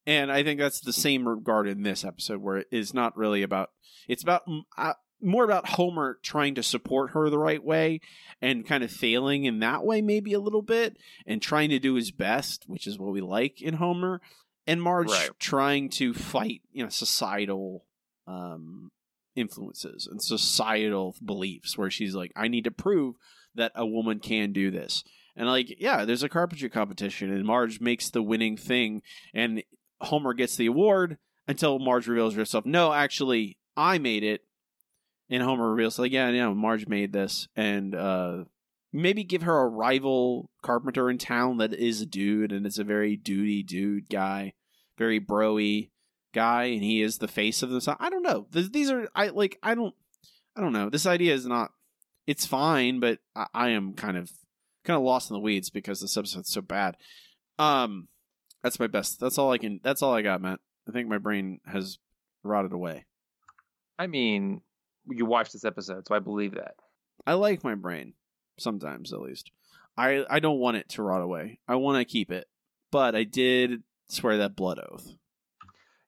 And 0.08 0.32
I 0.32 0.41
think 0.41 0.60
that's 0.60 0.80
the 0.80 0.93
same 0.93 1.28
regard 1.28 1.68
in 1.68 1.84
this 1.84 2.03
episode, 2.05 2.41
where 2.41 2.58
it 2.58 2.68
is 2.72 2.93
not 2.93 3.16
really 3.18 3.43
about. 3.43 3.72
It's 4.08 4.24
about 4.24 4.43
uh, 4.78 4.93
more 5.22 5.43
about 5.43 5.68
Homer 5.68 6.18
trying 6.24 6.55
to 6.55 6.64
support 6.64 7.12
her 7.12 7.30
the 7.30 7.38
right 7.38 7.64
way 7.64 7.99
and 8.41 8.66
kind 8.66 8.84
of 8.84 8.89
failing 8.91 9.43
in 9.43 9.60
that 9.60 9.84
way, 9.84 10.01
maybe 10.01 10.32
a 10.32 10.39
little 10.39 10.62
bit, 10.62 10.95
and 11.26 11.41
trying 11.41 11.70
to 11.72 11.80
do 11.80 11.95
his 11.95 12.12
best, 12.12 12.64
which 12.68 12.88
is 12.88 12.97
what 12.97 13.12
we 13.12 13.20
like 13.22 13.62
in 13.62 13.76
Homer. 13.76 14.22
And 14.66 14.82
Marge 14.82 15.10
Right. 15.10 15.30
trying 15.39 15.89
to 15.91 16.14
fight, 16.14 16.62
you 16.72 16.84
know, 16.84 16.89
societal 16.89 17.86
um, 18.28 18.91
influences 19.36 20.08
and 20.10 20.22
societal 20.22 21.16
beliefs, 21.24 21.78
where 21.78 21.91
she's 21.91 22.16
like, 22.16 22.32
I 22.36 22.47
need 22.47 22.64
to 22.64 22.72
prove 22.72 23.16
that 23.55 23.72
a 23.76 23.86
woman 23.86 24.20
can 24.20 24.53
do 24.53 24.72
this. 24.72 25.03
And 25.36 25.47
like, 25.47 25.76
yeah, 25.80 26.05
there's 26.05 26.24
a 26.24 26.30
carpentry 26.30 26.70
competition, 26.70 27.32
and 27.32 27.45
Marge 27.45 27.80
makes 27.80 28.10
the 28.10 28.24
winning 28.24 28.58
thing, 28.58 29.01
and 29.34 29.64
Homer 30.02 30.34
gets 30.34 30.56
the 30.56 30.68
award 30.68 31.18
until 31.48 31.80
Marge 31.80 32.08
reveals 32.08 32.36
herself. 32.36 32.66
No, 32.66 32.93
actually, 32.93 33.58
I 33.76 33.98
made 33.98 34.24
it. 34.24 34.41
And 35.30 35.43
Homer 35.43 35.72
reveals, 35.72 36.00
like, 36.00 36.12
yeah, 36.12 36.30
yeah, 36.30 36.50
Marge 36.50 36.88
made 36.88 37.12
this, 37.12 37.50
and 37.56 37.93
uh, 37.93 38.45
maybe 38.93 39.26
give 39.26 39.41
her 39.41 39.60
a 39.60 39.68
rival 39.68 40.50
carpenter 40.62 41.10
in 41.10 41.18
town 41.18 41.58
that 41.58 41.74
is 41.74 42.02
a 42.02 42.06
dude, 42.06 42.54
and 42.54 42.66
is 42.66 42.80
a 42.80 42.86
very 42.86 43.18
duty 43.18 43.62
dude 43.62 44.10
guy, 44.10 44.54
very 44.98 45.20
broy 45.20 45.89
guy 46.38 46.66
and 46.66 46.84
he 46.84 47.02
is 47.02 47.18
the 47.18 47.28
face 47.28 47.64
of 47.64 47.72
this. 47.72 47.88
I 47.88 48.10
don't 48.10 48.22
know. 48.22 48.45
These 48.52 48.91
are 48.91 49.10
I 49.16 49.30
like 49.30 49.58
I 49.64 49.74
don't 49.74 49.95
I 50.56 50.62
don't 50.62 50.72
know. 50.72 50.89
This 50.89 51.08
idea 51.08 51.34
is 51.34 51.48
not 51.48 51.72
it's 52.28 52.45
fine, 52.45 53.00
but 53.00 53.18
I, 53.36 53.48
I 53.54 53.70
am 53.70 53.93
kind 53.93 54.18
of 54.18 54.32
kind 54.84 54.98
of 54.98 55.04
lost 55.04 55.32
in 55.32 55.34
the 55.34 55.39
weeds 55.39 55.72
because 55.72 56.00
this 56.00 56.16
episode's 56.16 56.52
so 56.52 56.62
bad. 56.62 56.95
Um 57.58 58.08
that's 58.64 58.80
my 58.80 58.88
best. 58.88 59.20
That's 59.20 59.38
all 59.38 59.51
I 59.51 59.58
can 59.58 59.80
that's 59.84 60.01
all 60.01 60.14
I 60.14 60.22
got, 60.22 60.41
Matt. 60.41 60.60
I 60.88 60.91
think 60.91 61.08
my 61.08 61.18
brain 61.18 61.60
has 61.66 61.99
rotted 62.43 62.74
away. 62.74 63.05
I 63.99 64.08
mean, 64.08 64.62
you 65.10 65.26
watched 65.26 65.53
this 65.53 65.66
episode, 65.66 66.08
so 66.08 66.16
I 66.16 66.20
believe 66.20 66.55
that. 66.55 66.76
I 67.26 67.34
like 67.34 67.64
my 67.64 67.76
brain 67.76 68.14
sometimes 68.58 69.14
at 69.14 69.22
least. 69.22 69.51
I 69.97 70.26
I 70.30 70.39
don't 70.39 70.60
want 70.60 70.78
it 70.78 70.89
to 70.89 71.03
rot 71.03 71.22
away. 71.22 71.60
I 71.68 71.76
want 71.76 71.99
to 71.99 72.05
keep 72.05 72.32
it. 72.32 72.47
But 72.91 73.16
I 73.16 73.24
did 73.24 73.84
swear 74.08 74.38
that 74.38 74.55
blood 74.55 74.80
oath. 74.80 75.14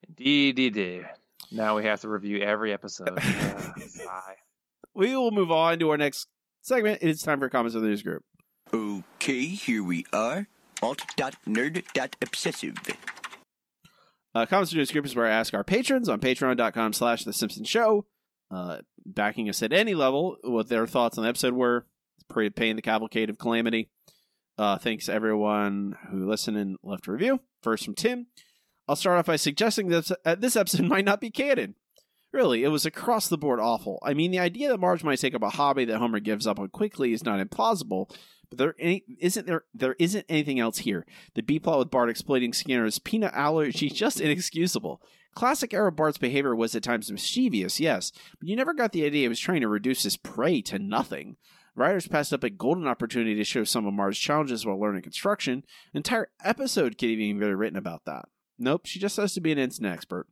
Indeed, 0.08 0.60
indeed. 0.60 1.06
Now 1.52 1.76
we 1.76 1.86
have 1.86 2.02
to 2.02 2.10
review 2.10 2.40
every 2.40 2.72
episode. 2.74 3.22
Sigh. 3.24 4.36
We 4.94 5.16
will 5.16 5.32
move 5.32 5.52
on 5.52 5.80
to 5.80 5.90
our 5.90 5.98
next 5.98 6.28
segment. 6.62 7.00
It's 7.02 7.24
time 7.24 7.40
for 7.40 7.50
comments 7.50 7.76
of 7.76 7.82
the 7.82 7.88
news 7.88 8.04
group. 8.04 8.24
Okay, 8.74 9.46
here 9.46 9.84
we 9.84 10.06
are. 10.14 10.48
Alt.nerd.obsessive. 10.82 12.76
Uh, 14.36 14.46
the 14.46 14.72
news 14.76 14.92
group 14.92 15.06
is 15.06 15.16
where 15.16 15.26
I 15.26 15.32
ask 15.32 15.54
our 15.54 15.64
patrons 15.64 16.08
on 16.08 16.20
patreon.com 16.20 16.94
slash 16.94 17.24
the 17.24 17.34
Simpsons 17.34 17.68
Show, 17.68 18.06
uh, 18.52 18.78
backing 19.06 19.50
us 19.50 19.64
at 19.64 19.74
any 19.74 19.96
level, 19.96 20.38
what 20.44 20.70
their 20.70 20.86
thoughts 20.88 21.18
on 21.18 21.24
the 21.24 21.30
episode 21.30 21.54
were. 21.54 21.86
Pre- 22.30 22.52
Paying 22.52 22.76
the 22.76 22.84
cavalcade 22.84 23.32
of 23.32 23.40
calamity. 23.40 23.90
Uh, 24.58 24.78
thanks 24.78 25.10
everyone 25.10 25.96
who 26.12 26.30
listened 26.30 26.58
and 26.58 26.78
left 26.84 27.08
a 27.08 27.12
review. 27.12 27.40
First 27.64 27.86
from 27.86 27.96
Tim. 27.96 28.28
I'll 28.88 28.96
start 28.96 29.18
off 29.18 29.26
by 29.26 29.36
suggesting 29.36 29.88
that 29.90 30.12
uh, 30.26 30.36
this 30.36 30.56
episode 30.56 30.86
might 30.88 31.06
not 31.06 31.22
be 31.22 31.32
canon. 31.32 31.76
Really, 32.32 32.64
it 32.64 32.68
was 32.68 32.86
across 32.86 33.28
the 33.28 33.38
board 33.38 33.60
awful. 33.60 34.00
I 34.04 34.14
mean, 34.14 34.30
the 34.32 34.40
idea 34.40 34.70
that 34.70 34.80
Marge 34.80 35.04
might 35.04 35.20
take 35.20 35.34
up 35.34 35.42
a 35.42 35.50
hobby 35.50 35.86
that 35.86 35.98
Homer 35.98 36.20
gives 36.20 36.46
up 36.46 36.60
on 36.60 36.70
quickly 36.70 37.12
is 37.12 37.26
not 37.26 37.40
implausible, 37.40 38.12
but 38.50 38.60
there 38.60 38.76
any, 38.80 39.04
isn't 39.20 39.48
there 39.48 39.64
there 39.74 39.96
isn't 39.98 40.26
anything 40.30 40.60
else 40.60 40.80
here. 40.80 41.06
The 41.34 41.42
B 41.42 41.60
plot 41.60 41.80
with 41.80 41.90
Bart 41.90 42.10
exploiting 42.10 42.54
Skinner's 42.54 43.00
peanut 43.00 43.34
allergy 43.34 43.88
is 43.88 43.94
just 43.94 44.22
inexcusable. 44.22 45.02
Classic 45.34 45.74
era 45.74 45.92
Bart's 45.92 46.18
behavior 46.18 46.56
was 46.56 46.76
at 46.76 46.84
times 46.84 47.12
mischievous, 47.12 47.80
yes, 47.80 48.12
but 48.40 48.48
you 48.48 48.56
never 48.56 48.74
got 48.74 48.92
the 48.92 49.06
idea 49.06 49.22
he 49.22 49.28
was 49.28 49.40
trying 49.40 49.62
to 49.62 49.68
reduce 49.68 50.04
his 50.04 50.18
prey 50.18 50.62
to 50.64 50.80
nothing. 50.80 51.38
Writers 51.76 52.08
passed 52.08 52.34
up 52.34 52.44
a 52.44 52.50
golden 52.50 52.88
opportunity 52.88 53.36
to 53.36 53.44
show 53.44 53.64
some 53.64 53.86
of 53.86 53.94
Marge's 53.94 54.20
challenges 54.20 54.66
while 54.66 54.80
learning 54.80 55.04
construction. 55.04 55.64
An 55.94 55.98
entire 55.98 56.30
episode 56.44 56.98
could 56.98 57.10
even 57.10 57.40
been 57.40 57.56
written 57.56 57.78
about 57.78 58.06
that. 58.06 58.26
Nope, 58.60 58.86
she 58.86 59.00
just 59.00 59.18
has 59.18 59.34
to 59.34 59.42
be 59.42 59.52
an 59.52 59.58
instant 59.58 59.88
expert. 59.88 60.28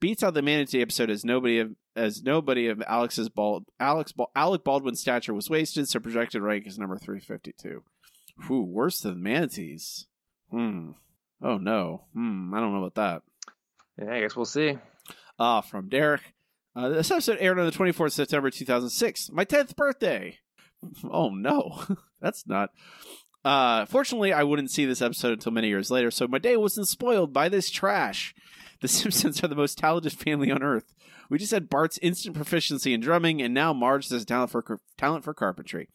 Beats 0.00 0.22
out 0.22 0.34
the 0.34 0.42
manatee 0.42 0.82
episode 0.82 1.10
as 1.10 1.24
nobody 1.24 1.58
of 1.58 1.76
as 1.94 2.22
nobody 2.22 2.68
of 2.68 2.82
Alex's 2.86 3.28
bald 3.28 3.66
Alex 3.78 4.12
Alec 4.34 4.64
Baldwin's 4.64 5.00
stature 5.00 5.34
was 5.34 5.50
wasted, 5.50 5.88
so 5.88 6.00
projected 6.00 6.42
rank 6.42 6.66
is 6.66 6.78
number 6.78 6.96
three 6.96 7.20
fifty 7.20 7.52
two. 7.52 7.82
Whew, 8.46 8.62
worse 8.62 9.00
than 9.00 9.22
manatees. 9.22 10.06
Hmm. 10.50 10.92
Oh 11.42 11.58
no. 11.58 12.04
Hmm. 12.14 12.52
I 12.54 12.60
don't 12.60 12.72
know 12.72 12.84
about 12.84 12.94
that. 12.94 13.22
Yeah, 13.98 14.14
I 14.14 14.20
guess 14.20 14.34
we'll 14.34 14.46
see. 14.46 14.78
Ah, 15.38 15.60
from 15.60 15.88
Derek. 15.88 16.34
Uh, 16.74 16.88
this 16.88 17.10
episode 17.10 17.38
aired 17.40 17.58
on 17.58 17.66
the 17.66 17.72
24th 17.72 18.12
September 18.12 18.48
2006, 18.48 19.30
my 19.32 19.44
10th 19.44 19.76
birthday. 19.76 20.38
Oh 21.04 21.28
no, 21.28 21.84
that's 22.22 22.46
not. 22.46 22.70
Uh, 23.44 23.86
fortunately, 23.86 24.32
I 24.32 24.42
wouldn't 24.42 24.70
see 24.70 24.84
this 24.84 25.02
episode 25.02 25.32
until 25.32 25.52
many 25.52 25.68
years 25.68 25.90
later, 25.90 26.10
so 26.10 26.28
my 26.28 26.38
day 26.38 26.56
wasn't 26.56 26.88
spoiled 26.88 27.32
by 27.32 27.48
this 27.48 27.70
trash. 27.70 28.34
The 28.80 28.88
Simpsons 28.88 29.42
are 29.42 29.48
the 29.48 29.54
most 29.54 29.78
talented 29.78 30.12
family 30.12 30.50
on 30.50 30.62
earth. 30.62 30.94
We 31.30 31.38
just 31.38 31.52
had 31.52 31.70
Bart's 31.70 31.98
instant 32.02 32.34
proficiency 32.34 32.92
in 32.92 33.00
drumming, 33.00 33.40
and 33.40 33.54
now 33.54 33.72
Marge 33.72 34.08
has 34.08 34.24
talent 34.24 34.50
for 34.50 34.80
talent 34.98 35.24
for 35.24 35.32
carpentry. 35.32 35.88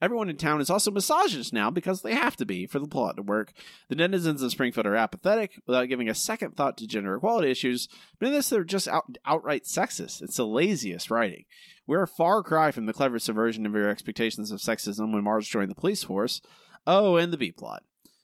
Everyone 0.00 0.28
in 0.28 0.36
town 0.36 0.60
is 0.60 0.70
also 0.70 0.90
misogynists 0.90 1.52
now 1.52 1.70
because 1.70 2.02
they 2.02 2.14
have 2.14 2.36
to 2.36 2.46
be 2.46 2.66
for 2.66 2.78
the 2.78 2.88
plot 2.88 3.16
to 3.16 3.22
work. 3.22 3.52
The 3.88 3.94
denizens 3.94 4.42
of 4.42 4.50
Springfield 4.50 4.86
are 4.86 4.96
apathetic 4.96 5.60
without 5.66 5.88
giving 5.88 6.08
a 6.08 6.14
second 6.14 6.56
thought 6.56 6.76
to 6.78 6.86
gender 6.86 7.14
equality 7.14 7.50
issues, 7.50 7.88
but 8.18 8.26
in 8.26 8.32
this 8.32 8.48
they're 8.48 8.64
just 8.64 8.88
out- 8.88 9.16
outright 9.24 9.64
sexist. 9.64 10.22
It's 10.22 10.36
the 10.36 10.46
laziest 10.46 11.10
writing. 11.10 11.44
We're 11.86 12.02
a 12.02 12.08
far 12.08 12.42
cry 12.42 12.70
from 12.70 12.86
the 12.86 12.92
clever 12.92 13.18
subversion 13.18 13.66
of 13.66 13.74
your 13.74 13.88
expectations 13.88 14.50
of 14.50 14.60
sexism 14.60 15.12
when 15.12 15.24
Marge 15.24 15.50
joined 15.50 15.70
the 15.70 15.76
police 15.76 16.02
force. 16.02 16.40
Oh, 16.86 17.16
and 17.16 17.32
the 17.32 17.38
B 17.38 17.52
plot. 17.52 17.82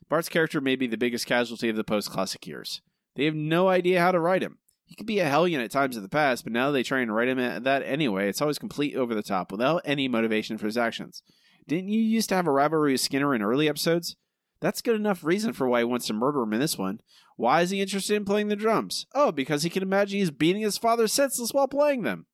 Bart's 0.09 0.29
character 0.29 0.61
may 0.61 0.77
be 0.77 0.87
the 0.87 0.97
biggest 0.97 1.27
casualty 1.27 1.69
of 1.69 1.77
the 1.77 1.85
post 1.85 2.11
classic 2.11 2.47
years. 2.47 2.81
They 3.15 3.25
have 3.25 3.35
no 3.35 3.69
idea 3.69 4.01
how 4.01 4.13
to 4.13 4.21
write 4.21 4.43
him. 4.43 4.59
He 4.87 4.95
could 4.95 5.07
be 5.07 5.19
a 5.19 5.29
hellion 5.29 5.61
at 5.61 5.71
times 5.71 5.97
in 5.97 6.03
the 6.03 6.09
past, 6.09 6.45
but 6.45 6.53
now 6.53 6.71
they 6.71 6.83
try 6.83 7.01
and 7.01 7.15
write 7.15 7.29
him 7.29 7.39
at 7.39 7.65
that 7.65 7.83
anyway. 7.83 8.29
It's 8.29 8.41
always 8.41 8.59
complete 8.59 8.97
over 8.97 9.15
the 9.15 9.23
top 9.23 9.53
without 9.53 9.83
any 9.85 10.09
motivation 10.09 10.57
for 10.57 10.65
his 10.65 10.79
actions. 10.79 11.23
Didn't 11.67 11.91
you 11.91 12.01
used 12.01 12.31
to 12.31 12.37
have 12.37 12.47
a 12.47 12.51
rivalry 12.51 12.93
with 12.93 13.03
Skinner 13.03 13.35
in 13.35 13.43
early 13.43 13.69
episodes? 13.69 14.17
That's 14.61 14.81
good 14.81 14.97
enough 14.97 15.23
reason 15.23 15.53
for 15.53 15.69
why 15.69 15.81
he 15.81 15.85
wants 15.85 16.07
to 16.07 16.15
murder 16.15 16.43
him 16.43 16.55
in 16.55 16.61
this 16.61 16.79
one. 16.79 17.01
Why 17.37 17.61
is 17.61 17.71
he 17.71 17.83
interested 17.83 18.17
in 18.17 18.25
playing 18.25 18.49
the 18.49 18.57
drums? 18.57 19.07
Oh, 19.15 19.31
because 19.31 19.63
he 19.63 19.71
can 19.71 19.83
imagine 19.83 20.19
he's 20.19 20.31
beating 20.31 20.63
his 20.63 20.79
father 20.79 21.07
senseless 21.07 21.53
while 21.53 21.69
playing 21.69 22.03
them. 22.03 22.27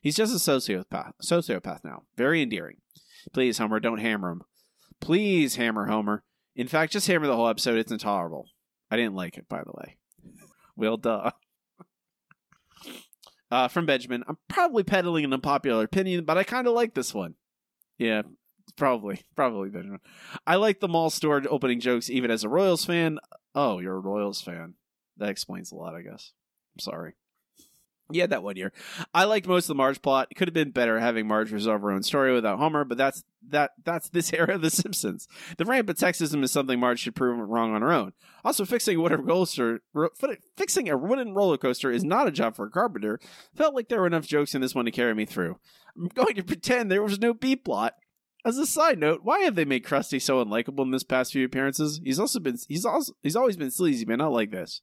He's 0.00 0.16
just 0.16 0.34
a 0.34 0.50
sociopath, 0.50 1.12
sociopath 1.22 1.84
now. 1.84 2.04
Very 2.16 2.42
endearing. 2.42 2.78
Please, 3.32 3.58
Homer, 3.58 3.80
don't 3.80 3.98
hammer 3.98 4.30
him. 4.30 4.42
Please 5.00 5.56
hammer 5.56 5.86
Homer. 5.86 6.22
In 6.56 6.68
fact, 6.68 6.92
just 6.92 7.06
hammer 7.06 7.26
the 7.26 7.36
whole 7.36 7.48
episode. 7.48 7.78
It's 7.78 7.92
intolerable. 7.92 8.48
I 8.90 8.96
didn't 8.96 9.14
like 9.14 9.38
it, 9.38 9.48
by 9.48 9.62
the 9.62 9.72
way. 9.74 9.96
Well, 10.76 10.96
duh. 10.96 11.30
Uh, 13.50 13.66
from 13.66 13.86
Benjamin, 13.86 14.22
I'm 14.28 14.36
probably 14.48 14.82
peddling 14.82 15.24
an 15.24 15.32
unpopular 15.32 15.82
opinion, 15.82 16.24
but 16.26 16.36
I 16.36 16.44
kind 16.44 16.66
of 16.66 16.74
like 16.74 16.92
this 16.92 17.14
one. 17.14 17.34
Yeah, 17.96 18.20
probably, 18.76 19.22
probably 19.36 19.70
Benjamin. 19.70 20.00
I 20.46 20.56
like 20.56 20.80
the 20.80 20.88
mall 20.88 21.08
store 21.08 21.42
opening 21.48 21.80
jokes 21.80 22.10
even 22.10 22.30
as 22.30 22.44
a 22.44 22.48
Royals 22.50 22.84
fan. 22.84 23.18
Oh, 23.54 23.78
you're 23.78 23.96
a 23.96 24.00
Royals 24.00 24.42
fan. 24.42 24.74
That 25.16 25.30
explains 25.30 25.72
a 25.72 25.76
lot, 25.76 25.94
I 25.94 26.02
guess. 26.02 26.32
I'm 26.76 26.80
sorry. 26.80 27.14
Yeah, 28.10 28.26
that 28.26 28.42
one 28.42 28.56
year. 28.56 28.72
I 29.12 29.24
liked 29.24 29.46
most 29.46 29.64
of 29.64 29.68
the 29.68 29.74
Marge 29.74 30.00
plot. 30.00 30.28
It 30.30 30.36
could 30.36 30.48
have 30.48 30.54
been 30.54 30.70
better 30.70 30.98
having 30.98 31.26
Marge 31.26 31.52
resolve 31.52 31.82
her 31.82 31.90
own 31.90 32.02
story 32.02 32.32
without 32.32 32.58
Homer, 32.58 32.84
but 32.84 32.96
that's 32.96 33.22
that 33.50 33.72
that's 33.84 34.08
this 34.08 34.32
era 34.32 34.54
of 34.54 34.62
The 34.62 34.70
Simpsons. 34.70 35.28
The 35.58 35.66
rampant 35.66 35.98
sexism 35.98 36.42
is 36.42 36.50
something 36.50 36.80
Marge 36.80 37.00
should 37.00 37.14
prove 37.14 37.38
wrong 37.38 37.74
on 37.74 37.82
her 37.82 37.92
own. 37.92 38.14
Also, 38.44 38.64
fixing 38.64 38.96
a 38.96 39.00
wooden 39.00 39.26
coaster, 39.26 39.82
ro- 39.92 40.08
fixing 40.56 40.88
a 40.88 40.96
wooden 40.96 41.34
roller 41.34 41.58
coaster 41.58 41.90
is 41.90 42.02
not 42.02 42.26
a 42.26 42.32
job 42.32 42.56
for 42.56 42.66
a 42.66 42.70
carpenter. 42.70 43.20
Felt 43.54 43.74
like 43.74 43.88
there 43.88 44.00
were 44.00 44.06
enough 44.06 44.26
jokes 44.26 44.54
in 44.54 44.62
this 44.62 44.74
one 44.74 44.86
to 44.86 44.90
carry 44.90 45.14
me 45.14 45.26
through. 45.26 45.58
I'm 45.94 46.08
going 46.08 46.34
to 46.36 46.42
pretend 46.42 46.90
there 46.90 47.02
was 47.02 47.20
no 47.20 47.34
B 47.34 47.56
plot. 47.56 47.94
As 48.44 48.56
a 48.56 48.66
side 48.66 48.98
note, 48.98 49.20
why 49.24 49.40
have 49.40 49.56
they 49.56 49.64
made 49.66 49.84
Krusty 49.84 50.22
so 50.22 50.42
unlikable 50.42 50.84
in 50.84 50.92
this 50.92 51.02
past 51.02 51.32
few 51.32 51.44
appearances? 51.44 52.00
He's 52.02 52.20
also 52.20 52.40
been 52.40 52.56
he's 52.68 52.86
also 52.86 53.12
he's 53.22 53.36
always 53.36 53.58
been 53.58 53.70
sleazy, 53.70 54.06
but 54.06 54.16
not 54.16 54.32
like 54.32 54.50
this. 54.50 54.80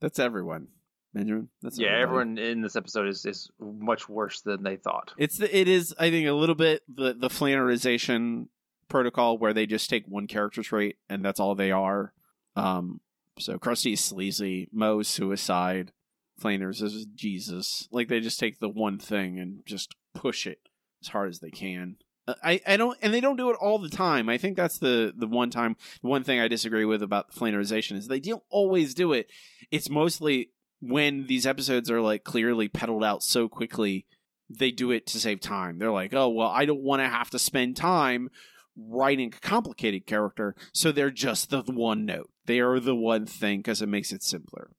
That's 0.00 0.20
everyone. 0.20 0.68
Benjamin. 1.14 1.48
That's 1.62 1.78
yeah, 1.78 1.98
everyone 1.98 2.38
in 2.38 2.60
this 2.60 2.76
episode 2.76 3.08
is, 3.08 3.24
is 3.24 3.50
much 3.60 4.08
worse 4.08 4.40
than 4.40 4.62
they 4.62 4.76
thought. 4.76 5.12
It's 5.16 5.38
the, 5.38 5.56
it 5.56 5.68
is 5.68 5.94
I 5.98 6.10
think 6.10 6.28
a 6.28 6.32
little 6.32 6.54
bit 6.54 6.82
the 6.88 7.14
the 7.14 7.28
flanderization 7.28 8.48
protocol 8.88 9.38
where 9.38 9.52
they 9.52 9.66
just 9.66 9.90
take 9.90 10.06
one 10.06 10.26
character 10.26 10.62
trait 10.62 10.96
and 11.08 11.24
that's 11.24 11.40
all 11.40 11.54
they 11.54 11.70
are. 11.70 12.12
Um, 12.56 13.00
so 13.38 13.58
Krusty 13.58 13.92
is 13.92 14.00
sleazy, 14.00 14.68
Moe's 14.72 15.08
suicide, 15.08 15.92
Flanders 16.38 16.82
is 16.82 17.06
Jesus. 17.14 17.88
Like 17.90 18.08
they 18.08 18.20
just 18.20 18.38
take 18.38 18.60
the 18.60 18.68
one 18.68 18.98
thing 18.98 19.38
and 19.38 19.64
just 19.66 19.94
push 20.14 20.46
it 20.46 20.60
as 21.02 21.08
hard 21.08 21.30
as 21.30 21.40
they 21.40 21.50
can. 21.50 21.96
Uh, 22.26 22.34
I, 22.42 22.60
I 22.66 22.76
don't 22.76 22.96
and 23.02 23.12
they 23.12 23.20
don't 23.20 23.36
do 23.36 23.50
it 23.50 23.56
all 23.60 23.78
the 23.78 23.88
time. 23.88 24.28
I 24.28 24.38
think 24.38 24.56
that's 24.56 24.78
the 24.78 25.12
the 25.16 25.26
one 25.26 25.50
time 25.50 25.76
the 26.02 26.08
one 26.08 26.24
thing 26.24 26.40
I 26.40 26.48
disagree 26.48 26.84
with 26.84 27.02
about 27.02 27.32
the 27.32 27.40
flanderization 27.40 27.96
is 27.96 28.06
they 28.06 28.20
don't 28.20 28.42
always 28.50 28.94
do 28.94 29.12
it. 29.12 29.30
It's 29.70 29.90
mostly 29.90 30.50
when 30.80 31.26
these 31.26 31.46
episodes 31.46 31.90
are 31.90 32.00
like 32.00 32.24
clearly 32.24 32.68
peddled 32.68 33.04
out 33.04 33.22
so 33.22 33.48
quickly, 33.48 34.06
they 34.48 34.70
do 34.70 34.90
it 34.90 35.06
to 35.08 35.20
save 35.20 35.40
time. 35.40 35.78
They're 35.78 35.90
like, 35.90 36.14
oh 36.14 36.28
well, 36.28 36.48
I 36.48 36.64
don't 36.64 36.82
want 36.82 37.02
to 37.02 37.08
have 37.08 37.30
to 37.30 37.38
spend 37.38 37.76
time 37.76 38.30
writing 38.76 39.34
a 39.34 39.40
complicated 39.40 40.06
character, 40.06 40.54
so 40.72 40.92
they're 40.92 41.10
just 41.10 41.50
the 41.50 41.62
one 41.62 42.04
note. 42.04 42.30
They 42.46 42.60
are 42.60 42.78
the 42.80 42.94
one 42.94 43.26
thing 43.26 43.58
because 43.58 43.82
it 43.82 43.88
makes 43.88 44.12
it 44.12 44.22
simpler. 44.22 44.70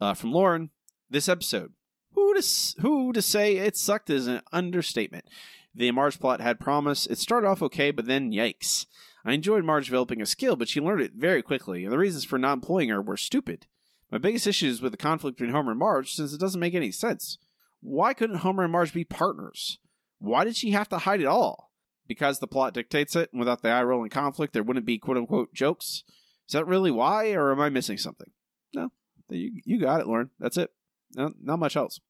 Uh, 0.00 0.14
from 0.14 0.32
Lauren, 0.32 0.70
this 1.10 1.28
episode. 1.28 1.72
Who 2.12 2.34
to 2.34 2.74
who 2.80 3.12
to 3.12 3.22
say 3.22 3.56
it 3.56 3.76
sucked 3.76 4.10
is 4.10 4.26
an 4.26 4.40
understatement. 4.52 5.26
The 5.74 5.90
Marge 5.92 6.18
plot 6.18 6.40
had 6.40 6.58
promise. 6.58 7.06
It 7.06 7.18
started 7.18 7.46
off 7.46 7.62
okay, 7.62 7.90
but 7.92 8.06
then 8.06 8.32
yikes. 8.32 8.86
I 9.24 9.32
enjoyed 9.32 9.64
Marge 9.64 9.86
developing 9.86 10.20
a 10.20 10.26
skill, 10.26 10.56
but 10.56 10.68
she 10.68 10.80
learned 10.80 11.02
it 11.02 11.12
very 11.14 11.42
quickly, 11.42 11.84
and 11.84 11.92
the 11.92 11.98
reasons 11.98 12.24
for 12.24 12.38
not 12.38 12.54
employing 12.54 12.88
her 12.88 13.00
were 13.00 13.16
stupid. 13.16 13.66
My 14.10 14.18
biggest 14.18 14.46
issue 14.46 14.66
is 14.66 14.80
with 14.80 14.92
the 14.92 14.98
conflict 14.98 15.36
between 15.36 15.54
Homer 15.54 15.72
and 15.72 15.78
Marge, 15.78 16.12
since 16.12 16.32
it 16.32 16.40
doesn't 16.40 16.60
make 16.60 16.74
any 16.74 16.90
sense. 16.90 17.38
Why 17.80 18.14
couldn't 18.14 18.38
Homer 18.38 18.64
and 18.64 18.72
Marge 18.72 18.92
be 18.92 19.04
partners? 19.04 19.78
Why 20.18 20.44
did 20.44 20.56
she 20.56 20.70
have 20.70 20.88
to 20.88 20.98
hide 20.98 21.20
it 21.20 21.26
all? 21.26 21.70
Because 22.06 22.38
the 22.38 22.46
plot 22.46 22.72
dictates 22.74 23.14
it, 23.14 23.30
and 23.32 23.38
without 23.38 23.62
the 23.62 23.68
eye 23.68 23.82
rolling 23.82 24.10
conflict, 24.10 24.54
there 24.54 24.62
wouldn't 24.62 24.86
be 24.86 24.98
quote 24.98 25.18
unquote 25.18 25.52
jokes? 25.52 26.04
Is 26.48 26.52
that 26.52 26.66
really 26.66 26.90
why, 26.90 27.32
or 27.32 27.52
am 27.52 27.60
I 27.60 27.68
missing 27.68 27.98
something? 27.98 28.30
No, 28.74 28.88
You, 29.28 29.60
you 29.64 29.80
got 29.80 30.00
it, 30.00 30.06
Lauren. 30.06 30.30
That's 30.40 30.56
it. 30.56 30.70
No, 31.14 31.32
not 31.42 31.58
much 31.58 31.76
else. 31.76 32.00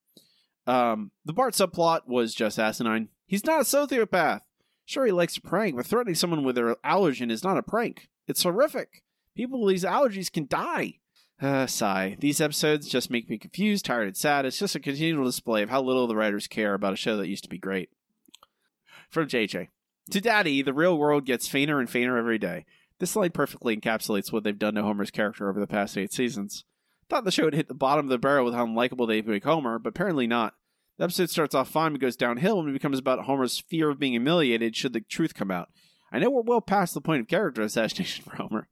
Um, 0.67 1.11
the 1.25 1.33
Bart 1.33 1.55
subplot 1.55 2.07
was 2.07 2.35
just 2.35 2.59
asinine. 2.59 3.09
He's 3.27 3.45
not 3.45 3.61
a 3.61 3.65
sociopath. 3.65 4.41
Sure, 4.85 5.05
he 5.05 5.13
likes 5.13 5.35
to 5.35 5.41
prank, 5.41 5.77
but 5.77 5.87
threatening 5.87 6.15
someone 6.15 6.45
with 6.45 6.55
their 6.55 6.77
allergen 6.77 7.31
is 7.31 7.45
not 7.45 7.59
a 7.59 7.63
prank. 7.63 8.09
It's 8.27 8.43
horrific. 8.43 9.03
People 9.35 9.63
with 9.63 9.75
these 9.75 9.85
allergies 9.85 10.33
can 10.33 10.47
die. 10.47 10.95
Uh, 11.41 11.67
sigh. 11.67 12.17
These 12.19 12.41
episodes 12.41 12.89
just 12.89 13.11
make 13.11 13.31
me 13.31 13.39
confused, 13.39 13.85
tired, 13.85 14.09
and 14.09 14.17
sad. 14.17 14.45
It's 14.45 14.59
just 14.59 14.75
a 14.75 14.81
continual 14.81 15.25
display 15.25 15.63
of 15.63 15.71
how 15.71 15.81
little 15.83 16.07
the 16.07 16.17
writers 16.17 16.49
care 16.49 16.75
about 16.75 16.95
a 16.95 16.97
show 16.97 17.17
that 17.17 17.29
used 17.29 17.45
to 17.45 17.51
be 17.51 17.59
great. 17.59 17.91
From 19.09 19.29
JJ. 19.29 19.69
To 20.11 20.21
Daddy, 20.21 20.63
the 20.63 20.73
real 20.73 20.99
world 20.99 21.27
gets 21.27 21.47
fainter 21.47 21.79
and 21.79 21.89
fainter 21.89 22.17
every 22.17 22.39
day. 22.39 22.65
This 22.99 23.15
line 23.15 23.31
perfectly 23.31 23.77
encapsulates 23.77 24.33
what 24.33 24.43
they've 24.43 24.59
done 24.59 24.75
to 24.75 24.83
Homer's 24.83 25.11
character 25.11 25.49
over 25.49 25.61
the 25.61 25.67
past 25.67 25.97
eight 25.97 26.13
seasons. 26.13 26.65
Thought 27.09 27.25
the 27.25 27.31
show 27.31 27.45
would 27.45 27.55
hit 27.55 27.69
the 27.69 27.75
bottom 27.75 28.07
of 28.07 28.11
the 28.11 28.19
barrel 28.19 28.45
with 28.45 28.55
how 28.55 28.67
unlikable 28.67 29.07
they 29.07 29.23
make 29.23 29.45
Homer, 29.45 29.79
but 29.79 29.91
apparently 29.91 30.27
not. 30.27 30.55
The 30.99 31.05
episode 31.05 31.31
starts 31.31 31.55
off 31.55 31.71
fine 31.71 31.93
but 31.93 32.01
goes 32.01 32.17
downhill 32.17 32.59
when 32.59 32.71
it 32.71 32.73
becomes 32.73 32.99
about 32.99 33.25
Homer's 33.25 33.61
fear 33.61 33.89
of 33.89 34.01
being 34.01 34.13
humiliated 34.13 34.75
should 34.75 34.93
the 34.93 35.01
truth 35.01 35.35
come 35.35 35.51
out. 35.51 35.69
I 36.11 36.19
know 36.19 36.31
we're 36.31 36.43
well 36.43 36.61
past 36.61 36.95
the 36.95 37.01
point 37.01 37.21
of 37.21 37.29
character 37.29 37.63
assassination 37.63 38.25
for 38.29 38.37
Homer, 38.37 38.69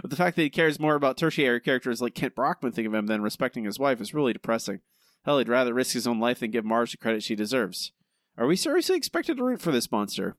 but 0.00 0.10
the 0.10 0.16
fact 0.16 0.36
that 0.36 0.42
he 0.42 0.50
cares 0.50 0.80
more 0.80 0.94
about 0.94 1.16
tertiary 1.16 1.60
characters 1.60 2.00
like 2.00 2.14
Kent 2.14 2.34
Brockman 2.34 2.72
think 2.72 2.86
of 2.86 2.94
him 2.94 3.06
than 3.06 3.22
respecting 3.22 3.64
his 3.64 3.78
wife 3.78 4.00
is 4.00 4.14
really 4.14 4.32
depressing. 4.32 4.80
Hell, 5.24 5.38
he'd 5.38 5.48
rather 5.48 5.74
risk 5.74 5.92
his 5.92 6.06
own 6.06 6.18
life 6.18 6.40
than 6.40 6.50
give 6.50 6.64
Marge 6.64 6.92
the 6.92 6.96
credit 6.96 7.22
she 7.22 7.34
deserves. 7.34 7.92
Are 8.38 8.46
we 8.46 8.56
seriously 8.56 8.96
expected 8.96 9.36
to 9.36 9.44
root 9.44 9.60
for 9.60 9.70
this 9.70 9.92
monster? 9.92 10.36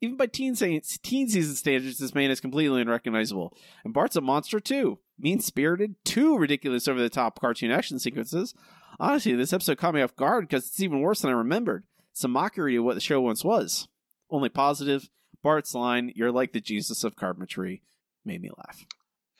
Even 0.00 0.16
by 0.16 0.26
teen, 0.26 0.54
teen 0.54 1.28
season 1.28 1.54
standards, 1.54 1.98
this 1.98 2.14
man 2.14 2.30
is 2.30 2.40
completely 2.40 2.82
unrecognizable. 2.82 3.56
And 3.84 3.94
Bart's 3.94 4.16
a 4.16 4.20
monster 4.20 4.60
too. 4.60 4.98
Mean 5.18 5.40
spirited, 5.40 5.94
too 6.04 6.36
ridiculous 6.36 6.88
over 6.88 7.00
the 7.00 7.08
top 7.08 7.40
cartoon 7.40 7.70
action 7.70 7.98
sequences. 7.98 8.54
Honestly, 8.98 9.34
this 9.34 9.52
episode 9.52 9.78
caught 9.78 9.94
me 9.94 10.02
off 10.02 10.16
guard 10.16 10.48
because 10.48 10.66
it's 10.66 10.80
even 10.80 11.00
worse 11.00 11.20
than 11.20 11.30
I 11.30 11.34
remembered. 11.34 11.84
It's 12.10 12.24
a 12.24 12.28
mockery 12.28 12.76
of 12.76 12.84
what 12.84 12.94
the 12.96 13.00
show 13.00 13.20
once 13.20 13.44
was. 13.44 13.88
Only 14.30 14.48
positive, 14.48 15.08
Bart's 15.42 15.74
line, 15.74 16.12
You're 16.14 16.32
like 16.32 16.52
the 16.52 16.60
Jesus 16.60 17.04
of 17.04 17.16
carpentry, 17.16 17.82
made 18.24 18.42
me 18.42 18.50
laugh. 18.56 18.86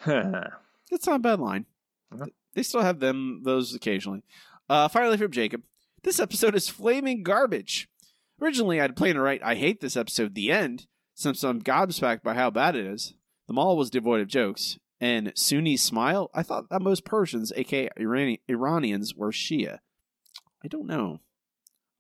it's 0.91 1.07
not 1.07 1.17
a 1.17 1.21
bad 1.21 1.41
line. 1.41 1.67
They 2.55 2.63
still 2.63 2.83
have 2.83 3.01
them, 3.01 3.43
those 3.45 3.75
occasionally. 3.75 4.23
Uh, 4.69 4.89
finally, 4.89 5.17
from 5.17 5.33
Jacob. 5.33 5.63
This 6.03 6.21
episode 6.21 6.55
is 6.55 6.69
flaming 6.69 7.23
garbage. 7.23 7.89
Originally, 8.41 8.81
I'd 8.81 8.97
planned 8.97 9.15
to 9.15 9.23
write, 9.23 9.43
I 9.43 9.55
hate 9.55 9.81
this 9.81 9.97
episode, 9.97 10.35
the 10.35 10.53
end, 10.53 10.87
since 11.15 11.43
I'm 11.43 11.63
gobsmacked 11.63 12.23
by 12.23 12.35
how 12.35 12.51
bad 12.51 12.77
it 12.77 12.87
is. 12.87 13.15
The 13.47 13.55
mall 13.55 13.77
was 13.77 13.91
devoid 13.91 14.21
of 14.21 14.29
jokes. 14.29 14.79
And 15.01 15.33
Sunni 15.35 15.77
smile, 15.77 16.31
I 16.35 16.43
thought 16.43 16.71
that 16.71 16.83
most 16.83 17.05
Persians, 17.05 17.53
aka 17.57 17.91
Irani- 17.99 18.41
Iranians, 18.49 19.15
were 19.15 19.33
Shia. 19.33 19.79
I 20.65 20.69
don't 20.69 20.87
know. 20.87 21.21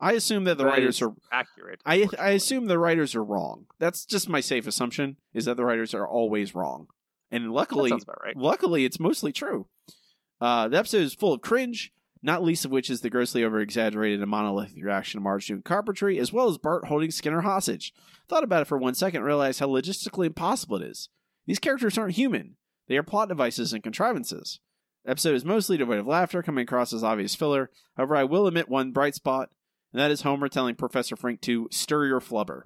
I 0.05 0.13
assume 0.13 0.45
that 0.45 0.59
the 0.59 0.65
That 0.65 0.71
writers 0.71 1.01
are 1.01 1.15
accurate. 1.33 1.81
I 1.87 2.07
I 2.19 2.31
assume 2.31 2.67
the 2.67 2.79
writers 2.79 3.15
are 3.15 3.25
wrong. 3.25 3.67
That's 3.79 4.05
just 4.05 4.29
my 4.29 4.41
safe 4.41 4.67
assumption 4.67 5.17
is 5.33 5.47
that 5.47 5.57
the 5.57 5.65
writers 5.65 5.95
are 5.95 6.07
always 6.07 6.55
wrong. 6.55 6.89
And 7.31 7.53
luckily 7.53 7.91
right. 7.91 8.37
luckily 8.37 8.85
it's 8.85 9.01
mostly 9.01 9.33
true. 9.33 9.67
Uh, 10.41 10.69
the 10.69 10.77
episode 10.77 11.03
is 11.03 11.15
full 11.15 11.33
of 11.33 11.41
cringe, 11.41 11.91
not 12.23 12.45
least 12.45 12.67
of 12.67 12.71
which 12.71 12.91
is 12.91 13.01
the 13.01 13.09
grossly 13.09 13.43
over 13.43 13.61
exaggerated 13.61 14.21
and 14.21 14.31
monolithic 14.31 14.85
reaction 14.85 15.19
of 15.19 15.25
Marge 15.25 15.47
doing 15.47 15.63
carpentry, 15.63 16.19
as 16.19 16.33
well 16.33 16.49
as 16.49 16.59
Bart 16.59 16.87
holding 16.87 17.11
Skinner 17.11 17.41
hostage. 17.41 17.95
Thought 18.29 18.45
about 18.45 18.63
it 18.63 18.69
for 18.69 18.77
one 18.77 18.95
second, 18.95 19.23
realized 19.23 19.61
how 19.61 19.69
logistically 19.69 20.27
impossible 20.27 20.77
it 20.77 20.83
is. 20.83 21.09
These 21.47 21.59
characters 21.59 21.97
aren't 21.97 22.17
human. 22.17 22.57
They 22.89 22.99
are 22.99 23.03
plot 23.03 23.29
devices 23.29 23.73
and 23.73 23.83
contrivances. 23.83 24.61
The 25.05 25.13
episode 25.13 25.35
is 25.35 25.45
mostly 25.45 25.77
devoid 25.77 25.99
of 25.99 26.07
laughter, 26.07 26.43
coming 26.43 26.63
across 26.65 26.93
as 26.93 27.05
obvious 27.05 27.35
filler. 27.35 27.71
However, 27.97 28.17
I 28.17 28.25
will 28.25 28.47
admit 28.47 28.69
one 28.69 28.93
bright 28.93 29.15
spot, 29.15 29.51
and 29.95 30.01
that 30.01 30.11
is 30.11 30.23
Homer 30.23 30.49
telling 30.49 30.75
Professor 30.75 31.15
Frink 31.15 31.41
to 31.43 31.69
stir 31.71 32.07
your 32.07 32.21
flubber. 32.21 32.62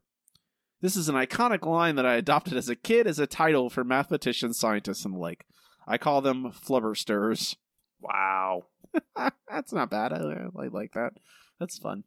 This 0.81 0.97
is 0.97 1.11
an 1.11 1.15
iconic 1.15 1.67
line 1.67 1.97
that 1.97 2.07
I 2.07 2.15
adopted 2.15 2.57
as 2.57 2.71
a 2.71 2.75
kid 2.75 3.07
as 3.07 3.19
a 3.19 3.27
title 3.27 3.69
for 3.69 3.85
mathematicians, 3.85 4.59
scientists, 4.59 5.05
and 5.05 5.13
the 5.13 5.19
like. 5.19 5.45
I 5.87 5.99
call 5.99 6.23
them 6.23 6.53
flubber 6.53 6.97
stirrers. 6.97 7.57
Wow. 8.01 8.69
that's 9.51 9.75
not 9.75 9.91
bad. 9.91 10.15
I, 10.15 10.17
I 10.17 10.69
like 10.69 10.93
that. 10.93 11.13
That's 11.61 11.77
fun. 11.77 12.05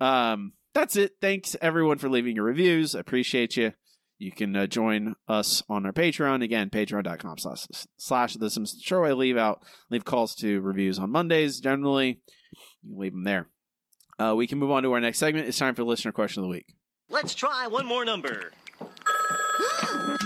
Um, 0.00 0.52
that's 0.72 0.94
it. 0.94 1.16
Thanks 1.20 1.56
everyone 1.60 1.98
for 1.98 2.08
leaving 2.08 2.36
your 2.36 2.44
reviews. 2.44 2.94
I 2.94 3.00
appreciate 3.00 3.56
you. 3.56 3.72
You 4.18 4.30
can 4.30 4.54
uh, 4.54 4.68
join 4.68 5.16
us 5.26 5.64
on 5.68 5.84
our 5.84 5.92
Patreon 5.92 6.44
again, 6.44 6.70
patreon.com 6.70 7.38
slash 7.38 7.66
slash 7.96 8.34
the 8.34 8.50
Simpsons 8.50 8.82
Show. 8.82 9.02
I 9.02 9.14
leave 9.14 9.36
out 9.36 9.64
leave 9.90 10.04
calls 10.04 10.36
to 10.36 10.60
reviews 10.60 11.00
on 11.00 11.10
Mondays 11.10 11.58
generally. 11.58 12.20
You 12.82 12.90
can 12.92 13.00
leave 13.00 13.12
them 13.12 13.24
there. 13.24 13.48
Uh, 14.18 14.34
we 14.36 14.46
can 14.46 14.58
move 14.58 14.70
on 14.70 14.82
to 14.82 14.92
our 14.92 15.00
next 15.00 15.18
segment. 15.18 15.48
It's 15.48 15.58
time 15.58 15.74
for 15.74 15.84
listener 15.84 16.12
question 16.12 16.42
of 16.42 16.48
the 16.48 16.50
week. 16.50 16.74
Let's 17.08 17.34
try 17.34 17.66
one 17.66 17.86
more 17.86 18.04
number. 18.04 18.52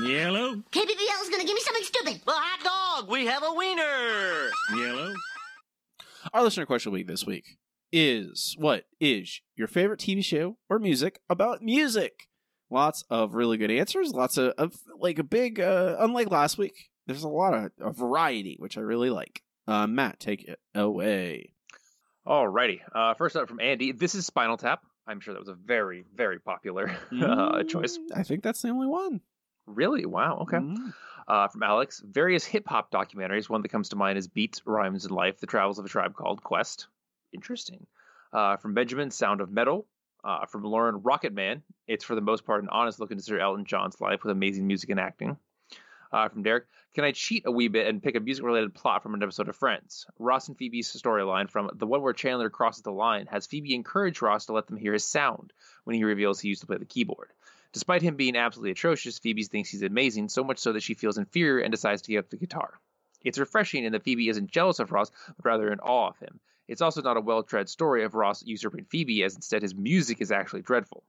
Yellow. 0.02 0.56
KBBL 0.72 1.22
is 1.22 1.28
gonna 1.30 1.44
give 1.44 1.54
me 1.54 1.60
something 1.60 1.84
stupid. 1.84 2.20
Well, 2.26 2.36
hot 2.38 3.00
dog. 3.00 3.10
We 3.10 3.26
have 3.26 3.42
a 3.42 3.52
wiener. 3.52 4.50
Yellow. 4.76 5.14
Our 6.32 6.42
listener 6.42 6.66
question 6.66 6.90
of 6.90 6.92
the 6.92 6.98
week 7.00 7.06
this 7.06 7.26
week 7.26 7.58
is 7.92 8.54
what 8.58 8.84
is 9.00 9.40
your 9.56 9.66
favorite 9.66 10.00
TV 10.00 10.22
show 10.22 10.58
or 10.68 10.78
music 10.78 11.20
about 11.30 11.62
music? 11.62 12.28
Lots 12.70 13.02
of 13.08 13.34
really 13.34 13.56
good 13.56 13.70
answers. 13.70 14.12
Lots 14.12 14.36
of, 14.36 14.52
of 14.58 14.74
like 14.98 15.18
a 15.18 15.24
big, 15.24 15.58
uh, 15.58 15.96
unlike 15.98 16.30
last 16.30 16.58
week, 16.58 16.90
there's 17.06 17.24
a 17.24 17.28
lot 17.28 17.54
of, 17.54 17.70
a 17.80 17.92
variety, 17.92 18.56
which 18.58 18.76
I 18.76 18.82
really 18.82 19.08
like. 19.08 19.42
Uh, 19.66 19.86
Matt, 19.86 20.20
take 20.20 20.44
it 20.44 20.58
away. 20.74 21.54
Alrighty. 22.28 22.80
Uh, 22.94 23.14
first 23.14 23.36
up 23.36 23.48
from 23.48 23.58
Andy. 23.58 23.92
This 23.92 24.14
is 24.14 24.26
Spinal 24.26 24.58
Tap. 24.58 24.82
I'm 25.06 25.18
sure 25.18 25.32
that 25.32 25.40
was 25.40 25.48
a 25.48 25.54
very, 25.54 26.04
very 26.14 26.38
popular 26.38 26.94
uh, 27.22 27.62
choice. 27.62 27.98
I 28.14 28.22
think 28.22 28.42
that's 28.42 28.60
the 28.60 28.68
only 28.68 28.86
one. 28.86 29.22
Really? 29.66 30.04
Wow. 30.04 30.40
Okay. 30.42 30.58
Uh, 31.26 31.48
from 31.48 31.62
Alex, 31.62 32.02
various 32.06 32.44
hip 32.44 32.68
hop 32.68 32.90
documentaries. 32.90 33.48
One 33.48 33.62
that 33.62 33.70
comes 33.70 33.88
to 33.90 33.96
mind 33.96 34.18
is 34.18 34.28
Beats, 34.28 34.60
Rhymes, 34.66 35.06
and 35.06 35.14
Life: 35.14 35.40
The 35.40 35.46
Travels 35.46 35.78
of 35.78 35.86
a 35.86 35.88
Tribe 35.88 36.14
Called 36.14 36.42
Quest. 36.42 36.88
Interesting. 37.32 37.86
Uh, 38.30 38.58
from 38.58 38.74
Benjamin, 38.74 39.10
Sound 39.10 39.40
of 39.40 39.50
Metal. 39.50 39.86
Uh, 40.22 40.44
from 40.44 40.64
Lauren, 40.64 41.00
Rocket 41.02 41.32
Man. 41.32 41.62
It's 41.86 42.04
for 42.04 42.14
the 42.14 42.20
most 42.20 42.44
part 42.44 42.62
an 42.62 42.68
honest 42.68 43.00
look 43.00 43.10
into 43.10 43.22
Sir 43.22 43.38
Elton 43.38 43.64
John's 43.64 44.00
life 44.02 44.22
with 44.22 44.32
amazing 44.32 44.66
music 44.66 44.90
and 44.90 45.00
acting. 45.00 45.38
Uh, 46.10 46.28
from 46.28 46.42
Derek, 46.42 46.64
can 46.94 47.04
I 47.04 47.12
cheat 47.12 47.44
a 47.46 47.50
wee 47.50 47.68
bit 47.68 47.86
and 47.86 48.02
pick 48.02 48.16
a 48.16 48.20
music 48.20 48.44
related 48.44 48.74
plot 48.74 49.02
from 49.02 49.14
an 49.14 49.22
episode 49.22 49.48
of 49.48 49.56
Friends? 49.56 50.06
Ross 50.18 50.48
and 50.48 50.56
Phoebe's 50.56 50.90
storyline 50.90 51.50
from 51.50 51.70
the 51.74 51.86
one 51.86 52.00
where 52.00 52.14
Chandler 52.14 52.48
crosses 52.48 52.82
the 52.82 52.90
line 52.90 53.26
has 53.26 53.46
Phoebe 53.46 53.74
encourage 53.74 54.22
Ross 54.22 54.46
to 54.46 54.52
let 54.52 54.66
them 54.66 54.76
hear 54.76 54.94
his 54.94 55.04
sound 55.04 55.52
when 55.84 55.96
he 55.96 56.04
reveals 56.04 56.40
he 56.40 56.48
used 56.48 56.62
to 56.62 56.66
play 56.66 56.78
the 56.78 56.86
keyboard. 56.86 57.30
Despite 57.72 58.00
him 58.00 58.16
being 58.16 58.36
absolutely 58.36 58.70
atrocious, 58.70 59.18
Phoebe 59.18 59.44
thinks 59.44 59.70
he's 59.70 59.82
amazing, 59.82 60.30
so 60.30 60.42
much 60.42 60.58
so 60.58 60.72
that 60.72 60.82
she 60.82 60.94
feels 60.94 61.18
inferior 61.18 61.58
and 61.58 61.70
decides 61.70 62.02
to 62.02 62.12
give 62.12 62.24
up 62.24 62.30
the 62.30 62.38
guitar. 62.38 62.80
It's 63.22 63.38
refreshing 63.38 63.84
in 63.84 63.92
that 63.92 64.04
Phoebe 64.04 64.30
isn't 64.30 64.50
jealous 64.50 64.78
of 64.78 64.90
Ross, 64.90 65.10
but 65.36 65.44
rather 65.44 65.70
in 65.70 65.80
awe 65.80 66.08
of 66.08 66.18
him. 66.18 66.40
It's 66.66 66.82
also 66.82 67.02
not 67.02 67.16
a 67.16 67.20
well 67.20 67.42
tread 67.42 67.68
story 67.68 68.04
of 68.04 68.14
Ross 68.14 68.42
usurping 68.42 68.84
Phoebe, 68.86 69.22
as 69.24 69.34
instead 69.34 69.62
his 69.62 69.74
music 69.74 70.20
is 70.20 70.32
actually 70.32 70.62
dreadful. 70.62 71.04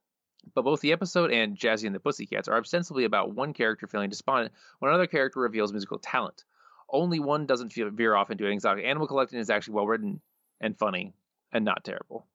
But 0.56 0.64
both 0.64 0.82
the 0.82 0.92
episode 0.92 1.32
and 1.32 1.58
Jazzy 1.58 1.86
and 1.86 1.96
the 1.96 2.00
Pussycats 2.00 2.48
are 2.48 2.58
ostensibly 2.58 3.04
about 3.04 3.34
one 3.34 3.54
character 3.54 3.88
feeling 3.88 4.10
despondent 4.10 4.54
when 4.80 4.90
another 4.90 5.08
character 5.08 5.40
reveals 5.40 5.72
musical 5.72 6.00
talent. 6.00 6.44
Only 6.90 7.20
one 7.20 7.46
doesn't 7.46 7.70
feel, 7.70 7.90
veer 7.90 8.16
off 8.16 8.32
into 8.32 8.46
an 8.46 8.54
exotic 8.54 8.86
animal 8.86 9.08
collecting 9.08 9.40
is 9.40 9.50
actually 9.50 9.76
well 9.76 9.88
written 9.88 10.22
and 10.60 10.78
funny 10.78 11.14
and 11.52 11.66
not 11.66 11.84
terrible. 11.84 12.26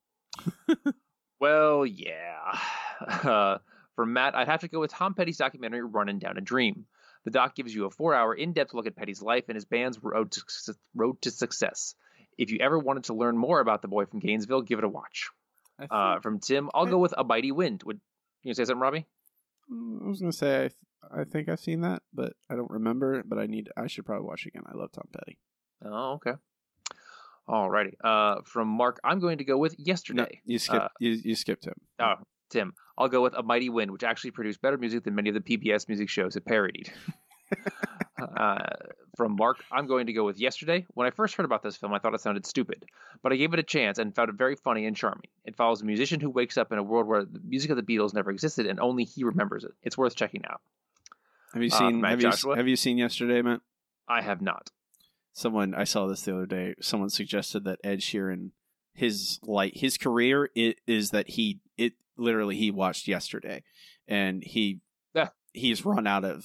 well, 1.40 1.84
yeah. 1.86 2.58
Uh, 3.04 3.58
for 3.96 4.06
Matt, 4.06 4.36
I'd 4.36 4.48
have 4.48 4.60
to 4.60 4.68
go 4.68 4.80
with 4.80 4.92
Tom 4.92 5.14
Petty's 5.14 5.36
documentary 5.36 5.82
Running 5.82 6.20
Down 6.20 6.38
a 6.38 6.40
Dream. 6.40 6.86
The 7.24 7.32
doc 7.32 7.54
gives 7.56 7.74
you 7.74 7.86
a 7.86 7.90
four 7.90 8.14
hour 8.14 8.32
in 8.32 8.52
depth 8.52 8.72
look 8.72 8.86
at 8.86 8.96
Petty's 8.96 9.20
life 9.20 9.44
and 9.48 9.56
his 9.56 9.64
band's 9.64 10.02
road 10.02 10.30
to, 10.32 10.74
road 10.94 11.20
to 11.22 11.30
success. 11.30 11.96
If 12.38 12.50
you 12.50 12.58
ever 12.60 12.78
wanted 12.78 13.04
to 13.04 13.14
learn 13.14 13.36
more 13.36 13.60
about 13.60 13.82
the 13.82 13.88
boy 13.88 14.06
from 14.06 14.20
Gainesville, 14.20 14.62
give 14.62 14.78
it 14.78 14.84
a 14.84 14.88
watch. 14.88 15.30
Uh, 15.90 16.20
from 16.20 16.40
Tim, 16.40 16.70
I'll 16.74 16.86
go 16.86 16.98
with 16.98 17.14
A 17.16 17.24
Mighty 17.24 17.52
Wind. 17.52 17.82
Would 17.84 18.00
you 18.42 18.54
say 18.54 18.64
something, 18.64 18.80
Robbie? 18.80 19.06
I 19.70 20.08
was 20.08 20.20
gonna 20.20 20.32
say 20.32 20.56
I, 20.56 20.68
th- 20.68 20.72
I 21.10 21.24
think 21.24 21.48
I've 21.48 21.60
seen 21.60 21.80
that, 21.80 22.02
but 22.12 22.34
I 22.50 22.54
don't 22.54 22.70
remember. 22.70 23.22
But 23.26 23.38
I 23.38 23.46
need 23.46 23.70
I 23.76 23.86
should 23.86 24.06
probably 24.06 24.26
watch 24.26 24.46
it 24.46 24.48
again. 24.48 24.62
I 24.66 24.76
love 24.76 24.92
Tom 24.92 25.08
Petty. 25.12 25.38
Oh, 25.84 26.14
okay. 26.14 26.32
Alrighty. 27.48 27.92
Uh, 28.02 28.40
from 28.44 28.68
Mark, 28.68 29.00
I'm 29.04 29.20
going 29.20 29.38
to 29.38 29.44
go 29.44 29.58
with 29.58 29.74
Yesterday. 29.78 30.22
No, 30.22 30.26
You 30.52 30.58
skipped 30.58 30.82
Uh, 30.84 30.88
you, 30.98 31.10
you 31.10 31.34
skipped 31.34 31.66
him. 31.66 31.74
Oh, 31.98 32.14
Tim, 32.48 32.72
I'll 32.96 33.08
go 33.08 33.22
with 33.22 33.34
A 33.34 33.42
Mighty 33.42 33.68
Wind, 33.68 33.90
which 33.90 34.02
actually 34.02 34.30
produced 34.30 34.62
better 34.62 34.78
music 34.78 35.04
than 35.04 35.14
many 35.14 35.28
of 35.28 35.34
the 35.34 35.40
PBS 35.40 35.86
music 35.88 36.08
shows 36.08 36.36
it 36.36 36.46
parodied. 36.46 36.90
uh, 38.36 38.58
from 39.16 39.36
Mark, 39.36 39.64
I'm 39.70 39.86
going 39.86 40.06
to 40.06 40.12
go 40.12 40.24
with 40.24 40.38
Yesterday. 40.38 40.86
When 40.94 41.06
I 41.06 41.10
first 41.10 41.34
heard 41.34 41.44
about 41.44 41.62
this 41.62 41.76
film, 41.76 41.92
I 41.94 41.98
thought 41.98 42.14
it 42.14 42.20
sounded 42.20 42.46
stupid, 42.46 42.84
but 43.22 43.32
I 43.32 43.36
gave 43.36 43.52
it 43.52 43.58
a 43.60 43.62
chance 43.64 43.98
and 43.98 44.14
found 44.14 44.28
it 44.30 44.34
very 44.36 44.56
funny 44.56 44.86
and 44.86 44.96
charming. 44.96 45.28
It 45.44 45.56
follows 45.56 45.82
a 45.82 45.84
musician 45.84 46.20
who 46.20 46.30
wakes 46.30 46.56
up 46.56 46.72
in 46.72 46.78
a 46.78 46.82
world 46.82 47.06
where 47.06 47.24
the 47.24 47.40
music 47.44 47.70
of 47.70 47.76
the 47.76 47.82
Beatles 47.82 48.14
never 48.14 48.30
existed 48.30 48.66
and 48.66 48.80
only 48.80 49.04
he 49.04 49.24
remembers 49.24 49.64
it. 49.64 49.72
It's 49.82 49.96
worth 49.98 50.14
checking 50.16 50.44
out. 50.46 50.60
Have 51.52 51.62
you 51.62 51.70
Uh, 51.72 51.78
seen 51.78 52.02
have 52.02 52.20
you 52.20 52.30
have 52.56 52.68
you 52.68 52.76
seen 52.76 52.98
yesterday, 52.98 53.40
Matt? 53.42 53.60
I 54.08 54.20
have 54.22 54.42
not. 54.42 54.70
someone 55.32 55.74
I 55.74 55.84
saw 55.84 56.06
this 56.06 56.22
the 56.22 56.34
other 56.34 56.46
day. 56.46 56.74
Someone 56.80 57.10
suggested 57.10 57.64
that 57.64 57.80
Ed 57.84 58.00
Sheeran, 58.00 58.50
his 58.92 59.38
like 59.42 59.74
his 59.74 59.98
career 59.98 60.50
i- 60.56 60.74
is 60.86 61.10
that 61.10 61.30
he 61.30 61.60
it 61.76 61.94
literally 62.16 62.56
he 62.56 62.70
watched 62.70 63.08
yesterday, 63.08 63.62
and 64.08 64.42
he 64.44 64.80
Yeah. 65.14 65.28
he's 65.52 65.84
run 65.84 66.06
out 66.06 66.24
of 66.24 66.44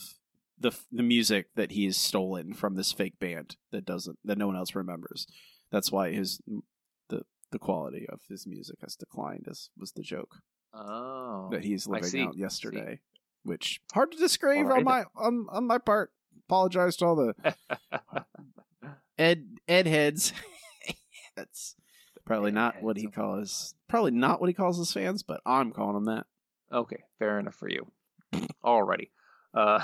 the 0.60 0.72
the 0.92 1.04
music 1.04 1.48
that 1.56 1.72
he's 1.72 1.98
stolen 1.98 2.54
from 2.54 2.76
this 2.76 2.92
fake 2.92 3.20
band 3.20 3.56
that 3.72 3.86
doesn't 3.86 4.20
that 4.24 4.38
no 4.38 4.48
one 4.48 4.56
else 4.56 4.76
remembers. 4.76 5.28
That's 5.72 5.92
why 5.92 6.12
his 6.12 6.42
the 7.10 7.24
the 7.52 7.60
quality 7.60 8.06
of 8.10 8.22
his 8.30 8.46
music 8.46 8.78
has 8.82 8.96
declined. 8.96 9.48
As 9.50 9.70
was 9.78 9.92
the 9.92 10.02
joke 10.02 10.38
Oh, 10.74 11.50
that 11.52 11.64
he's 11.64 11.88
living 11.88 12.28
out 12.28 12.38
yesterday, 12.38 13.00
which 13.44 13.82
hard 13.94 14.12
to 14.12 14.18
discredit 14.18 14.66
Alright 14.66 14.80
on 14.80 14.84
my 14.84 15.04
on, 15.16 15.48
on 15.50 15.68
my 15.68 15.78
part. 15.78 16.12
Apologize 16.48 16.96
to 16.98 17.06
all 17.06 17.16
the 17.16 17.56
Ed 19.18 19.46
Ed 19.68 19.88
heads. 19.88 20.34
That's 21.36 21.76
probably 22.26 22.52
not 22.52 22.82
what 22.82 22.98
he 22.98 23.08
calls 23.08 23.74
probably 23.88 24.12
not 24.12 24.40
what 24.40 24.48
he 24.48 24.54
calls 24.54 24.78
his 24.78 24.94
fans, 24.94 25.24
but 25.24 25.42
I'm 25.46 25.72
calling 25.72 25.98
him 25.98 26.06
that. 26.06 26.26
Okay, 26.72 27.04
fair 27.18 27.40
enough 27.40 27.56
for 27.56 27.70
you. 27.70 27.88
Alrighty. 28.64 29.10
Uh, 29.54 29.84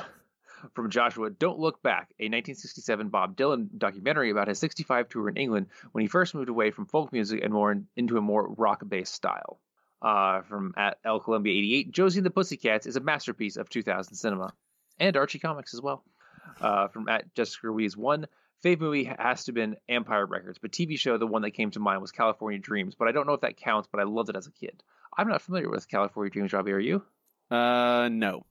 from 0.73 0.89
Joshua, 0.89 1.29
Don't 1.29 1.59
Look 1.59 1.81
Back, 1.81 2.13
a 2.19 2.25
1967 2.25 3.09
Bob 3.09 3.35
Dylan 3.35 3.67
documentary 3.77 4.31
about 4.31 4.47
his 4.47 4.59
65 4.59 5.09
tour 5.09 5.29
in 5.29 5.37
England 5.37 5.67
when 5.91 6.01
he 6.01 6.07
first 6.07 6.35
moved 6.35 6.49
away 6.49 6.71
from 6.71 6.85
folk 6.85 7.11
music 7.11 7.41
and 7.43 7.53
more 7.53 7.71
in, 7.71 7.87
into 7.95 8.17
a 8.17 8.21
more 8.21 8.47
rock-based 8.47 9.13
style. 9.13 9.59
Uh, 10.01 10.41
from 10.41 10.73
at 10.77 10.99
L 11.03 11.19
Columbia 11.19 11.53
88, 11.53 11.91
Josie 11.91 12.19
and 12.19 12.25
the 12.25 12.29
Pussycats 12.29 12.85
is 12.85 12.95
a 12.95 12.99
masterpiece 12.99 13.57
of 13.57 13.69
2000 13.69 14.15
cinema, 14.15 14.53
and 14.99 15.17
Archie 15.17 15.39
comics 15.39 15.73
as 15.73 15.81
well. 15.81 16.03
Uh, 16.61 16.87
from 16.89 17.07
at 17.09 17.33
Jessica 17.33 17.67
Ruiz 17.67 17.97
1, 17.97 18.27
fave 18.63 18.79
movie 18.79 19.05
has 19.05 19.45
to 19.45 19.49
have 19.49 19.55
been 19.55 19.77
Empire 19.89 20.25
Records, 20.25 20.59
but 20.59 20.71
TV 20.71 20.99
show, 20.99 21.17
the 21.17 21.25
one 21.25 21.41
that 21.41 21.51
came 21.51 21.71
to 21.71 21.79
mind 21.79 22.01
was 22.01 22.11
California 22.11 22.59
Dreams, 22.59 22.93
but 22.93 23.07
I 23.07 23.11
don't 23.13 23.25
know 23.25 23.33
if 23.33 23.41
that 23.41 23.57
counts, 23.57 23.87
but 23.91 23.99
I 23.99 24.03
loved 24.03 24.29
it 24.29 24.35
as 24.35 24.47
a 24.47 24.51
kid. 24.51 24.83
I'm 25.17 25.27
not 25.27 25.41
familiar 25.41 25.69
with 25.69 25.87
California 25.89 26.29
Dreams, 26.29 26.53
Robbie, 26.53 26.73
are 26.73 26.79
you? 26.79 27.01
Uh 27.49 28.09
no. 28.11 28.45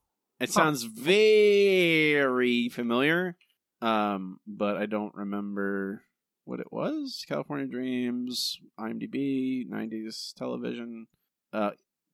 It 0.44 0.52
sounds 0.52 0.84
very 0.84 2.68
familiar. 2.68 3.36
Um, 3.80 4.38
but 4.46 4.76
I 4.76 4.86
don't 4.86 5.14
remember 5.14 6.02
what 6.44 6.60
it 6.60 6.72
was. 6.72 7.24
California 7.28 7.66
Dreams, 7.66 8.58
IMDb, 8.78 9.68
90s 9.68 10.34
television. 10.34 11.06
Uh 11.52 11.70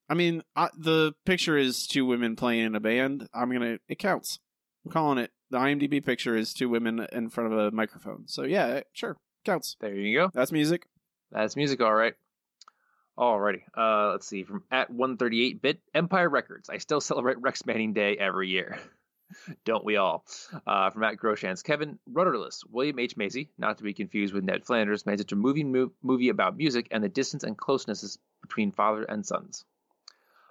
I 0.09 0.15
mean, 0.15 0.43
I, 0.57 0.71
the 0.77 1.13
picture 1.25 1.57
is 1.57 1.87
two 1.87 2.05
women 2.05 2.35
playing 2.35 2.67
in 2.67 2.75
a 2.75 2.81
band. 2.81 3.29
I'm 3.33 3.49
going 3.49 3.61
to 3.61 3.79
it 3.89 4.01
counts. 4.01 4.41
I'm 4.85 4.91
calling 4.91 5.19
it. 5.19 5.31
The 5.51 5.59
IMDb 5.59 6.05
picture 6.05 6.37
is 6.37 6.53
two 6.53 6.69
women 6.69 7.07
in 7.13 7.31
front 7.31 7.53
of 7.53 7.59
a 7.59 7.71
microphone. 7.71 8.27
So 8.27 8.43
yeah, 8.43 8.81
sure. 8.93 9.17
Counts. 9.45 9.77
There 9.81 9.95
you 9.95 10.19
go. 10.19 10.31
That's 10.35 10.51
music. 10.51 10.87
That's 11.31 11.55
music, 11.55 11.81
all 11.81 11.95
right. 11.95 12.15
Alrighty. 13.21 13.61
Uh, 13.77 14.13
let's 14.13 14.27
see. 14.27 14.45
From 14.45 14.65
at 14.71 14.89
138 14.89 15.61
bit 15.61 15.81
Empire 15.95 16.31
Records. 16.31 16.71
I 16.71 16.79
still 16.79 17.03
celebrate 17.03 17.39
Rex 17.43 17.67
Manning 17.67 17.93
Day 17.93 18.17
every 18.17 18.49
year. 18.49 18.79
Don't 19.67 19.85
we 19.85 19.97
all? 19.97 20.25
Uh, 20.67 20.89
from 20.89 21.05
at 21.05 21.19
Groshans. 21.19 21.63
Kevin 21.63 21.99
Rudderless. 22.11 22.65
William 22.71 22.99
H. 22.99 23.19
Macy, 23.19 23.51
not 23.59 23.77
to 23.77 23.85
be 23.85 23.93
confused 23.93 24.33
with 24.33 24.45
Ned 24.45 24.65
Flanders, 24.65 25.05
made 25.05 25.19
such 25.19 25.33
a 25.33 25.37
moving 25.37 25.71
mo- 25.71 25.93
movie 26.03 26.31
about 26.31 26.57
music 26.57 26.89
and 26.91 27.05
the 27.05 27.11
distance 27.11 27.45
and 27.45 27.59
closenesses 27.59 28.17
between 28.41 28.73
father 28.73 29.05
and 29.05 29.27
sons. 29.27 29.67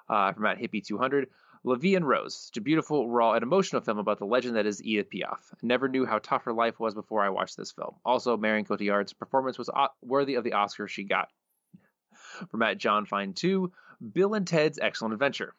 Uh, 0.07 0.31
from 0.33 0.45
at 0.45 0.59
Hippie 0.59 0.85
200. 0.85 1.27
La 1.63 1.75
Vie 1.75 1.95
en 1.95 2.03
Rose. 2.03 2.35
Such 2.35 2.57
a 2.57 2.61
beautiful, 2.61 3.09
raw, 3.09 3.33
and 3.33 3.41
emotional 3.41 3.81
film 3.81 3.97
about 3.97 4.19
the 4.19 4.25
legend 4.25 4.55
that 4.57 4.67
is 4.67 4.81
Edith 4.83 5.09
Piaf. 5.09 5.39
Never 5.63 5.89
knew 5.89 6.05
how 6.05 6.19
tough 6.19 6.43
her 6.43 6.53
life 6.53 6.79
was 6.79 6.93
before 6.93 7.23
I 7.23 7.29
watched 7.29 7.57
this 7.57 7.71
film. 7.71 7.95
Also, 8.05 8.37
Marion 8.37 8.63
Cotillard's 8.63 9.13
performance 9.13 9.57
was 9.57 9.71
worthy 10.01 10.35
of 10.35 10.43
the 10.43 10.53
Oscar 10.53 10.87
she 10.87 11.03
got. 11.03 11.29
From 12.51 12.61
at 12.61 12.77
John 12.77 13.05
Fine 13.05 13.33
2, 13.33 13.71
Bill 14.13 14.33
and 14.33 14.47
Ted's 14.47 14.79
Excellent 14.79 15.13
Adventure. 15.13 15.53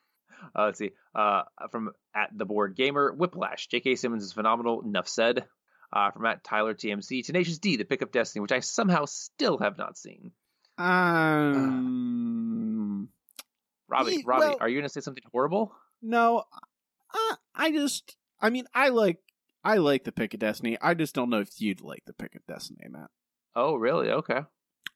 Uh, 0.57 0.65
let's 0.65 0.79
see. 0.79 0.93
Uh, 1.15 1.43
from 1.71 1.91
at 2.15 2.31
the 2.35 2.47
board 2.47 2.75
gamer, 2.77 3.13
Whiplash. 3.13 3.67
J.K. 3.69 3.97
Simmons 3.97 4.25
is 4.25 4.33
phenomenal. 4.33 4.83
Enough 4.83 5.09
said. 5.09 5.45
Uh, 5.93 6.11
from 6.13 6.25
at 6.27 6.45
Tyler 6.45 6.75
TMC, 6.75 7.25
Tenacious 7.27 7.59
D, 7.59 7.77
The 7.77 7.85
Pick 7.85 8.03
of 8.03 8.13
Destiny, 8.13 8.41
which 8.41 8.53
I 8.53 8.61
somehow 8.61 9.05
still 9.07 9.59
have 9.59 9.77
not 9.77 9.99
seen. 9.99 10.31
Um 10.79 13.09
Robbie, 13.89 14.13
Ye- 14.17 14.23
Robbie, 14.25 14.47
well- 14.47 14.57
are 14.61 14.69
you 14.69 14.77
going 14.77 14.89
to 14.89 14.93
say 14.93 15.01
something 15.01 15.25
horrible? 15.33 15.75
No, 16.01 16.45
uh, 17.13 17.37
I 17.55 17.73
just, 17.73 18.17
I 18.41 18.49
mean, 18.51 18.65
I 18.73 18.89
like, 18.89 19.19
I 19.65 19.77
like 19.79 20.05
the 20.05 20.13
Pick 20.13 20.33
of 20.33 20.41
Destiny. 20.41 20.79
I 20.81 20.95
just 20.95 21.15
don't 21.15 21.29
know 21.29 21.41
if 21.41 21.61
you'd 21.61 21.83
like 21.83 22.05
the 22.07 22.15
Pick 22.15 22.37
of 22.37 22.47
Destiny, 22.47 22.87
Matt. 22.89 23.11
Oh, 23.55 23.75
really? 23.75 24.11
Okay. 24.11 24.41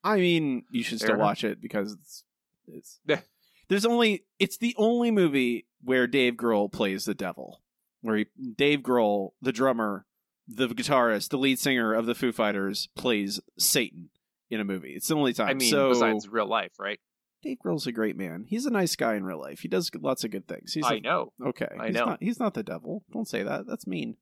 I 0.05 0.19
mean, 0.19 0.65
you 0.71 0.83
should 0.83 1.01
Fair 1.01 1.07
still 1.07 1.15
enough. 1.17 1.25
watch 1.25 1.45
it 1.45 1.61
because 1.61 1.93
it's, 1.93 2.25
it's. 2.69 3.01
Yeah. 3.07 3.21
There's 3.69 3.87
only, 3.87 4.25
it's 4.39 4.59
the 4.59 4.75
only 4.77 5.11
movie 5.11 5.67
where 5.83 6.07
Dave 6.07 6.35
Grohl 6.35 6.71
plays 6.71 7.07
the 7.07 7.15
devil, 7.15 7.63
where 8.03 8.19
he, 8.19 8.27
Dave 8.57 8.81
Grohl, 8.81 9.31
the 9.41 9.53
drummer, 9.53 10.05
the 10.47 10.69
guitarist, 10.69 11.31
the 11.31 11.39
lead 11.39 11.59
singer 11.59 11.95
of 11.95 12.05
the 12.07 12.15
Foo 12.15 12.31
Fighters, 12.33 12.89
plays 12.95 13.41
Satan 13.59 14.11
in 14.51 14.61
a 14.61 14.65
movie. 14.65 14.93
It's 14.93 15.09
the 15.09 15.17
only 15.17 15.33
time. 15.33 15.49
I 15.49 15.55
mean, 15.55 15.71
so, 15.71 15.89
besides 15.89 16.29
real 16.29 16.47
life, 16.47 16.73
right? 16.79 17.01
Dave 17.43 17.59
Grohl's 17.65 17.87
a 17.87 17.93
great 17.93 18.17
man. 18.17 18.45
He's 18.47 18.67
a 18.67 18.71
nice 18.71 18.97
guy 18.97 19.15
in 19.17 19.25
real 19.25 19.41
life. 19.41 19.61
He 19.61 19.69
does 19.69 19.91
lots 20.01 20.25
of 20.25 20.31
good 20.31 20.47
things. 20.47 20.73
He's 20.75 20.85
I 20.85 20.95
a- 20.97 21.01
know. 21.01 21.33
Okay, 21.45 21.69
I 21.81 21.87
he's 21.87 21.95
know. 21.95 22.05
Not, 22.07 22.23
he's 22.23 22.41
not 22.41 22.55
the 22.55 22.63
devil. 22.63 23.03
Don't 23.13 23.29
say 23.29 23.43
that. 23.43 23.67
That's 23.67 23.87
mean. 23.87 24.17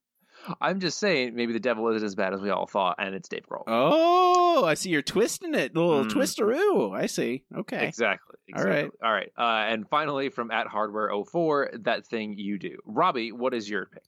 I'm 0.60 0.80
just 0.80 0.98
saying, 0.98 1.34
maybe 1.34 1.52
the 1.52 1.60
devil 1.60 1.88
isn't 1.88 2.04
as 2.04 2.14
bad 2.14 2.34
as 2.34 2.40
we 2.40 2.50
all 2.50 2.66
thought, 2.66 2.96
and 2.98 3.14
it's 3.14 3.28
Dave 3.28 3.44
Grohl. 3.50 3.64
Oh, 3.66 4.64
I 4.64 4.74
see 4.74 4.90
you're 4.90 5.02
twisting 5.02 5.54
it. 5.54 5.74
A 5.76 5.80
little 5.80 6.04
Mm. 6.04 6.10
twisteroo. 6.10 6.96
I 6.96 7.06
see. 7.06 7.44
Okay. 7.56 7.86
Exactly. 7.86 8.36
All 8.54 8.60
exactly. 8.60 8.82
right. 8.82 8.90
All 9.02 9.12
right. 9.12 9.32
Uh, 9.36 9.72
and 9.72 9.88
finally, 9.88 10.28
from 10.28 10.50
at 10.50 10.66
Hardware 10.66 11.10
04, 11.10 11.70
that 11.80 12.06
thing 12.06 12.34
you 12.36 12.58
do. 12.58 12.78
Robbie, 12.84 13.32
what 13.32 13.54
is 13.54 13.68
your 13.70 13.86
pick? 13.86 14.02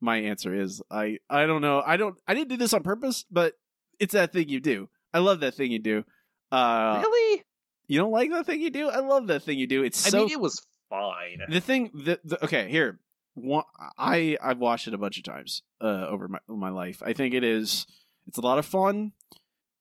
My 0.00 0.16
answer 0.18 0.52
is 0.54 0.82
I 0.90 1.18
I 1.30 1.46
don't 1.46 1.62
know. 1.62 1.80
I 1.86 1.96
don't 1.96 2.16
I 2.26 2.34
didn't 2.34 2.48
do 2.48 2.56
this 2.56 2.72
on 2.72 2.82
purpose, 2.82 3.24
but 3.30 3.54
it's 4.00 4.14
that 4.14 4.32
thing 4.32 4.48
you 4.48 4.58
do. 4.58 4.88
I 5.14 5.18
love 5.20 5.40
that 5.40 5.54
thing 5.54 5.70
you 5.70 5.78
do. 5.78 6.04
Uh 6.50 7.00
really? 7.04 7.44
You 7.86 7.98
don't 7.98 8.10
like 8.10 8.30
that 8.30 8.46
thing 8.46 8.60
you 8.60 8.70
do? 8.70 8.88
I 8.88 8.98
love 8.98 9.28
that 9.28 9.44
thing 9.44 9.58
you 9.60 9.66
do. 9.68 9.84
It's 9.84 10.04
I 10.06 10.10
so 10.10 10.18
mean, 10.24 10.30
it 10.32 10.40
was 10.40 10.60
fine. 10.90 11.42
the 11.48 11.60
thing 11.60 11.90
the, 11.94 12.18
the 12.24 12.44
okay 12.44 12.68
here 12.68 12.98
one, 13.34 13.64
i 13.98 14.36
i've 14.42 14.58
watched 14.58 14.88
it 14.88 14.94
a 14.94 14.98
bunch 14.98 15.18
of 15.18 15.24
times 15.24 15.62
uh 15.80 16.06
over 16.08 16.28
my 16.28 16.38
my 16.48 16.70
life. 16.70 17.02
I 17.04 17.12
think 17.12 17.34
it 17.34 17.44
is 17.44 17.86
it's 18.26 18.38
a 18.38 18.42
lot 18.42 18.58
of 18.58 18.66
fun. 18.66 19.12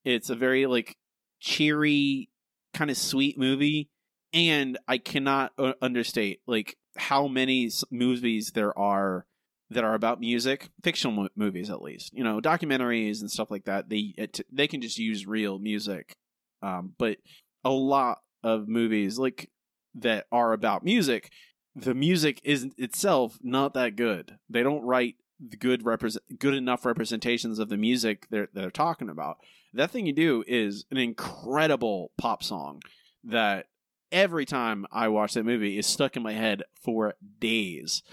It's 0.04 0.30
a 0.30 0.36
very 0.36 0.66
like 0.66 0.98
cheery 1.40 2.30
kind 2.74 2.90
of 2.90 2.98
sweet 2.98 3.38
movie 3.38 3.90
and 4.34 4.78
i 4.88 4.98
cannot 4.98 5.52
understate 5.82 6.40
like 6.48 6.78
how 6.96 7.28
many 7.28 7.70
movies 7.90 8.52
there 8.54 8.78
are 8.78 9.26
that 9.70 9.84
are 9.84 9.94
about 9.94 10.20
music 10.20 10.70
fictional 10.84 11.16
mo- 11.16 11.30
movies 11.36 11.70
at 11.70 11.82
least 11.82 12.14
you 12.14 12.24
know 12.24 12.40
documentaries 12.40 13.22
and 13.22 13.32
stuff 13.32 13.50
like 13.50 13.66
that. 13.66 13.90
They 13.90 14.14
it, 14.18 14.42
they 14.52 14.68
can 14.68 14.82
just 14.82 14.98
use 14.98 15.26
real 15.26 15.60
music 15.60 16.16
um 16.62 16.94
but 16.98 17.18
a 17.64 17.70
lot 17.70 18.20
of 18.44 18.68
movies 18.68 19.18
like 19.18 19.50
that 19.96 20.26
are 20.32 20.54
about 20.54 20.84
music 20.84 21.32
the 21.76 21.94
music 21.94 22.42
isn't 22.44 22.74
itself 22.78 23.38
not 23.42 23.74
that 23.74 23.96
good. 23.96 24.38
They 24.50 24.64
don't 24.64 24.84
write 24.84 25.16
good 25.60 25.86
represent 25.86 26.40
good 26.40 26.54
enough 26.54 26.86
representations 26.86 27.60
of 27.60 27.70
the 27.70 27.78
music 27.78 28.28
they're 28.30 28.50
they're 28.54 28.72
talking 28.72 29.10
about. 29.10 29.38
That 29.74 29.92
thing 29.92 30.06
you 30.06 30.14
do 30.14 30.44
is 30.48 30.86
an 30.92 30.98
incredible 30.98 32.12
pop 32.18 32.44
song 32.44 32.82
that 33.24 33.68
every 34.12 34.46
time 34.46 34.86
i 34.92 35.08
watch 35.08 35.34
that 35.34 35.46
movie 35.46 35.78
is 35.78 35.88
stuck 35.88 36.18
in 36.18 36.24
my 36.24 36.34
head 36.34 36.64
for 36.84 37.16
days. 37.40 38.04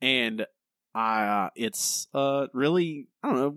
And 0.00 0.46
uh 0.94 1.50
it's 1.54 2.08
uh 2.14 2.46
really 2.52 3.06
i 3.22 3.28
don't 3.28 3.38
know 3.38 3.56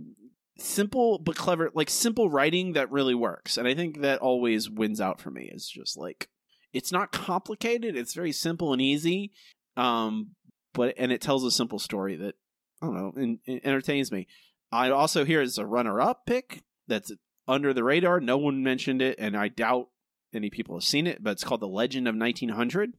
simple 0.59 1.17
but 1.17 1.35
clever 1.35 1.71
like 1.73 1.89
simple 1.89 2.29
writing 2.29 2.73
that 2.73 2.91
really 2.91 3.15
works. 3.15 3.57
And 3.57 3.67
i 3.67 3.73
think 3.73 4.01
that 4.01 4.19
always 4.19 4.69
wins 4.69 4.99
out 4.99 5.21
for 5.21 5.31
me 5.31 5.49
is 5.53 5.67
just 5.67 5.97
like 5.97 6.27
it's 6.73 6.91
not 6.91 7.11
complicated 7.11 7.95
it's 7.95 8.13
very 8.13 8.31
simple 8.31 8.73
and 8.73 8.81
easy 8.81 9.31
um 9.77 10.31
but 10.73 10.93
and 10.97 11.11
it 11.11 11.21
tells 11.21 11.43
a 11.43 11.51
simple 11.51 11.79
story 11.79 12.15
that 12.15 12.35
i 12.81 12.85
don't 12.85 12.95
know 12.95 13.13
and, 13.15 13.39
and 13.47 13.61
entertains 13.63 14.11
me. 14.11 14.27
I 14.71 14.89
also 14.89 15.23
here 15.23 15.41
is 15.41 15.59
a 15.59 15.67
runner-up 15.67 16.25
pick 16.25 16.63
that's 16.87 17.11
under 17.47 17.73
the 17.73 17.83
radar 17.83 18.19
no 18.19 18.37
one 18.37 18.63
mentioned 18.63 19.01
it 19.01 19.15
and 19.19 19.37
i 19.37 19.47
doubt 19.47 19.89
any 20.33 20.49
people 20.49 20.75
have 20.75 20.83
seen 20.83 21.05
it 21.05 21.23
but 21.23 21.31
it's 21.31 21.43
called 21.43 21.61
the 21.61 21.67
legend 21.67 22.07
of 22.07 22.15
1900 22.15 22.93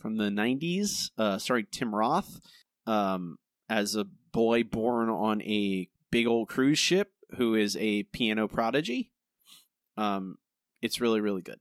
from 0.00 0.16
the 0.16 0.30
90s 0.30 1.10
uh 1.16 1.38
tim 1.70 1.94
roth 1.94 2.40
um 2.86 3.36
as 3.68 3.94
a 3.94 4.04
boy 4.32 4.62
born 4.64 5.08
on 5.08 5.40
a 5.42 5.88
big 6.10 6.26
old 6.26 6.48
cruise 6.48 6.78
ship 6.78 7.12
who 7.36 7.54
is 7.54 7.76
a 7.78 8.02
piano 8.04 8.48
prodigy. 8.48 9.12
Um 9.96 10.36
it's 10.82 11.00
really 11.00 11.20
really 11.20 11.42
good 11.42 11.60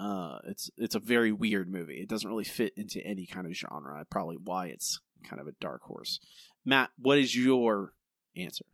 uh, 0.00 0.38
it's 0.44 0.70
it's 0.76 0.94
a 0.94 1.00
very 1.00 1.32
weird 1.32 1.70
movie. 1.70 2.00
It 2.00 2.08
doesn't 2.08 2.28
really 2.28 2.44
fit 2.44 2.72
into 2.76 3.04
any 3.04 3.26
kind 3.26 3.46
of 3.46 3.52
genre. 3.52 4.04
Probably 4.10 4.36
why 4.36 4.66
it's 4.66 5.00
kind 5.28 5.40
of 5.40 5.48
a 5.48 5.52
dark 5.60 5.82
horse. 5.82 6.20
Matt, 6.64 6.90
what 6.98 7.18
is 7.18 7.34
your 7.34 7.92
answer? 8.36 8.64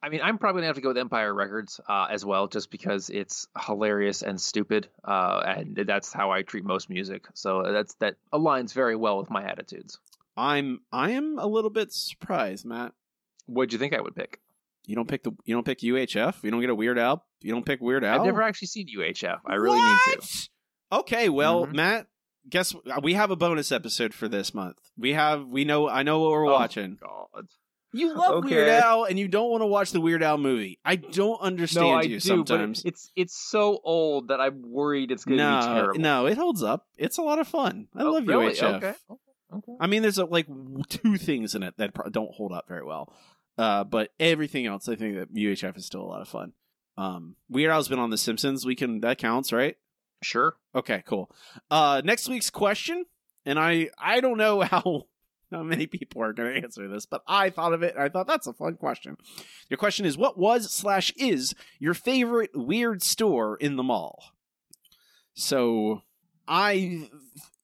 I 0.00 0.10
mean, 0.10 0.20
I'm 0.22 0.38
probably 0.38 0.60
gonna 0.60 0.68
have 0.68 0.76
to 0.76 0.82
go 0.82 0.90
with 0.90 0.98
Empire 0.98 1.34
Records 1.34 1.80
uh, 1.88 2.06
as 2.10 2.24
well, 2.24 2.46
just 2.46 2.70
because 2.70 3.10
it's 3.10 3.48
hilarious 3.58 4.22
and 4.22 4.40
stupid, 4.40 4.88
uh, 5.04 5.42
and 5.44 5.76
that's 5.86 6.12
how 6.12 6.30
I 6.30 6.42
treat 6.42 6.64
most 6.64 6.88
music. 6.88 7.26
So 7.34 7.62
that's 7.64 7.94
that 7.94 8.16
aligns 8.32 8.72
very 8.72 8.94
well 8.94 9.18
with 9.18 9.30
my 9.30 9.44
attitudes. 9.44 9.98
I'm 10.36 10.82
I 10.92 11.12
am 11.12 11.38
a 11.38 11.46
little 11.46 11.70
bit 11.70 11.92
surprised, 11.92 12.64
Matt. 12.64 12.92
What'd 13.46 13.72
you 13.72 13.78
think 13.78 13.94
I 13.94 14.00
would 14.00 14.14
pick? 14.14 14.40
You 14.88 14.94
don't 14.96 15.06
pick 15.06 15.22
the 15.22 15.32
you 15.44 15.54
don't 15.54 15.64
pick 15.66 15.80
UHF. 15.80 16.42
You 16.42 16.50
don't 16.50 16.60
get 16.62 16.70
a 16.70 16.74
Weird 16.74 16.98
Al. 16.98 17.22
You 17.42 17.52
don't 17.52 17.64
pick 17.64 17.80
Weird 17.80 18.04
Al. 18.04 18.20
I've 18.20 18.26
never 18.26 18.42
actually 18.42 18.68
seen 18.68 18.86
UHF. 18.98 19.38
I 19.46 19.54
really 19.54 19.80
need 19.80 19.98
to. 20.22 20.48
Okay, 20.90 21.28
well, 21.28 21.66
Mhm. 21.66 21.74
Matt, 21.74 22.06
guess 22.48 22.74
we 23.02 23.12
have 23.12 23.30
a 23.30 23.36
bonus 23.36 23.70
episode 23.70 24.14
for 24.14 24.28
this 24.28 24.54
month. 24.54 24.78
We 24.96 25.12
have 25.12 25.46
we 25.46 25.64
know 25.66 25.88
I 25.88 26.02
know 26.02 26.20
what 26.20 26.30
we're 26.30 26.48
Oh, 26.48 26.52
watching. 26.52 26.96
God. 27.00 27.46
You 27.92 28.14
love 28.14 28.44
Okay. 28.44 28.54
Weird 28.56 28.68
Al 28.68 29.04
and 29.04 29.18
you 29.18 29.28
don't 29.28 29.50
want 29.50 29.60
to 29.62 29.66
watch 29.66 29.92
the 29.92 30.00
Weird 30.00 30.22
Al 30.22 30.38
movie. 30.38 30.78
I 30.84 30.96
don't 30.96 31.40
understand 31.40 31.86
No, 31.86 31.92
I 31.94 32.02
you 32.02 32.08
do, 32.08 32.20
sometimes. 32.20 32.82
it's 32.86 33.10
it's 33.14 33.34
so 33.36 33.78
old 33.84 34.28
that 34.28 34.40
I'm 34.40 34.62
worried 34.70 35.10
it's 35.10 35.24
going 35.26 35.36
to 35.38 35.44
be 35.44 35.46
No, 35.50 35.60
terrible. 35.74 36.00
no, 36.00 36.26
it 36.26 36.38
holds 36.38 36.62
up. 36.62 36.86
It's 36.96 37.18
a 37.18 37.22
lot 37.22 37.38
of 37.38 37.46
fun. 37.48 37.88
I 37.94 38.02
Oh, 38.04 38.12
love 38.12 38.26
really? 38.26 38.54
UHF. 38.54 38.76
Okay. 38.76 38.94
Okay. 39.50 39.72
I 39.80 39.86
mean, 39.86 40.02
there's 40.02 40.18
uh 40.18 40.26
like 40.26 40.46
two 40.88 41.16
things 41.16 41.54
in 41.54 41.62
it 41.62 41.74
that 41.78 41.92
don't 42.10 42.30
hold 42.34 42.52
up 42.52 42.68
very 42.68 42.84
well, 42.84 43.10
uh, 43.58 43.84
but 43.84 44.10
everything 44.20 44.66
else, 44.66 44.88
I 44.88 44.94
think 44.94 45.16
that 45.16 45.34
UHF 45.34 45.76
is 45.76 45.84
still 45.84 46.02
a 46.02 46.06
lot 46.06 46.22
of 46.22 46.28
fun. 46.28 46.52
Um, 46.96 47.36
Weird 47.48 47.70
Al's 47.70 47.88
been 47.88 47.98
on 47.98 48.10
The 48.10 48.16
Simpsons. 48.16 48.64
We 48.64 48.74
can 48.74 49.00
that 49.00 49.18
counts, 49.18 49.52
right? 49.52 49.76
Sure. 50.22 50.56
Okay, 50.74 51.02
cool. 51.06 51.30
Uh, 51.70 52.02
next 52.04 52.28
week's 52.28 52.50
question, 52.50 53.04
and 53.44 53.58
I 53.58 53.90
I 53.98 54.20
don't 54.20 54.38
know 54.38 54.60
how 54.62 55.06
how 55.50 55.62
many 55.62 55.86
people 55.86 56.22
are 56.22 56.32
going 56.32 56.54
to 56.54 56.62
answer 56.62 56.88
this, 56.88 57.06
but 57.06 57.22
I 57.26 57.50
thought 57.50 57.72
of 57.72 57.82
it. 57.82 57.94
and 57.94 58.02
I 58.02 58.08
thought 58.08 58.26
that's 58.26 58.46
a 58.46 58.52
fun 58.52 58.76
question. 58.76 59.16
Your 59.68 59.78
question 59.78 60.06
is, 60.06 60.18
what 60.18 60.38
was 60.38 60.70
slash 60.70 61.12
is 61.16 61.54
your 61.78 61.94
favorite 61.94 62.50
weird 62.54 63.02
store 63.02 63.56
in 63.56 63.76
the 63.76 63.82
mall? 63.82 64.32
So, 65.34 66.02
I 66.46 67.08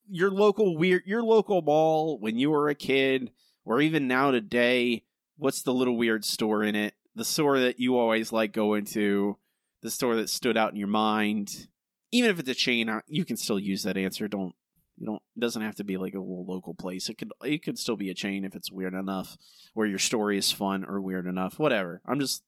your 0.08 0.30
local 0.30 0.76
weird 0.76 1.02
your 1.06 1.22
local 1.22 1.62
mall 1.62 2.18
when 2.18 2.38
you 2.38 2.50
were 2.50 2.68
a 2.68 2.74
kid, 2.74 3.30
or 3.64 3.80
even 3.80 4.08
now 4.08 4.30
today. 4.30 5.04
What's 5.36 5.62
the 5.62 5.74
little 5.74 5.96
weird 5.96 6.24
store 6.24 6.62
in 6.62 6.74
it? 6.74 6.94
The 7.14 7.24
store 7.24 7.58
that 7.60 7.78
you 7.78 7.96
always 7.96 8.32
like 8.32 8.52
going 8.52 8.84
to, 8.86 9.38
the 9.82 9.90
store 9.90 10.16
that 10.16 10.30
stood 10.30 10.56
out 10.56 10.70
in 10.70 10.76
your 10.76 10.88
mind 10.88 11.68
even 12.14 12.30
if 12.30 12.38
it's 12.38 12.48
a 12.48 12.54
chain, 12.54 12.88
uh, 12.88 13.00
you 13.08 13.24
can 13.24 13.36
still 13.36 13.58
use 13.58 13.82
that 13.82 13.96
answer. 13.96 14.28
Don't 14.28 14.54
you 14.96 15.06
don't 15.06 15.22
it 15.36 15.40
doesn't 15.40 15.62
have 15.62 15.74
to 15.74 15.84
be 15.84 15.96
like 15.96 16.14
a 16.14 16.20
little 16.20 16.46
local 16.46 16.72
place. 16.72 17.08
It 17.08 17.18
could 17.18 17.32
it 17.42 17.64
could 17.64 17.76
still 17.76 17.96
be 17.96 18.08
a 18.08 18.14
chain 18.14 18.44
if 18.44 18.54
it's 18.54 18.70
weird 18.70 18.94
enough, 18.94 19.36
where 19.74 19.86
your 19.86 19.98
story 19.98 20.38
is 20.38 20.52
fun 20.52 20.84
or 20.84 21.00
weird 21.00 21.26
enough. 21.26 21.58
Whatever. 21.58 22.00
I'm 22.06 22.20
just 22.20 22.44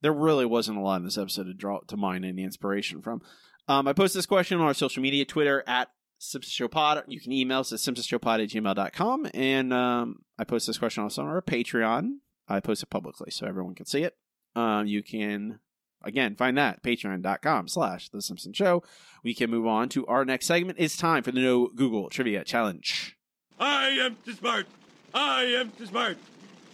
there 0.00 0.12
really 0.12 0.46
wasn't 0.46 0.78
a 0.78 0.80
lot 0.80 0.96
in 0.96 1.04
this 1.04 1.16
episode 1.16 1.44
to 1.44 1.54
draw 1.54 1.78
to 1.86 1.96
mine 1.96 2.24
any 2.24 2.42
inspiration 2.42 3.00
from. 3.00 3.22
Um, 3.68 3.86
I 3.86 3.92
posted 3.92 4.18
this 4.18 4.26
question 4.26 4.58
on 4.58 4.66
our 4.66 4.74
social 4.74 5.02
media, 5.02 5.24
Twitter 5.24 5.62
at 5.66 5.90
Simpsons 6.18 6.52
Show 6.52 6.68
Pod. 6.68 7.04
You 7.06 7.20
can 7.20 7.32
email 7.32 7.60
us 7.60 7.72
at 7.72 7.78
simpsonsshowpod 7.78 8.42
at 8.42 8.50
gmail.com. 8.50 9.28
And 9.34 9.72
um, 9.72 10.22
I 10.38 10.44
post 10.44 10.66
this 10.66 10.78
question 10.78 11.02
also 11.02 11.22
on 11.22 11.28
our 11.28 11.42
Patreon. 11.42 12.16
I 12.48 12.60
post 12.60 12.82
it 12.82 12.90
publicly 12.90 13.30
so 13.30 13.46
everyone 13.46 13.74
can 13.74 13.86
see 13.86 14.02
it. 14.02 14.16
Um, 14.56 14.86
you 14.86 15.02
can 15.02 15.60
Again, 16.02 16.36
find 16.36 16.56
that 16.56 16.82
patreon.com 16.82 17.68
slash 17.68 18.08
The 18.08 18.22
Simpson 18.22 18.52
Show. 18.52 18.82
We 19.24 19.34
can 19.34 19.50
move 19.50 19.66
on 19.66 19.88
to 19.90 20.06
our 20.06 20.24
next 20.24 20.46
segment. 20.46 20.78
It's 20.80 20.96
time 20.96 21.22
for 21.22 21.32
the 21.32 21.40
No 21.40 21.68
Google 21.68 22.08
Trivia 22.08 22.44
Challenge. 22.44 23.16
I 23.58 23.88
am 23.88 24.16
too 24.24 24.34
smart. 24.34 24.66
I 25.12 25.42
am 25.42 25.72
too 25.72 25.86
smart. 25.86 26.16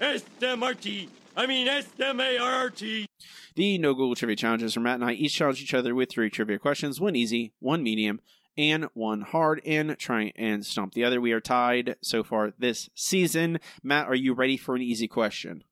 S-M-R-T. 0.00 1.08
I 1.36 1.46
mean 1.46 1.66
S-M-A-R-R-T. 1.68 3.06
The 3.54 3.78
No 3.78 3.94
Google 3.94 4.14
Trivia 4.14 4.36
Challenges 4.36 4.76
where 4.76 4.82
Matt 4.82 4.96
and 4.96 5.04
I 5.04 5.12
each 5.12 5.34
challenge 5.34 5.62
each 5.62 5.74
other 5.74 5.94
with 5.94 6.10
three 6.10 6.28
trivia 6.28 6.58
questions 6.58 7.00
one 7.00 7.16
easy, 7.16 7.54
one 7.60 7.82
medium, 7.82 8.20
and 8.56 8.88
one 8.94 9.20
hard, 9.22 9.60
and 9.64 9.98
try 9.98 10.32
and 10.36 10.64
stump 10.64 10.94
the 10.94 11.04
other. 11.04 11.20
We 11.20 11.32
are 11.32 11.40
tied 11.40 11.96
so 12.02 12.22
far 12.22 12.52
this 12.58 12.88
season. 12.94 13.58
Matt, 13.82 14.06
are 14.06 14.14
you 14.14 14.34
ready 14.34 14.56
for 14.56 14.74
an 14.74 14.82
easy 14.82 15.08
question? 15.08 15.64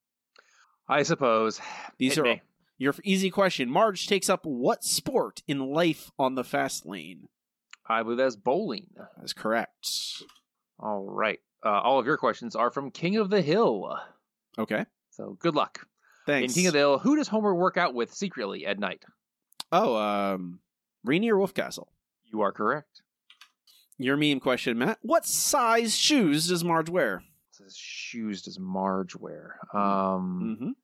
I 0.89 1.03
suppose. 1.05 1.61
These 1.99 2.17
Hit 2.17 2.21
are 2.21 2.25
me. 2.25 2.43
your 2.79 2.95
easy 3.05 3.31
question. 3.31 3.71
Marge 3.71 4.07
takes 4.07 4.29
up 4.29 4.45
what 4.45 4.85
sport 4.85 5.43
in 5.47 5.73
life 5.73 6.11
on 6.19 6.35
the 6.35 6.45
fast 6.45 6.85
lane? 6.85 7.29
I 7.89 8.03
believe 8.03 8.19
that's 8.19 8.37
bowling. 8.37 8.89
That's 9.19 9.33
correct. 9.33 10.23
All 10.79 11.05
right. 11.09 11.41
Uh, 11.65 11.81
all 11.81 11.99
of 11.99 12.07
your 12.07 12.17
questions 12.17 12.57
are 12.57 12.71
from 12.71 12.91
King 12.91 13.17
of 13.17 13.31
the 13.31 13.43
Hill. 13.43 13.97
Okay. 14.59 14.85
So 15.11 15.37
good 15.41 15.55
luck. 15.55 15.87
Thanks. 16.27 16.53
In 16.53 16.55
King 16.55 16.67
of 16.69 16.73
the 16.73 16.79
Hill, 16.81 16.99
who 16.99 17.17
does 17.17 17.29
Homer 17.29 17.55
work 17.55 17.77
out 17.77 17.95
with 17.95 18.13
secretly 18.13 18.67
at 18.67 18.79
night? 18.79 19.05
Oh, 19.71 19.97
um, 19.97 20.61
Rainier 21.05 21.35
Wolfcastle. 21.37 21.87
You 22.33 22.41
are 22.43 22.53
correct. 22.53 23.03
Your 23.99 24.17
meme 24.17 24.41
question, 24.41 24.79
Matt. 24.79 24.99
What 25.03 25.27
size 25.27 25.95
shoes 25.97 26.49
does 26.49 26.65
Marge 26.65 26.89
wear? 26.89 27.23
Says 27.53 27.77
shoes 27.77 28.43
does 28.43 28.59
Marge 28.59 29.15
wear? 29.15 29.57
Um, 29.75 30.75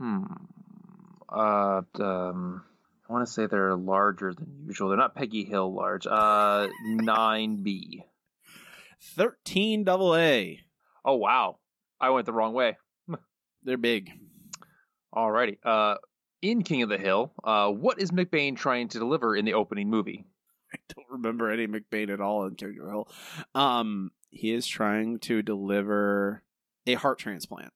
Mm-hmm. 0.00 0.16
hmm. 0.16 0.24
Uh, 1.28 1.82
um, 2.02 2.62
I 3.08 3.12
want 3.12 3.26
to 3.26 3.32
say 3.32 3.46
they're 3.46 3.74
larger 3.74 4.32
than 4.32 4.64
usual. 4.66 4.88
They're 4.88 4.98
not 4.98 5.14
Peggy 5.16 5.44
Hill 5.44 5.74
large. 5.74 6.06
Uh, 6.06 6.68
nine 6.84 7.62
B. 7.62 8.04
13 9.16 9.84
double 9.84 10.14
A. 10.16 10.60
Oh 11.04 11.16
wow, 11.16 11.58
I 12.00 12.10
went 12.10 12.24
the 12.26 12.32
wrong 12.32 12.54
way. 12.54 12.78
They're 13.64 13.76
big. 13.76 14.10
Alrighty. 15.14 15.58
Uh, 15.62 15.96
in 16.40 16.62
King 16.62 16.82
of 16.82 16.88
the 16.88 16.96
Hill, 16.98 17.32
uh, 17.42 17.68
what 17.68 18.00
is 18.00 18.10
McBain 18.10 18.56
trying 18.56 18.88
to 18.88 18.98
deliver 18.98 19.36
in 19.36 19.44
the 19.44 19.52
opening 19.54 19.90
movie? 19.90 20.24
I 20.74 20.78
don't 20.94 21.10
remember 21.10 21.50
Eddie 21.50 21.68
McBain 21.68 22.12
at 22.12 22.20
all 22.20 22.46
in 22.46 22.56
King 22.56 22.74
Hill. 22.74 23.08
Um, 23.54 24.10
he 24.30 24.52
is 24.52 24.66
trying 24.66 25.20
to 25.20 25.40
deliver 25.40 26.42
a 26.86 26.94
heart 26.94 27.18
transplant. 27.18 27.72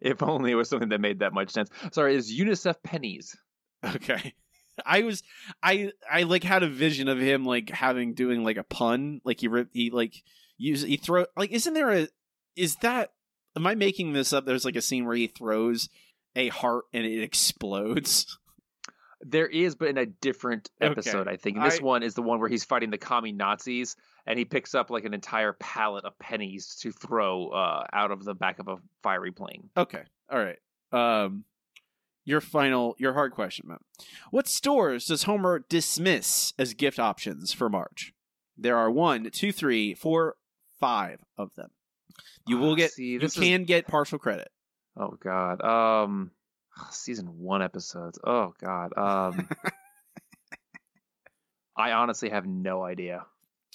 if 0.00 0.22
only 0.22 0.50
it 0.52 0.54
was 0.54 0.68
something 0.68 0.90
that 0.90 1.00
made 1.00 1.20
that 1.20 1.32
much 1.32 1.50
sense. 1.50 1.70
Sorry, 1.92 2.14
is 2.14 2.30
UNICEF 2.30 2.82
pennies? 2.82 3.36
Okay. 3.84 4.34
I 4.86 5.02
was 5.02 5.22
I 5.62 5.92
I 6.10 6.22
like 6.22 6.44
had 6.44 6.62
a 6.62 6.68
vision 6.68 7.08
of 7.08 7.18
him 7.18 7.44
like 7.44 7.68
having 7.68 8.14
doing 8.14 8.42
like 8.42 8.56
a 8.56 8.64
pun 8.64 9.20
like 9.22 9.40
he 9.40 9.48
rip 9.48 9.68
he 9.72 9.90
like 9.90 10.22
use 10.56 10.82
he 10.82 10.96
throw 10.96 11.26
like 11.36 11.50
isn't 11.50 11.74
there 11.74 11.90
a 11.90 12.08
is 12.56 12.76
that 12.76 13.12
am 13.54 13.66
I 13.66 13.74
making 13.74 14.14
this 14.14 14.32
up 14.32 14.46
there's 14.46 14.64
like 14.64 14.76
a 14.76 14.80
scene 14.80 15.04
where 15.04 15.16
he 15.16 15.26
throws 15.26 15.90
a 16.34 16.48
heart 16.48 16.84
and 16.94 17.04
it 17.04 17.22
explodes 17.22 18.38
There 19.24 19.46
is, 19.46 19.74
but 19.76 19.88
in 19.88 19.98
a 19.98 20.06
different 20.06 20.68
Okay. 20.80 20.90
episode, 20.90 21.28
I 21.28 21.36
think. 21.36 21.56
And 21.56 21.64
this 21.66 21.80
I- 21.80 21.82
one 21.82 22.02
is 22.02 22.14
the 22.14 22.22
one 22.22 22.40
where 22.40 22.48
he's 22.48 22.64
fighting 22.64 22.90
the 22.90 22.98
commie 22.98 23.32
Nazis, 23.32 23.94
and 24.26 24.38
he 24.38 24.44
picks 24.44 24.74
up 24.74 24.90
like 24.90 25.04
an 25.04 25.14
entire 25.14 25.52
pallet 25.52 26.04
of 26.04 26.18
pennies 26.18 26.76
to 26.82 26.90
throw 26.92 27.48
uh, 27.48 27.86
out 27.92 28.10
of 28.10 28.24
the 28.24 28.34
back 28.34 28.58
of 28.58 28.68
a 28.68 28.76
fiery 29.02 29.30
plane. 29.32 29.70
Okay. 29.76 30.02
All 30.30 30.38
right. 30.38 30.58
Um 30.92 31.44
your 32.24 32.40
final 32.40 32.94
your 32.98 33.14
hard 33.14 33.32
question, 33.32 33.66
Matt. 33.68 33.80
What 34.30 34.46
stores 34.48 35.06
does 35.06 35.24
Homer 35.24 35.64
dismiss 35.68 36.52
as 36.58 36.74
gift 36.74 36.98
options 36.98 37.52
for 37.52 37.68
Marge? 37.68 38.12
There 38.56 38.76
are 38.76 38.90
one, 38.90 39.28
two, 39.30 39.50
three, 39.52 39.94
four, 39.94 40.36
five 40.78 41.20
of 41.38 41.54
them. 41.54 41.70
You 42.46 42.58
will 42.58 42.72
Ah, 42.72 42.76
get 42.76 42.92
see, 42.92 43.04
you 43.06 43.18
this 43.20 43.36
is- 43.36 43.42
can 43.42 43.64
get 43.64 43.86
partial 43.88 44.18
credit. 44.18 44.50
Oh 44.96 45.16
God. 45.20 45.62
Um, 45.62 46.30
season 46.90 47.26
one 47.38 47.62
episodes. 47.62 48.18
Oh 48.24 48.54
God. 48.60 48.92
Um, 48.96 49.48
I 51.76 51.92
honestly 51.92 52.28
have 52.30 52.46
no 52.46 52.82
idea. 52.84 53.24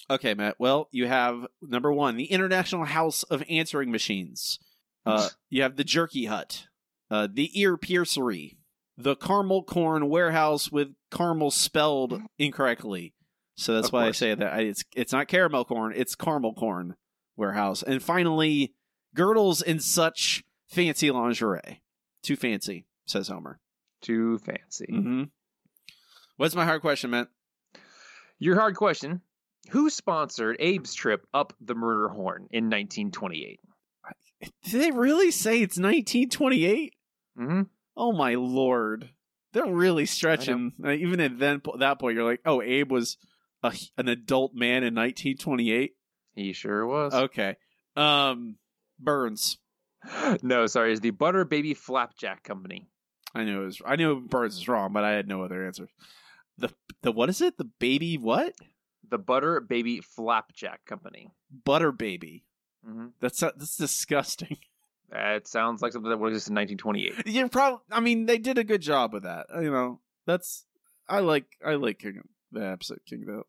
Okay, 0.09 0.33
Matt. 0.33 0.55
Well, 0.59 0.87
you 0.91 1.07
have 1.07 1.47
number 1.61 1.91
one, 1.91 2.15
the 2.15 2.31
International 2.31 2.85
House 2.85 3.23
of 3.23 3.43
Answering 3.49 3.91
Machines. 3.91 4.59
Uh, 5.05 5.29
you 5.49 5.63
have 5.63 5.75
the 5.75 5.83
Jerky 5.83 6.25
Hut, 6.25 6.67
uh, 7.09 7.27
the 7.31 7.59
Ear 7.59 7.75
Piercery, 7.75 8.57
the 8.97 9.15
Caramel 9.15 9.63
Corn 9.63 10.09
Warehouse 10.09 10.71
with 10.71 10.89
caramel 11.11 11.51
spelled 11.51 12.21
incorrectly. 12.37 13.13
So 13.55 13.73
that's 13.73 13.87
Of 13.87 13.93
why 13.93 14.03
course. 14.05 14.17
I 14.17 14.19
say 14.19 14.35
that 14.35 14.53
I- 14.53 14.61
it's 14.61 14.83
it's 14.95 15.11
not 15.11 15.27
caramel 15.27 15.65
corn, 15.65 15.93
it's 15.95 16.13
caramel 16.15 16.53
corn 16.53 16.95
warehouse. 17.35 17.81
And 17.81 18.01
finally, 18.03 18.75
girdles 19.15 19.63
and 19.63 19.81
such 19.83 20.43
fancy 20.67 21.09
lingerie. 21.09 21.81
Too 22.27 22.35
fancy, 22.35 22.83
says 23.05 23.29
Homer. 23.29 23.57
Too 24.01 24.37
fancy. 24.39 24.87
Mm-hmm. 24.91 25.23
What's 26.35 26.55
my 26.55 26.65
hard 26.65 26.81
question, 26.81 27.11
Matt? 27.11 27.29
Your 28.37 28.59
hard 28.59 28.75
question: 28.75 29.21
Who 29.69 29.89
sponsored 29.89 30.59
Abe's 30.59 30.93
trip 30.93 31.25
up 31.33 31.53
the 31.61 31.73
Murder 31.73 32.09
Horn 32.09 32.49
in 32.51 32.65
1928? 32.65 33.61
Did 34.65 34.81
they 34.81 34.91
really 34.91 35.31
say 35.31 35.61
it's 35.61 35.79
1928? 35.79 36.93
Mm-hmm. 37.39 37.61
Oh 37.95 38.11
my 38.11 38.35
lord, 38.35 39.09
they're 39.53 39.65
really 39.65 40.05
stretching. 40.05 40.73
Even 40.85 41.21
at 41.21 41.39
then 41.39 41.61
that 41.79 41.97
point, 41.97 42.15
you're 42.15 42.29
like, 42.29 42.41
oh, 42.45 42.61
Abe 42.61 42.91
was 42.91 43.15
a, 43.63 43.73
an 43.97 44.09
adult 44.09 44.53
man 44.53 44.83
in 44.83 44.93
1928. 44.93 45.95
He 46.35 46.51
sure 46.51 46.85
was. 46.85 47.13
Okay, 47.13 47.55
um, 47.95 48.57
Burns. 48.99 49.59
no, 50.41 50.65
sorry, 50.67 50.91
it's 50.91 51.01
the 51.01 51.11
Butter 51.11 51.45
Baby 51.45 51.73
Flapjack 51.73 52.43
Company. 52.43 52.87
I 53.35 53.43
knew 53.43 53.61
it 53.61 53.65
was. 53.65 53.81
I 53.85 53.95
knew 53.95 54.21
Burns 54.21 54.55
was 54.55 54.67
wrong, 54.67 54.93
but 54.93 55.03
I 55.03 55.11
had 55.11 55.27
no 55.27 55.43
other 55.43 55.65
answers. 55.65 55.89
The 56.57 56.69
the 57.01 57.11
what 57.11 57.29
is 57.29 57.41
it? 57.41 57.57
The 57.57 57.69
baby 57.79 58.17
what? 58.17 58.53
The 59.09 59.17
Butter 59.17 59.59
Baby 59.59 60.01
Flapjack 60.01 60.85
Company. 60.85 61.31
Butter 61.65 61.91
baby. 61.91 62.45
Mm-hmm. 62.87 63.07
That's 63.19 63.39
that's 63.39 63.77
disgusting. 63.77 64.57
It 65.09 65.47
sounds 65.47 65.81
like 65.81 65.93
something 65.93 66.09
that 66.09 66.19
would 66.19 66.33
exist 66.33 66.49
in 66.49 66.55
1928. 66.55 67.27
You 67.33 67.47
probably. 67.47 67.79
I 67.89 68.01
mean, 68.01 68.25
they 68.25 68.37
did 68.37 68.57
a 68.57 68.63
good 68.65 68.81
job 68.81 69.13
with 69.13 69.23
that. 69.23 69.45
You 69.55 69.71
know, 69.71 70.01
that's. 70.25 70.65
I 71.07 71.19
like. 71.19 71.45
I 71.65 71.75
like 71.75 71.99
King 71.99 72.17
of, 72.17 72.25
the 72.51 72.65
episode 72.65 72.99
King 73.07 73.21
of 73.21 73.27
the 73.27 73.33
Hill. 73.35 73.45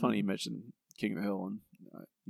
Funny 0.00 0.18
you 0.18 0.22
mentioned 0.22 0.72
King 0.98 1.16
of 1.16 1.18
the 1.18 1.24
Hill 1.24 1.46
and 1.46 1.58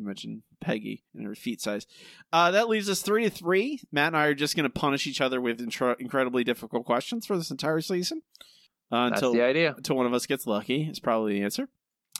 you 0.00 0.06
mentioned 0.06 0.42
Peggy 0.60 1.04
and 1.14 1.26
her 1.26 1.34
feet 1.34 1.60
size. 1.60 1.86
Uh, 2.32 2.50
that 2.50 2.68
leaves 2.68 2.88
us 2.88 3.02
three 3.02 3.24
to 3.24 3.30
three. 3.30 3.80
Matt 3.92 4.08
and 4.08 4.16
I 4.16 4.26
are 4.26 4.34
just 4.34 4.56
going 4.56 4.64
to 4.64 4.70
punish 4.70 5.06
each 5.06 5.20
other 5.20 5.40
with 5.40 5.60
intro- 5.60 5.96
incredibly 5.98 6.44
difficult 6.44 6.84
questions 6.86 7.26
for 7.26 7.36
this 7.36 7.50
entire 7.50 7.80
season. 7.80 8.22
Uh, 8.90 9.10
That's 9.10 9.20
until 9.20 9.32
the 9.34 9.42
idea. 9.42 9.74
until 9.76 9.96
one 9.96 10.06
of 10.06 10.14
us 10.14 10.26
gets 10.26 10.46
lucky 10.46 10.82
is 10.82 10.98
probably 10.98 11.34
the 11.34 11.44
answer. 11.44 11.68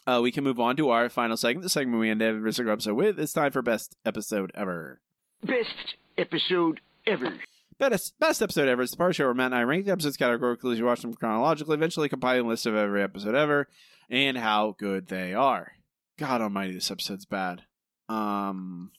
Uh, 0.07 0.21
we 0.23 0.33
can 0.33 0.45
move 0.45 0.61
on 0.61 0.77
to 0.77 0.91
our 0.91 1.09
final 1.09 1.37
segment, 1.37 1.63
the 1.63 1.69
segment 1.69 2.01
we 2.01 2.11
end 2.11 2.23
every 2.23 2.53
single 2.53 2.73
episode 2.73 2.95
with. 2.95 3.19
It's 3.19 3.33
time 3.33 3.53
for 3.53 3.61
best 3.63 3.97
episode 4.05 4.51
ever. 4.55 5.01
Best 5.43 5.97
episode 6.17 6.81
ever. 7.07 7.35
Best, 7.79 8.19
best 8.19 8.43
episode 8.43 8.69
ever 8.69 8.83
is 8.83 8.91
the 8.91 8.97
part 8.97 9.15
show 9.15 9.25
where 9.25 9.35
Matt 9.35 9.47
and 9.47 9.55
I 9.55 9.63
rank 9.63 9.87
the 9.87 9.93
episodes 9.93 10.17
categorically 10.17 10.73
as 10.73 10.79
you 10.79 10.85
watch 10.85 11.01
them 11.03 11.15
chronologically, 11.15 11.75
eventually 11.75 12.09
compiling 12.09 12.45
a 12.45 12.49
list 12.49 12.67
of 12.67 12.75
every 12.77 13.03
episode 13.03 13.35
ever 13.35 13.69
and 14.11 14.37
how 14.37 14.75
good 14.79 15.09
they 15.09 15.33
are. 15.35 15.73
God 16.19 16.43
almighty, 16.43 16.75
this 16.75 16.91
episode's 16.91 17.25
bad. 17.25 17.63
Um, 18.11 18.91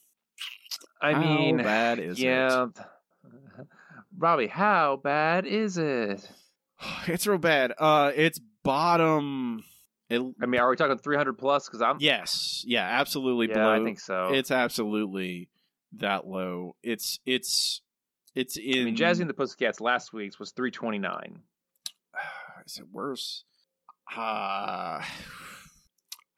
I 1.02 1.12
how 1.12 1.20
mean, 1.20 1.56
bad 1.58 1.98
is 1.98 2.18
yeah. 2.18 2.66
Robbie, 4.18 4.46
how 4.46 4.96
bad 4.96 5.46
is 5.46 5.76
it? 5.76 6.10
it? 6.10 6.30
It's 7.08 7.26
real 7.26 7.38
bad. 7.38 7.74
Uh, 7.78 8.12
it's 8.14 8.40
bottom. 8.62 9.64
It, 10.08 10.20
I 10.42 10.46
mean, 10.46 10.60
are 10.60 10.70
we 10.70 10.76
talking 10.76 10.96
300 10.96 11.34
plus? 11.34 11.66
Because 11.66 11.82
I'm 11.82 11.96
yes, 12.00 12.64
yeah, 12.66 12.84
absolutely. 12.84 13.48
Yeah, 13.48 13.54
below. 13.54 13.82
I 13.82 13.84
think 13.84 14.00
so. 14.00 14.30
It's 14.32 14.50
absolutely 14.50 15.48
that 15.98 16.26
low. 16.26 16.76
It's 16.82 17.20
it's 17.26 17.82
it's 18.34 18.56
in. 18.56 18.80
I 18.80 18.84
mean, 18.84 18.96
Jazzy 18.96 19.20
and 19.20 19.30
the 19.30 19.34
Pussycats 19.34 19.80
last 19.80 20.12
week's 20.12 20.38
was 20.38 20.52
329. 20.52 21.40
Is 22.66 22.78
it 22.78 22.86
worse? 22.90 23.44
Uh, 24.16 25.02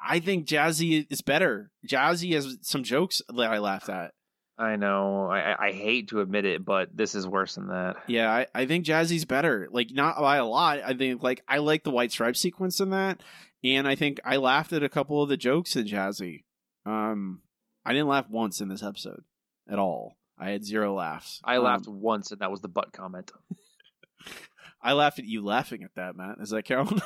I 0.07 0.21
think 0.21 0.47
Jazzy 0.47 1.07
is 1.11 1.23
better. 1.23 1.71
Jazzy 1.89 2.35
has 2.35 2.59
some 2.63 2.83
jokes 2.83 3.23
that 3.29 3.51
I 3.51 3.59
laughed 3.59 3.89
at. 3.89 4.13
I 4.57 4.77
know. 4.77 5.27
I, 5.27 5.69
I- 5.69 5.73
hate 5.73 6.09
to 6.11 6.21
admit 6.21 6.45
it, 6.45 6.65
but 6.65 6.97
this 6.97 7.15
is 7.17 7.27
worse 7.27 7.57
than 7.57 7.69
that. 7.69 7.97
Yeah, 8.07 8.31
I, 8.31 8.47
I 8.55 8.67
think 8.67 8.85
Jazzy's 8.87 9.25
better. 9.25 9.67
Like 9.71 9.89
not 9.93 10.17
by 10.19 10.37
a 10.37 10.45
lot. 10.45 10.81
I 10.85 10.95
think 10.95 11.23
like 11.23 11.43
I 11.49 11.59
like 11.59 11.83
the 11.85 11.91
white 11.91 12.13
stripe 12.13 12.37
sequence 12.37 12.79
in 12.81 12.91
that, 12.91 13.21
and 13.65 13.89
I 13.89 13.95
think 13.97 14.21
I 14.25 14.37
laughed 14.37 14.73
at 14.73 14.83
a 14.85 14.89
couple 14.89 15.23
of 15.23 15.29
the 15.29 15.37
jokes 15.37 15.75
in 15.75 15.87
Jazzy. 15.87 16.45
Um, 16.87 17.43
I 17.85 17.93
didn't 17.93 18.09
laugh 18.09 18.29
once 18.31 18.61
in 18.61 18.69
this 18.69 18.83
episode 18.83 19.25
at 19.69 19.79
all. 19.81 20.17
I 20.39 20.51
had 20.51 20.65
zero 20.65 20.95
laughs. 20.95 21.41
I 21.45 21.57
Um, 21.57 21.65
laughed 21.65 21.89
once, 21.89 22.31
and 22.31 22.41
that 22.41 22.51
was 22.51 22.61
the 22.61 22.69
butt 22.69 22.93
comment. 22.93 23.33
I 24.85 24.93
laughed 24.93 25.19
at 25.19 25.25
you 25.25 25.43
laughing 25.43 25.83
at 25.83 25.95
that, 25.97 26.15
Matt. 26.15 26.37
Is 26.41 26.51
that 26.51 26.65
Carol? 26.65 26.87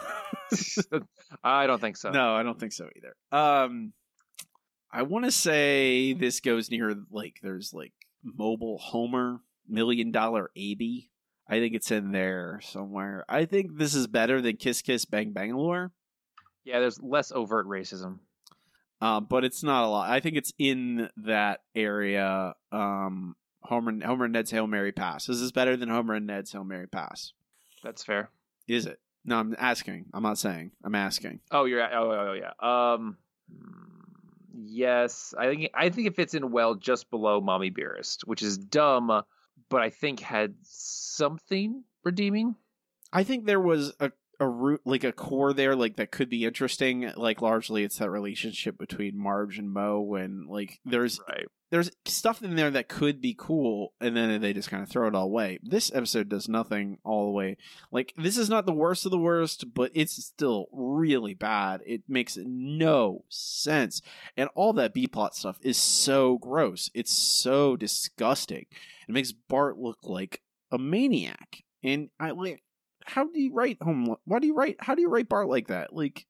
I 1.45 1.67
don't 1.67 1.81
think 1.81 1.97
so. 1.97 2.11
No, 2.11 2.35
I 2.35 2.43
don't 2.43 2.59
think 2.59 2.73
so 2.73 2.89
either. 2.97 3.15
Um, 3.31 3.93
I 4.93 5.03
want 5.03 5.25
to 5.27 5.31
say 5.31 6.13
this 6.13 6.41
goes 6.41 6.71
near 6.71 6.95
like 7.11 7.37
there's 7.43 7.73
like 7.73 7.93
mobile 8.25 8.79
Homer, 8.79 9.41
million 9.69 10.11
dollar 10.11 10.51
Abie. 10.57 11.11
I 11.49 11.61
think 11.61 11.75
it's 11.75 11.91
in 11.91 12.13
there 12.13 12.61
somewhere. 12.63 13.25
I 13.29 13.45
think 13.45 13.79
this 13.79 13.95
is 13.95 14.07
better 14.07 14.41
than 14.43 14.57
Kiss 14.57 14.83
Kiss 14.83 15.05
Bang 15.05 15.33
Bangalore, 15.33 15.93
Yeah, 16.65 16.81
there's 16.81 17.01
less 17.01 17.33
overt 17.33 17.67
racism. 17.67 18.19
uh, 19.01 19.21
but 19.21 19.45
it's 19.45 19.63
not 19.63 19.85
a 19.85 19.89
lot. 19.89 20.11
I 20.11 20.21
think 20.21 20.37
it's 20.37 20.53
in 20.59 21.09
that 21.19 21.61
area. 21.75 22.55
Um, 22.73 23.35
Homer, 23.63 24.05
Homer 24.05 24.25
and 24.25 24.33
Ned's 24.35 24.51
Hail 24.51 24.67
Mary 24.67 24.93
Pass. 24.93 25.27
This 25.27 25.37
is 25.37 25.43
this 25.43 25.53
better 25.53 25.77
than 25.77 25.89
Homer 25.89 26.15
and 26.15 26.27
Ned's 26.27 26.53
Hail 26.53 26.65
Mary 26.65 26.87
Pass? 26.87 27.33
That's 27.83 28.05
fair. 28.05 28.31
Is 28.67 28.87
it? 28.87 29.01
No, 29.25 29.37
I'm 29.39 29.55
asking. 29.59 30.07
I'm 30.15 30.23
not 30.23 30.39
saying. 30.39 30.73
I'm 30.85 30.95
asking. 30.95 31.41
Oh, 31.51 31.65
you're 31.65 31.83
oh, 31.83 32.11
oh, 32.11 32.29
oh 32.31 32.33
yeah. 32.33 32.53
Um, 32.97 33.19
yes, 34.55 35.35
I 35.39 35.49
think 35.49 35.71
I 35.75 35.91
think 35.91 36.07
it 36.07 36.17
fits 36.17 36.35
in 36.35 36.51
well 36.51 36.75
just 36.75 37.11
below 37.11 37.41
Mommy 37.41 37.71
Beerist, 37.71 38.21
which 38.25 38.43
is 38.43 38.59
dumb, 38.59 39.23
but 39.69 39.83
I 39.83 39.91
think 39.91 40.21
had 40.21 40.55
something 40.63 41.85
redeeming. 42.05 42.55
I 43.13 43.25
think 43.25 43.47
there 43.47 43.61
was 43.61 43.93
a 44.01 44.13
a 44.41 44.49
root 44.49 44.81
like 44.85 45.05
a 45.05 45.13
core 45.13 45.53
there 45.53 45.75
like 45.75 45.97
that 45.97 46.11
could 46.11 46.29
be 46.29 46.45
interesting. 46.45 47.11
Like 47.17 47.43
largely 47.43 47.85
it's 47.85 47.99
that 47.99 48.11
relationship 48.11 48.79
between 48.79 49.19
Marge 49.19 49.59
and 49.59 49.71
Moe 49.71 50.15
and 50.15 50.49
like 50.49 50.81
there's 50.85 51.21
right. 51.29 51.47
There's 51.70 51.90
stuff 52.07 52.43
in 52.43 52.57
there 52.57 52.70
that 52.70 52.89
could 52.89 53.20
be 53.20 53.35
cool 53.39 53.93
and 54.01 54.16
then 54.16 54.40
they 54.40 54.53
just 54.53 54.70
kind 54.70 54.82
of 54.82 54.89
throw 54.89 55.07
it 55.07 55.15
all 55.15 55.24
away. 55.24 55.59
This 55.62 55.93
episode 55.95 56.28
does 56.28 56.49
nothing 56.49 56.99
all 57.05 57.27
the 57.27 57.32
way. 57.32 57.57
Like 57.93 58.15
this 58.16 58.39
is 58.39 58.49
not 58.49 58.65
the 58.65 58.73
worst 58.73 59.05
of 59.05 59.11
the 59.11 59.19
worst, 59.19 59.74
but 59.74 59.90
it's 59.95 60.24
still 60.24 60.66
really 60.73 61.35
bad. 61.35 61.82
It 61.85 62.03
makes 62.09 62.39
no 62.40 63.24
sense. 63.28 64.01
And 64.36 64.49
all 64.55 64.73
that 64.74 64.95
B 64.95 65.07
plot 65.07 65.35
stuff 65.35 65.59
is 65.62 65.77
so 65.77 66.39
gross. 66.39 66.90
It's 66.95 67.12
so 67.12 67.77
disgusting. 67.77 68.66
It 69.09 69.12
makes 69.12 69.32
Bart 69.32 69.78
look 69.78 69.99
like 70.05 70.40
a 70.70 70.78
maniac. 70.78 71.65
And 71.82 72.09
I 72.19 72.31
like 72.31 72.62
how 73.05 73.24
do 73.24 73.40
you 73.40 73.53
write 73.53 73.78
home 73.82 74.16
why 74.24 74.39
do 74.39 74.47
you 74.47 74.55
write 74.55 74.77
how 74.81 74.95
do 74.95 75.03
you 75.03 75.09
write 75.09 75.28
Bart 75.28 75.49
like 75.49 75.69
that? 75.69 75.95
Like 75.95 76.27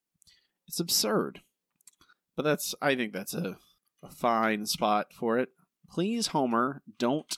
it's 0.67 0.81
absurd. 0.81 1.43
But 2.35 2.43
that's 2.43 2.75
I 2.83 2.97
think 2.97 3.13
that's 3.13 3.35
a, 3.35 3.57
a 4.03 4.09
fine 4.09 4.67
spot 4.67 5.13
for 5.13 5.39
it. 5.39 5.51
Please, 5.91 6.29
Homer, 6.29 6.83
don't 6.99 7.37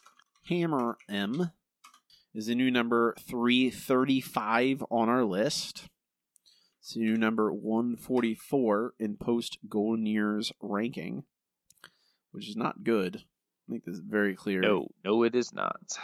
hammer 0.48 0.98
'Em 1.08 1.50
is 2.34 2.46
the 2.46 2.54
new 2.54 2.70
number 2.70 3.14
335 3.20 4.84
on 4.90 5.08
our 5.08 5.24
list. 5.24 5.88
It's 6.80 6.94
the 6.94 7.00
new 7.00 7.16
number 7.16 7.52
144 7.52 8.94
in 8.98 9.16
post 9.16 9.58
Golden 9.68 10.06
Years 10.06 10.52
ranking, 10.60 11.24
which 12.30 12.48
is 12.48 12.56
not 12.56 12.84
good. 12.84 13.24
I 13.68 13.72
think 13.72 13.84
this 13.84 13.96
is 13.96 14.00
very 14.00 14.34
clear. 14.34 14.60
No, 14.60 14.88
no, 15.04 15.22
it 15.22 15.34
is 15.34 15.52
not. 15.52 15.98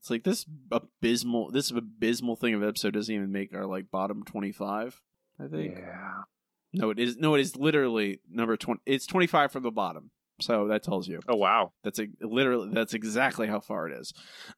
It's 0.00 0.10
like 0.10 0.24
this 0.24 0.46
abysmal 0.70 1.50
this 1.50 1.70
abysmal 1.70 2.36
thing 2.36 2.54
of 2.54 2.62
episode 2.62 2.94
doesn't 2.94 3.14
even 3.14 3.30
make 3.30 3.54
our 3.54 3.66
like 3.66 3.90
bottom 3.90 4.24
25, 4.24 5.00
I 5.38 5.46
think. 5.48 5.74
Yeah. 5.76 6.22
No, 6.72 6.90
it 6.90 6.98
is 6.98 7.16
no, 7.16 7.34
it 7.34 7.40
is 7.40 7.56
literally 7.56 8.20
number 8.30 8.56
20. 8.56 8.80
It's 8.84 9.06
25 9.06 9.52
from 9.52 9.62
the 9.62 9.70
bottom. 9.70 10.10
So 10.40 10.68
that 10.68 10.82
tells 10.82 11.08
you. 11.08 11.20
Oh 11.28 11.36
wow. 11.36 11.72
That's 11.82 11.98
a, 11.98 12.08
literally 12.20 12.70
that's 12.72 12.94
exactly 12.94 13.48
how 13.48 13.60
far 13.60 13.88
it 13.88 13.98
is. 13.98 14.12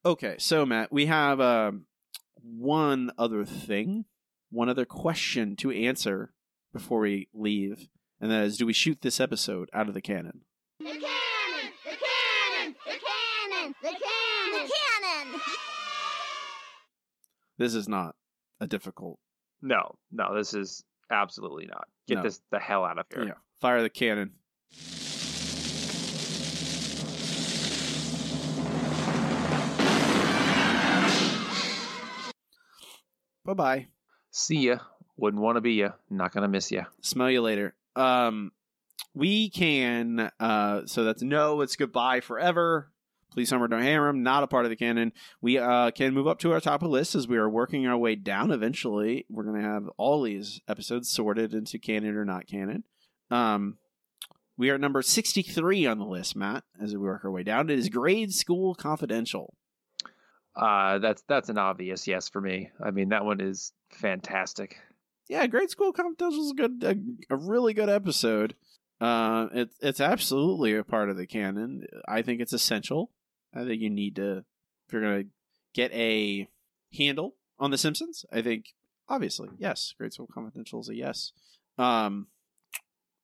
Okay, 0.05 0.37
so 0.39 0.67
Matt, 0.67 0.93
we 0.93 1.07
have 1.07 1.41
um, 1.41 1.87
one 2.43 3.11
other 3.17 3.45
thing, 3.45 4.05
one 4.51 4.69
other 4.69 4.85
question 4.85 5.57
to 5.57 5.71
answer 5.71 6.33
before 6.73 7.01
we 7.01 7.29
leave, 7.33 7.89
and 8.21 8.31
that 8.31 8.45
is: 8.45 8.59
Do 8.59 8.67
we 8.67 8.73
shoot 8.73 9.01
this 9.01 9.21
episode 9.21 9.71
out 9.73 9.89
of 9.89 9.95
the 9.95 10.03
canon? 10.03 10.43
The 10.79 10.85
cannon! 10.85 11.03
The 11.85 11.97
cannon! 11.97 12.77
The 12.85 12.93
cannon! 12.93 13.75
The 13.83 13.89
cannon! 13.89 14.53
The 14.53 15.33
cannon! 15.33 15.41
This 17.59 17.75
is 17.75 17.89
not 17.89 18.17
a 18.61 18.67
difficult. 18.67 19.19
No, 19.63 19.97
no, 20.11 20.35
this 20.35 20.55
is 20.55 20.85
absolutely 21.11 21.67
not. 21.67 21.89
Get 22.07 22.17
No. 22.17 22.23
this 22.23 22.41
the 22.51 22.59
hell 22.59 22.85
out 22.85 22.99
of 22.99 23.07
here. 23.13 23.25
Yeah, 23.25 23.35
fire 23.61 23.83
the 23.83 23.91
cannon. 23.91 24.33
Bye 33.45 33.55
bye. 33.55 33.87
See 34.31 34.69
ya. 34.69 34.79
Wouldn't 35.17 35.43
want 35.43 35.57
to 35.57 35.61
be 35.61 35.73
ya. 35.75 35.91
Not 36.09 36.33
gonna 36.33 36.49
miss 36.49 36.71
ya. 36.71 36.85
Smell 37.03 37.31
you 37.31 37.43
later. 37.43 37.75
Um, 37.97 38.53
we 39.15 39.51
can. 39.51 40.31
Uh, 40.39 40.83
so 40.87 41.05
that's 41.05 41.23
no. 41.23 41.61
It's 41.63 41.77
goodbye 41.77 42.21
forever. 42.21 42.91
Please, 43.33 43.51
Homer, 43.51 43.69
don't 43.69 43.83
hammer 43.83 44.09
him. 44.09 44.23
Not 44.23 44.43
a 44.43 44.47
part 44.49 44.65
of 44.65 44.71
the 44.71 44.77
canon. 44.77 45.13
We 45.41 45.59
uh, 45.59 45.93
can 45.93 46.15
move 46.15 46.27
up 46.27 46.41
to 46.41 46.53
our 46.53 46.61
top 46.61 46.83
of 46.83 46.89
the 46.89 46.93
list 46.93 47.15
as 47.15 47.29
we 47.29 47.37
are 47.37 47.49
working 47.49 47.87
our 47.87 47.97
way 47.97 48.17
down. 48.17 48.51
Eventually, 48.51 49.25
we're 49.31 49.45
going 49.45 49.63
to 49.63 49.69
have 49.69 49.89
all 49.97 50.23
these 50.23 50.61
episodes 50.67 51.09
sorted 51.09 51.55
into 51.55 51.79
canon 51.79 52.17
or 52.17 52.25
not 52.25 52.47
canon. 52.47 52.85
Um, 53.31 53.79
we 54.59 54.69
are 54.71 54.79
number 54.79 55.01
sixty-three 55.01 55.87
on 55.87 55.99
the 55.99 56.05
list, 56.05 56.35
Matt. 56.35 56.65
As 56.83 56.93
we 56.93 56.99
work 56.99 57.25
our 57.25 57.31
way 57.31 57.45
down, 57.45 57.71
it 57.71 57.79
is 57.79 57.89
Grade 57.89 58.35
School 58.35 58.75
Confidential. 58.75 59.55
Uh, 60.57 60.99
that's 60.99 61.23
that's 61.29 61.49
an 61.49 61.57
obvious 61.57 62.09
yes 62.09 62.29
for 62.29 62.41
me. 62.41 62.71
I 62.85 62.91
mean, 62.91 63.11
that 63.11 63.25
one 63.25 63.41
is 63.41 63.73
fantastic. 63.91 64.77
yeah, 65.31 65.47
Grade 65.47 65.71
School 65.71 65.93
Confidential 65.93 66.45
is 66.45 66.51
a 66.51 66.55
good, 66.55 66.85
a, 66.85 67.35
a 67.35 67.37
really 67.37 67.73
good 67.73 67.89
episode. 67.89 68.57
Uh, 69.01 69.47
it's 69.55 69.77
it's 69.81 70.01
absolutely 70.01 70.75
a 70.75 70.83
part 70.83 71.09
of 71.09 71.17
the 71.17 71.27
canon. 71.27 71.87
I 72.09 72.23
think 72.23 72.41
it's 72.41 72.53
essential. 72.53 73.13
I 73.55 73.65
think 73.65 73.81
you 73.81 73.91
need 73.91 74.17
to 74.17 74.45
if 74.87 74.93
you're 74.93 75.03
gonna 75.03 75.25
get 75.75 75.93
a 75.93 76.49
handle 76.97 77.37
on 77.59 77.71
The 77.71 77.79
Simpsons. 77.79 78.25
I 78.33 78.43
think 78.43 78.67
obviously 79.09 79.49
yes, 79.59 79.95
Grade 79.97 80.13
School 80.13 80.29
Confidential 80.33 80.81
is 80.81 80.89
a 80.89 80.95
yes. 80.95 81.33
Um, 81.79 82.29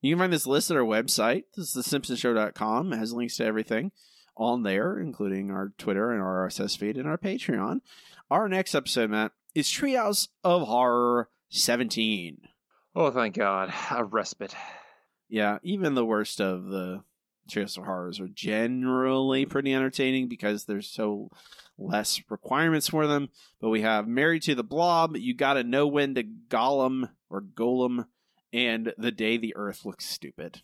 you 0.01 0.13
can 0.13 0.21
find 0.21 0.33
this 0.33 0.47
list 0.47 0.71
at 0.71 0.77
our 0.77 0.83
website. 0.83 1.45
This 1.57 1.75
is 1.75 1.87
thesimpsonshow.com. 1.87 2.93
It 2.93 2.99
has 2.99 3.13
links 3.13 3.37
to 3.39 3.45
everything 3.45 3.93
on 4.37 4.63
there, 4.63 4.99
including 4.99 5.51
our 5.51 5.73
Twitter 5.79 6.13
and 6.13 6.23
our 6.23 6.47
RSS 6.47 6.79
feed 6.79 6.97
and 6.97 7.09
our 7.09 7.19
Patreon. 7.19 7.81
Our 8.31 8.49
next 8.49 8.75
episode, 8.75 9.11
Matt, 9.11 9.33
is 9.55 9.69
Treehouse 9.69 10.29
of 10.45 10.63
Horror 10.63 11.29
17. 11.51 12.39
Oh, 12.95 13.11
thank 13.11 13.35
God. 13.35 13.73
A 13.91 14.05
respite. 14.05 14.55
Yeah, 15.29 15.59
even 15.63 15.95
the 15.95 16.05
worst 16.05 16.41
of 16.41 16.67
the 16.67 17.03
Treehouse 17.47 17.79
of 17.79 17.85
Horrors 17.85 18.21
are 18.21 18.29
generally 18.29 19.47
pretty 19.47 19.73
entertaining 19.75 20.29
because 20.29 20.65
there's 20.65 20.89
so 20.89 21.31
less 21.79 22.21
requirements 22.29 22.89
for 22.89 23.07
them. 23.07 23.29
But 23.61 23.71
we 23.71 23.83
have 23.83 24.07
Married 24.09 24.43
to 24.43 24.55
the 24.55 24.65
Blob, 24.65 25.17
You 25.17 25.35
Gotta 25.35 25.65
Know 25.65 25.87
When 25.87 26.15
to 26.15 26.25
Gollum 26.25 27.11
or 27.31 27.43
Golem, 27.43 28.07
and 28.53 28.93
The 28.97 29.11
Day 29.11 29.37
the 29.37 29.55
Earth 29.57 29.85
Looks 29.85 30.07
Stupid. 30.07 30.63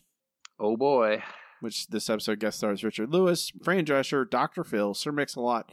Oh 0.59 0.77
boy. 0.77 1.23
Which 1.59 1.87
this 1.87 2.09
episode 2.09 2.39
guest 2.39 2.57
stars 2.57 2.83
Richard 2.83 3.09
Lewis, 3.09 3.51
Fran 3.63 3.85
Drescher, 3.85 4.29
Dr. 4.29 4.63
Phil, 4.63 4.93
Sir 4.93 5.11
Mix-a-Lot, 5.13 5.71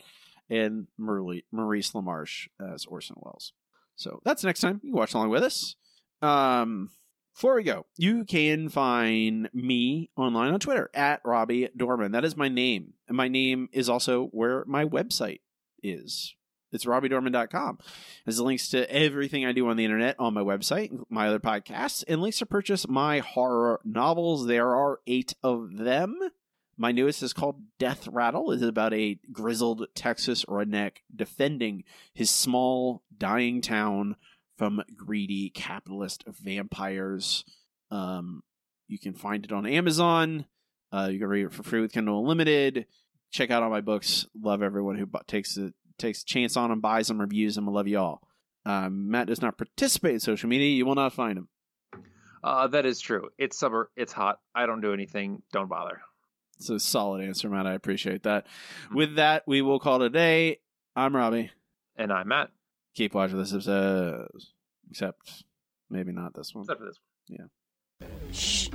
and 0.49 0.87
Maurice 0.99 1.93
LaMarche 1.93 2.49
as 2.61 2.87
Orson 2.87 3.17
Welles. 3.19 3.53
So 3.97 4.21
that's 4.25 4.45
next 4.45 4.61
time. 4.61 4.81
You 4.83 4.91
can 4.91 4.99
watch 4.99 5.15
along 5.15 5.31
with 5.31 5.43
us. 5.43 5.75
Um, 6.23 6.91
before 7.41 7.55
we 7.55 7.63
go, 7.63 7.87
you 7.97 8.27
can 8.27 8.69
find 8.69 9.49
me 9.55 10.11
online 10.15 10.53
on 10.53 10.61
Twitter 10.61 10.91
at 10.93 11.23
Robbie 11.25 11.71
Dorman. 11.75 12.13
That 12.13 12.27
is 12.27 12.37
my 12.37 12.51
name. 12.51 12.93
And 13.09 13.17
my 13.17 13.29
name 13.29 13.71
is 13.73 13.89
also 13.89 14.27
where 14.27 14.63
my 14.67 14.85
website 14.85 15.41
is. 15.83 16.35
It's 16.71 16.85
robbiedorman.com. 16.85 17.79
There's 18.27 18.41
links 18.41 18.69
to 18.69 18.95
everything 18.95 19.47
I 19.47 19.53
do 19.53 19.67
on 19.69 19.79
the 19.79 19.87
internet 19.87 20.17
on 20.19 20.35
my 20.35 20.43
website, 20.43 20.91
my 21.09 21.29
other 21.29 21.41
podcasts, 21.41 22.05
and 22.07 22.21
links 22.21 22.41
to 22.41 22.47
purchase 22.47 22.87
my 22.87 23.21
horror 23.21 23.81
novels. 23.87 24.47
There 24.47 24.77
are 24.77 25.01
eight 25.07 25.35
of 25.43 25.79
them. 25.79 26.19
My 26.77 26.93
newest 26.93 27.23
is 27.23 27.33
called 27.33 27.63
Death 27.79 28.07
Rattle. 28.07 28.53
It's 28.53 28.63
about 28.63 28.93
a 28.93 29.19
grizzled 29.33 29.87
Texas 29.95 30.45
redneck 30.45 30.99
defending 31.17 31.85
his 32.13 32.31
small, 32.31 33.03
dying 33.17 33.63
town 33.63 34.17
from 34.61 34.83
greedy 34.95 35.49
capitalist 35.49 36.23
vampires. 36.27 37.47
Um, 37.91 38.43
you 38.89 38.99
can 38.99 39.15
find 39.15 39.43
it 39.43 39.53
on 39.53 39.65
Amazon. 39.65 40.45
Uh, 40.93 41.09
you 41.11 41.19
can 41.19 41.29
read 41.29 41.47
it 41.47 41.53
for 41.55 41.63
free 41.63 41.81
with 41.81 41.93
Kindle 41.93 42.21
Unlimited. 42.21 42.85
Check 43.31 43.51
out 43.51 43.63
all 43.63 43.71
my 43.71 43.81
books. 43.81 44.27
Love 44.39 44.63
everyone 44.63 44.99
who 44.99 45.07
bu- 45.07 45.21
takes 45.27 45.57
a 45.57 45.73
takes 45.97 46.21
a 46.21 46.27
chance 46.27 46.59
on 46.59 46.69
them, 46.69 46.83
buys 46.83 47.09
them, 47.09 47.23
reviews 47.23 47.55
them. 47.55 47.71
I 47.71 47.73
love 47.73 47.89
you 47.89 48.01
all. 48.01 48.21
Um, 48.67 49.11
Matt 49.11 49.29
does 49.29 49.41
not 49.41 49.57
participate 49.57 50.13
in 50.13 50.21
social 50.21 50.51
media. 50.51 50.69
You 50.69 50.85
will 50.85 50.95
not 50.95 51.15
find 51.15 51.39
him. 51.39 51.49
Uh, 52.45 52.67
that 52.67 52.85
is 52.85 53.01
true. 53.01 53.31
It's 53.39 53.59
summer. 53.59 53.89
It's 53.97 54.13
hot. 54.13 54.41
I 54.55 54.67
don't 54.67 54.83
do 54.83 54.93
anything. 54.93 55.41
Don't 55.55 55.71
bother. 55.71 56.03
It's 56.59 56.69
a 56.69 56.79
solid 56.79 57.23
answer, 57.25 57.49
Matt. 57.49 57.67
I 57.67 57.73
appreciate 57.73 58.25
that. 58.25 58.47
With 58.93 59.17
that, 59.17 59.45
we 59.47 59.63
will 59.63 59.81
call 59.81 60.03
it 60.03 60.07
a 60.07 60.11
day. 60.11 60.61
I'm 60.95 61.17
Robbie. 61.17 61.51
And 61.97 62.13
I'm 62.13 62.29
Matt. 62.29 62.51
Keep 62.95 63.15
watching 63.15 63.39
this 63.39 63.53
episode. 63.53 64.29
Except 64.91 65.45
maybe 65.89 66.13
not 66.13 66.35
this 66.35 66.55
one. 66.55 66.63
Except 66.63 66.81
for 66.81 66.87
this 66.87 66.99
one. 67.29 67.51
Yeah. 68.01 68.33
Shh. 68.33 68.69